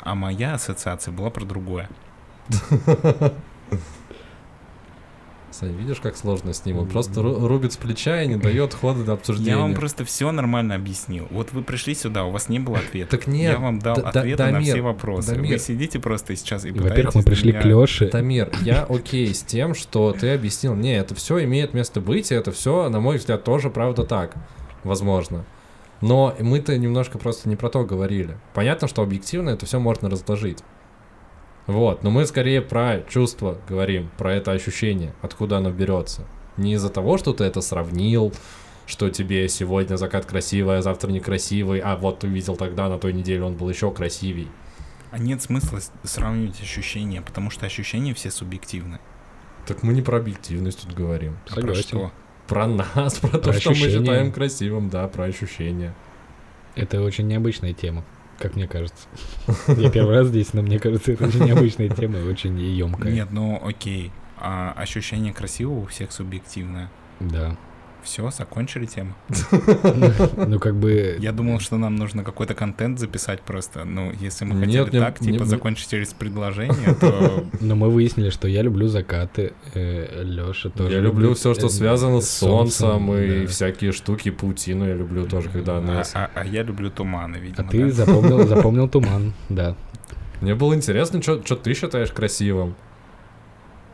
А 0.00 0.14
моя 0.14 0.54
ассоциация 0.54 1.12
была 1.12 1.30
про 1.30 1.44
другое. 1.44 1.88
Сань, 5.60 5.70
видишь, 5.76 6.00
как 6.00 6.16
сложно 6.16 6.52
с 6.52 6.64
ним? 6.64 6.78
Он 6.78 6.88
просто 6.88 7.20
ру- 7.20 7.46
рубит 7.46 7.72
с 7.72 7.76
плеча 7.76 8.22
и 8.22 8.26
не 8.26 8.34
дает 8.34 8.74
хода 8.74 9.04
до 9.04 9.12
обсуждения. 9.12 9.52
Я 9.52 9.58
вам 9.58 9.74
просто 9.74 10.04
все 10.04 10.32
нормально 10.32 10.74
объяснил. 10.74 11.28
Вот 11.30 11.52
вы 11.52 11.62
пришли 11.62 11.94
сюда, 11.94 12.24
у 12.24 12.32
вас 12.32 12.48
не 12.48 12.58
было 12.58 12.78
ответа. 12.78 13.16
Так 13.16 13.28
нет, 13.28 13.52
я 13.52 13.58
вам 13.60 13.78
дал 13.78 13.94
да- 13.94 14.10
да- 14.10 14.20
ответы 14.22 14.50
на 14.50 14.60
все 14.60 14.80
вопросы. 14.80 15.32
Дамир. 15.36 15.52
Вы 15.52 15.58
сидите 15.60 16.00
просто 16.00 16.34
сейчас 16.34 16.64
и 16.64 16.72
Во-первых, 16.72 17.14
мы 17.14 17.22
пришли 17.22 17.52
меня- 17.52 17.62
к 17.62 17.64
Лёше. 17.66 18.08
Тамир, 18.08 18.50
я 18.62 18.82
окей 18.82 19.32
с 19.32 19.42
тем, 19.42 19.74
что 19.76 20.12
ты 20.12 20.34
объяснил 20.34 20.74
мне, 20.74 20.96
это 20.96 21.14
все 21.14 21.44
имеет 21.44 21.72
место 21.72 22.00
быть, 22.00 22.32
и 22.32 22.34
это 22.34 22.50
все, 22.50 22.88
на 22.88 22.98
мой 22.98 23.18
взгляд, 23.18 23.44
тоже 23.44 23.70
правда 23.70 24.02
так, 24.02 24.34
возможно. 24.82 25.44
Но 26.00 26.34
мы-то 26.40 26.76
немножко 26.76 27.18
просто 27.18 27.48
не 27.48 27.54
про 27.54 27.70
то 27.70 27.84
говорили. 27.84 28.36
Понятно, 28.54 28.88
что 28.88 29.02
объективно 29.02 29.50
это 29.50 29.66
все 29.66 29.78
можно 29.78 30.10
разложить. 30.10 30.58
Вот, 31.66 32.02
но 32.02 32.10
мы 32.10 32.26
скорее 32.26 32.60
про 32.60 33.00
чувство 33.08 33.58
говорим, 33.68 34.10
про 34.18 34.34
это 34.34 34.52
ощущение, 34.52 35.14
откуда 35.22 35.58
оно 35.58 35.70
берется. 35.70 36.26
Не 36.56 36.74
из-за 36.74 36.90
того, 36.90 37.16
что 37.16 37.32
ты 37.32 37.44
это 37.44 37.62
сравнил, 37.62 38.32
что 38.86 39.08
тебе 39.08 39.48
сегодня 39.48 39.96
закат 39.96 40.26
красивый, 40.26 40.78
а 40.78 40.82
завтра 40.82 41.10
некрасивый, 41.10 41.80
а 41.80 41.96
вот 41.96 42.20
ты 42.20 42.26
видел 42.26 42.56
тогда, 42.56 42.88
на 42.88 42.98
той 42.98 43.12
неделе 43.14 43.42
он 43.42 43.54
был 43.54 43.68
еще 43.70 43.90
красивей. 43.90 44.48
А 45.10 45.18
нет 45.18 45.40
смысла 45.42 45.80
сравнивать 46.02 46.60
ощущения, 46.60 47.22
потому 47.22 47.50
что 47.50 47.64
ощущения 47.66 48.12
все 48.14 48.30
субъективны. 48.30 48.98
Так 49.66 49.82
мы 49.82 49.94
не 49.94 50.02
про 50.02 50.18
объективность 50.18 50.82
тут 50.82 50.94
говорим. 50.94 51.38
А 51.48 51.54
про 51.54 51.60
Согласен. 51.62 51.82
что? 51.82 52.12
Про 52.46 52.66
нас, 52.66 53.14
про, 53.20 53.38
то, 53.38 53.50
Про 53.50 53.52
что 53.54 53.70
мы 53.70 53.76
ощущения. 53.76 54.00
считаем 54.00 54.32
красивым, 54.32 54.90
да, 54.90 55.08
про 55.08 55.24
ощущения. 55.24 55.94
Это 56.74 57.00
очень 57.00 57.26
необычная 57.26 57.72
тема, 57.72 58.04
как 58.38 58.56
мне 58.56 58.66
кажется. 58.66 59.06
Я 59.76 59.90
первый 59.90 60.16
раз 60.16 60.28
здесь, 60.28 60.52
но 60.52 60.62
мне 60.62 60.78
кажется, 60.78 61.12
это 61.12 61.26
очень 61.26 61.44
необычная 61.44 61.88
тема 61.88 62.18
и 62.18 62.22
очень 62.22 62.58
емкая. 62.58 63.12
Нет, 63.12 63.28
ну 63.30 63.60
окей. 63.64 64.10
А 64.36 64.72
ощущение 64.76 65.32
красивого 65.32 65.80
у 65.80 65.86
всех 65.86 66.12
субъективное. 66.12 66.90
Да. 67.20 67.56
Все, 68.04 68.30
закончили 68.30 68.86
тему. 68.86 69.14
Ну, 70.46 70.58
как 70.58 70.74
бы... 70.76 71.16
Я 71.20 71.32
думал, 71.32 71.58
что 71.60 71.76
нам 71.78 71.96
нужно 71.96 72.22
какой-то 72.22 72.54
контент 72.54 72.98
записать 72.98 73.40
просто. 73.40 73.84
Ну, 73.84 74.12
если 74.20 74.44
мы 74.44 74.60
хотели 74.60 74.90
так, 74.90 75.18
типа, 75.18 75.44
закончить 75.44 75.88
через 75.90 76.12
предложение, 76.12 76.94
то 77.00 77.44
Но 77.60 77.74
мы 77.76 77.90
выяснили, 77.90 78.30
что 78.30 78.46
я 78.48 78.62
люблю 78.62 78.88
закаты, 78.88 79.52
Леша 79.74 80.68
тоже. 80.70 80.92
я 80.94 81.00
люблю 81.00 81.34
все, 81.34 81.54
что 81.54 81.66
э, 81.66 81.70
связано 81.70 82.20
с 82.20 82.30
солнцем, 82.30 83.12
и 83.14 83.46
всякие 83.46 83.92
штуки, 83.92 84.30
паутину 84.30 84.86
я 84.86 84.94
люблю 84.94 85.26
тоже, 85.26 85.48
когда 85.48 85.78
она... 85.78 86.02
а, 86.02 86.04
а- 86.14 86.30
а 86.34 86.44
я 86.44 86.62
люблю 86.62 86.90
туманы, 86.90 87.36
А 87.36 87.40
видимо. 87.40 87.68
ты 87.68 87.84
да. 87.86 87.90
запомнил, 87.90 88.46
запомнил 88.46 88.88
туман, 88.88 89.32
да. 89.48 89.76
Мне 90.40 90.54
было 90.54 90.74
интересно, 90.74 91.22
что 91.22 91.38
ты 91.56 91.74
считаешь 91.74 92.10
красивым. 92.10 92.74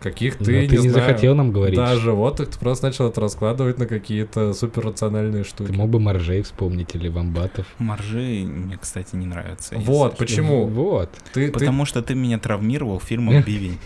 Каких 0.00 0.40
Но 0.40 0.46
ты, 0.46 0.66
ты 0.66 0.76
не 0.78 0.88
знаю, 0.88 1.06
захотел 1.06 1.34
нам 1.34 1.52
говорить. 1.52 1.76
Да, 1.76 1.94
животных, 1.96 2.48
ты 2.48 2.58
просто 2.58 2.86
начал 2.86 3.08
это 3.08 3.20
раскладывать 3.20 3.78
на 3.78 3.86
какие-то 3.86 4.54
суперрациональные 4.54 5.44
Ты 5.44 5.48
штуки. 5.50 5.72
мог 5.72 5.90
бы 5.90 6.00
моржей 6.00 6.40
вспомнить 6.42 6.94
или 6.94 7.08
вамбатов. 7.08 7.66
Моржи 7.78 8.44
мне, 8.46 8.78
кстати, 8.78 9.14
не 9.14 9.26
нравятся. 9.26 9.74
Вот, 9.76 10.16
почему? 10.16 10.66
Вот. 10.66 11.10
Ты, 11.34 11.48
ты... 11.48 11.52
Потому 11.52 11.84
что 11.84 12.02
ты 12.02 12.14
меня 12.14 12.38
травмировал 12.38 12.98
фильмом 12.98 13.42
«Бивень». 13.46 13.78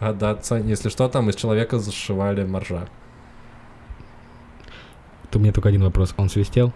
А, 0.00 0.12
да, 0.12 0.38
Сань, 0.42 0.68
если 0.68 0.90
что, 0.90 1.08
там 1.08 1.28
из 1.30 1.34
человека 1.34 1.78
зашивали 1.78 2.44
моржа. 2.44 2.88
То 5.30 5.38
у 5.38 5.42
меня 5.42 5.52
только 5.52 5.70
один 5.70 5.82
вопрос. 5.82 6.14
Он 6.16 6.28
свистел? 6.28 6.72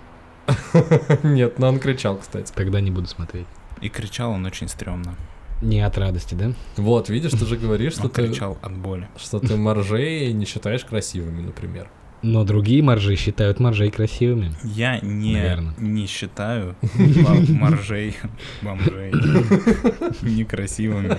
Нет, 1.22 1.58
но 1.58 1.68
он 1.68 1.78
кричал, 1.78 2.16
кстати. 2.16 2.52
Тогда 2.52 2.80
не 2.80 2.90
буду 2.90 3.06
смотреть. 3.06 3.46
И 3.80 3.88
кричал 3.88 4.32
он 4.32 4.44
очень 4.44 4.68
стрёмно. 4.68 5.14
Не 5.62 5.80
от 5.80 5.96
радости, 5.96 6.34
да? 6.34 6.52
Вот, 6.76 7.08
видишь, 7.08 7.30
ты 7.32 7.46
же 7.46 7.56
говоришь, 7.56 7.94
что 7.94 8.08
ты, 8.08 8.26
кричал 8.28 8.58
от 8.60 8.76
боли. 8.76 9.08
что 9.16 9.38
ты 9.38 9.56
моржей 9.56 10.32
не 10.32 10.44
считаешь 10.44 10.84
красивыми, 10.84 11.40
например. 11.40 11.88
Но 12.22 12.44
другие 12.44 12.82
моржи 12.82 13.16
считают 13.16 13.58
моржей 13.58 13.90
красивыми. 13.90 14.52
Я 14.62 15.00
не, 15.00 15.32
Наверно. 15.34 15.74
не 15.78 16.06
считаю 16.06 16.76
мо- 16.94 17.44
моржей, 17.48 18.16
бомжей 18.60 19.12
некрасивыми. 20.22 21.18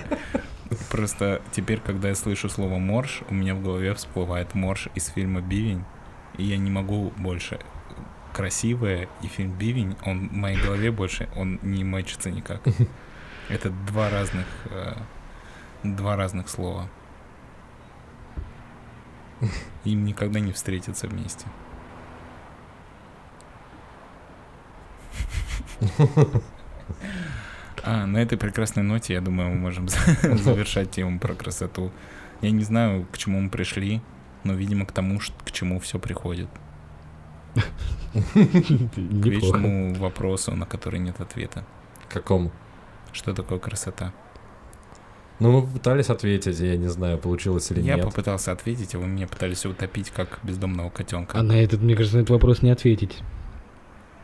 Просто 0.90 1.42
теперь, 1.52 1.80
когда 1.86 2.10
я 2.10 2.16
слышу 2.16 2.50
слово 2.50 2.78
«морж», 2.80 3.22
у 3.30 3.34
меня 3.34 3.54
в 3.54 3.62
голове 3.62 3.94
всплывает 3.94 4.56
морж 4.56 4.88
из 4.96 5.08
фильма 5.08 5.42
«Бивень», 5.42 5.84
и 6.38 6.44
я 6.44 6.58
не 6.58 6.72
могу 6.72 7.12
больше. 7.18 7.60
Красивое 8.34 9.08
и 9.22 9.28
фильм 9.28 9.52
«Бивень», 9.58 9.96
он 10.06 10.30
в 10.30 10.34
моей 10.34 10.58
голове 10.58 10.92
больше, 10.92 11.30
он 11.36 11.60
не 11.62 11.84
мэчится 11.84 12.32
никак. 12.32 12.62
Это 13.50 13.70
два 13.70 14.10
разных, 14.10 14.46
э, 14.70 14.94
два 15.84 16.16
разных 16.16 16.50
слова. 16.50 16.90
Им 19.84 20.06
никогда 20.06 20.40
не 20.40 20.52
встретятся 20.54 21.08
вместе. 21.08 21.48
А, 27.86 28.06
на 28.06 28.18
этой 28.20 28.38
прекрасной 28.38 28.84
ноте, 28.84 29.14
я 29.14 29.22
думаю, 29.22 29.50
мы 29.50 29.56
можем 29.56 29.90
за- 29.90 29.98
завершать 30.38 30.92
тему 30.92 31.20
про 31.20 31.34
красоту. 31.36 31.92
Я 32.42 32.52
не 32.52 32.64
знаю, 32.64 33.06
к 33.12 33.18
чему 33.18 33.42
мы 33.42 33.50
пришли, 33.50 34.02
но, 34.46 34.54
видимо, 34.54 34.86
к 34.86 34.92
тому, 34.94 35.20
к 35.44 35.52
чему 35.52 35.80
все 35.80 36.00
приходит. 36.00 36.50
К 38.14 38.36
вечному 38.36 39.94
вопросу, 39.96 40.56
на 40.56 40.66
который 40.66 41.00
нет 41.00 41.20
ответа. 41.20 41.66
Какому? 42.10 42.52
Что 43.14 43.34
такое 43.34 43.60
красота? 43.60 44.12
Ну, 45.40 45.52
мы 45.52 45.68
пытались 45.68 46.10
ответить, 46.10 46.60
я 46.60 46.78
не 46.78 46.88
знаю, 46.90 47.18
получилось 47.18 47.70
или 47.72 47.82
Я 47.82 47.96
нет. 47.96 48.06
попытался 48.06 48.52
ответить, 48.52 48.94
а 48.96 49.00
вы 49.00 49.08
меня 49.08 49.28
пытались 49.28 49.66
утопить, 49.66 50.10
как 50.10 50.40
бездомного 50.44 50.90
котенка. 50.90 51.40
А 51.40 51.44
на 51.44 51.54
этот, 51.54 51.82
мне 51.82 51.96
кажется, 51.96 52.18
на 52.18 52.22
этот 52.22 52.32
вопрос 52.32 52.62
не 52.62 52.70
ответить. 52.70 53.20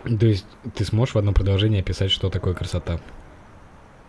То 0.03 0.25
есть 0.27 0.45
ты 0.75 0.85
сможешь 0.85 1.15
в 1.15 1.17
одном 1.17 1.33
предложении 1.33 1.79
описать, 1.81 2.11
что 2.11 2.29
такое 2.29 2.53
красота? 2.53 2.99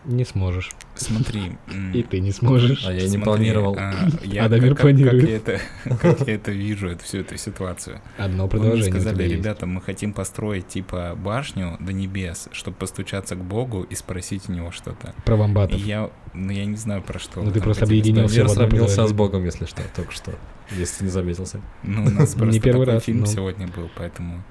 Не 0.05 0.25
сможешь. 0.25 0.71
Смотри. 0.95 1.59
И 1.93 2.03
ты 2.03 2.21
не 2.21 2.33
сможешь. 2.33 2.87
А 2.87 2.93
я 2.93 3.07
не 3.07 3.19
планировал. 3.19 3.77
а, 3.79 4.09
я, 4.25 4.47
Адамир 4.47 4.71
как, 4.71 4.81
планирует. 4.83 5.21
Как 5.21 5.31
я, 5.31 5.37
это, 5.37 5.61
как 6.01 6.27
я 6.27 6.35
это 6.35 6.53
вижу, 6.53 6.89
это, 6.89 7.05
всю 7.05 7.19
эту 7.19 7.37
ситуацию. 7.37 8.01
Одно 8.17 8.49
продолжение. 8.49 8.89
у 8.89 8.91
сказали, 8.91 9.29
ребята, 9.29 9.67
мы 9.67 9.83
хотим 9.83 10.13
построить 10.15 10.69
типа 10.69 11.17
башню 11.23 11.77
до 11.81 11.93
небес, 11.93 12.49
чтобы 12.53 12.79
постучаться 12.79 13.35
к 13.37 13.45
Богу 13.45 13.83
и 13.83 13.95
спросить 13.95 14.49
у 14.49 14.53
него 14.53 14.71
что-то. 14.71 15.15
Про 15.25 15.35
И 15.35 15.39
вамбатов. 15.39 15.81
я, 15.81 16.11
ну 16.33 16.51
я 16.51 16.65
не 16.65 16.77
знаю 16.77 17.03
про 17.03 17.19
что. 17.19 17.43
Ну, 17.43 17.51
ты 17.51 17.61
просто 17.61 17.85
объединил 17.85 18.29
сказать. 18.29 18.31
всё 18.31 18.43
в 18.43 18.45
Мир 18.45 18.53
одно 18.53 18.69
сравнился 18.69 19.07
с. 19.07 19.13
Богом, 19.13 19.45
если 19.45 19.67
что, 19.67 19.83
только 19.95 20.13
что. 20.13 20.33
Если 20.71 20.99
ты 20.99 21.05
не 21.05 21.11
заметился. 21.11 21.61
Ну, 21.83 22.05
у 22.05 22.11
нас 22.11 22.35
просто 22.37 22.61
первый 22.61 22.87
такой 22.87 23.01
фильм 23.01 23.27
сегодня 23.27 23.69
был, 23.69 23.91
поэтому... 23.97 24.43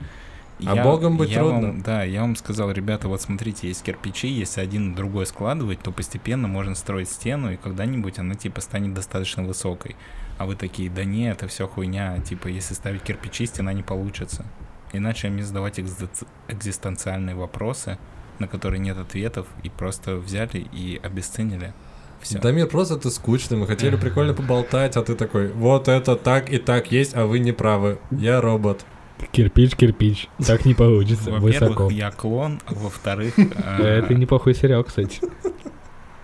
А 0.65 0.75
Богом 0.83 1.17
быть 1.17 1.29
я 1.29 1.39
трудно. 1.39 1.67
вам- 1.69 1.81
да, 1.81 2.03
я 2.03 2.21
вам 2.21 2.35
сказал, 2.35 2.71
ребята, 2.71 3.07
вот 3.07 3.21
смотрите, 3.21 3.67
есть 3.67 3.83
кирпичи, 3.83 4.27
если 4.27 4.61
один 4.61 4.93
другой 4.95 5.25
складывать, 5.25 5.79
то 5.81 5.91
постепенно 5.91 6.47
можно 6.47 6.75
строить 6.75 7.09
стену, 7.09 7.51
и 7.53 7.57
когда-нибудь 7.57 8.19
она 8.19 8.35
типа 8.35 8.59
станет 8.61 8.93
достаточно 8.93 9.43
высокой. 9.43 9.95
А 10.37 10.45
вы 10.45 10.55
такие, 10.55 10.89
да 10.89 11.03
не, 11.03 11.29
это 11.29 11.47
все 11.47 11.67
хуйня, 11.67 12.19
типа 12.19 12.47
если 12.47 12.73
ставить 12.73 13.01
кирпичи, 13.03 13.45
стена 13.45 13.73
не 13.73 13.83
получится. 13.83 14.45
Иначе 14.91 15.29
мне 15.29 15.43
задавать 15.43 15.79
экзист- 15.79 16.25
экзистенциальные 16.47 17.35
вопросы, 17.35 17.97
на 18.39 18.47
которые 18.47 18.79
нет 18.79 18.97
ответов, 18.97 19.47
и 19.63 19.69
просто 19.69 20.15
взяли 20.15 20.65
и 20.71 20.99
обесценили. 21.01 21.73
Все. 22.21 22.39
Дамир, 22.39 22.67
просто 22.67 22.97
ты 22.97 23.09
скучный, 23.11 23.57
мы 23.57 23.65
хотели 23.67 23.95
прикольно 23.97 24.33
поболтать, 24.33 24.97
а 24.97 25.03
ты 25.03 25.15
такой, 25.15 25.51
вот 25.53 25.87
это 25.87 26.15
так 26.17 26.51
и 26.51 26.57
так 26.57 26.91
есть, 26.91 27.15
а 27.15 27.25
вы 27.25 27.39
не 27.39 27.51
правы, 27.53 27.99
я 28.11 28.41
робот. 28.41 28.85
Кирпич, 29.31 29.75
кирпич. 29.75 30.27
Так 30.45 30.65
не 30.65 30.73
получится. 30.73 31.31
Высоко. 31.31 31.65
Во-первых, 31.85 31.91
я 31.91 32.11
клон, 32.11 32.59
а 32.65 32.73
во-вторых... 32.73 33.33
а, 33.37 33.81
Это 33.81 34.13
неплохой 34.13 34.55
сериал, 34.55 34.83
кстати. 34.83 35.19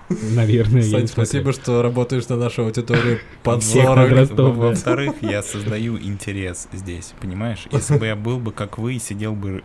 Наверное, 0.09 0.83
я 0.83 1.01
не 1.01 1.07
спасибо, 1.07 1.51
что 1.51 1.81
работаешь 1.81 2.27
на 2.29 2.35
нашу 2.35 2.63
аудиторию 2.65 3.19
под 3.41 3.63
Всех 3.63 3.85
40. 3.85 4.09
возрастов. 4.11 4.37
Во- 4.55 4.63
да. 4.63 4.69
Во-вторых, 4.69 5.13
я 5.21 5.41
создаю 5.41 5.97
интерес 5.97 6.67
здесь, 6.71 7.13
понимаешь? 7.19 7.65
Если 7.71 7.97
бы 7.97 8.05
я 8.05 8.15
был 8.15 8.37
бы 8.37 8.51
как 8.51 8.77
вы, 8.77 8.99
сидел 8.99 9.33
бы, 9.33 9.63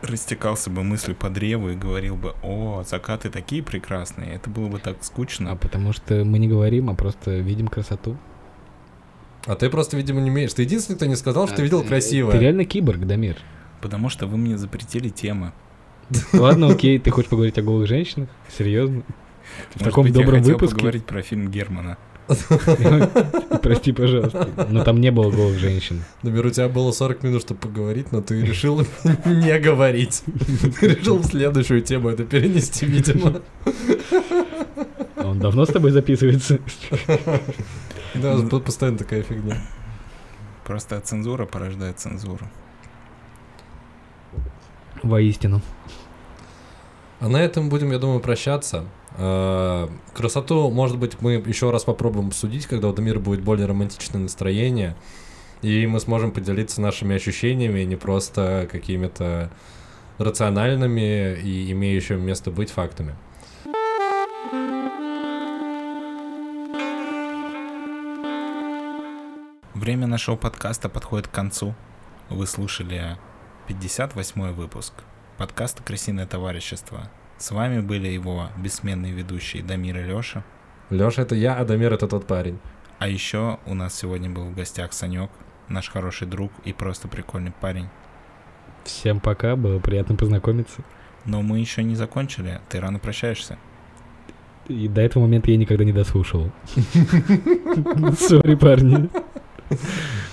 растекался 0.00 0.70
бы 0.70 0.82
мыслью 0.82 1.14
по 1.14 1.28
древу 1.28 1.68
и 1.68 1.74
говорил 1.74 2.16
бы, 2.16 2.32
о, 2.42 2.84
закаты 2.88 3.28
такие 3.28 3.62
прекрасные, 3.62 4.34
это 4.36 4.48
было 4.48 4.68
бы 4.68 4.78
так 4.78 4.96
А 5.00 5.04
скучно. 5.04 5.56
потому 5.56 5.92
что 5.92 6.24
мы 6.24 6.38
не 6.38 6.48
говорим, 6.48 6.88
а 6.88 6.94
просто 6.94 7.32
видим 7.38 7.68
красоту. 7.68 8.16
А 9.46 9.54
ты 9.56 9.68
просто, 9.70 9.96
видимо, 9.96 10.20
не 10.20 10.30
умеешь. 10.30 10.52
Ты 10.54 10.62
единственный, 10.62 10.96
кто 10.96 11.06
не 11.06 11.16
сказал, 11.16 11.46
что 11.48 11.56
ты 11.56 11.62
видел 11.62 11.82
Ты 11.82 11.88
красивое. 11.88 12.38
реально 12.38 12.64
киборг, 12.64 13.00
Дамир. 13.00 13.36
Потому 13.80 14.08
что 14.08 14.26
вы 14.26 14.36
мне 14.36 14.56
запретили 14.56 15.08
темы. 15.08 15.52
Ладно, 16.32 16.68
окей, 16.68 16.98
ты 16.98 17.10
хочешь 17.10 17.30
поговорить 17.30 17.58
о 17.58 17.62
голых 17.62 17.88
женщинах? 17.88 18.28
Серьезно? 18.56 19.02
В 19.70 19.80
Может 19.80 19.84
таком 19.84 20.04
быть, 20.06 20.14
я 20.14 20.20
добром 20.20 20.38
хотел 20.40 20.54
выпуске? 20.54 20.74
поговорить 20.76 21.04
про 21.06 21.22
фильм 21.22 21.50
Германа. 21.50 21.98
Прости, 23.62 23.92
пожалуйста. 23.92 24.48
Но 24.70 24.84
там 24.84 25.00
не 25.00 25.10
было 25.10 25.30
голых 25.30 25.58
женщин. 25.58 26.04
Дамир, 26.22 26.46
у 26.46 26.50
тебя 26.50 26.68
было 26.68 26.92
40 26.92 27.24
минут, 27.24 27.42
чтобы 27.42 27.60
поговорить, 27.60 28.12
но 28.12 28.20
ты 28.22 28.40
решил 28.42 28.80
не 29.24 29.58
говорить. 29.58 30.22
Ты 30.80 30.88
решил 30.88 31.18
в 31.18 31.26
следующую 31.26 31.82
тему 31.82 32.10
это 32.10 32.24
перенести, 32.24 32.86
видимо. 32.86 33.40
А 35.16 35.26
Он 35.28 35.40
давно 35.40 35.64
с 35.64 35.68
тобой 35.68 35.90
записывается? 35.90 36.58
Да, 38.14 38.40
тут 38.48 38.64
постоянно 38.64 38.98
такая 38.98 39.22
фигня. 39.22 39.56
Просто 40.64 41.00
цензура 41.00 41.46
порождает 41.46 41.98
цензуру. 41.98 42.46
Воистину. 45.02 45.60
А 47.20 47.28
на 47.28 47.36
этом 47.36 47.68
будем, 47.68 47.92
я 47.92 47.98
думаю, 47.98 48.20
прощаться. 48.20 48.84
Э, 49.16 49.88
Красоту, 50.14 50.70
может 50.70 50.98
быть, 50.98 51.20
мы 51.20 51.34
еще 51.34 51.70
раз 51.70 51.84
попробуем 51.84 52.28
обсудить, 52.28 52.66
когда 52.66 52.88
у 52.88 52.92
Дамира 52.92 53.18
будет 53.18 53.42
более 53.42 53.66
романтичное 53.66 54.20
настроение. 54.20 54.96
И 55.62 55.86
мы 55.86 56.00
сможем 56.00 56.32
поделиться 56.32 56.80
нашими 56.80 57.14
ощущениями, 57.16 57.82
не 57.82 57.96
просто 57.96 58.68
какими-то 58.70 59.50
рациональными 60.18 61.36
и 61.36 61.70
имеющими 61.72 62.20
место 62.20 62.50
быть 62.50 62.70
фактами. 62.70 63.14
Время 69.82 70.06
нашего 70.06 70.36
подкаста 70.36 70.88
подходит 70.88 71.26
к 71.26 71.32
концу. 71.32 71.74
Вы 72.30 72.46
слушали 72.46 73.18
58 73.66 74.52
выпуск 74.52 74.94
подкаста 75.38 75.82
«Крысиное 75.82 76.24
товарищество». 76.24 77.10
С 77.36 77.50
вами 77.50 77.80
были 77.80 78.06
его 78.06 78.46
бессменные 78.56 79.12
ведущие 79.12 79.64
Дамир 79.64 79.98
и 79.98 80.04
Леша. 80.04 80.44
Леша, 80.88 81.22
это 81.22 81.34
я, 81.34 81.56
а 81.56 81.64
Дамир 81.64 81.92
это 81.92 82.06
тот 82.06 82.28
парень. 82.28 82.60
А 83.00 83.08
еще 83.08 83.58
у 83.66 83.74
нас 83.74 83.96
сегодня 83.96 84.30
был 84.30 84.44
в 84.44 84.54
гостях 84.54 84.92
Санек, 84.92 85.32
наш 85.66 85.90
хороший 85.90 86.28
друг 86.28 86.52
и 86.64 86.72
просто 86.72 87.08
прикольный 87.08 87.50
парень. 87.50 87.88
Всем 88.84 89.18
пока, 89.18 89.56
было 89.56 89.80
приятно 89.80 90.14
познакомиться. 90.14 90.84
Но 91.24 91.42
мы 91.42 91.58
еще 91.58 91.82
не 91.82 91.96
закончили, 91.96 92.60
ты 92.68 92.78
рано 92.78 93.00
прощаешься. 93.00 93.58
И 94.68 94.86
до 94.86 95.00
этого 95.00 95.24
момента 95.24 95.50
я 95.50 95.56
никогда 95.56 95.82
не 95.82 95.92
дослушал. 95.92 96.52
Сори, 98.16 98.54
парни. 98.60 99.10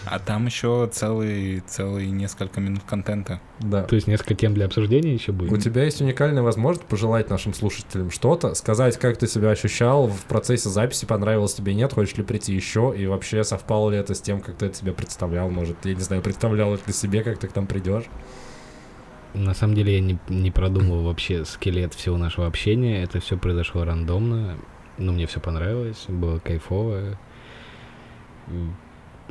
А 0.05 0.19
там 0.19 0.45
еще 0.47 0.89
целый, 0.91 1.61
целый 1.67 2.07
несколько 2.07 2.59
минут 2.59 2.81
контента. 2.87 3.41
Да. 3.59 3.83
То 3.83 3.95
есть 3.95 4.07
несколько 4.07 4.33
тем 4.33 4.53
для 4.53 4.65
обсуждения 4.65 5.13
еще 5.13 5.31
У 5.31 5.35
будет. 5.35 5.63
тебя 5.63 5.83
есть 5.83 6.01
уникальная 6.01 6.41
возможность 6.41 6.87
пожелать 6.87 7.29
нашим 7.29 7.53
слушателям 7.53 8.09
что-то, 8.09 8.55
сказать, 8.55 8.97
как 8.97 9.17
ты 9.17 9.27
себя 9.27 9.51
ощущал 9.51 10.07
в 10.07 10.21
процессе 10.21 10.69
записи, 10.69 11.05
понравилось 11.05 11.53
тебе, 11.53 11.73
нет, 11.73 11.93
хочешь 11.93 12.15
ли 12.17 12.23
прийти 12.23 12.53
еще, 12.55 12.93
и 12.97 13.05
вообще 13.05 13.43
совпало 13.43 13.91
ли 13.91 13.97
это 13.97 14.13
с 14.15 14.21
тем, 14.21 14.41
как 14.41 14.55
ты 14.55 14.67
это 14.67 14.75
себе 14.75 14.93
представлял, 14.93 15.49
может, 15.49 15.85
я 15.85 15.93
не 15.93 16.01
знаю, 16.01 16.21
представлял 16.21 16.71
ли 16.71 16.79
ты 16.83 16.91
себе, 16.91 17.21
как 17.23 17.37
ты 17.37 17.47
к 17.47 17.55
нам 17.55 17.67
придешь. 17.67 18.05
На 19.33 19.53
самом 19.53 19.75
деле 19.75 19.95
я 19.95 20.01
не, 20.01 20.17
не 20.27 20.49
продумывал 20.49 21.03
вообще 21.03 21.45
скелет 21.45 21.93
всего 21.93 22.17
нашего 22.17 22.47
общения. 22.47 23.03
Это 23.03 23.19
все 23.19 23.37
произошло 23.37 23.83
рандомно. 23.83 24.55
Но 24.97 25.13
мне 25.13 25.27
все 25.27 25.39
понравилось, 25.39 26.05
было 26.07 26.39
кайфово. 26.39 27.17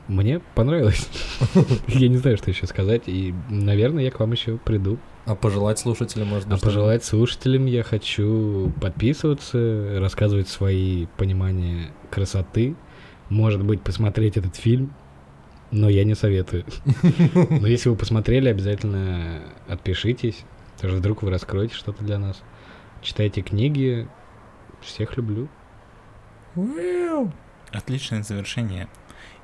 Мне 0.08 0.40
понравилось. 0.54 1.06
Я 1.88 2.08
не 2.08 2.16
знаю, 2.16 2.38
что 2.38 2.50
еще 2.50 2.66
сказать. 2.66 3.02
И, 3.06 3.34
наверное, 3.50 4.04
я 4.04 4.10
к 4.10 4.18
вам 4.20 4.32
еще 4.32 4.56
приду. 4.56 4.98
А 5.26 5.34
пожелать 5.34 5.78
слушателям, 5.78 6.28
может 6.28 6.48
быть, 6.48 6.54
А 6.54 6.56
что-то? 6.56 6.70
пожелать 6.72 7.04
слушателям 7.04 7.66
я 7.66 7.82
хочу 7.82 8.72
подписываться, 8.80 9.98
рассказывать 10.00 10.48
свои 10.48 11.06
понимания 11.18 11.90
красоты. 12.10 12.74
Может 13.28 13.62
быть, 13.62 13.82
посмотреть 13.82 14.38
этот 14.38 14.56
фильм. 14.56 14.94
Но 15.70 15.90
я 15.90 16.04
не 16.04 16.14
советую. 16.14 16.64
Но 17.50 17.66
если 17.66 17.90
вы 17.90 17.96
посмотрели, 17.96 18.48
обязательно 18.48 19.42
отпишитесь. 19.68 20.44
Даже 20.80 20.96
вдруг 20.96 21.22
вы 21.22 21.30
раскроете 21.30 21.74
что-то 21.74 22.02
для 22.02 22.18
нас. 22.18 22.40
Читайте 23.02 23.42
книги. 23.42 24.08
Всех 24.80 25.18
люблю. 25.18 25.48
Отличное 27.70 28.22
завершение. 28.22 28.88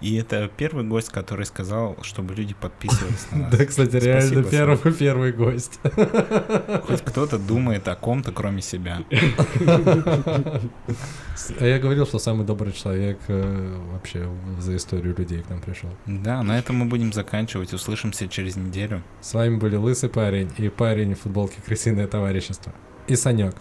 И 0.00 0.16
это 0.16 0.50
первый 0.56 0.84
гость, 0.84 1.10
который 1.10 1.46
сказал, 1.46 1.96
чтобы 2.02 2.34
люди 2.34 2.54
подписывались 2.54 3.26
на 3.30 3.38
нас. 3.44 3.50
Да, 3.56 3.64
кстати, 3.64 3.96
реально 3.96 4.42
первый, 4.44 4.92
первый 4.92 5.32
гость. 5.32 5.80
Хоть 6.86 7.02
кто-то 7.02 7.38
думает 7.38 7.88
о 7.88 7.96
ком-то, 7.96 8.32
кроме 8.32 8.62
себя. 8.62 9.00
А 11.58 11.66
я 11.66 11.78
говорил, 11.78 12.06
что 12.06 12.18
самый 12.18 12.46
добрый 12.46 12.72
человек 12.72 13.18
э, 13.26 13.76
вообще 13.92 14.28
за 14.60 14.76
историю 14.76 15.14
людей 15.16 15.42
к 15.42 15.50
нам 15.50 15.60
пришел. 15.60 15.90
Да, 16.06 16.42
на 16.42 16.58
этом 16.58 16.76
мы 16.76 16.86
будем 16.86 17.12
заканчивать. 17.12 17.72
Услышимся 17.72 18.28
через 18.28 18.56
неделю. 18.56 19.02
С 19.20 19.34
вами 19.34 19.56
были 19.56 19.76
Лысый 19.76 20.08
парень 20.08 20.50
и 20.58 20.68
парень 20.68 21.14
в 21.14 21.20
футболке 21.20 21.56
Крысиное 21.64 22.06
товарищество. 22.06 22.72
И 23.08 23.16
Санек. 23.16 23.54